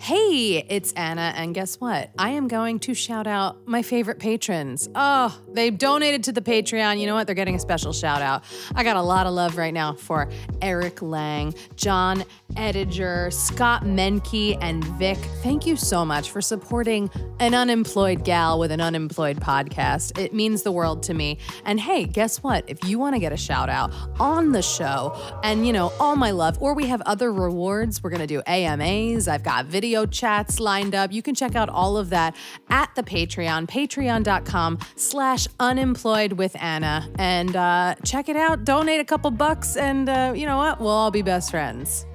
Hey, 0.00 0.64
it's 0.68 0.92
Anna, 0.92 1.32
and 1.34 1.52
guess 1.52 1.80
what? 1.80 2.10
I 2.16 2.30
am 2.30 2.46
going 2.46 2.78
to 2.80 2.94
shout 2.94 3.26
out 3.26 3.66
my 3.66 3.82
favorite 3.82 4.20
patrons. 4.20 4.88
Oh, 4.94 5.36
they've 5.52 5.76
donated 5.76 6.24
to 6.24 6.32
the 6.32 6.40
Patreon. 6.40 7.00
You 7.00 7.06
know 7.06 7.14
what? 7.14 7.26
They're 7.26 7.34
getting 7.34 7.56
a 7.56 7.58
special 7.58 7.92
shout 7.92 8.22
out. 8.22 8.44
I 8.76 8.84
got 8.84 8.96
a 8.96 9.02
lot 9.02 9.26
of 9.26 9.34
love 9.34 9.56
right 9.56 9.74
now 9.74 9.94
for 9.94 10.30
Eric 10.62 11.02
Lang, 11.02 11.52
John 11.74 12.24
Ediger, 12.52 13.32
Scott 13.32 13.82
Menke, 13.82 14.56
and 14.60 14.84
Vic. 14.84 15.18
Thank 15.42 15.66
you 15.66 15.76
so 15.76 16.04
much 16.04 16.30
for 16.30 16.40
supporting 16.40 17.10
an 17.40 17.54
unemployed 17.54 18.24
gal 18.24 18.60
with 18.60 18.70
an 18.70 18.80
unemployed 18.80 19.40
podcast. 19.40 20.16
It 20.16 20.32
means 20.32 20.62
the 20.62 20.72
world 20.72 21.02
to 21.04 21.14
me. 21.14 21.38
And 21.64 21.80
hey, 21.80 22.04
guess 22.04 22.40
what? 22.42 22.64
If 22.68 22.84
you 22.84 23.00
want 23.00 23.16
to 23.16 23.20
get 23.20 23.32
a 23.32 23.36
shout 23.36 23.68
out 23.68 23.92
on 24.20 24.52
the 24.52 24.62
show 24.62 25.40
and, 25.42 25.66
you 25.66 25.72
know, 25.72 25.92
all 25.98 26.14
my 26.14 26.30
love, 26.30 26.56
or 26.62 26.72
we 26.72 26.86
have 26.86 27.02
other 27.02 27.32
rewards, 27.32 28.02
we're 28.02 28.10
going 28.10 28.20
to 28.20 28.26
do 28.28 28.40
AMAs. 28.46 29.26
I've 29.26 29.42
got 29.42 29.66
video 29.98 30.06
chats 30.06 30.60
lined 30.60 30.94
up. 30.94 31.12
You 31.12 31.22
can 31.22 31.34
check 31.34 31.56
out 31.56 31.68
all 31.68 31.96
of 31.96 32.10
that 32.10 32.36
at 32.68 32.94
the 32.94 33.02
Patreon, 33.02 33.66
patreon.com 33.68 34.78
slash 34.96 35.46
unemployed 35.58 36.34
with 36.34 36.56
Anna. 36.60 37.08
And 37.18 37.56
uh, 37.56 37.94
check 38.04 38.28
it 38.28 38.36
out, 38.36 38.64
donate 38.64 39.00
a 39.00 39.04
couple 39.04 39.30
bucks, 39.30 39.76
and 39.76 40.08
uh, 40.08 40.32
you 40.36 40.46
know 40.46 40.56
what? 40.56 40.80
We'll 40.80 40.90
all 40.90 41.10
be 41.10 41.22
best 41.22 41.50
friends. 41.50 42.06